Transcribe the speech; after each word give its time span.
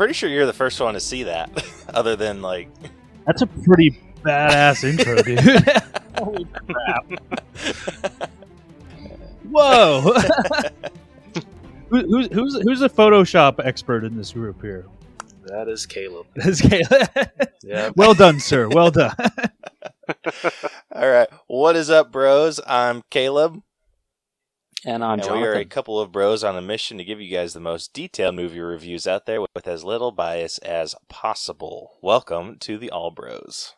pretty 0.00 0.14
sure 0.14 0.30
you're 0.30 0.46
the 0.46 0.52
first 0.54 0.80
one 0.80 0.94
to 0.94 1.00
see 1.00 1.24
that, 1.24 1.50
other 1.92 2.16
than 2.16 2.40
like. 2.40 2.70
That's 3.26 3.42
a 3.42 3.46
pretty 3.46 4.00
badass 4.22 4.82
intro, 4.82 5.22
dude. 5.22 5.38
Holy 6.18 6.46
crap! 6.46 7.04
Whoa! 9.50 10.00
Who, 11.90 12.00
who's 12.02 12.28
who's 12.28 12.62
who's 12.62 12.82
a 12.82 12.88
Photoshop 12.88 13.62
expert 13.62 14.04
in 14.04 14.16
this 14.16 14.32
group 14.32 14.62
here? 14.62 14.86
That 15.46 15.68
is 15.68 15.84
Caleb. 15.84 16.28
That's 16.36 16.60
Caleb. 16.62 17.08
Yeah. 17.62 17.90
well 17.96 18.14
done, 18.14 18.38
sir. 18.38 18.68
Well 18.68 18.92
done. 18.92 19.12
All 20.92 21.08
right, 21.08 21.28
what 21.48 21.76
is 21.76 21.90
up, 21.90 22.12
bros? 22.12 22.60
I'm 22.64 23.02
Caleb, 23.10 23.60
And 24.84 25.04
I'm 25.04 25.20
and 25.20 25.30
we 25.32 25.46
are 25.46 25.52
a 25.52 25.66
couple 25.66 26.00
of 26.00 26.10
bros 26.10 26.42
on 26.42 26.56
a 26.56 26.62
mission 26.62 26.96
to 26.96 27.04
give 27.04 27.20
you 27.20 27.30
guys 27.30 27.52
the 27.52 27.60
most 27.60 27.92
detailed 27.92 28.34
movie 28.34 28.60
reviews 28.60 29.06
out 29.06 29.26
there 29.26 29.42
with 29.42 29.68
as 29.68 29.84
little 29.84 30.10
bias 30.10 30.56
as 30.58 30.94
possible. 31.10 31.98
Welcome 32.00 32.56
to 32.60 32.78
the 32.78 32.90
All 32.90 33.10
Bros. 33.10 33.74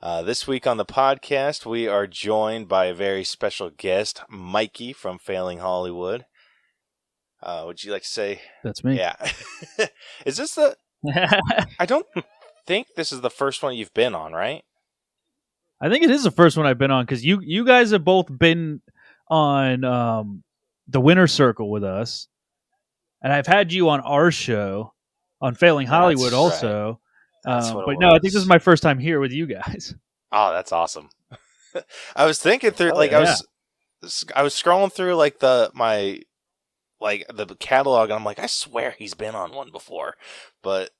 Uh, 0.00 0.22
this 0.22 0.46
week 0.46 0.66
on 0.66 0.78
the 0.78 0.86
podcast, 0.86 1.66
we 1.66 1.86
are 1.86 2.06
joined 2.06 2.66
by 2.66 2.86
a 2.86 2.94
very 2.94 3.24
special 3.24 3.68
guest, 3.68 4.22
Mykie 4.32 4.96
from 4.96 5.18
Failing 5.18 5.58
Hollywood. 5.58 6.24
Uh, 7.42 7.64
would 7.66 7.84
you 7.84 7.92
like 7.92 8.02
to 8.02 8.08
say? 8.08 8.40
That's 8.64 8.82
me. 8.82 8.96
Yeah. 8.96 9.16
is 10.24 10.38
this 10.38 10.54
the? 10.54 10.78
I 11.78 11.84
don't 11.84 12.06
think 12.66 12.86
this 12.96 13.12
is 13.12 13.20
the 13.20 13.28
first 13.28 13.62
one 13.62 13.76
you've 13.76 13.92
been 13.92 14.14
on, 14.14 14.32
right? 14.32 14.64
I 15.78 15.90
think 15.90 16.04
it 16.04 16.10
is 16.10 16.22
the 16.22 16.30
first 16.30 16.56
one 16.56 16.64
I've 16.64 16.78
been 16.78 16.90
on 16.90 17.04
because 17.04 17.22
you 17.22 17.40
you 17.42 17.66
guys 17.66 17.90
have 17.90 18.04
both 18.04 18.26
been 18.36 18.80
on 19.30 19.84
um, 19.84 20.42
the 20.86 21.02
Inner 21.02 21.26
Circle 21.26 21.70
with 21.70 21.84
us, 21.84 22.28
and 23.22 23.32
I've 23.32 23.46
had 23.46 23.72
you 23.72 23.88
on 23.90 24.00
our 24.00 24.30
show 24.30 24.92
on 25.40 25.54
Failing 25.54 25.86
Hollywood 25.86 26.32
also. 26.32 27.00
Um, 27.44 27.82
but 27.86 27.98
no, 28.00 28.08
I 28.08 28.18
think 28.18 28.32
this 28.32 28.34
is 28.34 28.46
my 28.46 28.58
first 28.58 28.82
time 28.82 28.98
here 28.98 29.20
with 29.20 29.32
you 29.32 29.46
guys. 29.46 29.94
Oh, 30.30 30.52
that's 30.52 30.72
awesome. 30.72 31.08
I 32.14 32.26
was 32.26 32.38
thinking 32.38 32.72
through 32.72 32.90
Oh, 32.90 32.96
like 32.96 33.14
I 33.14 33.20
was 33.20 33.46
I 34.36 34.42
was 34.42 34.52
scrolling 34.52 34.92
through 34.92 35.14
like 35.14 35.38
the 35.38 35.70
my 35.72 36.20
like 37.00 37.24
the 37.34 37.46
catalog 37.58 38.10
and 38.10 38.18
I'm 38.18 38.24
like 38.26 38.38
I 38.38 38.44
swear 38.44 38.94
he's 38.98 39.14
been 39.14 39.34
on 39.34 39.54
one 39.54 39.70
before. 39.72 40.16
But 40.62 40.90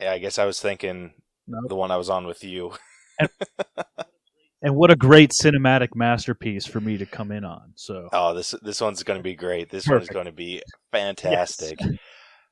yeah, 0.00 0.12
I 0.12 0.18
guess 0.18 0.38
I 0.38 0.46
was 0.46 0.60
thinking 0.62 1.12
No. 1.46 1.60
the 1.68 1.74
one 1.74 1.90
I 1.90 1.98
was 1.98 2.08
on 2.08 2.26
with 2.26 2.42
you. 2.42 2.72
And 3.18 3.28
what 4.62 4.90
a 4.90 4.96
great 4.96 5.30
cinematic 5.30 5.90
masterpiece 5.94 6.66
for 6.66 6.80
me 6.80 6.98
to 6.98 7.06
come 7.06 7.30
in 7.30 7.44
on. 7.44 7.72
So 7.76 8.08
Oh, 8.12 8.34
this 8.34 8.54
this 8.62 8.80
one's 8.80 9.02
going 9.02 9.18
to 9.18 9.24
be 9.24 9.34
great. 9.34 9.70
This 9.70 9.88
one's 9.88 10.08
going 10.08 10.26
to 10.26 10.32
be 10.32 10.62
fantastic. 10.92 11.78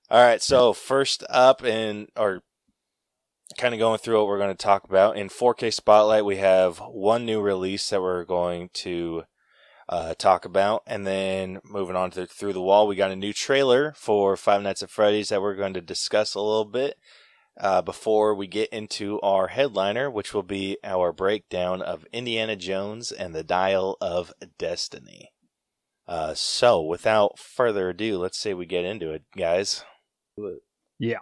All 0.09 0.23
right, 0.23 0.41
so 0.41 0.73
first 0.73 1.25
up 1.29 1.65
in 1.65 2.07
or 2.17 2.43
kind 3.59 3.75
of 3.75 3.81
going 3.81 3.99
through 3.99 4.19
what 4.19 4.29
we're 4.29 4.39
going 4.39 4.55
to 4.57 4.63
talk 4.63 4.85
about 4.85 5.17
in 5.17 5.29
4K 5.29 5.73
Spotlight, 5.73 6.25
we 6.25 6.37
have 6.37 6.79
one 6.79 7.25
new 7.25 7.41
release 7.41 7.91
that 7.91 8.03
we're 8.03 8.25
going 8.25 8.71
to 8.75 9.25
uh, 9.89 10.15
talk 10.15 10.45
about, 10.45 10.83
and 10.87 11.07
then 11.07 11.61
moving 11.65 11.97
on 11.97 12.11
to 12.13 12.27
through 12.27 12.53
the 12.53 12.61
wall, 12.63 12.87
we 12.87 12.97
got 12.97 13.11
a 13.11 13.17
new 13.17 13.33
trailer 13.33 13.93
for 13.97 14.37
Five 14.37 14.63
Nights 14.63 14.83
at 14.83 14.91
Freddy's 14.91 15.29
that 15.29 15.43
we're 15.43 15.55
going 15.55 15.75
to 15.75 15.81
discuss 15.81 16.35
a 16.35 16.41
little 16.41 16.65
bit 16.65 16.97
uh, 17.59 17.83
before 17.83 18.35
we 18.35 18.47
get 18.47 18.69
into 18.71 19.21
our 19.21 19.49
headliner, 19.49 20.11
which 20.11 20.35
will 20.35 20.43
be 20.43 20.79
our 20.85 21.13
breakdown 21.13 21.83
of 21.83 22.07
Indiana 22.13 22.57
Jones 22.57 23.13
and 23.13 23.35
the 23.35 23.45
Dial 23.45 23.97
of 24.01 24.33
Destiny. 24.59 25.31
Uh, 26.07 26.35
so, 26.35 26.81
without 26.81 27.39
further 27.39 27.89
ado, 27.89 28.19
let's 28.19 28.39
say 28.39 28.55
we 28.55 28.67
get 28.67 28.85
into 28.85 29.11
it, 29.11 29.25
guys. 29.37 29.85
yeah, 30.99 31.19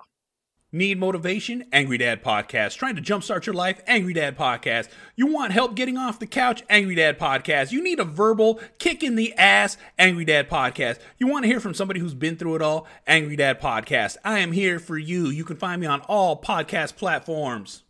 Need 0.75 0.99
motivation? 0.99 1.67
Angry 1.73 1.99
Dad 1.99 2.21
Podcast. 2.21 2.77
Trying 2.77 2.97
to 2.97 3.01
jumpstart 3.01 3.47
your 3.47 3.55
life? 3.55 3.81
Angry 3.87 4.13
Dad 4.13 4.37
Podcast. 4.37 4.89
You 5.15 5.29
want 5.29 5.53
help 5.53 5.77
getting 5.77 5.97
off 5.97 6.19
the 6.19 6.27
couch? 6.27 6.65
Angry 6.69 6.97
Dad 6.97 7.17
Podcast. 7.17 7.71
You 7.71 7.81
need 7.81 8.01
a 8.01 8.05
verbal 8.05 8.61
kick 8.81 9.05
in 9.05 9.15
the 9.15 9.33
ass? 9.35 9.77
Angry 10.01 10.25
Dad 10.25 10.51
Podcast. 10.51 10.99
You 11.17 11.29
want 11.29 11.45
to 11.45 11.49
hear 11.49 11.61
from 11.61 11.75
somebody 11.75 12.01
who's 12.01 12.13
been 12.15 12.37
through 12.37 12.57
it 12.57 12.63
all? 12.63 12.89
Angry 13.07 13.37
Dad 13.37 13.61
Podcast. 13.61 14.17
I 14.25 14.41
am 14.41 14.51
here 14.51 14.81
for 14.81 14.99
you. 14.99 15.27
You 15.27 15.45
can 15.45 15.59
find 15.59 15.81
me 15.81 15.87
on 15.87 16.01
all 16.09 16.43
podcast 16.43 16.97
platforms. 16.97 17.85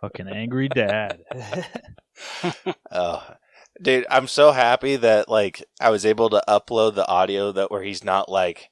fucking 0.00 0.28
angry 0.28 0.70
dad. 0.70 1.20
Oh, 2.90 3.22
dude, 3.82 4.06
I'm 4.08 4.28
so 4.28 4.52
happy 4.52 4.96
that 4.96 5.28
like 5.28 5.62
I 5.78 5.90
was 5.90 6.06
able 6.06 6.30
to 6.30 6.42
upload 6.48 6.94
the 6.94 7.06
audio 7.06 7.52
that 7.52 7.70
where 7.70 7.82
he's 7.82 8.02
not 8.02 8.30
like 8.30 8.70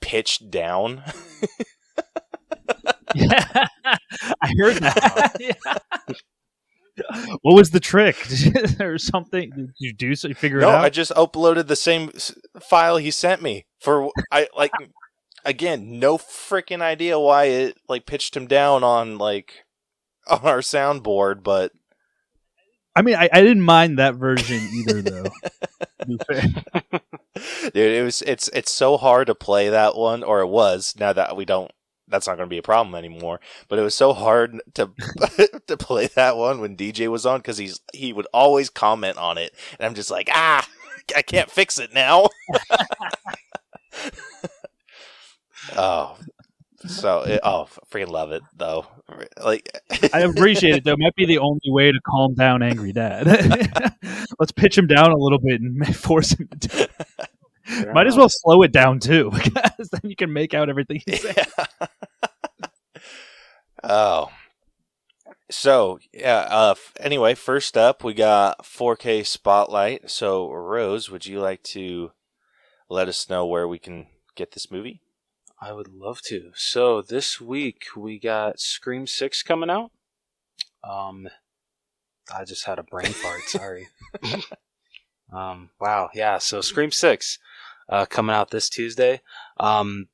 pitched 0.00 0.50
down. 0.50 1.02
yeah, 3.14 3.66
I 4.42 4.54
heard 4.58 4.76
that. 4.76 5.36
Yeah. 6.96 7.08
What 7.42 7.56
was 7.56 7.72
the 7.72 7.80
trick? 7.80 8.16
or 8.80 8.98
something? 8.98 9.50
Did 9.50 9.70
you 9.78 9.92
do 9.92 10.14
so? 10.14 10.28
You 10.28 10.34
figure 10.34 10.60
no, 10.60 10.68
it 10.68 10.74
out? 10.74 10.84
I 10.84 10.90
just 10.90 11.10
uploaded 11.10 11.66
the 11.66 11.74
same 11.74 12.12
file 12.62 12.98
he 12.98 13.10
sent 13.10 13.42
me 13.42 13.66
for 13.80 14.12
I 14.30 14.46
like 14.56 14.70
again, 15.44 15.98
no 15.98 16.18
freaking 16.18 16.82
idea 16.82 17.18
why 17.18 17.46
it 17.46 17.78
like 17.88 18.06
pitched 18.06 18.36
him 18.36 18.46
down 18.46 18.84
on 18.84 19.18
like 19.18 19.64
on 20.28 20.42
our 20.42 20.60
soundboard, 20.60 21.42
but 21.42 21.72
I 22.96 23.02
mean, 23.02 23.16
I, 23.16 23.28
I 23.32 23.42
didn't 23.42 23.62
mind 23.62 23.98
that 23.98 24.14
version 24.14 24.60
either, 24.72 25.02
though. 25.02 25.24
to 25.24 26.06
be 26.06 26.18
fair. 26.28 26.42
dude, 27.72 27.76
it 27.76 28.04
was 28.04 28.22
it's 28.22 28.48
it's 28.48 28.70
so 28.70 28.96
hard 28.96 29.26
to 29.26 29.34
play 29.34 29.68
that 29.68 29.96
one, 29.96 30.22
or 30.22 30.40
it 30.40 30.48
was. 30.48 30.94
Now 30.98 31.12
that 31.12 31.36
we 31.36 31.44
don't, 31.44 31.72
that's 32.08 32.26
not 32.26 32.36
going 32.36 32.48
to 32.48 32.52
be 32.52 32.58
a 32.58 32.62
problem 32.62 32.94
anymore. 32.94 33.40
But 33.68 33.78
it 33.78 33.82
was 33.82 33.94
so 33.94 34.12
hard 34.12 34.60
to 34.74 34.90
to 35.66 35.76
play 35.76 36.06
that 36.08 36.36
one 36.36 36.60
when 36.60 36.76
DJ 36.76 37.08
was 37.08 37.26
on 37.26 37.40
because 37.40 37.58
he's 37.58 37.80
he 37.92 38.12
would 38.12 38.26
always 38.32 38.70
comment 38.70 39.18
on 39.18 39.38
it, 39.38 39.54
and 39.78 39.86
I'm 39.86 39.94
just 39.94 40.10
like, 40.10 40.28
ah, 40.32 40.66
I 41.16 41.22
can't 41.22 41.50
fix 41.50 41.78
it 41.78 41.94
now. 41.94 42.28
oh, 45.76 46.16
so 46.86 47.22
it, 47.22 47.40
oh, 47.42 47.68
freaking 47.90 48.08
love 48.08 48.32
it 48.32 48.42
though. 48.56 48.86
Like, 49.42 49.70
I 50.12 50.20
appreciate 50.20 50.76
it, 50.76 50.84
though. 50.84 50.92
It 50.92 50.98
might 50.98 51.14
be 51.14 51.26
the 51.26 51.38
only 51.38 51.60
way 51.66 51.92
to 51.92 52.00
calm 52.06 52.34
down 52.34 52.62
angry 52.62 52.92
dad. 52.92 53.26
Let's 54.38 54.52
pitch 54.52 54.78
him 54.78 54.86
down 54.86 55.12
a 55.12 55.16
little 55.16 55.38
bit 55.38 55.60
and 55.60 55.96
force 55.96 56.32
him 56.32 56.48
to 56.60 56.88
do 57.66 57.88
it. 57.88 57.94
Might 57.94 58.06
as 58.06 58.16
well 58.16 58.28
slow 58.28 58.62
it 58.62 58.72
down, 58.72 59.00
too, 59.00 59.30
because 59.34 59.88
then 59.90 60.02
you 60.10 60.16
can 60.16 60.32
make 60.32 60.54
out 60.54 60.68
everything 60.68 61.02
he's 61.06 61.22
saying. 61.22 61.34
Yeah. 61.36 61.86
oh. 63.84 64.30
So, 65.50 65.98
yeah, 66.12 66.46
uh 66.50 66.70
f- 66.72 66.92
anyway, 66.98 67.34
first 67.34 67.76
up 67.76 68.02
we 68.02 68.14
got 68.14 68.64
4K 68.64 69.24
Spotlight. 69.26 70.10
So, 70.10 70.50
Rose, 70.50 71.10
would 71.10 71.26
you 71.26 71.40
like 71.40 71.62
to 71.64 72.12
let 72.88 73.08
us 73.08 73.28
know 73.28 73.46
where 73.46 73.68
we 73.68 73.78
can 73.78 74.06
get 74.36 74.52
this 74.52 74.70
movie? 74.70 75.00
I 75.60 75.72
would 75.72 75.88
love 75.88 76.20
to. 76.26 76.50
So 76.54 77.00
this 77.02 77.40
week 77.40 77.84
we 77.96 78.18
got 78.18 78.60
Scream 78.60 79.06
Six 79.06 79.42
coming 79.42 79.70
out. 79.70 79.92
Um, 80.82 81.28
I 82.34 82.44
just 82.44 82.66
had 82.66 82.78
a 82.78 82.82
brain 82.82 83.12
fart. 83.12 83.42
Sorry. 83.42 83.88
um, 85.32 85.70
wow. 85.80 86.10
Yeah. 86.14 86.38
So 86.38 86.60
Scream 86.60 86.90
Six, 86.90 87.38
uh, 87.88 88.06
coming 88.06 88.34
out 88.34 88.50
this 88.50 88.68
Tuesday. 88.68 89.20
Um, 89.58 90.08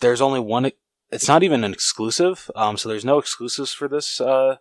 there's 0.00 0.20
only 0.20 0.40
one. 0.40 0.70
It's 1.10 1.28
not 1.28 1.42
even 1.42 1.64
an 1.64 1.72
exclusive. 1.72 2.50
Um, 2.54 2.76
so 2.76 2.88
there's 2.88 3.04
no 3.04 3.18
exclusives 3.18 3.72
for 3.72 3.88
this 3.88 4.20
uh 4.20 4.56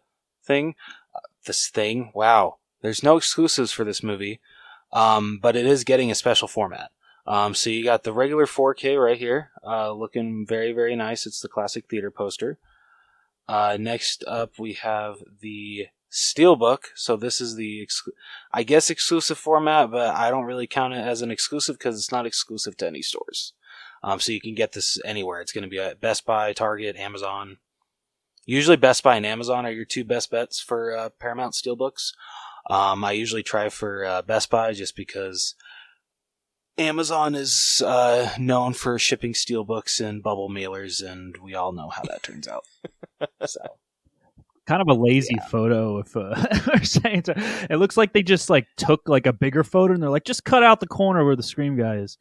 thing. 0.46 0.76
Uh, 1.16 1.20
this 1.46 1.68
thing. 1.68 2.12
Wow. 2.14 2.58
There's 2.82 3.04
no 3.04 3.18
exclusives 3.18 3.72
for 3.72 3.84
this 3.84 4.04
movie. 4.04 4.40
Um, 4.92 5.40
but 5.42 5.56
it 5.56 5.66
is 5.66 5.84
getting 5.84 6.12
a 6.12 6.16
special 6.16 6.48
format. 6.48 6.92
Um, 7.26 7.56
so 7.56 7.70
you 7.70 7.84
got 7.84 8.04
the 8.04 8.14
regular 8.14 8.46
4K 8.46 9.02
right 9.04 9.18
here, 9.18 9.52
uh, 9.66 9.92
looking 9.92 10.46
very, 10.46 10.74
very 10.74 10.96
nice. 10.96 11.26
It's 11.26 11.40
the 11.40 11.48
classic 11.48 11.86
theater 11.90 12.12
poster. 12.12 12.60
Uh, 13.48 13.78
next 13.80 14.24
up, 14.28 14.60
we 14.60 14.74
have 14.74 15.18
the 15.42 15.88
Steelbook. 16.14 16.86
So 16.96 17.18
this 17.18 17.42
is 17.42 17.56
the, 17.56 17.86
exclu- 17.86 18.14
I 18.54 18.64
guess, 18.64 18.90
exclusive 18.90 19.38
format, 19.38 19.90
but 19.90 20.16
I 20.16 20.30
don't 20.30 20.46
really 20.46 20.68
count 20.68 20.94
it 20.94 20.98
as 20.98 21.22
an 21.22 21.32
exclusive 21.32 21.78
because 21.78 21.98
it's 21.98 22.12
not 22.12 22.28
exclusive 22.28 22.78
to 22.78 22.88
any 22.88 23.02
stores. 23.02 23.54
Um, 24.04 24.20
so 24.20 24.32
you 24.32 24.42
can 24.42 24.54
get 24.54 24.74
this 24.74 25.00
anywhere. 25.04 25.42
It's 25.42 25.52
going 25.52 25.64
to 25.64 25.70
be 25.70 25.80
at 25.80 26.02
Best 26.02 26.26
Buy, 26.26 26.54
Target, 26.54 26.98
Amazon. 26.98 27.58
Usually, 28.46 28.78
Best 28.78 29.02
Buy 29.02 29.16
and 29.16 29.26
Amazon 29.26 29.66
are 29.66 29.72
your 29.72 29.86
two 29.86 30.04
best 30.04 30.30
bets 30.30 30.60
for 30.60 30.96
uh, 30.96 31.10
Paramount 31.20 31.54
Steelbooks. 31.54 32.12
Um, 32.70 33.04
I 33.04 33.14
usually 33.14 33.44
try 33.44 33.70
for 33.70 34.06
uh, 34.06 34.22
Best 34.22 34.50
Buy 34.50 34.74
just 34.74 34.96
because 34.96 35.56
Amazon 36.78 37.36
is 37.36 37.82
uh, 37.86 38.34
known 38.38 38.74
for 38.74 39.00
shipping 39.00 39.34
steelbooks 39.34 40.06
and 40.06 40.22
bubble 40.22 40.50
mailers, 40.50 41.02
and 41.02 41.38
we 41.42 41.56
all 41.56 41.72
know 41.72 41.90
how 41.90 42.04
that 42.04 42.24
turns 42.24 42.48
out. 42.48 42.66
So 43.46 43.62
kind 44.68 44.82
of 44.82 44.88
a 44.88 44.94
lazy 44.94 45.36
Yeah. 45.36 45.46
photo 45.48 46.00
if 46.00 46.16
uh, 46.16 46.34
we're 46.68 46.84
saying 46.84 47.24
it 47.28 47.78
looks 47.78 47.98
like 47.98 48.14
they 48.14 48.24
just 48.24 48.50
like 48.50 48.68
took 48.78 49.08
like 49.08 49.26
a 49.26 49.34
bigger 49.34 49.64
photo 49.64 49.94
and 49.94 50.02
they're 50.02 50.10
like 50.10 50.26
just 50.26 50.46
cut 50.46 50.64
out 50.64 50.80
the 50.80 50.88
corner 50.88 51.26
where 51.26 51.36
the 51.36 51.44
scream 51.44 51.76
guy 51.78 51.96
is 51.98 52.18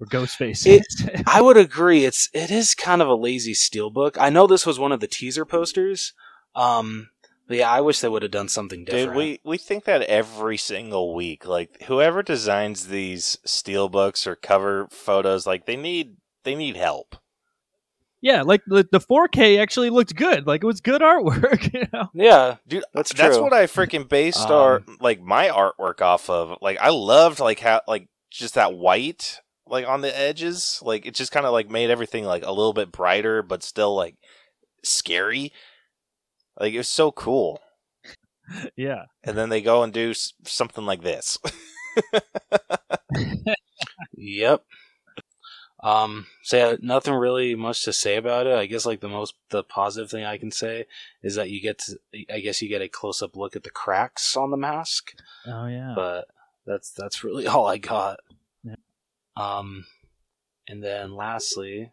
or 0.00 0.06
Ghostface. 0.06 0.66
It- 0.66 1.22
I 1.26 1.40
would 1.40 1.56
agree. 1.56 2.04
It's 2.04 2.28
it 2.32 2.50
is 2.50 2.74
kind 2.74 3.00
of 3.02 3.08
a 3.08 3.14
lazy 3.14 3.52
steelbook. 3.54 4.16
I 4.18 4.30
know 4.30 4.46
this 4.46 4.66
was 4.66 4.78
one 4.78 4.92
of 4.92 5.00
the 5.00 5.06
teaser 5.06 5.44
posters. 5.44 6.12
Um, 6.54 7.10
but 7.46 7.58
yeah, 7.58 7.70
I 7.70 7.80
wish 7.82 8.00
they 8.00 8.08
would 8.08 8.22
have 8.22 8.30
done 8.30 8.48
something 8.48 8.84
different. 8.84 9.08
Dude, 9.08 9.16
we, 9.16 9.40
we 9.44 9.58
think 9.58 9.84
that 9.84 10.02
every 10.02 10.56
single 10.56 11.14
week. 11.14 11.46
Like 11.46 11.82
whoever 11.82 12.22
designs 12.22 12.86
these 12.86 13.36
steel 13.44 13.88
books 13.88 14.26
or 14.26 14.34
cover 14.34 14.88
photos, 14.90 15.46
like 15.46 15.66
they 15.66 15.76
need 15.76 16.16
they 16.44 16.54
need 16.54 16.76
help. 16.76 17.16
Yeah, 18.24 18.40
like 18.40 18.62
the, 18.66 18.88
the 18.90 19.00
4K 19.00 19.60
actually 19.60 19.90
looked 19.90 20.16
good. 20.16 20.46
Like 20.46 20.64
it 20.64 20.66
was 20.66 20.80
good 20.80 21.02
artwork. 21.02 21.72
You 21.74 21.86
know? 21.92 22.08
yeah, 22.14 22.56
Dude, 22.66 22.82
That's 22.94 23.12
that's 23.12 23.36
what 23.36 23.52
I 23.52 23.66
freaking 23.66 24.08
based 24.08 24.48
Um, 24.48 24.52
our 24.52 24.82
like 24.98 25.20
my 25.20 25.48
artwork 25.48 26.00
off 26.00 26.30
of. 26.30 26.56
Like 26.62 26.78
I 26.80 26.88
loved 26.88 27.38
like 27.38 27.60
how 27.60 27.82
like 27.86 28.08
just 28.30 28.54
that 28.54 28.72
white 28.74 29.40
like 29.66 29.86
on 29.86 30.00
the 30.00 30.18
edges. 30.18 30.80
Like 30.82 31.04
it 31.04 31.14
just 31.14 31.32
kind 31.32 31.44
of 31.44 31.52
like 31.52 31.68
made 31.68 31.90
everything 31.90 32.24
like 32.24 32.44
a 32.46 32.50
little 32.52 32.72
bit 32.72 32.90
brighter, 32.90 33.42
but 33.42 33.62
still 33.62 33.94
like 33.94 34.16
scary. 34.82 35.52
Like 36.58 36.72
it 36.72 36.78
was 36.78 36.88
so 36.88 37.12
cool. 37.12 37.60
Yeah. 38.76 39.04
And 39.22 39.38
then 39.38 39.48
they 39.48 39.62
go 39.62 39.82
and 39.82 39.90
do 39.90 40.10
s- 40.10 40.34
something 40.44 40.84
like 40.84 41.02
this. 41.02 41.38
Yep. 44.16 44.64
Um, 45.84 46.26
so 46.42 46.56
yeah, 46.56 46.76
nothing 46.80 47.12
really 47.12 47.54
much 47.54 47.82
to 47.84 47.92
say 47.92 48.16
about 48.16 48.46
it. 48.46 48.56
I 48.56 48.64
guess 48.64 48.86
like 48.86 49.00
the 49.00 49.08
most 49.08 49.34
the 49.50 49.62
positive 49.62 50.10
thing 50.10 50.24
I 50.24 50.38
can 50.38 50.50
say 50.50 50.86
is 51.22 51.34
that 51.34 51.50
you 51.50 51.60
get 51.60 51.78
to 51.80 51.98
I 52.32 52.40
guess 52.40 52.62
you 52.62 52.70
get 52.70 52.80
a 52.80 52.88
close 52.88 53.20
up 53.20 53.36
look 53.36 53.54
at 53.54 53.64
the 53.64 53.70
cracks 53.70 54.34
on 54.34 54.50
the 54.50 54.56
mask, 54.56 55.14
Oh 55.46 55.66
yeah. 55.66 55.92
but 55.94 56.28
that's 56.66 56.90
that's 56.90 57.22
really 57.22 57.46
all 57.48 57.66
I 57.66 57.76
got. 57.76 58.20
Yeah. 58.64 58.76
Um, 59.36 59.84
and 60.66 60.82
then 60.82 61.14
lastly, 61.14 61.92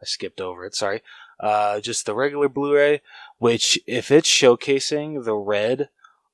I 0.00 0.04
skipped 0.04 0.40
over 0.40 0.64
it. 0.64 0.76
Sorry. 0.76 1.02
Uh, 1.40 1.80
just 1.80 2.06
the 2.06 2.14
regular 2.14 2.48
Blu-ray, 2.48 3.02
which 3.38 3.76
if 3.84 4.12
it's 4.12 4.30
showcasing 4.30 5.24
the 5.24 5.34
red 5.34 5.88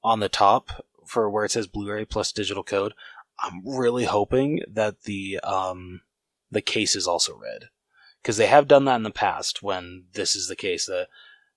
on 0.04 0.20
the 0.20 0.28
top 0.28 0.84
for 1.06 1.30
where 1.30 1.46
it 1.46 1.52
says 1.52 1.66
Blu-ray 1.66 2.04
plus 2.04 2.32
digital 2.32 2.62
code, 2.62 2.92
I'm 3.40 3.62
really 3.66 4.04
hoping 4.04 4.60
that 4.68 5.04
the 5.04 5.38
um 5.40 6.02
the 6.50 6.62
case 6.62 6.96
is 6.96 7.06
also 7.06 7.36
red 7.36 7.68
because 8.22 8.36
they 8.36 8.46
have 8.46 8.68
done 8.68 8.84
that 8.86 8.96
in 8.96 9.02
the 9.02 9.10
past 9.10 9.62
when 9.62 10.04
this 10.14 10.34
is 10.34 10.48
the 10.48 10.56
case. 10.56 10.86
The 10.86 11.08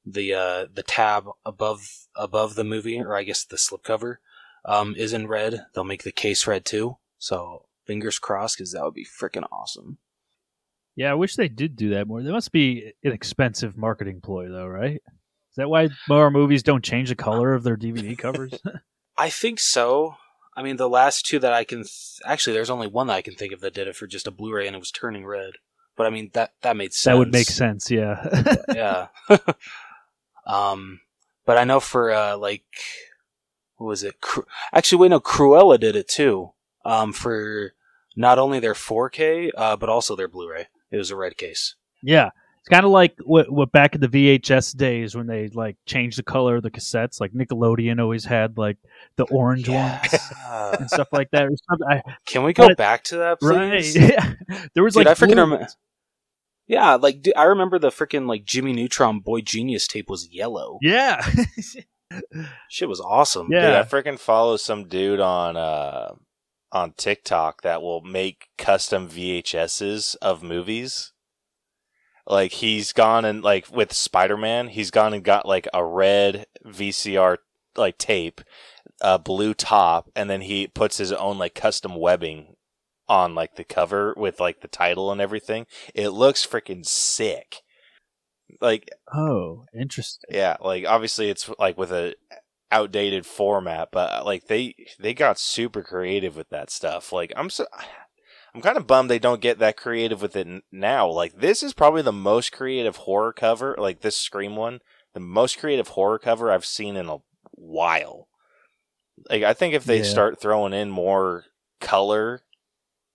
the 0.05 0.33
uh, 0.33 0.65
the 0.73 0.83
tab 0.83 1.27
above 1.45 2.07
above 2.15 2.55
the 2.55 2.63
movie, 2.63 2.99
or 2.99 3.15
I 3.15 3.23
guess 3.23 3.43
the 3.43 3.57
slipcover, 3.57 4.17
um, 4.65 4.95
is 4.97 5.13
in 5.13 5.27
red. 5.27 5.65
They'll 5.73 5.83
make 5.83 6.03
the 6.03 6.11
case 6.11 6.47
red 6.47 6.65
too. 6.65 6.97
So 7.17 7.65
fingers 7.85 8.19
crossed, 8.19 8.57
because 8.57 8.71
that 8.73 8.83
would 8.83 8.93
be 8.93 9.05
freaking 9.05 9.47
awesome. 9.51 9.97
yeah, 10.95 11.11
I 11.11 11.15
wish 11.15 11.35
they 11.35 11.49
did 11.49 11.75
do 11.75 11.89
that 11.91 12.07
more. 12.07 12.21
There 12.23 12.33
must 12.33 12.51
be 12.51 12.93
an 13.03 13.11
expensive 13.11 13.77
marketing 13.77 14.21
ploy 14.21 14.49
though, 14.49 14.67
right? 14.67 15.01
Is 15.51 15.55
that 15.57 15.69
why 15.69 15.89
more 16.07 16.31
movies 16.31 16.63
don't 16.63 16.83
change 16.83 17.09
the 17.09 17.15
color 17.15 17.53
of 17.53 17.63
their 17.63 17.75
DVD 17.75 18.17
covers? 18.17 18.53
I 19.17 19.29
think 19.29 19.59
so. 19.59 20.15
I 20.55 20.63
mean, 20.63 20.77
the 20.77 20.89
last 20.89 21.25
two 21.25 21.39
that 21.39 21.53
I 21.53 21.63
can 21.63 21.79
th- 21.79 22.19
actually, 22.25 22.53
there's 22.53 22.69
only 22.69 22.87
one 22.87 23.07
that 23.07 23.13
I 23.13 23.21
can 23.21 23.35
think 23.35 23.53
of 23.53 23.61
that 23.61 23.73
did 23.73 23.87
it 23.87 23.95
for 23.95 24.07
just 24.07 24.27
a 24.27 24.31
Blu-ray, 24.31 24.67
and 24.67 24.75
it 24.75 24.79
was 24.79 24.91
turning 24.91 25.25
red. 25.25 25.53
But 25.95 26.07
I 26.07 26.09
mean, 26.09 26.31
that 26.33 26.53
that 26.61 26.75
made 26.77 26.93
sense. 26.93 27.13
that 27.13 27.17
would 27.17 27.31
make 27.31 27.47
sense, 27.47 27.89
yeah. 27.91 28.55
yeah. 28.73 29.07
um, 30.45 31.01
but 31.45 31.57
I 31.57 31.63
know 31.63 31.79
for 31.79 32.11
uh, 32.11 32.37
like, 32.37 32.63
what 33.77 33.87
was 33.87 34.03
it? 34.03 34.21
Cru- 34.21 34.45
Actually, 34.73 34.99
wait, 35.01 35.09
no, 35.09 35.19
Cruella 35.19 35.79
did 35.79 35.95
it 35.95 36.07
too. 36.07 36.51
Um, 36.83 37.13
for 37.13 37.73
not 38.15 38.39
only 38.39 38.59
their 38.59 38.73
4K, 38.73 39.51
uh, 39.55 39.75
but 39.77 39.89
also 39.89 40.15
their 40.15 40.27
Blu-ray. 40.27 40.67
It 40.89 40.97
was 40.97 41.11
a 41.11 41.15
red 41.15 41.37
case. 41.37 41.75
yeah. 42.01 42.31
It's 42.61 42.69
kind 42.69 42.85
of 42.85 42.91
like 42.91 43.15
what 43.23 43.51
what 43.51 43.71
back 43.71 43.95
in 43.95 44.01
the 44.01 44.07
VHS 44.07 44.77
days 44.77 45.15
when 45.15 45.25
they 45.25 45.47
like 45.49 45.77
changed 45.87 46.17
the 46.19 46.23
color 46.23 46.57
of 46.57 46.63
the 46.63 46.69
cassettes. 46.69 47.19
Like 47.19 47.31
Nickelodeon 47.33 47.99
always 47.99 48.23
had 48.23 48.55
like 48.57 48.77
the 49.15 49.23
orange 49.25 49.67
ones 49.67 50.13
and 50.47 50.87
stuff 50.89 51.07
like 51.11 51.31
that. 51.31 51.43
Or 51.45 51.51
something. 51.69 51.87
I, 51.89 52.01
Can 52.27 52.43
we 52.43 52.53
go 52.53 52.67
But- 52.67 52.77
back 52.77 53.03
to 53.05 53.17
that, 53.17 53.39
right? 53.41 53.83
Yeah. 53.95 54.33
There 54.75 54.83
was 54.83 54.93
Dude, 54.93 55.05
like 55.05 55.07
I 55.07 55.19
freaking 55.19 55.33
blue 55.33 55.41
remember. 55.41 55.57
ones. 55.57 55.77
Yeah, 56.67 56.95
like 56.95 57.21
dude, 57.23 57.33
I 57.35 57.43
remember 57.45 57.79
the 57.79 57.89
freaking 57.89 58.27
like 58.27 58.45
Jimmy 58.45 58.73
Neutron 58.73 59.19
Boy 59.21 59.41
Genius 59.41 59.87
tape 59.87 60.07
was 60.09 60.29
yellow. 60.31 60.77
Yeah. 60.83 61.19
Shit 62.69 62.87
was 62.89 63.01
awesome. 63.01 63.47
Yeah. 63.51 63.61
Dude, 63.67 63.75
I 63.75 63.83
freaking 63.83 64.19
follow 64.19 64.57
some 64.57 64.87
dude 64.87 65.19
on 65.19 65.57
uh 65.57 66.13
on 66.71 66.93
TikTok 66.93 67.63
that 67.63 67.81
will 67.81 68.01
make 68.01 68.49
custom 68.57 69.09
VHSs 69.09 70.15
of 70.21 70.43
movies. 70.43 71.11
Like 72.27 72.53
he's 72.53 72.93
gone 72.93 73.25
and 73.25 73.43
like 73.43 73.71
with 73.71 73.93
Spider 73.93 74.37
Man, 74.37 74.67
he's 74.67 74.91
gone 74.91 75.13
and 75.13 75.23
got 75.23 75.47
like 75.47 75.67
a 75.73 75.83
red 75.83 76.45
VCR 76.65 77.37
like 77.75 77.97
tape, 77.97 78.41
a 79.01 79.17
blue 79.17 79.53
top, 79.53 80.09
and 80.15 80.29
then 80.29 80.41
he 80.41 80.67
puts 80.67 80.97
his 80.97 81.11
own 81.11 81.37
like 81.37 81.55
custom 81.55 81.95
webbing 81.95 82.55
on 83.07 83.35
like 83.35 83.55
the 83.55 83.63
cover 83.63 84.13
with 84.15 84.39
like 84.39 84.61
the 84.61 84.67
title 84.67 85.11
and 85.11 85.19
everything. 85.21 85.65
It 85.93 86.09
looks 86.09 86.45
freaking 86.45 86.85
sick. 86.85 87.57
Like 88.59 88.89
oh, 89.13 89.65
interesting. 89.77 90.29
yeah, 90.29 90.57
like 90.61 90.85
obviously 90.85 91.29
it's 91.29 91.49
like 91.57 91.77
with 91.77 91.91
a 91.91 92.15
outdated 92.71 93.25
format, 93.25 93.89
but 93.91 94.25
like 94.25 94.47
they 94.47 94.75
they 94.99 95.13
got 95.13 95.39
super 95.39 95.83
creative 95.83 96.35
with 96.35 96.49
that 96.49 96.69
stuff. 96.69 97.11
Like 97.11 97.33
I'm 97.35 97.49
so 97.49 97.65
I'm 98.53 98.61
kind 98.61 98.77
of 98.77 98.87
bummed 98.87 99.09
they 99.09 99.19
don't 99.19 99.41
get 99.41 99.59
that 99.59 99.77
creative 99.77 100.21
with 100.21 100.35
it 100.35 100.47
now. 100.71 101.09
Like 101.09 101.39
this 101.39 101.63
is 101.63 101.73
probably 101.73 102.01
the 102.01 102.11
most 102.11 102.51
creative 102.51 102.97
horror 102.97 103.31
cover, 103.33 103.75
like 103.77 104.01
this 104.01 104.17
Scream 104.17 104.55
one, 104.55 104.79
the 105.13 105.19
most 105.21 105.57
creative 105.57 105.89
horror 105.89 106.19
cover 106.19 106.51
I've 106.51 106.65
seen 106.65 106.95
in 106.95 107.07
a 107.07 107.19
while. 107.51 108.27
Like 109.29 109.43
I 109.43 109.53
think 109.53 109.73
if 109.73 109.85
they 109.85 109.99
Yeah. 109.99 110.03
start 110.03 110.41
throwing 110.41 110.73
in 110.73 110.89
more 110.89 111.45
color 111.79 112.41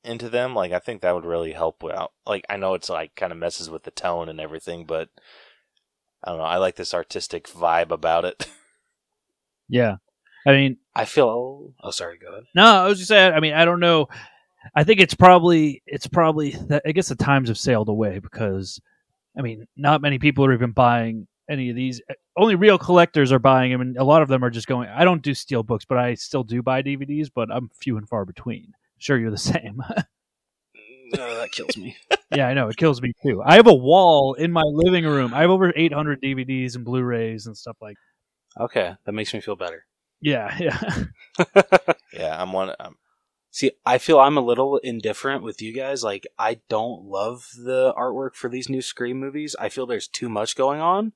into 0.04 0.28
them, 0.30 0.54
like 0.54 0.72
I 0.72 0.78
think 0.78 1.02
that 1.02 1.14
would 1.14 1.24
really 1.26 1.52
help 1.52 1.84
out. 1.84 2.12
Like 2.26 2.46
I 2.48 2.56
know 2.56 2.74
it's 2.74 2.88
like 2.88 3.14
kind 3.14 3.32
of 3.32 3.38
messes 3.38 3.68
with 3.68 3.82
the 3.82 3.90
tone 3.90 4.28
and 4.28 4.40
everything, 4.40 4.86
but 4.86 5.10
I 6.24 6.30
don't 6.30 6.38
know. 6.38 6.44
I 6.44 6.56
like 6.56 6.76
this 6.76 6.94
artistic 6.94 7.46
vibe 7.48 7.90
about 7.90 8.24
it. 8.24 8.48
Yeah. 9.68 9.96
I 10.46 10.52
mean, 10.52 10.76
I 10.94 11.06
feel. 11.06 11.72
Oh, 11.82 11.90
sorry. 11.90 12.18
Go 12.18 12.28
ahead. 12.30 12.44
no, 12.54 12.62
I 12.64 12.86
was 12.86 12.98
just 12.98 13.08
saying. 13.08 13.32
I 13.32 13.40
mean, 13.40 13.52
I 13.52 13.64
don't 13.64 13.80
know. 13.80 14.08
I 14.74 14.84
think 14.84 15.00
it's 15.00 15.14
probably 15.14 15.82
it's 15.86 16.06
probably 16.06 16.56
I 16.84 16.92
guess 16.92 17.08
the 17.08 17.16
times 17.16 17.48
have 17.48 17.58
sailed 17.58 17.88
away 17.88 18.18
because 18.18 18.80
I 19.38 19.42
mean, 19.42 19.66
not 19.76 20.00
many 20.00 20.18
people 20.18 20.44
are 20.44 20.52
even 20.52 20.72
buying 20.72 21.26
any 21.48 21.70
of 21.70 21.76
these. 21.76 22.00
Uh, 22.08 22.14
only 22.36 22.54
real 22.54 22.78
collectors 22.78 23.32
are 23.32 23.38
buying 23.38 23.70
them, 23.70 23.80
and 23.80 23.96
a 23.96 24.04
lot 24.04 24.22
of 24.22 24.28
them 24.28 24.44
are 24.44 24.50
just 24.50 24.66
going. 24.66 24.88
I 24.88 25.04
don't 25.04 25.22
do 25.22 25.34
steel 25.34 25.62
books, 25.62 25.84
but 25.84 25.98
I 25.98 26.14
still 26.14 26.44
do 26.44 26.62
buy 26.62 26.82
DVDs, 26.82 27.28
but 27.34 27.50
I'm 27.50 27.70
few 27.74 27.96
and 27.96 28.08
far 28.08 28.24
between. 28.24 28.72
Sure, 28.98 29.18
you're 29.18 29.30
the 29.30 29.38
same. 29.38 29.82
No, 31.14 31.38
that 31.38 31.52
kills 31.52 31.76
me. 31.76 31.96
yeah, 32.34 32.48
I 32.48 32.54
know 32.54 32.68
it 32.68 32.76
kills 32.76 33.00
me 33.00 33.12
too. 33.22 33.42
I 33.44 33.54
have 33.54 33.68
a 33.68 33.74
wall 33.74 34.34
in 34.34 34.50
my 34.50 34.64
living 34.64 35.04
room. 35.04 35.32
I 35.32 35.42
have 35.42 35.50
over 35.50 35.72
800 35.74 36.20
DVDs 36.20 36.74
and 36.74 36.84
Blu-rays 36.84 37.46
and 37.46 37.56
stuff 37.56 37.76
like. 37.80 37.96
Okay, 38.58 38.94
that 39.04 39.12
makes 39.12 39.32
me 39.32 39.40
feel 39.40 39.56
better. 39.56 39.84
Yeah, 40.20 40.56
yeah, 40.60 41.04
yeah, 42.12 42.42
I'm 42.42 42.52
one. 42.52 42.72
I'm, 42.80 42.96
See, 43.56 43.72
I 43.86 43.96
feel 43.96 44.20
I'm 44.20 44.36
a 44.36 44.42
little 44.42 44.76
indifferent 44.76 45.42
with 45.42 45.62
you 45.62 45.72
guys. 45.72 46.04
Like, 46.04 46.26
I 46.38 46.60
don't 46.68 47.06
love 47.06 47.48
the 47.56 47.94
artwork 47.96 48.34
for 48.34 48.50
these 48.50 48.68
new 48.68 48.82
Scream 48.82 49.18
movies. 49.18 49.56
I 49.58 49.70
feel 49.70 49.86
there's 49.86 50.08
too 50.08 50.28
much 50.28 50.56
going 50.56 50.82
on. 50.82 51.14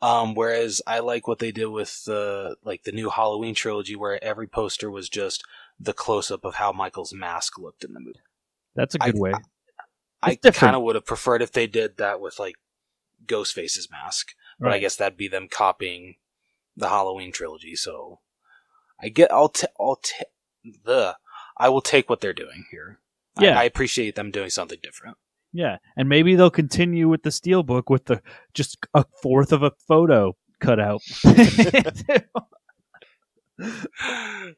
Um, 0.00 0.34
whereas 0.34 0.80
I 0.86 1.00
like 1.00 1.28
what 1.28 1.40
they 1.40 1.52
did 1.52 1.66
with 1.66 2.02
the 2.06 2.56
like 2.64 2.84
the 2.84 2.92
new 2.92 3.10
Halloween 3.10 3.54
trilogy, 3.54 3.96
where 3.96 4.22
every 4.24 4.46
poster 4.46 4.90
was 4.90 5.10
just 5.10 5.44
the 5.78 5.92
close 5.92 6.30
up 6.30 6.46
of 6.46 6.54
how 6.54 6.72
Michael's 6.72 7.12
mask 7.12 7.58
looked 7.58 7.84
in 7.84 7.92
the 7.92 8.00
movie. 8.00 8.18
that's 8.74 8.94
a 8.94 8.98
good 8.98 9.18
way. 9.18 9.34
I 10.22 10.36
different. 10.36 10.56
kind 10.56 10.76
of 10.76 10.82
would 10.84 10.94
have 10.94 11.04
preferred 11.04 11.42
if 11.42 11.52
they 11.52 11.66
did 11.66 11.98
that 11.98 12.18
with 12.18 12.38
like 12.38 12.54
Ghostface's 13.26 13.90
mask, 13.90 14.28
but 14.58 14.72
I 14.72 14.78
guess 14.78 14.96
that'd 14.96 15.18
be 15.18 15.28
them 15.28 15.48
copying 15.50 16.14
the 16.74 16.88
Halloween 16.88 17.30
trilogy. 17.30 17.76
So 17.76 18.20
I 18.98 19.10
get, 19.10 19.30
I'll, 19.30 19.50
t- 19.50 19.66
I'll, 19.78 19.96
t- 19.96 20.24
the, 20.82 21.16
I 21.56 21.68
will 21.68 21.80
take 21.80 22.10
what 22.10 22.20
they're 22.20 22.32
doing 22.32 22.66
here. 22.70 23.00
Yeah. 23.40 23.58
I, 23.58 23.64
appreciate 23.64 24.14
them 24.14 24.30
doing 24.30 24.50
something 24.50 24.78
different. 24.82 25.16
Yeah, 25.52 25.78
and 25.96 26.08
maybe 26.08 26.34
they'll 26.34 26.50
continue 26.50 27.08
with 27.08 27.22
the 27.22 27.30
steelbook 27.30 27.84
with 27.88 28.06
the 28.06 28.22
just 28.54 28.76
a 28.94 29.04
fourth 29.22 29.52
of 29.52 29.62
a 29.62 29.72
photo 29.86 30.36
cut 30.60 30.80
out. 30.80 31.00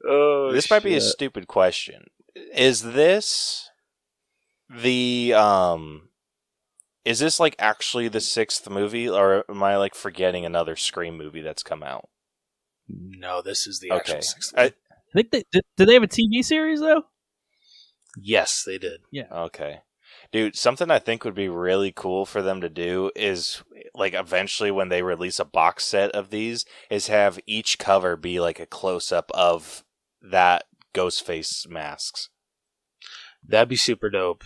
oh, 0.07 0.53
this 0.53 0.71
might 0.71 0.83
be 0.83 0.95
a 0.95 1.01
stupid 1.01 1.47
question. 1.47 2.07
Is 2.55 2.83
this 2.83 3.69
the 4.71 5.35
um? 5.35 6.09
Is 7.05 7.19
this 7.21 7.39
like 7.39 7.55
actually 7.59 8.09
the 8.09 8.21
sixth 8.21 8.69
movie, 8.69 9.09
or 9.09 9.45
am 9.49 9.63
I 9.63 9.77
like 9.77 9.95
forgetting 9.95 10.45
another 10.45 10.77
Scream 10.77 11.17
movie 11.17 11.43
that's 11.43 11.63
come 11.63 11.83
out? 11.83 12.09
no. 12.89 13.43
This 13.43 13.67
is 13.67 13.81
the 13.81 13.91
Okay. 13.93 13.99
actual 14.15 14.23
sixth. 14.23 14.55
I- 14.57 14.63
one. 14.63 14.73
I 15.11 15.13
think 15.15 15.31
they 15.31 15.43
did, 15.53 15.65
did 15.77 15.89
they 15.89 15.95
have 15.95 16.03
a 16.03 16.09
TV 16.09 16.45
series 16.45 16.81
though? 16.81 17.05
yes, 18.17 18.63
they 18.67 18.79
did. 18.79 19.03
Yeah. 19.11 19.29
Okay. 19.31 19.81
Dude, 20.33 20.57
something 20.57 20.91
I 20.91 20.99
think 20.99 21.25
would 21.25 21.35
be 21.35 21.49
really 21.49 21.93
cool 21.93 22.27
for 22.27 22.43
them 22.43 22.61
to 22.61 22.69
do 22.69 23.11
is 23.15 23.63
like 23.95 24.15
eventually 24.15 24.71
when 24.71 24.89
they 24.89 25.03
release 25.03 25.39
a 25.39 25.45
box 25.45 25.85
set 25.85 26.11
of 26.13 26.31
these 26.31 26.65
is 26.91 27.07
have 27.09 27.39
each 27.47 27.79
cover 27.79 28.17
be 28.17 28.41
like 28.41 28.59
a 28.59 28.67
close 28.67 29.13
up 29.13 29.31
of 29.35 29.85
that 30.21 30.65
Ghostface 30.95 31.69
masks. 31.69 32.31
That'd 33.47 33.69
be 33.69 33.77
super 33.77 34.11
dope. 34.11 34.43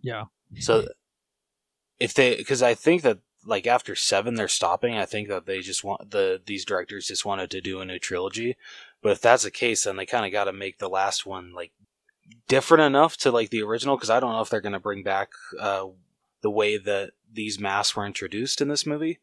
Yeah. 0.00 0.24
So 0.58 0.86
if 2.00 2.14
they, 2.14 2.36
because 2.36 2.62
I 2.62 2.74
think 2.74 3.02
that 3.02 3.18
like 3.44 3.66
after 3.66 3.94
seven 3.94 4.34
they're 4.34 4.48
stopping. 4.48 4.96
I 4.96 5.04
think 5.04 5.28
that 5.28 5.46
they 5.46 5.60
just 5.60 5.84
want 5.84 6.10
the 6.10 6.40
these 6.44 6.64
directors 6.64 7.06
just 7.06 7.24
wanted 7.24 7.50
to 7.50 7.60
do 7.60 7.80
a 7.80 7.84
new 7.84 7.98
trilogy. 7.98 8.56
But 9.02 9.12
if 9.12 9.20
that's 9.20 9.42
the 9.42 9.50
case, 9.50 9.84
then 9.84 9.96
they 9.96 10.06
kind 10.06 10.24
of 10.24 10.32
got 10.32 10.44
to 10.44 10.52
make 10.52 10.78
the 10.78 10.88
last 10.88 11.26
one 11.26 11.52
like 11.52 11.72
different 12.48 12.84
enough 12.84 13.16
to 13.18 13.30
like 13.30 13.50
the 13.50 13.62
original. 13.62 13.96
Because 13.96 14.10
I 14.10 14.20
don't 14.20 14.32
know 14.32 14.40
if 14.40 14.48
they're 14.48 14.60
going 14.60 14.72
to 14.72 14.80
bring 14.80 15.02
back 15.02 15.30
uh, 15.58 15.86
the 16.42 16.50
way 16.50 16.76
that 16.76 17.12
these 17.32 17.58
masks 17.58 17.96
were 17.96 18.06
introduced 18.06 18.60
in 18.60 18.68
this 18.68 18.86
movie. 18.86 19.18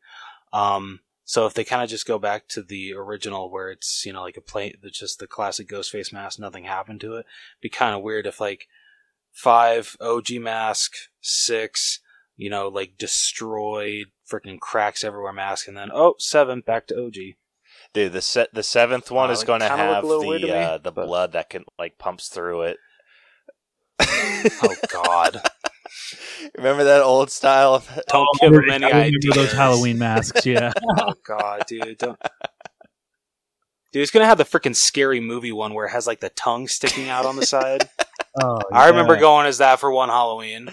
Um, 0.51 1.00
so 1.29 1.45
if 1.45 1.53
they 1.53 1.63
kind 1.63 1.83
of 1.83 1.89
just 1.89 2.07
go 2.07 2.17
back 2.17 2.48
to 2.50 2.63
the 2.63 2.93
original, 2.95 3.51
where 3.51 3.69
it's 3.69 4.03
you 4.05 4.12
know 4.12 4.24
like 4.24 4.38
a 4.38 4.41
plain, 4.41 4.74
just 4.91 5.19
the 5.19 5.27
classic 5.27 5.67
ghost 5.67 5.91
face 5.91 6.12
mask, 6.12 6.39
nothing 6.39 6.63
happened 6.63 7.01
to 7.01 7.15
it, 7.17 7.25
be 7.62 7.69
kind 7.69 7.95
of 7.95 8.01
weird 8.01 8.25
if 8.25 8.41
like 8.41 8.67
five 9.31 9.95
OG 10.01 10.31
mask, 10.39 10.95
six, 11.21 12.00
you 12.36 12.50
know, 12.50 12.67
like 12.67 12.98
destroyed, 12.98 14.07
freaking 14.27 14.59
cracks 14.59 15.03
everywhere 15.03 15.31
mask, 15.31 15.67
and 15.67 15.77
then 15.77 15.89
oh 15.93 16.15
seven 16.17 16.62
back 16.62 16.88
to 16.88 17.05
OG. 17.05 17.36
Dude, 17.93 18.13
the 18.13 18.22
se- 18.22 18.48
the 18.53 18.63
seventh 18.63 19.10
one 19.12 19.29
Uh, 19.29 19.34
is 19.34 19.43
going 19.43 19.62
to 19.62 19.67
have 19.67 20.03
a 20.03 20.08
little 20.08 20.27
weird 20.27 20.43
the 20.43 20.48
to 20.48 20.53
me, 20.53 20.60
uh, 20.60 20.77
the 20.77 20.91
but- 20.91 21.05
blood 21.08 21.31
that 21.34 21.50
can 21.50 21.65
like 21.77 21.98
pumps 21.98 22.27
through 22.29 22.63
it. 22.63 22.77
Oh 24.63 24.75
God! 24.91 25.41
Remember 26.58 26.86
that 26.86 27.01
old 27.01 27.29
style? 27.29 27.84
Don't 28.08 28.22
I 28.36 28.39
give 28.39 28.51
them 28.53 28.62
remember 28.62 28.88
any 28.88 29.17
ideas. 29.17 29.36
those 29.36 29.51
Halloween 29.51 29.98
masks. 30.00 30.46
Yeah. 30.46 30.72
oh 30.98 31.13
God, 31.27 31.63
dude, 31.67 31.98
don't. 31.98 32.17
Dude, 33.91 34.01
it's 34.03 34.12
gonna 34.12 34.25
have 34.25 34.38
the 34.38 34.46
freaking 34.46 34.75
scary 34.75 35.19
movie 35.19 35.51
one 35.51 35.74
where 35.74 35.88
it 35.88 35.91
has 35.91 36.08
like 36.08 36.22
the 36.22 36.29
tongue 36.29 36.67
sticking 36.69 37.10
out 37.10 37.25
on 37.25 37.36
the 37.36 37.46
side. 37.46 37.89
Oh, 38.41 38.62
I 38.72 38.88
remember 38.89 39.17
going 39.17 39.46
as 39.48 39.58
that 39.58 39.79
for 39.81 39.91
one 39.91 40.08
Halloween. 40.10 40.69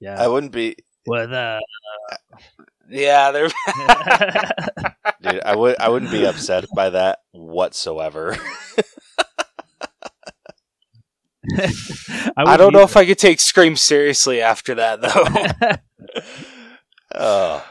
Yeah. 0.00 0.22
I 0.22 0.28
wouldn't 0.28 0.52
be, 0.52 0.76
With 1.06 1.32
uh, 1.32 1.60
Yeah, 2.90 3.30
they're 3.30 3.48
dude. 5.22 5.40
I 5.44 5.54
would 5.56 5.76
I 5.80 5.88
wouldn't 5.88 6.10
be 6.10 6.26
upset 6.26 6.64
by 6.74 6.90
that 6.90 7.20
whatsoever. 7.32 8.36
I 12.36 12.56
don't 12.56 12.72
know 12.72 12.82
if 12.82 12.96
I 12.96 13.06
could 13.06 13.18
take 13.18 13.40
Scream 13.40 13.76
seriously 13.76 14.40
after 14.42 14.74
that 14.74 15.00
though. 15.00 15.78
oh, 17.14 17.64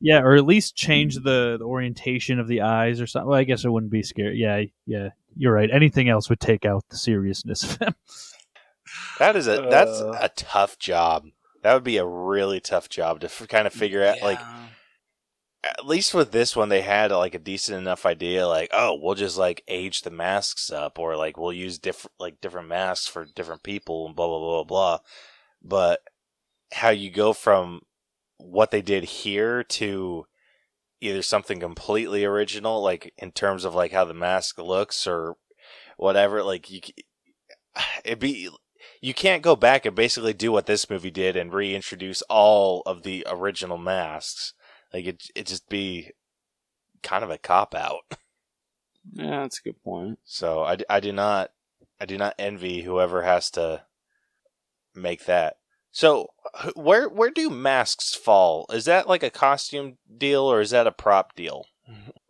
yeah, 0.00 0.20
or 0.20 0.34
at 0.36 0.46
least 0.46 0.76
change 0.76 1.16
the, 1.16 1.56
the 1.58 1.64
orientation 1.64 2.38
of 2.38 2.48
the 2.48 2.62
eyes 2.62 3.00
or 3.00 3.06
something. 3.06 3.28
Well, 3.28 3.38
I 3.38 3.44
guess 3.44 3.64
it 3.64 3.70
wouldn't 3.70 3.92
be 3.92 4.02
scary. 4.02 4.38
Yeah, 4.38 4.62
yeah, 4.86 5.10
you're 5.36 5.52
right. 5.52 5.70
Anything 5.72 6.08
else 6.08 6.28
would 6.30 6.40
take 6.40 6.64
out 6.64 6.84
the 6.88 6.96
seriousness 6.96 7.62
of 7.64 7.78
him. 7.78 7.94
that 9.18 9.36
is 9.36 9.46
a 9.48 9.66
that's 9.70 10.00
Uh. 10.00 10.16
a 10.20 10.28
tough 10.30 10.78
job. 10.78 11.24
That 11.66 11.74
would 11.74 11.82
be 11.82 11.96
a 11.96 12.06
really 12.06 12.60
tough 12.60 12.88
job 12.88 13.18
to 13.22 13.26
f- 13.26 13.48
kind 13.48 13.66
of 13.66 13.72
figure 13.72 14.04
out. 14.04 14.22
Like 14.22 14.38
at 15.64 15.84
least 15.84 16.14
with 16.14 16.30
this 16.30 16.54
one, 16.54 16.68
they 16.68 16.82
had 16.82 17.10
like 17.10 17.34
a 17.34 17.40
decent 17.40 17.76
enough 17.76 18.06
idea. 18.06 18.46
Like, 18.46 18.70
oh, 18.72 18.96
we'll 19.02 19.16
just 19.16 19.36
like 19.36 19.64
age 19.66 20.02
the 20.02 20.12
masks 20.12 20.70
up, 20.70 20.96
or 20.96 21.16
like 21.16 21.36
we'll 21.36 21.52
use 21.52 21.80
different 21.80 22.12
like 22.20 22.40
different 22.40 22.68
masks 22.68 23.08
for 23.08 23.24
different 23.34 23.64
people, 23.64 24.06
and 24.06 24.14
blah 24.14 24.28
blah 24.28 24.38
blah 24.38 24.62
blah 24.62 24.64
blah. 24.64 24.98
But 25.60 26.02
how 26.70 26.90
you 26.90 27.10
go 27.10 27.32
from 27.32 27.80
what 28.36 28.70
they 28.70 28.80
did 28.80 29.02
here 29.02 29.64
to 29.64 30.24
either 31.00 31.22
something 31.22 31.58
completely 31.58 32.24
original, 32.24 32.80
like 32.80 33.12
in 33.18 33.32
terms 33.32 33.64
of 33.64 33.74
like 33.74 33.90
how 33.90 34.04
the 34.04 34.14
mask 34.14 34.58
looks 34.58 35.04
or 35.04 35.34
whatever, 35.96 36.44
like 36.44 36.70
you, 36.70 36.78
c- 36.84 36.94
it'd 38.04 38.20
be. 38.20 38.50
You 39.06 39.14
can't 39.14 39.40
go 39.44 39.54
back 39.54 39.86
and 39.86 39.94
basically 39.94 40.32
do 40.32 40.50
what 40.50 40.66
this 40.66 40.90
movie 40.90 41.12
did 41.12 41.36
and 41.36 41.54
reintroduce 41.54 42.22
all 42.22 42.82
of 42.86 43.04
the 43.04 43.24
original 43.30 43.78
masks. 43.78 44.52
Like 44.92 45.06
it, 45.06 45.22
it 45.36 45.46
just 45.46 45.68
be 45.68 46.10
kind 47.04 47.22
of 47.22 47.30
a 47.30 47.38
cop 47.38 47.72
out. 47.72 48.00
yeah, 49.12 49.42
that's 49.42 49.60
a 49.60 49.62
good 49.62 49.80
point. 49.84 50.18
So 50.24 50.64
I, 50.64 50.78
I 50.90 50.98
do 50.98 51.12
not, 51.12 51.52
I 52.00 52.04
do 52.04 52.18
not 52.18 52.34
envy 52.36 52.82
whoever 52.82 53.22
has 53.22 53.48
to 53.52 53.84
make 54.92 55.26
that. 55.26 55.58
So 55.92 56.30
where 56.74 57.08
where 57.08 57.30
do 57.30 57.48
masks 57.48 58.12
fall? 58.12 58.66
Is 58.72 58.86
that 58.86 59.08
like 59.08 59.22
a 59.22 59.30
costume 59.30 59.98
deal 60.18 60.42
or 60.42 60.60
is 60.60 60.70
that 60.70 60.88
a 60.88 60.90
prop 60.90 61.36
deal? 61.36 61.66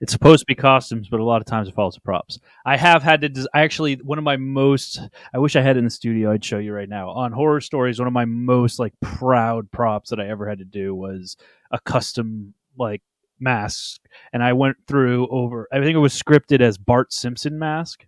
It's 0.00 0.12
supposed 0.12 0.40
to 0.40 0.46
be 0.46 0.54
costumes, 0.54 1.08
but 1.08 1.20
a 1.20 1.24
lot 1.24 1.40
of 1.40 1.46
times 1.46 1.68
it 1.68 1.74
falls 1.74 1.94
to 1.94 2.00
props. 2.02 2.38
I 2.66 2.76
have 2.76 3.02
had 3.02 3.22
to. 3.22 3.30
Des- 3.30 3.46
I 3.54 3.62
actually 3.62 3.94
one 3.96 4.18
of 4.18 4.24
my 4.24 4.36
most. 4.36 5.00
I 5.34 5.38
wish 5.38 5.56
I 5.56 5.62
had 5.62 5.78
in 5.78 5.84
the 5.84 5.90
studio. 5.90 6.30
I'd 6.30 6.44
show 6.44 6.58
you 6.58 6.74
right 6.74 6.88
now 6.88 7.08
on 7.10 7.32
horror 7.32 7.62
stories. 7.62 7.98
One 7.98 8.06
of 8.06 8.12
my 8.12 8.26
most 8.26 8.78
like 8.78 8.92
proud 9.00 9.70
props 9.70 10.10
that 10.10 10.20
I 10.20 10.28
ever 10.28 10.46
had 10.46 10.58
to 10.58 10.64
do 10.64 10.94
was 10.94 11.38
a 11.70 11.78
custom 11.80 12.52
like 12.78 13.02
mask, 13.40 14.02
and 14.34 14.42
I 14.42 14.52
went 14.52 14.76
through 14.86 15.28
over. 15.28 15.66
I 15.72 15.80
think 15.80 15.94
it 15.94 15.98
was 15.98 16.20
scripted 16.20 16.60
as 16.60 16.76
Bart 16.76 17.12
Simpson 17.12 17.58
mask 17.58 18.06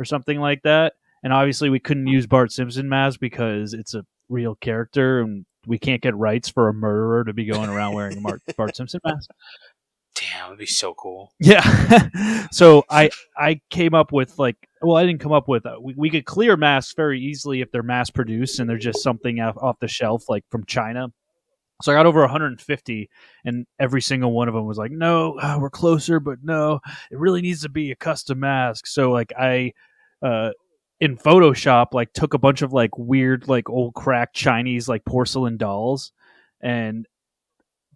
or 0.00 0.04
something 0.04 0.40
like 0.40 0.62
that. 0.62 0.94
And 1.22 1.32
obviously, 1.32 1.70
we 1.70 1.80
couldn't 1.80 2.06
use 2.08 2.26
Bart 2.26 2.50
Simpson 2.50 2.88
mask 2.88 3.20
because 3.20 3.72
it's 3.72 3.94
a 3.94 4.04
real 4.28 4.56
character, 4.56 5.20
and 5.20 5.44
we 5.66 5.78
can't 5.78 6.02
get 6.02 6.16
rights 6.16 6.48
for 6.48 6.68
a 6.68 6.74
murderer 6.74 7.22
to 7.24 7.32
be 7.32 7.44
going 7.44 7.68
around 7.68 7.94
wearing 7.94 8.18
a 8.18 8.52
Bart 8.56 8.74
Simpson 8.74 9.00
mask. 9.04 9.30
Damn, 10.20 10.48
it'd 10.48 10.58
be 10.58 10.66
so 10.66 10.92
cool. 10.94 11.32
Yeah. 11.40 12.48
so 12.52 12.84
I 12.90 13.10
I 13.36 13.60
came 13.70 13.94
up 13.94 14.12
with 14.12 14.38
like 14.38 14.56
well 14.82 14.96
I 14.96 15.06
didn't 15.06 15.20
come 15.20 15.32
up 15.32 15.48
with 15.48 15.64
uh, 15.64 15.76
we, 15.80 15.94
we 15.96 16.10
could 16.10 16.26
clear 16.26 16.56
masks 16.56 16.92
very 16.94 17.20
easily 17.20 17.62
if 17.62 17.70
they're 17.70 17.82
mass 17.82 18.10
produced 18.10 18.60
and 18.60 18.68
they're 18.68 18.76
just 18.76 19.02
something 19.02 19.40
off, 19.40 19.56
off 19.56 19.78
the 19.80 19.88
shelf 19.88 20.28
like 20.28 20.44
from 20.50 20.64
China. 20.66 21.08
So 21.82 21.90
I 21.90 21.94
got 21.94 22.04
over 22.04 22.20
150 22.20 23.08
and 23.46 23.66
every 23.78 24.02
single 24.02 24.32
one 24.32 24.48
of 24.48 24.54
them 24.54 24.66
was 24.66 24.76
like 24.76 24.90
no 24.90 25.38
uh, 25.38 25.56
we're 25.58 25.70
closer 25.70 26.20
but 26.20 26.38
no 26.42 26.80
it 27.10 27.18
really 27.18 27.40
needs 27.40 27.62
to 27.62 27.70
be 27.70 27.90
a 27.90 27.96
custom 27.96 28.40
mask. 28.40 28.86
So 28.86 29.10
like 29.12 29.32
I 29.38 29.72
uh 30.22 30.50
in 31.00 31.16
Photoshop 31.16 31.88
like 31.92 32.12
took 32.12 32.34
a 32.34 32.38
bunch 32.38 32.60
of 32.60 32.74
like 32.74 32.98
weird 32.98 33.48
like 33.48 33.70
old 33.70 33.94
cracked 33.94 34.36
Chinese 34.36 34.86
like 34.86 35.04
porcelain 35.06 35.56
dolls 35.56 36.12
and 36.60 37.06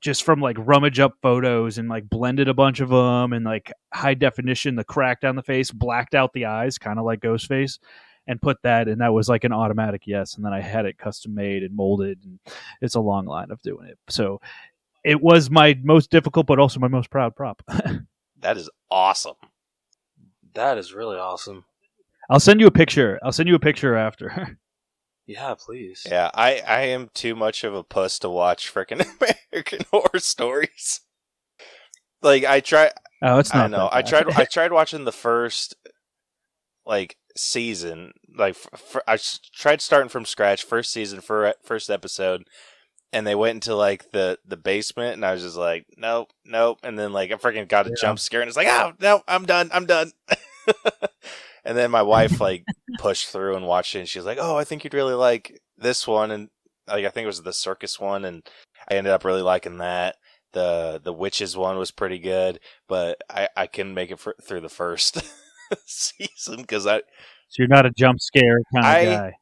just 0.05 0.23
from 0.23 0.39
like 0.39 0.57
rummage 0.61 1.01
up 1.01 1.15
photos 1.23 1.79
and 1.79 1.89
like 1.89 2.07
blended 2.11 2.47
a 2.47 2.53
bunch 2.53 2.81
of 2.81 2.91
them 2.91 3.33
and 3.33 3.43
like 3.43 3.73
high 3.95 4.13
definition 4.13 4.77
the 4.77 4.85
crack 4.85 5.19
down 5.23 5.35
the 5.35 5.43
face 5.43 5.71
blacked 5.71 6.15
out 6.15 6.31
the 6.35 6.45
eyes 6.45 6.77
kind 6.77 6.99
of 6.99 7.07
like 7.07 7.21
ghostface 7.21 7.79
and 8.27 8.41
put 8.43 8.59
that 8.63 8.87
and 8.87 9.01
that 9.01 9.15
was 9.15 9.31
like 9.31 9.45
an 9.45 9.53
automatic 9.53 10.03
yes 10.05 10.35
and 10.35 10.45
then 10.45 10.53
i 10.53 10.61
had 10.61 10.85
it 10.85 10.99
custom 10.99 11.35
made 11.35 11.63
and 11.63 11.75
molded 11.75 12.19
and 12.23 12.39
it's 12.83 12.97
a 12.97 13.01
long 13.01 13.25
line 13.25 13.51
of 13.51 13.61
doing 13.63 13.87
it 13.89 13.99
so 14.11 14.39
it 15.07 15.23
was 15.23 15.51
my 15.51 15.75
most 15.83 16.11
difficult 16.11 16.47
but 16.47 16.59
also 16.59 16.79
my 16.79 16.89
most 16.89 17.11
proud 17.11 17.35
prop 17.35 17.63
That 18.41 18.59
is 18.59 18.69
awesome. 18.91 19.37
That 20.53 20.77
is 20.77 20.93
really 20.93 21.17
awesome. 21.17 21.65
i'll 22.29 22.41
send 22.41 22.61
you 22.61 22.67
a 22.67 22.71
picture 22.71 23.19
i'll 23.23 23.33
send 23.33 23.49
you 23.49 23.55
a 23.55 23.59
picture 23.61 23.97
after 23.97 24.59
Yeah, 25.27 25.55
please. 25.59 26.07
Yeah, 26.09 26.31
I, 26.35 26.61
I 26.67 26.81
am 26.83 27.11
too 27.15 27.35
much 27.35 27.65
of 27.65 27.75
a 27.75 27.83
puss 27.83 28.19
to 28.21 28.29
watch 28.29 28.73
freaking 28.73 29.07
American 29.53 29.81
horror 29.91 30.19
stories. 30.19 31.01
Like 32.23 32.45
I 32.45 32.61
try 32.61 32.91
oh 33.23 33.39
it's 33.39 33.53
not 33.55 33.65
I 33.67 33.69
know. 33.69 33.85
that 33.91 33.95
I 33.95 34.03
tried. 34.03 34.27
I 34.37 34.45
tried 34.53 34.73
watching 34.73 35.05
the 35.05 35.13
first 35.13 35.75
like 36.87 37.17
season. 37.37 38.13
Like 38.37 38.57
I 39.07 39.19
tried 39.55 39.81
starting 39.81 40.09
from 40.09 40.25
scratch. 40.25 40.65
First 40.65 40.91
season, 40.93 41.21
for 41.21 41.55
first 41.65 41.91
episode, 41.91 42.45
and 43.13 43.27
they 43.27 43.35
went 43.35 43.57
into 43.57 43.75
like 43.75 44.11
the 44.13 44.39
the 44.47 44.57
basement, 44.57 45.15
and 45.15 45.25
I 45.25 45.33
was 45.33 45.43
just 45.43 45.57
like, 45.57 45.85
nope, 45.97 46.31
nope. 46.45 46.79
And 46.83 46.99
then 46.99 47.13
like 47.13 47.31
I 47.31 47.35
freaking 47.35 47.69
got 47.69 47.87
a 47.87 47.91
Yeah. 47.91 47.97
jump 48.01 48.19
scare, 48.19 48.41
and 48.41 48.49
it's 48.49 48.57
like, 48.57 48.69
oh 48.69 48.93
no, 49.01 49.23
I'm 49.29 49.45
done. 49.47 49.71
I'm 49.73 49.87
done. 49.87 50.13
and 51.65 51.77
then 51.77 51.91
my 51.91 52.03
wife 52.03 52.41
like 52.41 52.65
pushed 52.99 53.29
through 53.29 53.57
and 53.57 53.67
watched 53.67 53.95
it, 53.95 54.01
and 54.01 54.09
she's 54.09 54.25
like, 54.25 54.39
oh, 54.41 54.57
I 54.57 54.65
think 54.65 54.85
you'd 54.85 54.95
really 54.95 55.15
like 55.15 55.61
this 55.77 56.07
one, 56.07 56.31
and 56.31 56.49
like 56.87 57.05
I 57.05 57.09
think 57.11 57.25
it 57.25 57.29
was 57.29 57.43
the 57.43 57.53
circus 57.53 57.99
one, 57.99 58.25
and 58.25 58.43
I 58.91 58.95
ended 58.95 59.13
up 59.13 59.25
really 59.25 59.43
liking 59.43 59.79
that. 59.79 60.17
The 60.53 61.01
the 61.03 61.13
witches 61.13 61.57
one 61.57 61.79
was 61.79 61.91
pretty 61.91 62.19
good, 62.19 62.61
but 62.89 63.19
I 63.29 63.49
I 63.57 63.67
can 63.67 63.95
make 63.95 64.11
it 64.11 64.21
for, 64.21 64.35
through 64.43 64.61
the 64.61 64.69
first 64.69 65.23
season 65.87 66.59
because 66.59 66.87
I 66.87 66.99
so 67.49 67.63
you're 67.63 67.69
not 67.69 67.87
a 67.87 67.93
jump 67.97 68.21
scare 68.21 68.59
kind 68.73 69.09
of 69.09 69.15
guy 69.15 69.33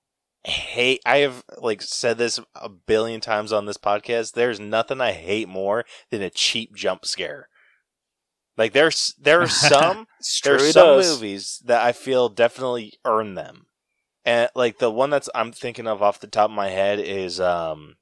hate. 0.44 1.00
I 1.06 1.18
have 1.18 1.44
like 1.58 1.82
said 1.82 2.18
this 2.18 2.40
a 2.54 2.68
billion 2.68 3.20
times 3.20 3.52
on 3.52 3.66
this 3.66 3.76
podcast. 3.76 4.32
There's 4.32 4.60
nothing 4.60 5.00
I 5.00 5.12
hate 5.12 5.48
more 5.48 5.84
than 6.10 6.22
a 6.22 6.30
cheap 6.30 6.74
jump 6.74 7.04
scare. 7.04 7.48
Like 8.56 8.72
there's 8.72 9.14
there 9.20 9.42
are 9.42 9.48
some 9.48 10.06
there's 10.42 10.62
he 10.62 10.72
some 10.72 10.96
does. 10.96 11.20
movies 11.20 11.62
that 11.64 11.82
I 11.82 11.92
feel 11.92 12.28
definitely 12.28 12.94
earn 13.04 13.34
them. 13.34 13.66
And 14.24 14.50
like 14.54 14.78
the 14.78 14.90
one 14.90 15.10
that's 15.10 15.28
I'm 15.34 15.52
thinking 15.52 15.86
of 15.86 16.02
off 16.02 16.20
the 16.20 16.26
top 16.26 16.50
of 16.50 16.56
my 16.56 16.68
head 16.68 16.98
is 17.00 17.40
um 17.40 17.96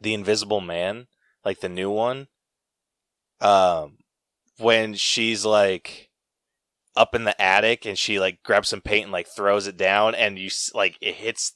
the 0.00 0.14
Invisible 0.14 0.60
Man, 0.60 1.06
like 1.44 1.60
the 1.60 1.68
new 1.68 1.90
one. 1.90 2.28
Um 3.40 3.98
when 4.58 4.94
she's 4.94 5.44
like 5.44 6.10
up 6.96 7.14
in 7.14 7.24
the 7.24 7.40
attic 7.40 7.86
and 7.86 7.96
she 7.96 8.18
like 8.18 8.42
grabs 8.42 8.68
some 8.70 8.80
paint 8.80 9.04
and 9.04 9.12
like 9.12 9.28
throws 9.28 9.66
it 9.68 9.76
down 9.76 10.14
and 10.16 10.38
you 10.38 10.46
s- 10.46 10.72
like 10.74 10.98
it 11.00 11.14
hits 11.14 11.52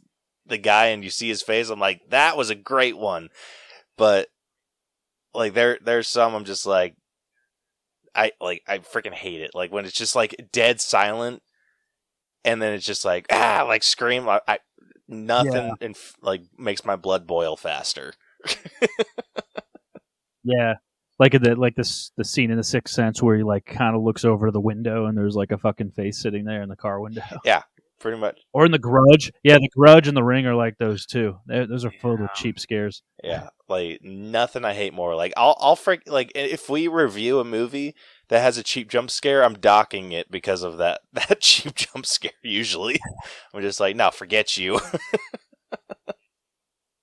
the 0.47 0.59
guy 0.59 0.87
and 0.87 1.03
you 1.03 1.11
see 1.11 1.29
his 1.29 1.43
face. 1.43 1.69
I'm 1.69 1.81
like 1.81 2.01
that 2.11 2.37
was 2.37 2.51
a 2.51 2.55
great 2.55 2.97
one. 2.97 3.29
But 3.97 4.29
like 5.35 5.55
there 5.55 5.79
there's 5.83 6.09
some 6.09 6.35
I'm 6.35 6.45
just 6.45 6.67
like 6.67 6.95
I 8.15 8.33
like 8.41 8.63
I 8.69 8.79
freaking 8.79 9.13
hate 9.15 9.41
it. 9.41 9.53
Like 9.55 9.73
when 9.73 9.85
it's 9.85 9.97
just 9.97 10.15
like 10.17 10.35
dead 10.53 10.81
silent 10.81 11.43
and 12.45 12.61
then 12.61 12.73
it's 12.75 12.87
just 12.87 13.05
like 13.05 13.27
ah 13.31 13.65
like 13.67 13.83
scream 13.83 14.29
I, 14.29 14.41
I 14.47 14.59
nothing 15.09 15.53
Yeah. 15.53 15.73
and 15.81 15.97
like 16.21 16.43
makes 16.59 16.85
my 16.85 16.97
blood 16.97 17.27
boil 17.27 17.57
faster. 17.57 18.13
Yeah, 20.45 20.75
like 21.21 21.33
the 21.33 21.55
like 21.57 21.77
this 21.77 22.11
the 22.17 22.25
scene 22.25 22.51
in 22.51 22.57
the 22.57 22.65
Sixth 22.65 22.95
Sense 22.95 23.23
where 23.23 23.37
he 23.37 23.45
like 23.45 23.65
kind 23.65 23.95
of 23.95 24.03
looks 24.03 24.25
over 24.25 24.51
the 24.51 24.61
window 24.61 25.07
and 25.07 25.17
there's 25.17 25.37
like 25.37 25.53
a 25.53 25.59
fucking 25.59 25.93
face 25.93 26.19
sitting 26.21 26.45
there 26.45 26.63
in 26.63 26.69
the 26.69 26.77
car 26.77 27.01
window, 27.01 27.23
Pretty 28.03 28.19
much. 28.19 28.41
or 28.53 28.67
in 28.67 28.73
the 28.73 28.79
Grudge. 28.79 29.31
Yeah, 29.45 29.57
the 29.59 29.69
Grudge 29.75 30.09
and 30.09 30.17
the 30.17 30.25
Ring 30.25 30.45
are 30.47 30.55
like 30.57 30.77
those 30.79 31.07
too. 31.07 31.37
They're, 31.47 31.67
those 31.67 31.85
are 31.85 31.91
filled 31.93 32.21
with 32.21 32.31
Yeah. 32.35 32.43
cheap 32.43 32.59
scares. 32.59 33.03
Yeah, 33.23 33.49
like 33.69 34.01
nothing 34.03 34.65
I 34.65 34.75
hate 34.75 34.93
more. 34.93 35.15
Like 35.15 35.33
I'll 35.37 35.57
I'll 35.61 35.77
freak 35.77 36.03
like 36.07 36.33
if 36.35 36.69
we 36.69 36.89
review 36.89 37.39
a 37.39 37.45
movie 37.45 37.95
that 38.29 38.41
has 38.43 38.59
a 38.59 38.63
cheap 38.65 38.91
jump 38.91 39.11
scare, 39.11 39.45
I'm 39.45 39.55
docking 39.55 40.11
it 40.13 40.31
because 40.31 40.63
of 40.65 40.79
that 40.79 41.03
that 41.13 41.41
cheap 41.41 41.75
jump 41.77 42.05
scare. 42.05 42.33
Usually, 42.43 42.99
I'm 43.55 43.63
just 43.63 43.79
like, 43.81 43.95
no, 43.97 44.11
forget 44.11 44.59
you. 44.59 44.81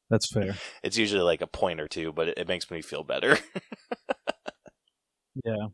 That's 0.10 0.32
fair. 0.32 0.56
it's 0.84 0.98
usually 0.98 1.22
like 1.22 1.42
a 1.42 1.48
point 1.48 1.80
or 1.80 1.88
two, 1.88 2.12
but 2.12 2.30
it, 2.30 2.38
it 2.40 2.48
makes 2.48 2.70
me 2.72 2.82
feel 2.82 3.04
better. 3.04 3.38
Yeah. 5.46 5.68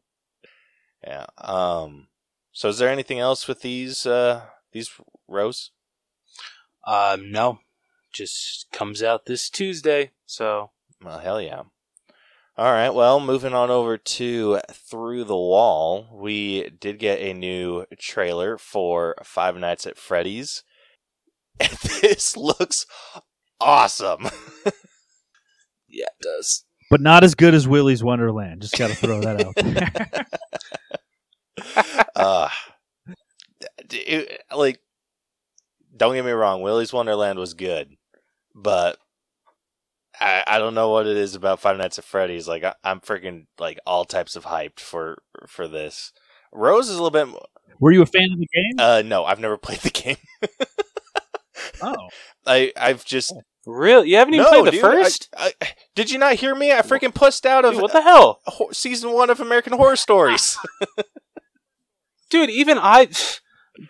yeah. 1.04 1.26
Um. 1.40 2.08
So, 2.52 2.70
is 2.70 2.78
there 2.78 2.90
anything 2.90 3.20
else 3.20 3.48
with 3.48 3.62
these 3.62 4.06
uh 4.06 4.42
these 4.76 4.92
rows? 5.28 5.72
Um, 6.86 7.32
no, 7.32 7.60
just 8.14 8.68
comes 8.72 9.02
out 9.02 9.26
this 9.26 9.50
Tuesday. 9.50 10.12
So 10.28 10.70
Well, 11.04 11.18
hell 11.20 11.42
yeah. 11.42 11.64
All 12.58 12.72
right. 12.72 12.92
Well, 12.92 13.20
moving 13.20 13.54
on 13.54 13.70
over 13.70 13.98
to 13.98 14.62
Through 14.72 15.26
the 15.26 15.36
Wall, 15.36 16.08
we 16.14 16.70
did 16.70 17.00
get 17.00 17.20
a 17.20 17.34
new 17.34 17.86
trailer 17.98 18.58
for 18.58 19.16
Five 19.24 19.58
Nights 19.58 19.86
at 19.88 19.98
Freddy's. 19.98 20.64
And 21.58 21.72
this 22.02 22.36
looks 22.36 22.86
awesome. 23.62 24.24
yeah, 25.88 26.04
it 26.06 26.22
does. 26.22 26.66
But 26.92 27.00
not 27.00 27.24
as 27.24 27.34
good 27.34 27.54
as 27.54 27.66
Willy's 27.66 28.04
Wonderland. 28.04 28.62
Just 28.62 28.78
got 28.78 28.90
to 28.90 28.96
throw 28.96 29.22
that 29.22 29.42
out 29.42 29.56
there. 29.56 30.26
uh, 32.14 32.50
d- 32.50 32.56
it- 33.94 34.44
like, 34.56 34.80
don't 35.96 36.14
get 36.16 36.26
me 36.26 36.32
wrong, 36.32 36.62
Willy's 36.62 36.94
Wonderland 36.94 37.40
was 37.40 37.54
good, 37.54 37.96
but 38.54 38.98
I, 40.20 40.44
I 40.48 40.58
don't 40.60 40.76
know 40.76 40.90
what 40.90 41.08
it 41.08 41.18
is 41.18 41.36
about 41.36 41.60
Five 41.60 41.78
Nights 41.78 41.98
at 42.00 42.06
Freddy's. 42.06 42.48
Like, 42.48 42.64
I, 42.64 42.74
I'm 42.84 43.00
freaking 43.00 43.48
like 43.60 43.80
all 43.86 44.06
types 44.06 44.36
of 44.36 44.46
hyped 44.46 44.80
for 44.80 45.18
for 45.48 45.68
this. 45.68 46.12
Rose 46.52 46.90
is 46.90 46.96
a 46.98 47.04
little 47.04 47.12
bit. 47.12 47.28
mo- 47.28 47.46
Were 47.80 47.92
you 47.92 48.02
a 48.02 48.06
fan 48.06 48.30
of 48.32 48.40
the 48.40 48.48
game? 48.54 48.74
Uh, 48.80 49.02
no, 49.06 49.26
I've 49.26 49.40
never 49.40 49.58
played 49.60 49.80
the 49.80 49.90
game. 49.90 50.18
oh, 51.82 51.96
I 52.46 52.72
I've 52.78 53.04
just 53.06 53.34
Really? 53.66 54.10
You 54.12 54.18
haven't 54.18 54.36
even 54.36 54.44
no, 54.44 54.50
played 54.52 54.66
the 54.66 54.72
dude, 54.72 54.82
first? 54.82 55.30
I, 55.36 55.52
I, 55.62 55.70
did 55.96 56.12
you 56.12 56.20
not 56.20 56.36
hear 56.36 56.54
me? 56.54 56.72
I 56.72 56.82
freaking 56.82 57.14
pussed 57.14 57.46
out 57.48 57.66
of 57.66 57.74
Dude, 57.74 57.82
what 57.82 57.94
the 57.94 58.02
hell, 58.04 58.40
season 58.72 59.12
one 59.12 59.32
of 59.32 59.40
American 59.40 59.74
Horror 59.74 59.96
Stories. 59.96 60.56
dude? 62.30 62.52
Even 62.52 62.78
I, 62.78 63.08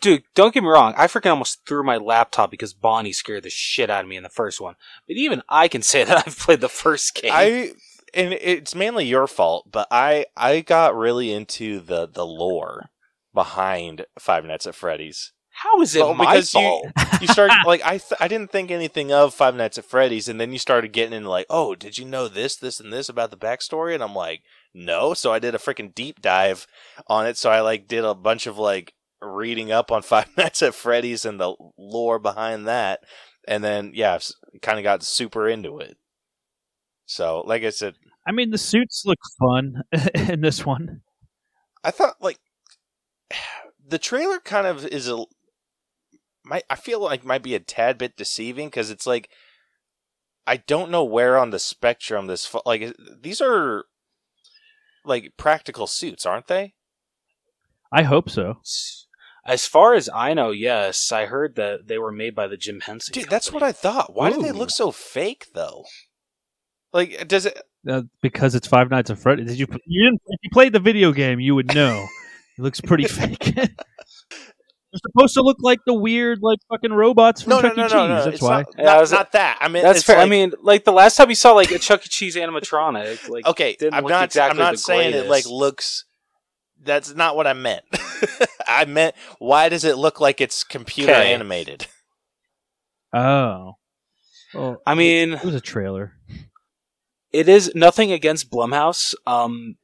dude. 0.01 0.23
Don't 0.33 0.53
get 0.53 0.63
me 0.63 0.69
wrong. 0.69 0.93
I 0.97 1.07
freaking 1.07 1.29
almost 1.31 1.65
threw 1.67 1.83
my 1.83 1.97
laptop 1.97 2.51
because 2.51 2.73
Bonnie 2.73 3.11
scared 3.13 3.43
the 3.43 3.49
shit 3.49 3.89
out 3.89 4.03
of 4.03 4.09
me 4.09 4.15
in 4.17 4.23
the 4.23 4.29
first 4.29 4.59
one. 4.61 4.75
But 5.07 5.17
even 5.17 5.41
I 5.49 5.67
can 5.67 5.81
say 5.81 6.03
that 6.05 6.25
I've 6.27 6.37
played 6.37 6.61
the 6.61 6.69
first 6.69 7.15
game. 7.15 7.31
I 7.33 7.71
and 8.13 8.33
it's 8.33 8.73
mainly 8.75 9.05
your 9.05 9.27
fault, 9.27 9.69
but 9.71 9.87
I 9.91 10.25
I 10.37 10.61
got 10.61 10.95
really 10.95 11.31
into 11.31 11.79
the 11.79 12.07
the 12.07 12.25
lore 12.25 12.89
behind 13.33 14.05
Five 14.19 14.45
Nights 14.45 14.67
at 14.67 14.75
Freddy's. 14.75 15.31
How 15.57 15.79
is 15.81 15.95
it 15.95 16.01
Well, 16.01 16.13
my 16.13 16.25
because 16.35 16.53
you- 16.53 16.59
fault? 16.61 16.87
You 17.21 17.27
start 17.27 17.51
like 17.65 17.81
I 17.85 17.91
th- 17.97 18.19
I 18.19 18.27
didn't 18.27 18.51
think 18.51 18.71
anything 18.71 19.11
of 19.13 19.33
Five 19.33 19.55
Nights 19.55 19.77
at 19.77 19.85
Freddy's, 19.85 20.27
and 20.27 20.39
then 20.39 20.51
you 20.51 20.59
started 20.59 20.91
getting 20.91 21.13
into 21.13 21.29
like, 21.29 21.45
oh, 21.49 21.75
did 21.75 21.97
you 21.97 22.03
know 22.05 22.27
this, 22.27 22.55
this, 22.57 22.79
and 22.81 22.91
this 22.91 23.07
about 23.07 23.31
the 23.31 23.37
backstory? 23.37 23.93
And 23.93 24.03
I'm 24.03 24.13
like, 24.15 24.41
no. 24.73 25.13
So 25.13 25.31
I 25.31 25.39
did 25.39 25.55
a 25.55 25.57
freaking 25.59 25.95
deep 25.95 26.21
dive 26.21 26.67
on 27.07 27.25
it. 27.25 27.37
So 27.37 27.49
I 27.51 27.61
like 27.61 27.87
did 27.87 28.03
a 28.03 28.13
bunch 28.13 28.47
of 28.47 28.57
like 28.57 28.93
reading 29.21 29.71
up 29.71 29.91
on 29.91 30.01
Five 30.03 30.35
Nights 30.37 30.61
at 30.61 30.75
Freddy's 30.75 31.25
and 31.25 31.39
the 31.39 31.55
lore 31.77 32.19
behind 32.19 32.67
that, 32.67 33.01
and 33.47 33.63
then 33.63 33.91
yeah, 33.93 34.17
kind 34.61 34.79
of 34.79 34.83
got 34.83 35.03
super 35.03 35.47
into 35.47 35.79
it. 35.79 35.97
So 37.05 37.41
like 37.45 37.63
I 37.63 37.69
said, 37.69 37.95
I 38.27 38.31
mean 38.31 38.51
the 38.51 38.57
suits 38.57 39.03
look 39.05 39.19
fun 39.39 39.83
in 40.15 40.41
this 40.41 40.65
one. 40.65 41.01
I 41.83 41.91
thought 41.91 42.15
like 42.21 42.39
the 43.87 43.99
trailer 43.99 44.39
kind 44.39 44.67
of 44.67 44.85
is 44.85 45.07
a 45.07 45.23
might 46.43 46.63
I 46.69 46.75
feel 46.75 46.99
like 46.99 47.25
might 47.25 47.43
be 47.43 47.55
a 47.55 47.59
tad 47.59 47.97
bit 47.97 48.17
deceiving 48.17 48.67
because 48.67 48.89
it's 48.89 49.07
like 49.07 49.29
I 50.47 50.57
don't 50.57 50.91
know 50.91 51.03
where 51.03 51.37
on 51.37 51.49
the 51.49 51.59
spectrum 51.59 52.27
this 52.27 52.53
like 52.65 52.95
these 53.21 53.41
are 53.41 53.85
like 55.03 55.33
practical 55.37 55.87
suits, 55.87 56.25
aren't 56.25 56.47
they? 56.47 56.73
I 57.91 58.03
hope 58.03 58.29
so. 58.29 58.59
As 59.45 59.67
far 59.67 59.93
as 59.93 60.09
I 60.13 60.33
know, 60.33 60.49
yes. 60.51 61.11
I 61.11 61.25
heard 61.27 61.55
that 61.55 61.87
they 61.87 61.97
were 61.99 62.11
made 62.11 62.33
by 62.33 62.47
the 62.47 62.57
Jim 62.57 62.79
Henson. 62.81 63.13
Dude, 63.13 63.29
that's 63.29 63.51
what. 63.51 63.61
I 63.61 63.71
thought. 63.71 64.15
Why 64.15 64.31
do 64.31 64.41
they 64.41 64.51
look 64.51 64.71
so 64.71 64.91
fake 64.91 65.47
though? 65.53 65.85
Like, 66.93 67.27
does 67.27 67.45
it? 67.45 67.61
Uh, 67.87 68.03
because 68.21 68.55
it's 68.55 68.67
Five 68.67 68.89
Nights 68.89 69.11
at 69.11 69.19
Freddy's. 69.19 69.47
Did 69.47 69.59
you? 69.59 69.67
You 69.85 70.05
didn't. 70.05 70.21
If 70.27 70.39
you 70.41 70.49
played 70.51 70.73
the 70.73 70.79
video 70.79 71.11
game, 71.11 71.39
you 71.39 71.53
would 71.53 71.75
know. 71.75 72.05
it 72.57 72.61
looks 72.61 72.81
pretty 72.81 73.03
fake. 73.07 73.53
They're 73.55 75.11
supposed 75.11 75.33
to 75.33 75.41
look 75.41 75.57
like 75.59 75.79
the 75.85 75.93
weird, 75.93 76.39
like 76.41 76.59
fucking 76.69 76.93
robots 76.93 77.41
from 77.41 77.49
No, 77.51 77.59
no, 77.59 77.69
Chuck 77.69 77.73
E. 77.73 77.81
no, 77.81 77.83
Cheese. 77.87 77.93
no, 77.93 78.07
no. 78.07 78.15
That's 78.15 78.27
it's 78.35 78.41
why. 78.41 78.57
Not, 78.59 78.67
Yeah, 78.77 78.83
not, 78.85 79.13
I 79.13 79.15
not 79.17 79.31
that. 79.33 79.57
I 79.61 79.67
mean, 79.67 79.83
That's 79.83 79.97
it's 79.99 80.07
fair. 80.07 80.17
I 80.19 80.25
mean, 80.25 80.53
like 80.61 80.85
the 80.85 80.93
last 80.93 81.17
time 81.17 81.27
you 81.29 81.35
saw 81.35 81.51
like 81.51 81.69
a 81.71 81.77
Chuck 81.79 82.05
E. 82.05 82.09
Cheese 82.09 82.35
animatronic, 82.37 83.27
like 83.29 83.45
okay, 83.47 83.75
didn't 83.77 83.93
I'm 83.93 84.03
look 84.03 84.11
not. 84.11 84.23
exactly 84.23 84.57
I'm 84.59 84.65
not 84.65 84.71
the 84.75 84.77
saying 84.77 85.13
it 85.13 85.27
like 85.27 85.45
looks. 85.45 86.05
That's 86.85 87.13
not 87.15 87.35
what 87.35 87.47
I 87.47 87.53
meant. 87.53 87.83
I 88.67 88.85
meant 88.85 89.15
why 89.39 89.67
does 89.69 89.83
it 89.83 89.97
look 89.97 90.19
like 90.21 90.39
it's 90.39 90.63
computer 90.63 91.11
Okay. 91.13 91.33
animated? 91.33 91.87
Oh. 93.13 93.73
Well, 94.53 94.81
I 94.85 94.95
mean, 94.95 95.33
it 95.33 95.43
was 95.43 95.55
a 95.55 95.61
trailer. 95.61 96.13
it 97.33 97.49
is 97.49 97.73
nothing 97.75 98.11
against 98.11 98.49
Blumhouse, 98.49 99.13
um, 99.27 99.75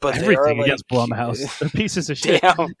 but 0.00 0.14
they 0.14 0.22
Everything 0.22 0.58
are, 0.60 0.64
against 0.64 0.84
like, 0.90 1.08
Blumhouse. 1.10 1.58
They're 1.60 1.68
pieces 1.68 2.10
of 2.10 2.18
shit. 2.18 2.42
Damn. 2.42 2.74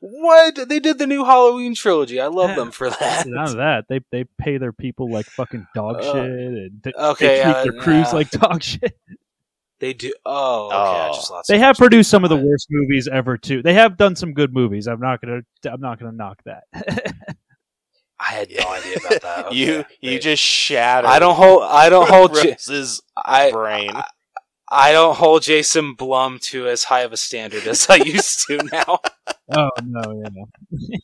what 0.00 0.68
they 0.68 0.78
did 0.80 0.98
the 0.98 1.06
new 1.06 1.24
Halloween 1.24 1.74
trilogy. 1.74 2.20
I 2.20 2.26
love 2.26 2.54
them 2.56 2.70
for 2.70 2.90
that. 3.00 3.24
None 3.26 3.46
of 3.46 3.56
that. 3.56 3.84
They 3.88 4.00
they 4.10 4.24
pay 4.38 4.58
their 4.58 4.72
people 4.72 5.10
like 5.10 5.26
fucking 5.36 5.66
dog 5.74 5.96
Uh, 5.96 6.12
shit, 6.12 6.30
and 6.30 6.82
they, 6.82 6.92
okay, 6.92 7.26
they 7.36 7.42
treat 7.42 7.54
uh, 7.56 7.62
their 7.64 7.80
crews 7.80 8.12
nah. 8.12 8.18
like 8.18 8.30
dog 8.30 8.62
shit. 8.62 8.98
They 9.82 9.92
do. 9.92 10.12
Oh, 10.24 10.66
okay. 10.68 10.76
I 10.76 11.08
Oh. 11.08 11.12
just 11.12 11.28
lost. 11.30 11.48
They 11.48 11.58
have 11.58 11.76
produced 11.76 12.08
some 12.08 12.22
of 12.22 12.30
the 12.30 12.36
worst 12.36 12.68
movies 12.70 13.08
ever 13.12 13.36
too. 13.36 13.62
They 13.62 13.74
have 13.74 13.96
done 13.96 14.14
some 14.14 14.32
good 14.32 14.54
movies. 14.54 14.86
I'm 14.86 15.00
not 15.00 15.20
gonna 15.20 15.40
I'm 15.70 15.80
not 15.80 15.98
gonna 15.98 16.12
knock 16.12 16.40
that. 16.44 16.62
I 18.20 18.24
had 18.30 18.50
no 18.56 18.68
idea 18.72 18.96
about 19.04 19.22
that. 19.22 19.46
Okay. 19.46 19.56
you 19.56 19.84
you 20.00 20.10
They- 20.10 20.18
just 20.20 20.40
shattered. 20.42 21.10
I 21.10 21.18
don't 21.18 21.34
hold. 21.34 21.64
I 21.64 21.88
don't 21.88 22.08
hold. 22.08 22.32
J- 22.36 22.50
Rose's 22.52 23.02
I 23.16 23.50
brain. 23.50 23.90
I- 23.90 24.04
I 24.74 24.92
don't 24.92 25.16
hold 25.16 25.42
Jason 25.42 25.94
Blum 25.94 26.38
to 26.44 26.66
as 26.68 26.84
high 26.84 27.00
of 27.00 27.12
a 27.12 27.16
standard 27.18 27.66
as 27.66 27.90
I 27.90 27.96
used 27.96 28.46
to 28.46 28.58
now. 28.72 29.00
oh 29.56 29.70
no, 29.84 30.22
yeah. 30.24 30.96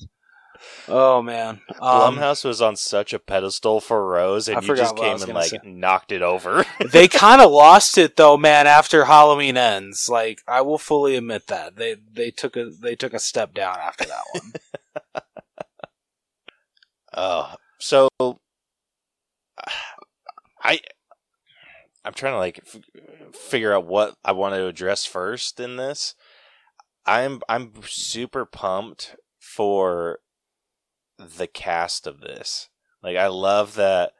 Oh 0.90 1.20
man, 1.22 1.60
um, 1.80 2.16
Blumhouse 2.16 2.44
was 2.44 2.62
on 2.62 2.76
such 2.76 3.12
a 3.12 3.18
pedestal 3.18 3.80
for 3.80 4.06
Rose, 4.06 4.48
and 4.48 4.58
I 4.58 4.60
you 4.60 4.74
just 4.74 4.96
came 4.96 5.20
and 5.20 5.34
like 5.34 5.50
say. 5.50 5.58
knocked 5.64 6.12
it 6.12 6.22
over. 6.22 6.64
they 6.92 7.08
kind 7.08 7.40
of 7.42 7.50
lost 7.50 7.98
it 7.98 8.16
though, 8.16 8.36
man. 8.36 8.66
After 8.66 9.04
Halloween 9.04 9.56
ends, 9.56 10.08
like 10.08 10.40
I 10.48 10.62
will 10.62 10.78
fully 10.78 11.16
admit 11.16 11.46
that 11.48 11.76
they 11.76 11.96
they 12.12 12.30
took 12.30 12.56
a 12.56 12.70
they 12.70 12.96
took 12.96 13.12
a 13.12 13.18
step 13.18 13.52
down 13.52 13.76
after 13.76 14.06
that 14.06 14.22
one. 14.32 14.52
Oh, 17.12 17.54
so 17.78 18.08
I 20.62 20.80
I'm 22.04 22.14
trying 22.14 22.32
to 22.34 22.38
like 22.38 22.60
f- 22.66 23.34
figure 23.34 23.74
out 23.74 23.86
what 23.86 24.14
I 24.24 24.32
want 24.32 24.54
to 24.54 24.66
address 24.66 25.04
first 25.04 25.60
in 25.60 25.76
this. 25.76 26.14
I'm 27.04 27.42
I'm 27.48 27.72
super 27.82 28.46
pumped 28.46 29.16
for 29.38 30.20
the 31.18 31.46
cast 31.46 32.06
of 32.06 32.20
this. 32.20 32.68
Like 33.02 33.16
I 33.16 33.28
love 33.28 33.74
that 33.76 34.12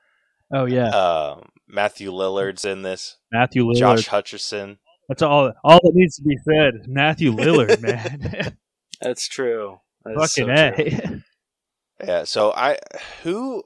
Oh 0.53 0.65
yeah, 0.65 0.89
uh, 0.89 1.41
Matthew 1.67 2.11
Lillard's 2.11 2.65
in 2.65 2.83
this. 2.83 3.17
Matthew 3.31 3.65
Lillard. 3.65 3.79
Josh 3.79 4.09
Hutcherson. 4.09 4.79
That's 5.09 5.23
all. 5.23 5.53
All 5.63 5.81
that 5.83 5.93
needs 5.95 6.17
to 6.17 6.23
be 6.23 6.37
said. 6.45 6.87
Matthew 6.87 7.33
Lillard, 7.33 7.81
man. 7.83 8.57
That's 9.01 9.29
true. 9.29 9.81
That's 10.05 10.37
Fucking 10.37 10.57
so 10.57 10.71
true. 10.73 10.99
a. 12.01 12.07
Yeah, 12.07 12.25
so 12.25 12.53
I 12.53 12.79
who 13.23 13.65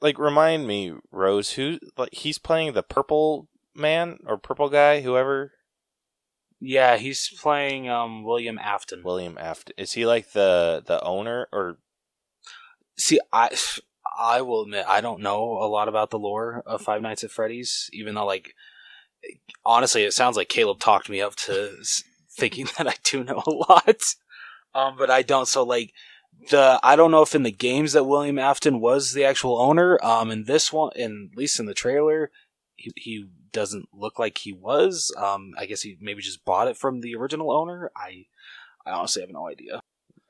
like 0.00 0.18
remind 0.18 0.66
me, 0.66 0.94
Rose, 1.12 1.52
who 1.52 1.78
like 1.96 2.14
he's 2.14 2.38
playing 2.38 2.72
the 2.72 2.82
purple 2.82 3.48
man 3.74 4.18
or 4.26 4.38
purple 4.38 4.70
guy, 4.70 5.02
whoever 5.02 5.52
Yeah, 6.60 6.96
he's 6.96 7.28
playing 7.40 7.88
um, 7.88 8.24
William 8.24 8.58
Afton. 8.58 9.02
William 9.04 9.36
Afton. 9.38 9.74
Is 9.78 9.92
he 9.92 10.06
like 10.06 10.32
the 10.32 10.82
the 10.84 11.00
owner 11.02 11.46
or 11.52 11.78
See, 13.00 13.18
I 13.32 13.56
I 14.18 14.42
will 14.42 14.62
admit 14.62 14.84
I 14.86 15.00
don't 15.00 15.22
know 15.22 15.58
a 15.58 15.66
lot 15.66 15.88
about 15.88 16.10
the 16.10 16.18
lore 16.18 16.62
of 16.66 16.82
Five 16.82 17.00
Nights 17.00 17.24
at 17.24 17.30
Freddy's, 17.30 17.88
even 17.92 18.14
though 18.14 18.26
like 18.26 18.54
honestly, 19.64 20.04
it 20.04 20.12
sounds 20.12 20.36
like 20.36 20.48
Caleb 20.50 20.80
talked 20.80 21.08
me 21.08 21.20
up 21.20 21.34
to 21.36 21.76
thinking 22.30 22.68
that 22.78 22.86
I 22.86 22.94
do 23.02 23.24
know 23.24 23.42
a 23.46 23.50
lot. 23.50 24.02
Um, 24.74 24.96
but 24.98 25.10
I 25.10 25.22
don't. 25.22 25.48
So 25.48 25.62
like 25.62 25.94
the 26.50 26.78
I 26.82 26.94
don't 26.94 27.10
know 27.10 27.22
if 27.22 27.34
in 27.34 27.42
the 27.42 27.50
games 27.50 27.94
that 27.94 28.04
William 28.04 28.38
Afton 28.38 28.80
was 28.80 29.12
the 29.12 29.24
actual 29.24 29.58
owner. 29.58 29.98
Um, 30.02 30.30
in 30.30 30.44
this 30.44 30.70
one, 30.70 30.92
in 30.94 31.30
at 31.32 31.38
least 31.38 31.58
in 31.58 31.66
the 31.66 31.74
trailer, 31.74 32.30
he 32.76 32.92
he 32.96 33.26
doesn't 33.52 33.88
look 33.94 34.18
like 34.18 34.38
he 34.38 34.52
was. 34.52 35.10
Um, 35.16 35.52
I 35.58 35.64
guess 35.64 35.82
he 35.82 35.96
maybe 36.00 36.20
just 36.20 36.44
bought 36.44 36.68
it 36.68 36.76
from 36.76 37.00
the 37.00 37.14
original 37.16 37.50
owner. 37.50 37.90
I 37.96 38.26
I 38.84 38.90
honestly 38.92 39.22
have 39.22 39.30
no 39.30 39.48
idea. 39.48 39.80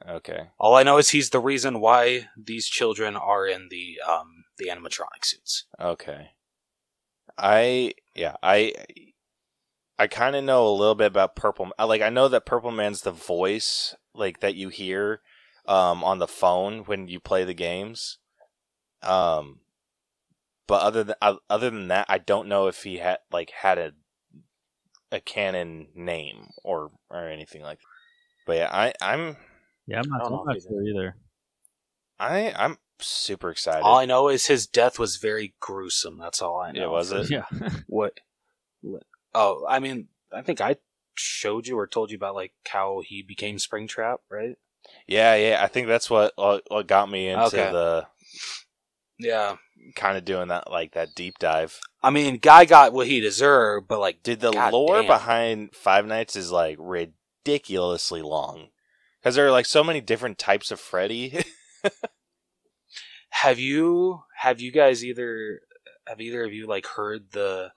Okay. 0.08 0.48
All 0.58 0.74
I 0.74 0.82
know 0.82 0.98
is 0.98 1.10
he's 1.10 1.30
the 1.30 1.40
reason 1.40 1.80
why 1.80 2.28
these 2.36 2.66
children 2.66 3.16
are 3.16 3.46
in 3.46 3.68
the 3.70 4.00
um 4.06 4.44
the 4.58 4.66
animatronic 4.68 5.24
suits. 5.24 5.64
Okay. 5.80 6.30
I 7.38 7.94
yeah, 8.14 8.36
I 8.42 8.74
I 9.98 10.06
kind 10.06 10.36
of 10.36 10.44
know 10.44 10.66
a 10.66 10.70
little 10.70 10.94
bit 10.94 11.06
about 11.06 11.36
Purple. 11.36 11.72
Like 11.78 12.02
I 12.02 12.10
know 12.10 12.28
that 12.28 12.46
Purple 12.46 12.70
Man's 12.70 13.02
the 13.02 13.12
voice 13.12 13.94
like 14.14 14.40
that 14.40 14.54
you 14.54 14.68
hear 14.68 15.20
um 15.66 16.02
on 16.04 16.18
the 16.18 16.28
phone 16.28 16.80
when 16.84 17.08
you 17.08 17.20
play 17.20 17.44
the 17.44 17.54
games. 17.54 18.18
Um 19.02 19.60
but 20.66 20.82
other 20.82 21.02
than 21.02 21.16
other 21.48 21.70
than 21.70 21.88
that, 21.88 22.06
I 22.08 22.18
don't 22.18 22.48
know 22.48 22.68
if 22.68 22.84
he 22.84 22.98
had 22.98 23.18
like 23.32 23.50
had 23.50 23.78
a 23.78 23.92
a 25.12 25.20
canon 25.20 25.88
name 25.94 26.50
or 26.62 26.92
or 27.10 27.26
anything 27.26 27.62
like 27.62 27.78
that. 27.78 27.86
But 28.46 28.56
yeah, 28.56 28.68
I 28.72 28.92
I'm 29.00 29.36
Yeah, 29.90 30.00
I'm 30.00 30.08
not, 30.08 30.20
I 30.20 30.28
don't 30.28 30.38
I'm 30.40 30.46
not 30.46 30.62
sure 30.62 30.82
either. 30.82 31.16
I 32.18 32.52
I'm 32.56 32.78
super 33.00 33.50
excited. 33.50 33.82
All 33.82 33.98
I 33.98 34.04
know 34.06 34.28
is 34.28 34.46
his 34.46 34.66
death 34.66 34.98
was 34.98 35.16
very 35.16 35.54
gruesome. 35.60 36.18
That's 36.18 36.40
all 36.42 36.60
I 36.60 36.72
know. 36.72 36.80
Yeah, 36.82 36.86
was 36.86 37.12
it? 37.12 37.30
Yeah. 37.30 37.44
What? 37.86 38.20
what- 38.82 39.02
Oh, 39.34 39.64
I 39.68 39.78
mean, 39.78 40.08
I 40.32 40.42
think 40.42 40.60
I 40.60 40.76
showed 41.14 41.66
you 41.68 41.78
or 41.78 41.86
told 41.86 42.10
you 42.10 42.16
about 42.16 42.34
like 42.34 42.52
how 42.66 43.00
he 43.06 43.22
became 43.22 43.56
Springtrap, 43.58 44.18
right? 44.28 44.56
yeah, 45.06 45.34
yeah, 45.36 45.60
I 45.62 45.66
think 45.68 45.86
that's 45.86 46.10
what 46.10 46.32
what 46.36 46.64
what 46.68 46.86
got 46.88 47.08
me 47.10 47.28
into 47.28 47.44
Okay. 47.44 47.70
the 47.70 48.06
Yeah. 49.18 49.56
kind 49.94 50.16
of 50.18 50.24
doing 50.24 50.48
that 50.48 50.70
like 50.70 50.92
that 50.92 51.14
deep 51.14 51.38
dive. 51.38 51.78
I 52.02 52.10
mean, 52.10 52.38
guy 52.38 52.64
got 52.64 52.92
what 52.92 53.06
he 53.06 53.20
deserved, 53.20 53.86
but 53.86 54.00
like, 54.00 54.22
Did 54.22 54.40
the 54.40 54.50
God 54.52 54.72
lore 54.72 54.96
damn. 55.02 55.06
behind 55.06 55.74
Five 55.76 56.06
Nights 56.06 56.34
is 56.34 56.50
like 56.50 56.76
ridiculously 56.80 58.22
long 58.22 58.68
because 59.20 59.34
there 59.34 59.46
are 59.46 59.50
like 59.50 59.66
so 59.66 59.84
many 59.84 60.00
different 60.00 60.38
types 60.38 60.70
of 60.70 60.80
Freddy. 60.80 61.42
have 63.30 63.58
you 63.58 64.22
have 64.36 64.60
you 64.60 64.72
guys 64.72 65.04
either 65.04 65.60
have 66.06 66.20
either 66.20 66.44
of 66.44 66.52
you 66.52 66.66
like 66.66 66.86
heard 66.86 67.32
the 67.32 67.70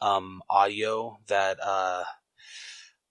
um 0.00 0.42
audio 0.48 1.18
that 1.28 1.58
uh 1.62 2.04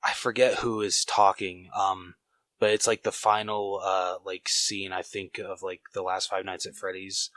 I 0.04 0.13
forget 0.13 0.56
who 0.56 0.82
is 0.82 1.04
talking 1.04 1.69
um 1.76 2.15
but 2.60 2.69
it's 2.69 2.88
like 2.88 3.04
the 3.04 3.12
final 3.12 3.82
uh 3.84 4.15
like 4.26 4.47
scene 4.47 4.91
I 4.91 5.02
think 5.02 5.39
of 5.39 5.62
like 5.62 5.82
the 5.93 6.02
last 6.02 6.30
Five 6.30 6.45
Nights 6.45 6.65
at 6.65 6.76
Freddy's 6.76 7.30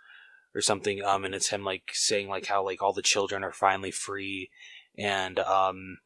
or 0.54 0.60
something 0.60 1.02
um 1.04 1.24
and 1.24 1.34
it's 1.34 1.48
him 1.48 1.64
like 1.64 1.90
saying 1.92 2.28
like 2.28 2.46
how 2.46 2.64
like 2.64 2.82
all 2.82 2.92
the 2.92 3.02
children 3.02 3.42
are 3.42 3.52
finally 3.52 3.90
free 3.90 4.50
and 4.96 5.38
um 5.40 5.98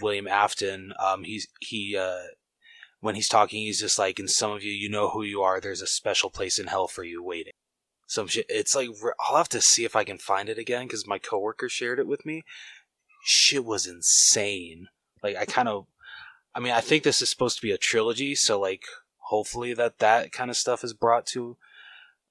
William 0.00 0.28
Afton 0.28 0.92
um 0.98 1.24
he's 1.24 1.48
he 1.60 1.96
uh 1.98 2.20
when 3.00 3.14
he's 3.14 3.28
talking 3.28 3.60
he's 3.60 3.80
just 3.80 3.98
like 3.98 4.18
and 4.18 4.30
some 4.30 4.52
of 4.52 4.62
you 4.62 4.72
you 4.72 4.88
know 4.88 5.10
who 5.10 5.22
you 5.22 5.42
are 5.42 5.60
there's 5.60 5.82
a 5.82 5.86
special 5.86 6.30
place 6.30 6.58
in 6.58 6.66
hell 6.66 6.86
for 6.86 7.04
you 7.04 7.22
waiting 7.22 7.52
some 8.10 8.26
shit. 8.26 8.46
It's 8.48 8.74
like 8.74 8.88
I'll 9.20 9.36
have 9.36 9.48
to 9.50 9.60
see 9.60 9.84
if 9.84 9.94
I 9.94 10.02
can 10.02 10.18
find 10.18 10.48
it 10.48 10.58
again 10.58 10.86
because 10.86 11.06
my 11.06 11.18
coworker 11.18 11.68
shared 11.68 12.00
it 12.00 12.08
with 12.08 12.26
me. 12.26 12.42
Shit 13.22 13.64
was 13.64 13.86
insane. 13.86 14.88
Like 15.22 15.36
I 15.36 15.44
kind 15.44 15.68
of, 15.68 15.86
I 16.52 16.58
mean, 16.58 16.72
I 16.72 16.80
think 16.80 17.04
this 17.04 17.22
is 17.22 17.30
supposed 17.30 17.56
to 17.56 17.62
be 17.62 17.70
a 17.70 17.78
trilogy, 17.78 18.34
so 18.34 18.58
like 18.58 18.82
hopefully 19.18 19.74
that 19.74 20.00
that 20.00 20.32
kind 20.32 20.50
of 20.50 20.56
stuff 20.56 20.82
is 20.82 20.92
brought 20.92 21.24
to 21.26 21.56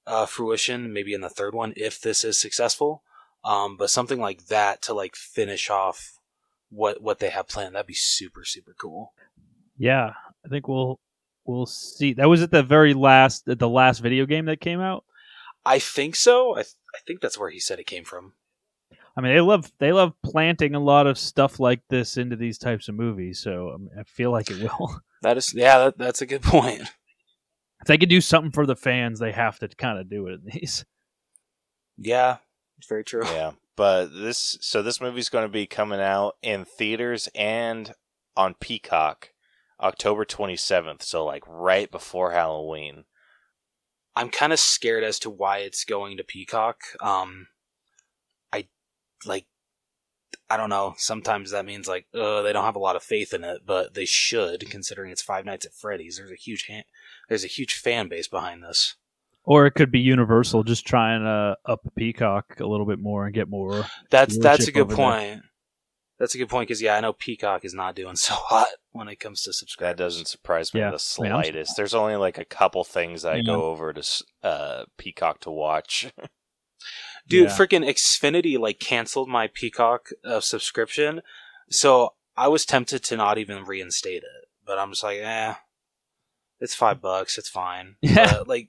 uh, 0.06 0.26
fruition. 0.26 0.92
Maybe 0.92 1.14
in 1.14 1.22
the 1.22 1.30
third 1.30 1.54
one 1.54 1.72
if 1.76 1.98
this 1.98 2.24
is 2.24 2.38
successful. 2.38 3.02
Um, 3.42 3.78
but 3.78 3.88
something 3.88 4.20
like 4.20 4.48
that 4.48 4.82
to 4.82 4.92
like 4.92 5.16
finish 5.16 5.70
off 5.70 6.18
what 6.68 7.00
what 7.00 7.20
they 7.20 7.30
have 7.30 7.48
planned. 7.48 7.74
That'd 7.74 7.86
be 7.86 7.94
super 7.94 8.44
super 8.44 8.74
cool. 8.78 9.14
Yeah, 9.78 10.12
I 10.44 10.48
think 10.48 10.68
we'll 10.68 11.00
we'll 11.44 11.66
see. 11.66 12.12
That 12.14 12.28
was 12.28 12.42
at 12.42 12.50
the 12.50 12.62
very 12.62 12.94
last 12.94 13.44
the 13.46 13.68
last 13.68 14.00
video 14.00 14.26
game 14.26 14.46
that 14.46 14.60
came 14.60 14.80
out. 14.80 15.04
I 15.64 15.78
think 15.78 16.16
so. 16.16 16.52
I 16.52 16.62
th- 16.62 16.74
I 16.94 16.98
think 17.06 17.20
that's 17.20 17.38
where 17.38 17.50
he 17.50 17.60
said 17.60 17.78
it 17.78 17.86
came 17.86 18.04
from. 18.04 18.32
I 19.16 19.20
mean, 19.20 19.34
they 19.34 19.40
love 19.40 19.70
they 19.78 19.92
love 19.92 20.12
planting 20.22 20.74
a 20.74 20.80
lot 20.80 21.06
of 21.06 21.18
stuff 21.18 21.60
like 21.60 21.80
this 21.88 22.16
into 22.16 22.36
these 22.36 22.58
types 22.58 22.88
of 22.88 22.94
movies. 22.94 23.40
So 23.40 23.76
I, 23.96 24.00
I 24.00 24.02
feel 24.04 24.30
like 24.30 24.50
it 24.50 24.62
will. 24.62 25.00
That 25.22 25.36
is 25.36 25.52
yeah. 25.52 25.76
That, 25.78 25.98
that's 25.98 26.22
a 26.22 26.26
good 26.26 26.42
point. 26.42 26.80
if 26.80 27.86
they 27.86 27.98
could 27.98 28.08
do 28.08 28.22
something 28.22 28.52
for 28.52 28.64
the 28.64 28.74
fans, 28.74 29.18
they 29.18 29.32
have 29.32 29.58
to 29.58 29.68
kind 29.68 29.98
of 29.98 30.08
do 30.08 30.26
it 30.28 30.32
in 30.32 30.40
these. 30.54 30.86
Yeah, 31.98 32.38
it's 32.78 32.88
very 32.88 33.04
true. 33.04 33.26
yeah, 33.26 33.52
but 33.76 34.06
this 34.06 34.56
so 34.62 34.80
this 34.80 34.98
movie's 34.98 35.28
going 35.28 35.44
to 35.44 35.52
be 35.52 35.66
coming 35.66 36.00
out 36.00 36.36
in 36.40 36.64
theaters 36.64 37.28
and 37.34 37.92
on 38.34 38.54
Peacock 38.54 39.29
October 39.80 40.24
27th, 40.24 41.02
so 41.02 41.24
like 41.24 41.44
right 41.46 41.90
before 41.90 42.32
Halloween. 42.32 43.04
I'm 44.16 44.28
kind 44.28 44.52
of 44.52 44.58
scared 44.58 45.04
as 45.04 45.18
to 45.20 45.30
why 45.30 45.58
it's 45.58 45.84
going 45.84 46.16
to 46.16 46.24
Peacock. 46.24 46.82
Um, 47.00 47.46
I 48.52 48.66
like, 49.24 49.46
I 50.48 50.56
don't 50.56 50.68
know. 50.68 50.94
Sometimes 50.98 51.52
that 51.52 51.64
means 51.64 51.86
like, 51.86 52.06
uh, 52.12 52.42
they 52.42 52.52
don't 52.52 52.64
have 52.64 52.76
a 52.76 52.80
lot 52.80 52.96
of 52.96 53.02
faith 53.02 53.32
in 53.32 53.44
it, 53.44 53.62
but 53.64 53.94
they 53.94 54.04
should, 54.04 54.68
considering 54.68 55.10
it's 55.10 55.22
Five 55.22 55.44
Nights 55.44 55.64
at 55.64 55.74
Freddy's. 55.74 56.16
There's 56.16 56.32
a 56.32 56.36
huge, 56.36 56.66
ha- 56.68 56.84
there's 57.28 57.44
a 57.44 57.48
huge 57.48 57.74
fan 57.74 58.08
base 58.08 58.28
behind 58.28 58.62
this. 58.62 58.96
Or 59.44 59.66
it 59.66 59.72
could 59.72 59.90
be 59.90 60.00
Universal 60.00 60.64
just 60.64 60.86
trying 60.86 61.22
to 61.22 61.56
up 61.64 61.80
Peacock 61.96 62.60
a 62.60 62.66
little 62.66 62.86
bit 62.86 62.98
more 62.98 63.24
and 63.24 63.34
get 63.34 63.48
more. 63.48 63.86
That's 64.10 64.38
that's 64.38 64.68
a 64.68 64.72
good 64.72 64.90
point. 64.90 65.42
That's 66.20 66.34
a 66.34 66.38
good 66.38 66.50
point 66.50 66.68
because 66.68 66.82
yeah, 66.82 66.94
I 66.94 67.00
know 67.00 67.14
Peacock 67.14 67.64
is 67.64 67.74
not 67.74 67.96
doing 67.96 68.14
so 68.28 68.34
hot 68.34 68.68
when 68.92 69.08
it 69.08 69.18
comes 69.18 69.42
to 69.42 69.52
subscribers. 69.52 69.96
That 69.96 70.02
doesn't 70.04 70.28
surprise 70.28 70.72
me 70.72 70.80
Yeah. 70.80 70.90
the 70.90 70.92
I 70.92 70.92
mean, 70.92 70.98
slightest. 71.32 71.76
There's 71.76 71.94
only 71.94 72.16
like 72.16 72.38
a 72.38 72.44
couple 72.44 72.84
things 72.84 73.24
I 73.24 73.36
Yeah. 73.36 73.42
go 73.42 73.64
over 73.64 73.92
to 73.94 74.24
uh, 74.42 74.84
Peacock 74.98 75.40
to 75.40 75.50
watch. 75.50 76.12
Dude, 77.26 77.48
Yeah. 77.48 77.56
freaking 77.56 77.88
Xfinity 77.88 78.58
like 78.58 78.78
canceled 78.78 79.28
my 79.28 79.48
Peacock 79.52 80.10
uh, 80.24 80.40
subscription, 80.40 81.22
so 81.70 82.14
I 82.36 82.48
was 82.48 82.64
tempted 82.64 83.02
to 83.04 83.16
not 83.16 83.38
even 83.38 83.64
reinstate 83.64 84.22
it. 84.22 84.48
But 84.66 84.78
I'm 84.78 84.90
just 84.90 85.02
like, 85.02 85.18
eh, 85.20 85.54
it's 86.60 86.74
five 86.74 87.00
bucks, 87.00 87.38
it's 87.38 87.48
fine. 87.48 87.96
Yeah. 88.02 88.30
But, 88.38 88.48
like 88.48 88.68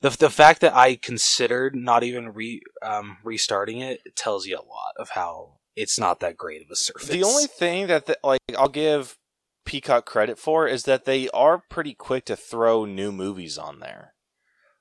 the 0.00 0.10
the 0.10 0.30
fact 0.30 0.60
that 0.60 0.74
I 0.76 0.94
considered 0.94 1.74
not 1.74 2.04
even 2.04 2.28
re 2.30 2.62
um, 2.82 3.18
restarting 3.24 3.80
it 3.80 4.14
tells 4.14 4.46
you 4.46 4.56
a 4.56 4.62
lot 4.62 4.94
of 4.96 5.10
how 5.10 5.57
it's 5.78 5.98
not 5.98 6.20
that 6.20 6.36
great 6.36 6.62
of 6.62 6.70
a 6.70 6.76
service. 6.76 7.08
The 7.08 7.22
only 7.22 7.46
thing 7.46 7.86
that 7.86 8.06
the, 8.06 8.18
like 8.24 8.40
I'll 8.56 8.68
give 8.68 9.16
Peacock 9.64 10.06
credit 10.06 10.38
for 10.38 10.66
is 10.66 10.84
that 10.84 11.04
they 11.04 11.28
are 11.30 11.62
pretty 11.70 11.94
quick 11.94 12.24
to 12.26 12.36
throw 12.36 12.84
new 12.84 13.12
movies 13.12 13.56
on 13.56 13.80
there. 13.80 14.14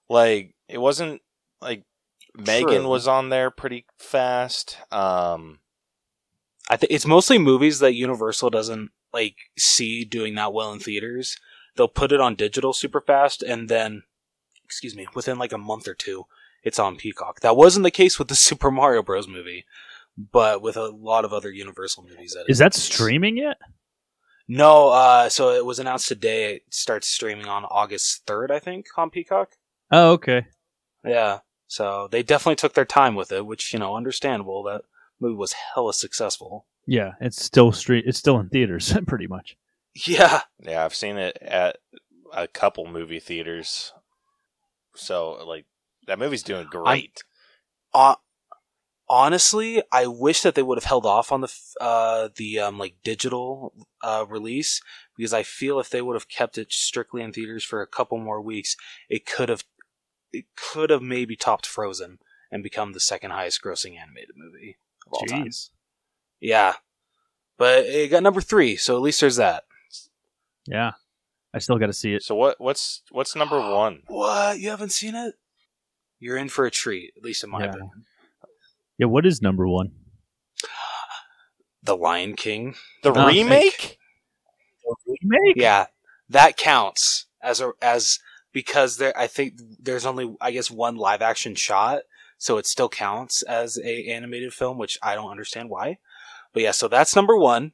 Like 0.10 0.56
it 0.68 0.80
wasn't 0.80 1.22
like 1.62 1.84
M3GAN 2.38 2.62
True. 2.62 2.88
was 2.88 3.08
on 3.08 3.30
there 3.30 3.52
pretty 3.52 3.86
fast. 3.98 4.78
Um 4.92 5.60
I 6.70 6.78
think 6.78 6.92
it's 6.92 7.06
mostly 7.06 7.38
movies 7.38 7.80
that 7.80 7.94
Universal 7.94 8.50
doesn't 8.50 8.92
like 9.14 9.36
see 9.58 10.04
doing 10.04 10.36
that 10.36 10.54
well 10.54 10.72
in 10.74 10.80
theaters. 10.80 11.38
They'll 11.76 11.88
put 11.88 12.12
it 12.12 12.20
on 12.20 12.36
digital 12.36 12.74
super 12.74 13.00
fast, 13.02 13.44
and 13.44 13.70
then, 13.70 14.04
excuse 14.66 14.96
me, 14.96 15.08
within 15.14 15.38
like 15.38 15.54
a 15.54 15.58
month 15.60 15.88
or 15.88 15.94
two, 15.94 16.26
it's 16.64 16.80
on 16.80 16.98
Peacock. 16.98 17.40
That 17.42 17.56
wasn't 17.56 17.84
the 17.84 17.92
case 17.92 18.20
with 18.20 18.28
the 18.28 18.36
Super 18.48 18.72
Mario 18.72 19.02
Bros. 19.04 19.28
movie, 19.28 19.66
but 20.18 20.62
with 20.62 20.78
a 20.78 20.88
lot 20.88 21.26
of 21.26 21.34
other 21.34 21.52
Universal 21.52 22.06
movies. 22.10 22.34
That 22.34 22.46
Is 22.50 22.58
that 22.58 22.74
the 22.74 22.80
streaming 22.80 23.38
yet? 23.38 23.58
No. 24.48 24.90
Uh, 24.90 25.30
so 25.30 25.52
it 25.52 25.66
was 25.66 25.80
announced 25.80 26.08
today. 26.08 26.56
It 26.56 26.64
starts 26.70 27.08
streaming 27.08 27.48
on 27.48 27.66
August 27.66 28.26
third, 28.26 28.52
I 28.52 28.60
think, 28.60 28.88
on 28.98 29.10
Peacock. 29.10 29.52
Oh, 29.92 30.12
okay. 30.12 30.48
Yeah. 31.06 31.40
So 31.68 32.08
they 32.10 32.24
definitely 32.24 32.56
took 32.56 32.74
their 32.74 32.86
time 32.86 33.16
with 33.16 33.32
it, 33.32 33.46
which, 33.46 33.74
you 33.74 33.80
know, 33.80 33.96
understandable. 33.96 34.64
That 34.64 34.82
movie 35.20 35.36
was 35.36 35.54
hella 35.54 35.94
successful. 35.94 36.66
Yeah, 36.86 37.12
it's 37.20 37.44
still 37.44 37.72
street. 37.74 38.06
It's 38.08 38.18
still 38.18 38.40
in 38.40 38.50
theaters, 38.50 38.94
pretty 39.08 39.28
much. 39.28 39.58
Yeah. 39.94 40.42
Yeah, 40.60 40.86
I've 40.86 40.96
seen 40.96 41.18
it 41.18 41.38
at 41.42 41.78
a 42.34 42.48
couple 42.48 42.88
movie 42.88 43.20
theaters. 43.20 43.94
So 44.96 45.46
like 45.46 45.66
that 46.08 46.20
movie's 46.20 46.44
doing 46.44 46.68
great. 46.70 47.24
Uh, 47.94 48.16
honestly, 49.10 49.82
I 49.92 50.08
wish 50.08 50.42
that 50.42 50.56
they 50.56 50.64
would 50.64 50.78
have 50.78 50.86
held 50.86 51.06
off 51.06 51.32
on 51.32 51.42
the 51.42 51.54
uh, 51.80 52.30
the 52.36 52.60
um, 52.60 52.78
like 52.78 52.96
digital 53.04 53.74
uh, 54.02 54.26
release 54.28 54.82
because 55.16 55.34
I 55.34 55.44
feel 55.44 55.80
if 55.80 55.90
they 55.90 56.02
would 56.02 56.16
have 56.16 56.30
kept 56.30 56.58
it 56.58 56.72
strictly 56.72 57.22
in 57.22 57.32
theaters 57.34 57.64
for 57.64 57.82
a 57.82 57.88
couple 57.88 58.18
more 58.18 58.42
weeks, 58.42 58.76
it 59.10 59.26
could 59.26 59.50
have 59.50 59.64
it 60.32 60.46
could 60.56 60.90
have 60.90 61.02
maybe 61.02 61.36
topped 61.36 61.66
Frozen 61.66 62.20
and 62.52 62.64
become 62.64 62.94
the 62.94 63.00
second 63.00 63.32
highest 63.32 63.62
grossing 63.64 63.98
animated 63.98 64.36
movie 64.36 64.78
of 65.06 65.14
all 65.14 65.26
time. 65.26 65.48
Jeez. 65.48 65.70
Yeah, 66.40 66.74
but 67.58 67.86
it 67.86 68.12
got 68.12 68.24
number 68.24 68.42
three, 68.42 68.76
so 68.76 68.96
at 68.96 69.02
least 69.02 69.22
there's 69.22 69.38
that. 69.38 69.64
Yeah, 70.66 70.92
I 71.54 71.60
still 71.60 71.78
got 71.78 71.88
to 71.88 71.94
see 71.94 72.14
it. 72.14 72.24
So 72.24 72.36
what 72.36 72.60
what's 72.60 73.02
what's 73.12 73.36
number 73.36 73.60
one? 73.74 74.04
What 74.08 74.60
you 74.60 74.70
haven't 74.70 74.92
seen 74.92 75.16
it? 75.16 75.36
You're 76.20 76.38
in 76.38 76.50
for 76.50 76.66
a 76.66 76.72
treat, 76.72 77.14
at 77.16 77.24
least 77.24 77.44
in 77.44 77.50
my 77.50 77.60
Yeah. 77.64 77.70
opinion. 77.70 78.06
Yeah, 78.98 79.08
what 79.08 79.26
is 79.26 79.42
number 79.42 79.68
one? 79.68 79.92
The 81.84 81.96
Lion 81.96 82.36
King. 82.36 82.76
The 83.04 83.14
Oh, 83.14 83.28
remake? 83.28 83.98
Remake? 85.22 85.56
Yeah, 85.56 85.88
that 86.30 86.58
counts 86.58 87.26
as 87.42 87.62
a 87.62 87.72
as 87.82 88.20
because 88.52 88.98
there. 88.98 89.18
I 89.18 89.28
think 89.28 89.54
there's 89.80 90.06
only 90.06 90.36
I 90.42 90.52
guess 90.52 90.72
one 90.72 90.96
live 90.96 91.22
action 91.22 91.56
shot, 91.56 92.02
so 92.38 92.58
it 92.58 92.66
still 92.66 92.90
counts 92.90 93.42
as 93.44 93.78
a 93.78 94.08
animated 94.08 94.54
film, 94.54 94.78
which 94.78 94.98
I 95.02 95.16
don't 95.16 95.30
understand 95.32 95.70
why. 95.70 96.00
But 96.54 96.64
yeah, 96.64 96.72
so 96.72 96.88
that's 96.88 97.16
number 97.16 97.38
one. 97.38 97.74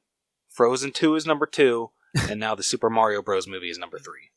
Frozen 0.49 0.91
two 0.91 1.15
is 1.15 1.25
number 1.25 1.45
two, 1.45 1.91
and 2.29 2.39
now 2.39 2.53
the 2.55 2.63
Super 2.63 2.89
Mario 2.89 3.21
Bros. 3.21 3.47
movie 3.47 3.69
is 3.69 3.79
number 3.79 3.97
three, 3.97 4.29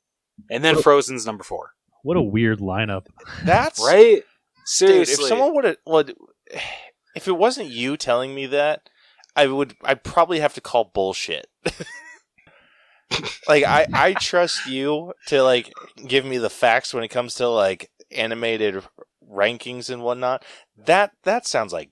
and 0.51 0.65
then 0.65 0.81
Frozen's 0.81 1.27
number 1.27 1.45
four. 1.45 1.73
What 2.03 2.17
a 2.17 2.23
weird 2.23 2.61
lineup. 2.61 3.07
That's 3.45 3.81
Right? 3.85 4.17
Dude, 4.17 4.25
Seriously, 4.69 5.25
if 5.25 5.29
someone 5.29 5.55
would 5.55 5.65
have 5.65 5.77
would 5.87 6.15
if 7.17 7.29
it 7.29 7.37
wasn't 7.37 7.71
you 7.71 7.97
telling 7.97 8.35
me 8.35 8.47
that, 8.47 8.89
I 9.35 9.47
would 9.47 9.75
I'd 9.85 10.05
probably 10.05 10.41
have 10.41 10.55
to 10.55 10.61
call 10.61 10.91
bullshit. 10.93 11.47
like 13.49 13.65
I 13.65 13.87
I 13.93 14.15
trust 14.15 14.67
you 14.67 15.13
to 15.27 15.43
like 15.43 15.73
give 16.07 16.25
me 16.25 16.39
the 16.39 16.51
facts 16.51 16.95
when 16.95 17.05
it 17.05 17.09
comes 17.09 17.35
to 17.35 17.49
like 17.49 17.91
animated 18.11 18.83
rankings 19.31 19.91
and 19.91 20.03
whatnot. 20.03 20.45
That 20.77 21.13
that 21.25 21.47
sounds 21.47 21.73
like 21.73 21.91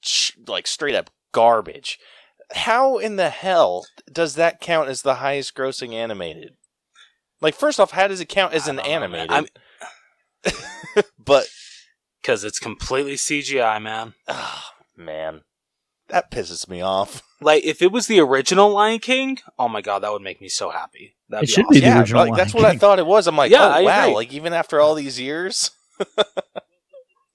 sh- 0.00 0.32
like 0.46 0.66
straight 0.66 0.94
up 0.94 1.10
garbage. 1.32 1.98
How 2.52 2.98
in 2.98 3.16
the 3.16 3.30
hell 3.30 3.86
does 4.10 4.34
that 4.36 4.60
count 4.60 4.88
as 4.88 5.02
the 5.02 5.16
highest 5.16 5.54
grossing 5.54 5.94
animated? 5.94 6.54
Like 7.40 7.54
first 7.54 7.80
off, 7.80 7.90
how 7.90 8.06
does 8.06 8.20
it 8.20 8.28
count 8.28 8.54
as 8.54 8.68
an 8.68 8.78
animated? 8.78 9.50
but 11.18 11.48
because 12.24 12.42
it's 12.42 12.58
completely 12.58 13.16
CGI, 13.16 13.80
man. 13.82 14.14
Oh, 14.26 14.62
man. 14.96 15.42
That 16.08 16.30
pisses 16.30 16.66
me 16.68 16.80
off. 16.80 17.22
Like 17.40 17.64
if 17.64 17.82
it 17.82 17.92
was 17.92 18.06
the 18.06 18.20
original 18.20 18.70
Lion 18.70 19.00
King, 19.00 19.38
oh 19.58 19.68
my 19.68 19.82
god, 19.82 19.98
that 19.98 20.10
would 20.10 20.22
make 20.22 20.40
me 20.40 20.48
so 20.48 20.70
happy. 20.70 21.14
That'd 21.28 21.42
It 21.44 21.46
be 21.48 21.52
should 21.52 21.64
awesome. 21.66 21.74
be 21.74 21.80
the 21.80 21.86
yeah, 21.86 21.98
original 21.98 22.26
like, 22.26 22.36
that's 22.38 22.54
Lion 22.54 22.64
what 22.64 22.74
I 22.74 22.78
thought 22.78 22.98
it 22.98 23.04
was. 23.04 23.26
I'm 23.26 23.36
like, 23.36 23.50
Yeah, 23.50 23.66
oh, 23.66 23.70
I 23.70 23.82
wow. 23.82 24.02
agree. 24.04 24.14
Like, 24.14 24.32
even 24.32 24.54
after 24.54 24.80
all 24.80 24.94
these 24.94 25.20
years? 25.20 25.70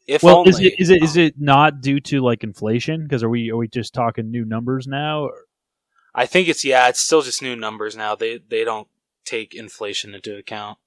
If 0.07 0.23
well, 0.23 0.37
only. 0.39 0.49
is 0.49 0.59
it 0.59 0.79
is 0.79 0.89
it 0.89 1.03
is 1.03 1.17
it 1.17 1.35
not 1.39 1.81
due 1.81 1.99
to 1.99 2.21
like 2.21 2.43
inflation? 2.43 3.03
Because 3.03 3.21
are 3.21 3.29
we 3.29 3.51
are 3.51 3.57
we 3.57 3.67
just 3.67 3.93
talking 3.93 4.31
new 4.31 4.43
numbers 4.43 4.87
now? 4.87 5.25
Or- 5.25 5.45
I 6.15 6.25
think 6.25 6.47
it's 6.47 6.65
yeah, 6.65 6.87
it's 6.89 6.99
still 6.99 7.21
just 7.21 7.43
new 7.43 7.55
numbers 7.55 7.95
now. 7.95 8.15
They 8.15 8.39
they 8.39 8.63
don't 8.63 8.87
take 9.23 9.53
inflation 9.53 10.15
into 10.15 10.35
account. 10.35 10.79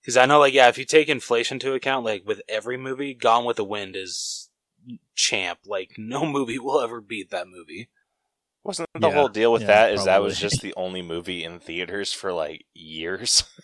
Because 0.00 0.16
I 0.16 0.26
know, 0.26 0.38
like, 0.38 0.54
yeah, 0.54 0.68
if 0.68 0.78
you 0.78 0.84
take 0.84 1.08
inflation 1.08 1.56
into 1.56 1.74
account, 1.74 2.04
like 2.04 2.26
with 2.26 2.40
every 2.48 2.76
movie, 2.76 3.14
Gone 3.14 3.44
with 3.44 3.56
the 3.56 3.64
Wind 3.64 3.96
is 3.96 4.48
champ. 5.14 5.60
Like, 5.66 5.92
no 5.98 6.24
movie 6.30 6.58
will 6.58 6.80
ever 6.80 7.00
beat 7.00 7.30
that 7.30 7.48
movie. 7.48 7.90
Wasn't 8.64 8.88
the 8.94 9.08
Yeah, 9.08 9.14
whole 9.14 9.28
deal 9.28 9.52
with 9.52 9.62
yeah, 9.62 9.68
that 9.68 9.92
is 9.92 10.04
that 10.04 10.22
was 10.22 10.38
just 10.38 10.60
the 10.60 10.74
only 10.76 11.00
movie 11.02 11.44
in 11.44 11.60
theaters 11.60 12.12
for 12.12 12.32
like 12.32 12.66
years? 12.74 13.44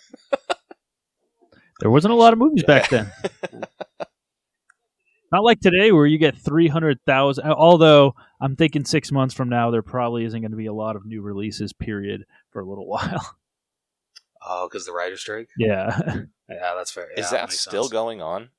There 1.80 1.90
wasn't 1.90 2.12
a 2.12 2.16
lot 2.16 2.32
of 2.32 2.38
movies 2.38 2.64
back 2.64 2.88
then. 2.88 3.12
Not 5.32 5.42
like 5.42 5.60
today, 5.60 5.90
where 5.92 6.06
you 6.06 6.18
get 6.18 6.36
three 6.38 6.68
hundred 6.68 6.98
thousand. 7.04 7.46
Although 7.50 8.14
I'm 8.40 8.56
thinking 8.56 8.84
six 8.84 9.10
months 9.10 9.34
from 9.34 9.48
now, 9.48 9.70
there 9.70 9.82
probably 9.82 10.24
isn't 10.24 10.40
going 10.40 10.52
to 10.52 10.56
be 10.56 10.66
a 10.66 10.72
lot 10.72 10.96
of 10.96 11.04
new 11.04 11.20
releases. 11.20 11.72
Period 11.72 12.24
for 12.50 12.60
a 12.60 12.64
little 12.66 12.86
while. 12.86 13.36
Oh, 14.48 14.68
because 14.70 14.86
the 14.86 14.92
writer's 14.92 15.20
strike? 15.20 15.48
yeah, 15.58 15.98
Yeah, 16.48 16.74
that's 16.76 16.92
fair. 16.92 17.10
is 17.16 17.26
Yeah, 17.32 17.38
that 17.40 17.52
still 17.52 17.84
sense. 17.84 17.92
going 17.92 18.22
on? 18.22 18.50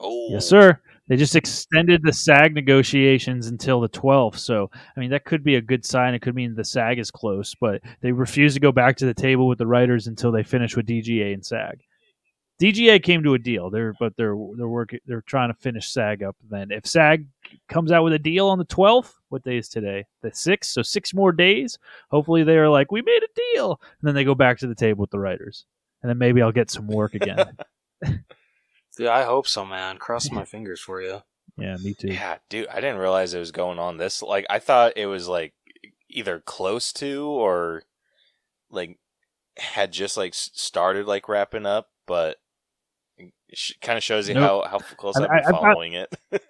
Oh, 0.00 0.28
yes, 0.32 0.46
sir. 0.46 0.80
They 1.08 1.16
just 1.16 1.36
extended 1.36 2.00
the 2.02 2.12
SAG 2.12 2.54
negotiations 2.54 3.46
until 3.46 3.80
the 3.80 3.88
12th. 3.88 4.38
So, 4.38 4.70
I 4.96 5.00
mean, 5.00 5.10
that 5.10 5.24
could 5.24 5.44
be 5.44 5.56
a 5.56 5.60
good 5.60 5.84
sign. 5.84 6.14
It 6.14 6.22
could 6.22 6.34
mean 6.34 6.54
the 6.54 6.64
SAG 6.64 6.98
is 6.98 7.10
close, 7.10 7.54
but 7.60 7.82
they 8.00 8.12
refuse 8.12 8.54
to 8.54 8.60
go 8.60 8.72
back 8.72 8.96
to 8.96 9.06
the 9.06 9.14
table 9.14 9.46
with 9.46 9.58
the 9.58 9.66
writers 9.66 10.06
until 10.06 10.32
they 10.32 10.42
finish 10.42 10.76
with 10.76 10.86
DGA 10.86 11.34
and 11.34 11.44
SAG. 11.44 11.80
DGA 12.60 13.02
came 13.02 13.22
to 13.24 13.34
a 13.34 13.38
deal. 13.38 13.70
They're 13.70 13.94
but 13.98 14.16
they're 14.16 14.36
they're 14.56 14.68
working. 14.68 15.00
They're 15.06 15.22
trying 15.22 15.48
to 15.52 15.54
finish 15.60 15.88
SAG 15.88 16.22
up. 16.22 16.36
Then, 16.48 16.70
if 16.70 16.86
SAG 16.86 17.26
comes 17.68 17.90
out 17.90 18.04
with 18.04 18.12
a 18.12 18.18
deal 18.18 18.48
on 18.48 18.58
the 18.58 18.64
12th, 18.64 19.14
what 19.30 19.42
day 19.42 19.56
is 19.56 19.68
today? 19.68 20.04
The 20.22 20.30
6th. 20.30 20.64
So 20.66 20.82
six 20.82 21.12
more 21.12 21.32
days. 21.32 21.78
Hopefully, 22.10 22.44
they 22.44 22.56
are 22.58 22.68
like, 22.68 22.92
we 22.92 23.02
made 23.02 23.22
a 23.22 23.54
deal, 23.54 23.80
and 23.82 24.06
then 24.08 24.14
they 24.14 24.24
go 24.24 24.34
back 24.34 24.58
to 24.58 24.66
the 24.68 24.74
table 24.74 25.00
with 25.00 25.10
the 25.10 25.18
writers, 25.18 25.64
and 26.02 26.10
then 26.10 26.18
maybe 26.18 26.40
I'll 26.40 26.52
get 26.52 26.70
some 26.70 26.86
work 26.86 27.14
again. 27.14 27.56
Yeah, 28.98 29.14
I 29.14 29.22
hope 29.22 29.48
so, 29.48 29.64
man. 29.64 29.96
Cross 29.96 30.30
my 30.30 30.44
fingers 30.44 30.78
for 30.80 31.00
you. 31.00 31.22
yeah, 31.56 31.76
me 31.82 31.94
too. 31.94 32.08
Yeah, 32.08 32.36
dude, 32.50 32.68
I 32.68 32.76
didn't 32.80 32.98
realize 32.98 33.32
it 33.32 33.38
was 33.38 33.50
going 33.50 33.78
on 33.78 33.96
this. 33.96 34.20
Like, 34.22 34.44
I 34.50 34.58
thought 34.58 34.92
it 34.96 35.06
was 35.06 35.26
like 35.28 35.54
either 36.10 36.40
close 36.40 36.92
to 36.94 37.24
or 37.26 37.84
like 38.70 38.98
had 39.56 39.92
just 39.92 40.18
like 40.18 40.34
started 40.34 41.06
like 41.06 41.26
wrapping 41.26 41.64
up, 41.64 41.88
but 42.06 42.36
it 42.36 42.36
sh- 42.36 42.41
kind 43.80 43.96
of 43.98 44.02
shows 44.02 44.28
you 44.28 44.34
Nope. 44.34 44.64
how 44.66 44.78
how 44.78 44.78
close 44.96 45.16
I- 45.16 45.22
I've 45.24 45.28
been 45.28 45.38
I've 45.38 45.52
got- 45.52 45.62
following 45.62 45.92
it. 45.94 46.14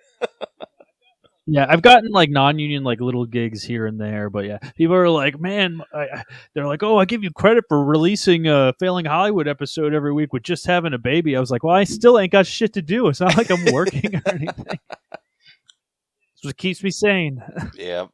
Yeah, 1.45 1.67
I've 1.69 1.83
gotten 1.83 2.13
like 2.13 2.31
non-union 2.31 2.85
like 2.85 3.01
little 3.01 3.27
gigs 3.27 3.65
here 3.65 3.87
and 3.89 4.01
there, 4.01 4.31
but 4.31 4.45
yeah, 4.45 4.59
people 4.77 4.95
are 4.95 5.09
like, 5.11 5.41
"Man," 5.41 5.83
I, 5.93 6.03
I- 6.03 6.23
they're 6.55 6.69
like, 6.69 6.85
"Oh, 6.85 6.99
I 6.99 7.05
give 7.05 7.25
you 7.25 7.33
credit 7.33 7.65
for 7.69 7.85
releasing 7.85 8.47
a 8.47 8.73
Failing 8.79 9.07
Hollywood 9.07 9.49
episode 9.49 9.93
every 9.93 10.13
week 10.13 10.33
with 10.33 10.45
just 10.45 10.65
having 10.67 10.95
a 10.95 10.99
baby." 10.99 11.37
I 11.37 11.41
was 11.41 11.51
like, 11.51 11.65
"Well, 11.65 11.75
I 11.75 11.83
still 11.83 12.17
ain't 12.21 12.31
got 12.31 12.47
shit 12.47 12.73
to 12.75 12.81
do. 12.83 13.09
It's 13.09 13.19
not 13.21 13.37
like 13.37 13.51
I'm 13.51 13.73
working 13.73 14.15
or 14.15 14.23
anything." 14.33 14.79
It's 16.35 16.45
what 16.45 16.57
keeps 16.57 16.83
me 16.83 16.91
sane. 16.91 17.43
yeah. 17.77 18.07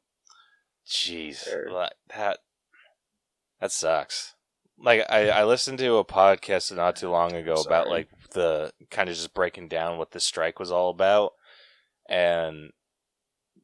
Jeez, 0.86 1.44
that 2.16 2.38
that 3.60 3.72
sucks. 3.72 4.34
Like 4.78 5.02
I, 5.10 5.28
I 5.28 5.44
listened 5.44 5.78
to 5.80 5.96
a 5.96 6.04
podcast 6.04 6.74
not 6.74 6.96
too 6.96 7.10
long 7.10 7.32
ago 7.34 7.54
about 7.54 7.88
like 7.88 8.08
the 8.30 8.72
kind 8.90 9.08
of 9.08 9.14
just 9.16 9.34
breaking 9.34 9.68
down 9.68 9.98
what 9.98 10.10
the 10.12 10.20
strike 10.20 10.58
was 10.58 10.70
all 10.70 10.90
about, 10.90 11.32
and 12.08 12.70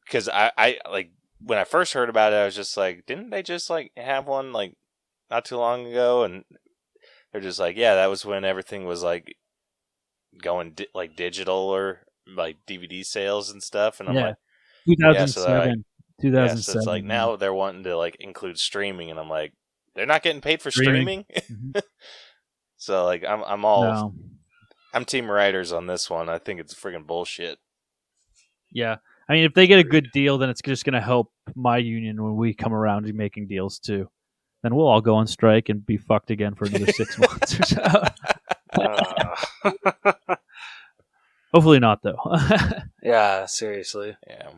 because 0.04 0.28
I, 0.28 0.52
I 0.56 0.78
like 0.90 1.10
when 1.40 1.58
I 1.58 1.64
first 1.64 1.92
heard 1.92 2.08
about 2.08 2.32
it, 2.32 2.36
I 2.36 2.44
was 2.44 2.56
just 2.56 2.76
like, 2.76 3.04
didn't 3.06 3.30
they 3.30 3.42
just 3.42 3.70
like 3.70 3.92
have 3.96 4.26
one 4.26 4.52
like 4.52 4.76
not 5.30 5.44
too 5.44 5.56
long 5.56 5.86
ago? 5.86 6.24
And 6.24 6.44
they're 7.32 7.40
just 7.40 7.58
like, 7.58 7.76
yeah, 7.76 7.94
that 7.96 8.06
was 8.10 8.24
when 8.24 8.44
everything 8.44 8.84
was 8.84 9.02
like 9.02 9.34
going 10.42 10.72
di- 10.72 10.88
like 10.94 11.16
digital 11.16 11.56
or 11.56 12.00
like 12.26 12.56
DVD 12.66 13.04
sales 13.04 13.50
and 13.50 13.62
stuff. 13.62 14.00
And 14.00 14.08
I'm 14.08 14.14
Yeah. 14.14 14.26
like, 14.28 14.36
2007, 14.86 15.68
yeah, 15.68 15.74
2007. 16.22 16.62
so 16.62 16.78
it's 16.78 16.86
like 16.86 17.04
now 17.04 17.36
they're 17.36 17.54
wanting 17.54 17.84
to 17.84 17.96
like 17.96 18.16
include 18.20 18.58
streaming, 18.58 19.10
and 19.10 19.18
I'm 19.18 19.28
like, 19.30 19.52
they're 19.94 20.06
not 20.06 20.22
getting 20.22 20.40
paid 20.42 20.60
for 20.62 20.70
Streaming. 20.70 21.24
streaming. 21.30 21.72
Mhm. 21.74 21.82
so 22.76 23.04
like, 23.04 23.24
I'm 23.24 23.42
I'm 23.44 23.64
all 23.64 23.82
No. 23.84 24.14
I'm 24.94 25.04
team 25.04 25.30
writers 25.30 25.72
on 25.72 25.86
this 25.86 26.08
one. 26.08 26.28
I 26.28 26.38
think 26.38 26.60
it's 26.60 26.74
friggin' 26.74 27.06
bullshit. 27.06 27.58
Yeah, 28.70 28.96
I 29.28 29.32
mean, 29.32 29.44
if 29.44 29.54
they 29.54 29.66
get 29.66 29.78
a 29.78 29.84
good 29.84 30.08
deal, 30.12 30.38
then 30.38 30.50
it's 30.50 30.60
just 30.60 30.84
going 30.84 30.94
to 30.94 31.00
help 31.00 31.32
my 31.54 31.78
union 31.78 32.22
when 32.22 32.36
we 32.36 32.54
come 32.54 32.74
around 32.74 33.04
to 33.04 33.12
making 33.12 33.46
deals 33.46 33.78
too. 33.78 34.08
Then 34.62 34.74
we'll 34.74 34.86
all 34.86 35.00
go 35.00 35.16
on 35.16 35.26
strike 35.26 35.68
and 35.68 35.84
be 35.84 35.96
fucked 35.96 36.30
again 36.30 36.54
for 36.54 36.66
another 36.66 36.90
six 36.92 37.18
months 37.18 37.58
or 37.58 37.62
so. 37.64 38.04
Uh, 38.72 40.36
Hopefully 41.52 41.78
not, 41.78 42.02
though. 42.02 42.18
yeah, 43.02 43.46
seriously. 43.46 44.16
Yeah. 44.26 44.50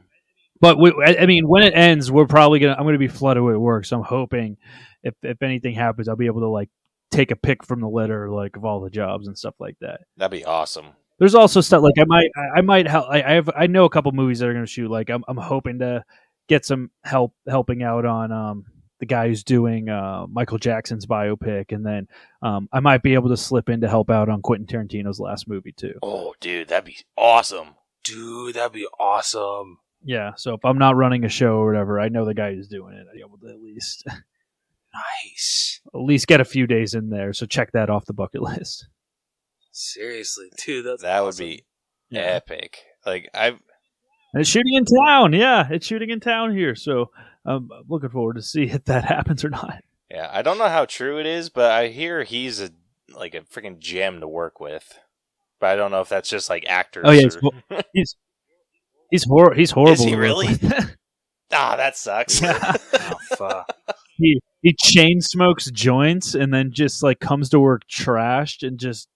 But 0.60 0.78
we, 0.78 0.92
I 1.04 1.16
I 1.22 1.26
mean, 1.26 1.46
when 1.46 1.62
it 1.62 1.74
ends, 1.74 2.10
we're 2.10 2.26
probably 2.26 2.58
gonna. 2.58 2.74
I'm 2.78 2.86
gonna 2.86 2.96
be 2.96 3.08
flooded 3.08 3.42
with 3.42 3.56
work, 3.56 3.84
so 3.84 3.98
I'm 3.98 4.04
hoping 4.04 4.56
if 5.02 5.14
if 5.22 5.42
anything 5.42 5.74
happens, 5.74 6.08
I'll 6.08 6.16
be 6.16 6.26
able 6.26 6.40
to 6.40 6.48
like 6.48 6.70
take 7.10 7.30
a 7.30 7.36
pick 7.36 7.64
from 7.64 7.80
the 7.80 7.88
litter 7.88 8.30
like 8.30 8.56
of 8.56 8.64
all 8.64 8.80
the 8.80 8.90
jobs 8.90 9.26
and 9.26 9.36
stuff 9.36 9.54
like 9.58 9.76
that. 9.80 10.00
That'd 10.16 10.38
be 10.38 10.44
awesome. 10.44 10.86
There's 11.18 11.34
also 11.34 11.60
stuff 11.60 11.82
like 11.82 11.98
I 11.98 12.04
might 12.04 12.30
I 12.56 12.60
might 12.60 12.86
help. 12.88 13.06
I 13.08 13.22
I 13.22 13.32
have 13.32 13.50
I 13.56 13.66
know 13.66 13.84
a 13.84 13.90
couple 13.90 14.12
movies 14.12 14.40
that 14.40 14.48
are 14.48 14.52
going 14.52 14.64
to 14.64 14.70
shoot. 14.70 14.90
Like 14.90 15.10
I'm 15.10 15.24
I'm 15.28 15.36
hoping 15.36 15.78
to 15.78 16.04
get 16.48 16.64
some 16.64 16.90
help 17.04 17.34
helping 17.46 17.82
out 17.82 18.04
on 18.04 18.32
um 18.32 18.66
the 18.98 19.06
guy 19.06 19.28
who's 19.28 19.44
doing 19.44 19.88
uh, 19.88 20.26
Michael 20.28 20.58
Jackson's 20.58 21.06
biopic, 21.06 21.72
and 21.72 21.84
then 21.84 22.08
um, 22.42 22.68
I 22.72 22.80
might 22.80 23.02
be 23.02 23.14
able 23.14 23.28
to 23.28 23.36
slip 23.36 23.68
in 23.68 23.82
to 23.82 23.88
help 23.88 24.10
out 24.10 24.28
on 24.28 24.42
Quentin 24.42 24.66
Tarantino's 24.66 25.20
last 25.20 25.48
movie 25.48 25.72
too. 25.72 25.94
Oh, 26.02 26.34
dude, 26.40 26.68
that'd 26.68 26.84
be 26.84 26.98
awesome. 27.16 27.74
Dude, 28.04 28.54
that'd 28.54 28.72
be 28.72 28.88
awesome. 28.98 29.78
Yeah, 30.02 30.32
so 30.36 30.54
if 30.54 30.64
I'm 30.64 30.78
not 30.78 30.96
running 30.96 31.24
a 31.24 31.28
show 31.28 31.56
or 31.56 31.66
whatever, 31.66 31.98
I 32.00 32.08
know 32.08 32.24
the 32.24 32.34
guy 32.34 32.54
who's 32.54 32.68
doing 32.68 32.94
it. 32.94 33.06
I'd 33.10 33.14
be 33.14 33.20
able 33.20 33.38
to 33.38 33.48
at 33.48 33.60
least 33.60 34.06
Nice. 35.24 35.80
at 35.94 36.00
least 36.00 36.26
get 36.26 36.40
a 36.40 36.44
few 36.44 36.66
days 36.66 36.94
in 36.94 37.10
there. 37.10 37.32
So 37.32 37.46
check 37.46 37.72
that 37.72 37.90
off 37.90 38.06
the 38.06 38.12
bucket 38.12 38.40
list. 38.42 38.86
Seriously, 39.72 40.46
dude, 40.64 40.86
that's 40.86 41.02
that 41.02 41.20
would 41.22 41.28
awesome. 41.34 41.46
be 41.46 41.64
epic. 42.14 42.78
Like 43.04 43.28
I've 43.34 43.60
And 44.32 44.40
it's 44.40 44.48
shooting 44.50 44.74
in 44.74 44.84
town. 44.84 45.32
Yeah, 45.32 45.68
it's 45.70 45.86
shooting 45.86 46.10
in 46.10 46.20
town 46.20 46.56
here. 46.56 46.74
So 46.74 47.10
um, 47.44 47.68
I'm 47.74 47.84
looking 47.88 48.08
forward 48.10 48.36
to 48.36 48.42
see 48.42 48.62
if 48.70 48.84
that 48.84 49.04
happens 49.04 49.44
or 49.44 49.50
not. 49.50 49.82
yeah, 50.10 50.30
I 50.32 50.42
don't 50.42 50.58
know 50.58 50.68
how 50.68 50.84
true 50.86 51.18
it 51.18 51.26
is, 51.26 51.50
but 51.50 51.70
I 51.72 51.88
hear 51.88 52.22
he's 52.24 52.60
a 52.60 52.70
like 53.14 53.34
a 53.34 53.40
freaking 53.42 53.78
gem 53.78 54.20
to 54.20 54.28
work 54.28 54.60
with. 54.60 54.98
But 55.60 55.70
I 55.70 55.76
don't 55.76 55.90
know 55.90 56.00
if 56.00 56.08
that's 56.08 56.28
just 56.28 56.50
like 56.50 56.64
actors. 56.68 57.04
Oh 57.06 57.10
yeah, 57.12 57.22
he's 57.22 57.36
or- 57.36 57.40
hor- 57.70 57.82
he's 57.92 58.16
he's, 59.10 59.24
hor- 59.24 59.54
he's 59.54 59.70
horrible. 59.70 59.92
Is 59.92 60.04
he 60.04 60.14
really? 60.14 60.48
with. 60.48 60.96
ah, 61.52 61.76
that 61.76 61.96
sucks. 61.96 62.42
Oh, 62.42 63.18
fuck. 63.36 63.70
He 64.16 64.40
he 64.62 64.74
chain 64.80 65.20
smokes 65.20 65.70
joints 65.70 66.34
and 66.34 66.52
then 66.52 66.72
just 66.72 67.02
like 67.02 67.20
comes 67.20 67.48
to 67.50 67.60
work 67.60 67.82
trashed 67.88 68.66
and 68.66 68.78
just 68.78 69.08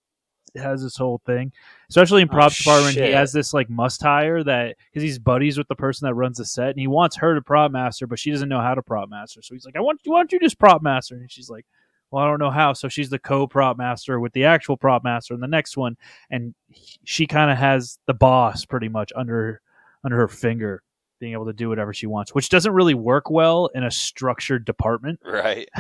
has 0.57 0.83
this 0.83 0.97
whole 0.97 1.21
thing. 1.27 1.53
Especially 1.89 2.23
in 2.23 2.29
Oh, 2.29 2.33
prop 2.33 2.53
department, 2.55 2.97
he 2.97 3.13
has 3.13 3.33
this 3.33 3.55
like 3.55 3.71
must 3.71 4.03
hire 4.03 4.43
that 4.45 4.77
because 4.93 5.03
he's 5.03 5.19
buddies 5.19 5.59
with 5.59 5.69
the 5.69 5.77
person 5.77 6.07
that 6.07 6.15
runs 6.15 6.39
the 6.39 6.45
set, 6.45 6.71
and 6.71 6.79
he 6.81 6.87
wants 6.87 7.17
her 7.17 7.35
to 7.35 7.43
prop 7.43 7.71
master, 7.73 8.07
but 8.07 8.19
she 8.19 8.31
doesn't 8.31 8.49
know 8.49 8.61
how 8.61 8.75
to 8.75 8.83
prop 8.83 9.09
master. 9.09 9.43
So 9.43 9.55
he's 9.55 9.65
like, 9.65 9.77
"I 9.77 9.81
want 9.81 10.01
you, 10.05 10.13
why 10.13 10.21
don't 10.21 10.33
you 10.33 10.41
just 10.41 10.59
prop 10.59 10.83
master?" 10.83 11.15
And 11.17 11.31
she's 11.31 11.51
like, 11.51 11.67
"Well, 12.11 12.25
I 12.25 12.29
don't 12.29 12.41
know 12.41 12.51
how." 12.51 12.73
So 12.73 12.89
she's 12.89 13.11
the 13.11 13.19
co 13.19 13.47
prop 13.47 13.77
master 13.79 14.19
with 14.21 14.33
the 14.33 14.45
actual 14.45 14.77
prop 14.77 15.05
master 15.05 15.35
in 15.35 15.41
the 15.41 15.47
next 15.49 15.77
one, 15.77 15.97
and 16.31 16.55
he- 16.69 16.99
she 17.05 17.27
kind 17.27 17.51
of 17.51 17.59
has 17.59 17.99
the 18.07 18.15
boss 18.15 18.65
pretty 18.65 18.89
much 18.89 19.13
under 19.17 19.61
under 20.05 20.17
her 20.17 20.29
finger, 20.29 20.83
being 21.21 21.35
able 21.35 21.47
to 21.47 21.53
do 21.53 21.69
whatever 21.69 21.95
she 21.95 22.07
wants, 22.07 22.35
which 22.35 22.49
doesn't 22.49 22.73
really 22.73 22.95
work 22.95 23.31
well 23.31 23.71
in 23.75 23.85
a 23.85 23.91
structured 23.91 24.65
department. 24.65 25.21
right. 25.25 25.69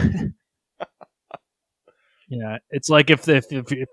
Yeah, 2.30 2.58
it's 2.70 2.88
like 2.88 3.10
if 3.10 3.22
the, 3.22 3.36
if 3.36 3.52
if 3.52 3.72
if, 3.72 3.88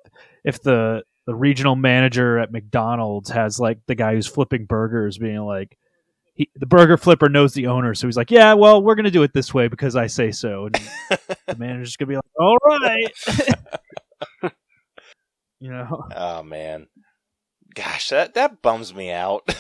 if 0.46 0.62
the 0.62 1.02
the 1.26 1.34
regional 1.34 1.76
manager 1.76 2.38
at 2.38 2.52
McDonald's 2.52 3.32
has 3.32 3.60
like 3.60 3.80
the 3.88 3.96
guy 3.96 4.14
who's 4.14 4.28
flipping 4.28 4.66
burgers 4.66 5.18
being 5.18 5.40
like 5.40 5.76
he, 6.36 6.48
the 6.56 6.68
burger 6.68 6.98
flipper 6.98 7.30
knows 7.30 7.56
the 7.56 7.66
owner, 7.66 7.96
so 7.96 8.08
he's 8.08 8.16
like, 8.16 8.30
"Yeah, 8.30 8.54
well, 8.54 8.84
we're 8.84 8.94
gonna 8.94 9.10
do 9.10 9.24
it 9.24 9.34
this 9.34 9.56
way 9.56 9.68
because 9.68 9.96
I 9.96 10.06
say 10.06 10.30
so." 10.30 10.68
And 10.68 10.76
the 11.48 11.56
manager's 11.58 11.98
gonna 11.98 12.10
be 12.10 12.16
like, 12.16 12.26
"All 12.40 12.58
right," 12.80 14.54
you 15.60 15.72
know. 15.72 16.08
Oh 16.16 16.44
man. 16.44 16.86
Gosh, 17.74 18.10
that 18.10 18.36
that 18.36 18.62
bums 18.62 18.94
me 18.94 19.12
out. 19.12 19.52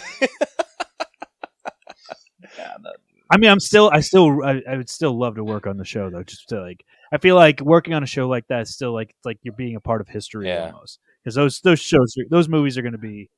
I 3.30 3.38
mean, 3.38 3.50
I'm 3.50 3.60
still, 3.60 3.90
I 3.94 4.00
still, 4.00 4.44
I, 4.44 4.62
I 4.70 4.78
would 4.78 4.90
still 4.90 5.18
love 5.18 5.36
to 5.36 5.44
work 5.44 5.68
on 5.68 5.78
the 5.78 5.84
show 5.86 6.10
though. 6.10 6.24
Just 6.24 6.48
to 6.50 6.62
like, 6.62 6.86
I 7.12 7.18
feel 7.18 7.36
like 7.36 7.60
working 7.62 7.94
on 7.94 8.02
a 8.04 8.06
show 8.08 8.28
like 8.28 8.48
that 8.48 8.62
is 8.62 8.74
still 8.74 8.94
like, 8.94 9.10
it's 9.10 9.26
like 9.26 9.38
you're 9.44 9.54
being 9.54 9.76
a 9.76 9.82
part 9.82 10.00
of 10.02 10.08
history 10.08 10.48
Yeah. 10.48 10.72
almost. 10.72 11.00
Because 11.24 11.36
those 11.36 11.60
those 11.62 11.80
shows, 11.82 12.16
those 12.30 12.48
movies 12.48 12.78
are 12.78 12.82
going 12.82 12.94
to 12.94 12.98
be, 12.98 13.30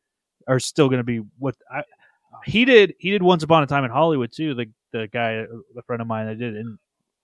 are 0.48 0.60
still 0.60 0.90
going 0.90 1.00
to 1.00 1.04
be 1.04 1.22
what 1.40 1.56
I. 1.72 1.82
He 2.46 2.64
did. 2.66 2.94
He 3.00 3.10
did 3.10 3.24
Once 3.24 3.42
Upon 3.44 3.64
a 3.64 3.68
Time 3.68 3.84
in 3.84 3.90
Hollywood 3.92 4.32
too. 4.32 4.54
The 4.54 4.68
the 4.94 5.08
guy, 5.12 5.46
the 5.74 5.82
friend 5.88 6.02
of 6.02 6.08
mine 6.08 6.28
that 6.28 6.38
did, 6.38 6.56
and 6.56 6.78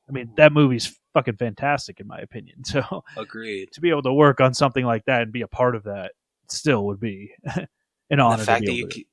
I 0.10 0.12
mean 0.12 0.32
that 0.38 0.52
movie's 0.52 1.00
fucking 1.14 1.38
fantastic 1.38 2.00
in 2.00 2.08
my 2.08 2.18
opinion. 2.20 2.64
So 2.66 3.04
Agreed. 3.16 3.72
to 3.74 3.82
be 3.82 3.92
able 3.92 4.02
to 4.04 4.14
work 4.14 4.42
on 4.42 4.54
something 4.56 4.84
like 4.86 5.06
that 5.06 5.22
and 5.22 5.32
be 5.32 5.42
a 5.44 5.48
part 5.48 5.76
of 5.76 5.84
that 5.84 6.14
still 6.50 6.86
would 6.88 7.00
be 7.00 7.32
an 8.10 8.20
honor. 8.20 8.38
the 8.38 8.42
to 8.42 8.46
fact 8.46 8.62
be 8.62 8.68
that 8.68 8.74
you, 8.74 8.88
to- 8.88 8.92
c- 8.94 9.00
dude, 9.02 9.08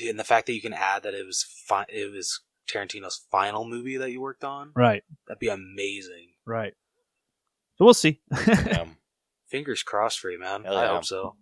and 0.00 0.18
the 0.18 0.24
fact 0.24 0.46
that 0.46 0.52
you 0.54 0.60
can 0.60 0.72
add 0.72 1.02
that 1.02 1.14
it 1.14 1.26
was 1.26 1.44
fi- 1.66 1.86
it 1.88 2.12
was 2.12 2.40
Tarantino's 2.68 3.24
final 3.30 3.64
movie 3.66 3.96
that 3.96 4.10
you 4.12 4.20
worked 4.20 4.44
on, 4.44 4.72
right, 4.74 5.02
that'd 5.26 5.38
be 5.40 5.48
amazing. 5.48 6.28
right. 6.46 6.74
So 7.76 7.84
we'll 7.84 7.94
see. 7.94 8.20
Um, 8.80 8.96
Fingers 9.48 9.82
crossed 9.82 10.20
for 10.20 10.30
you, 10.30 10.38
man. 10.38 10.64
Hell 10.64 10.76
I 10.76 10.84
yeah. 10.84 10.94
hope 10.94 11.04
so. 11.06 11.36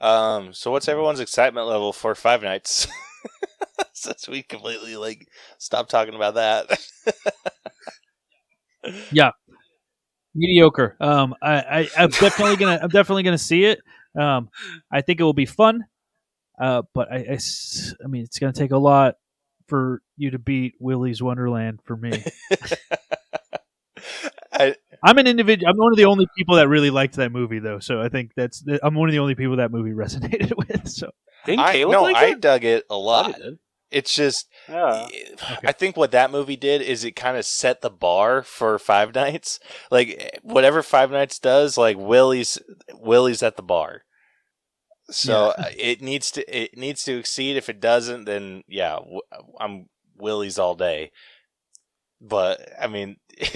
um, 0.00 0.52
so 0.52 0.70
what's 0.70 0.88
everyone's 0.88 1.20
excitement 1.20 1.66
level 1.66 1.92
for 1.92 2.14
Five 2.14 2.42
Nights? 2.42 2.86
Since 3.94 4.28
we 4.28 4.42
completely 4.42 4.96
like 4.96 5.26
stopped 5.58 5.90
talking 5.90 6.14
about 6.14 6.34
that. 6.34 6.78
Yeah, 9.12 9.30
mediocre. 10.34 10.96
Um, 11.00 11.34
I, 11.40 11.54
I 11.60 11.88
I'm 11.96 12.10
definitely 12.10 12.56
gonna 12.56 12.80
I'm 12.82 12.88
definitely 12.88 13.22
gonna 13.22 13.38
see 13.38 13.64
it. 13.64 13.78
Um, 14.18 14.50
I 14.90 15.02
think 15.02 15.20
it 15.20 15.22
will 15.22 15.32
be 15.32 15.46
fun. 15.46 15.84
Uh, 16.62 16.82
but 16.94 17.12
I 17.12 17.16
mean, 18.06 18.22
it's 18.22 18.38
gonna 18.38 18.52
take 18.52 18.70
a 18.70 18.78
lot 18.78 19.16
for 19.66 20.00
you 20.16 20.30
to 20.30 20.38
beat 20.38 20.74
Willy's 20.78 21.20
Wonderland 21.20 21.80
for 21.84 21.96
me. 21.96 22.22
I, 24.52 24.76
I'm 25.02 25.18
an 25.18 25.26
individual. 25.26 25.68
I'm 25.68 25.76
one 25.76 25.92
of 25.92 25.96
the 25.96 26.04
only 26.04 26.28
people 26.38 26.54
that 26.56 26.68
really 26.68 26.90
liked 26.90 27.16
that 27.16 27.32
movie, 27.32 27.58
though. 27.58 27.80
So 27.80 28.00
I 28.00 28.08
think 28.08 28.30
that's 28.36 28.62
I'm 28.80 28.94
one 28.94 29.08
of 29.08 29.12
the 29.12 29.18
only 29.18 29.34
people 29.34 29.56
that 29.56 29.72
movie 29.72 29.90
resonated 29.90 30.52
with. 30.56 30.88
So 30.88 31.10
Didn't 31.46 31.60
I 31.60 31.72
Caleb 31.72 31.92
no, 31.92 32.02
like 32.04 32.16
I 32.16 32.26
it? 32.26 32.40
dug 32.40 32.64
it 32.64 32.84
a 32.88 32.96
lot. 32.96 33.32
Thought. 33.32 33.54
It's 33.90 34.14
just 34.14 34.46
Yeah. 34.68 35.08
I 35.64 35.72
think 35.72 35.96
what 35.96 36.12
that 36.12 36.30
movie 36.30 36.56
did 36.56 36.80
is 36.80 37.02
it 37.02 37.16
kind 37.16 37.36
of 37.36 37.44
set 37.44 37.80
the 37.80 37.90
bar 37.90 38.42
for 38.42 38.78
Five 38.78 39.16
Nights. 39.16 39.58
Like 39.90 40.38
whatever 40.44 40.84
Five 40.84 41.10
Nights 41.10 41.40
does, 41.40 41.76
like 41.76 41.96
Willy's 41.98 42.60
Willy's 42.94 43.42
at 43.42 43.56
the 43.56 43.62
bar. 43.64 44.02
So 45.14 45.48
uh, 45.56 45.64
it 45.76 46.02
needs 46.02 46.30
to 46.32 46.56
it 46.62 46.76
needs 46.76 47.04
to 47.04 47.18
exceed. 47.18 47.56
If 47.56 47.68
it 47.68 47.80
doesn't, 47.80 48.24
then 48.24 48.62
yeah, 48.68 48.94
w- 48.96 49.20
I'm 49.60 49.86
Willy's 50.18 50.58
all 50.58 50.74
day. 50.74 51.10
But 52.20 52.60
I 52.80 52.86
mean, 52.88 53.16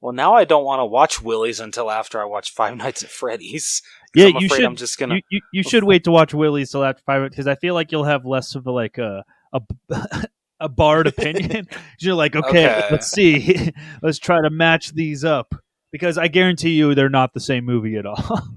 Well, 0.00 0.12
now 0.12 0.34
I 0.34 0.44
don't 0.44 0.64
want 0.64 0.78
to 0.80 0.84
watch 0.84 1.20
Willy's 1.20 1.58
until 1.58 1.90
after 1.90 2.20
I 2.20 2.24
watch 2.24 2.52
Five 2.52 2.76
Nights 2.76 3.02
at 3.02 3.10
Freddy's. 3.10 3.82
Yeah, 4.14 4.28
I'm 4.28 4.36
you 4.36 4.48
should- 4.48 4.64
I'm 4.64 4.76
just 4.76 4.98
gonna. 4.98 5.16
you, 5.16 5.20
you, 5.30 5.40
you 5.52 5.62
should 5.62 5.84
wait 5.90 6.04
to 6.04 6.10
watch 6.10 6.32
Willy's 6.32 6.70
till 6.70 6.82
after 6.82 7.02
five 7.04 7.28
because 7.30 7.46
I 7.46 7.56
feel 7.56 7.74
like 7.74 7.92
you'll 7.92 8.04
have 8.04 8.24
less 8.24 8.54
of 8.54 8.66
a 8.66 8.70
like 8.72 8.96
a 8.96 9.22
a, 9.52 9.60
a 10.60 10.68
barred 10.70 11.06
opinion. 11.08 11.68
You're 12.00 12.14
like, 12.14 12.34
okay, 12.34 12.68
Okay. 12.74 12.86
let's 12.90 13.10
see, 13.10 13.70
let's 14.02 14.18
try 14.18 14.40
to 14.40 14.48
match 14.48 14.94
these 14.94 15.24
up 15.24 15.54
because 15.92 16.16
I 16.16 16.28
guarantee 16.28 16.70
you 16.70 16.94
they're 16.94 17.10
not 17.10 17.34
the 17.34 17.40
same 17.40 17.66
movie 17.66 17.96
at 17.96 18.06
all. 18.06 18.48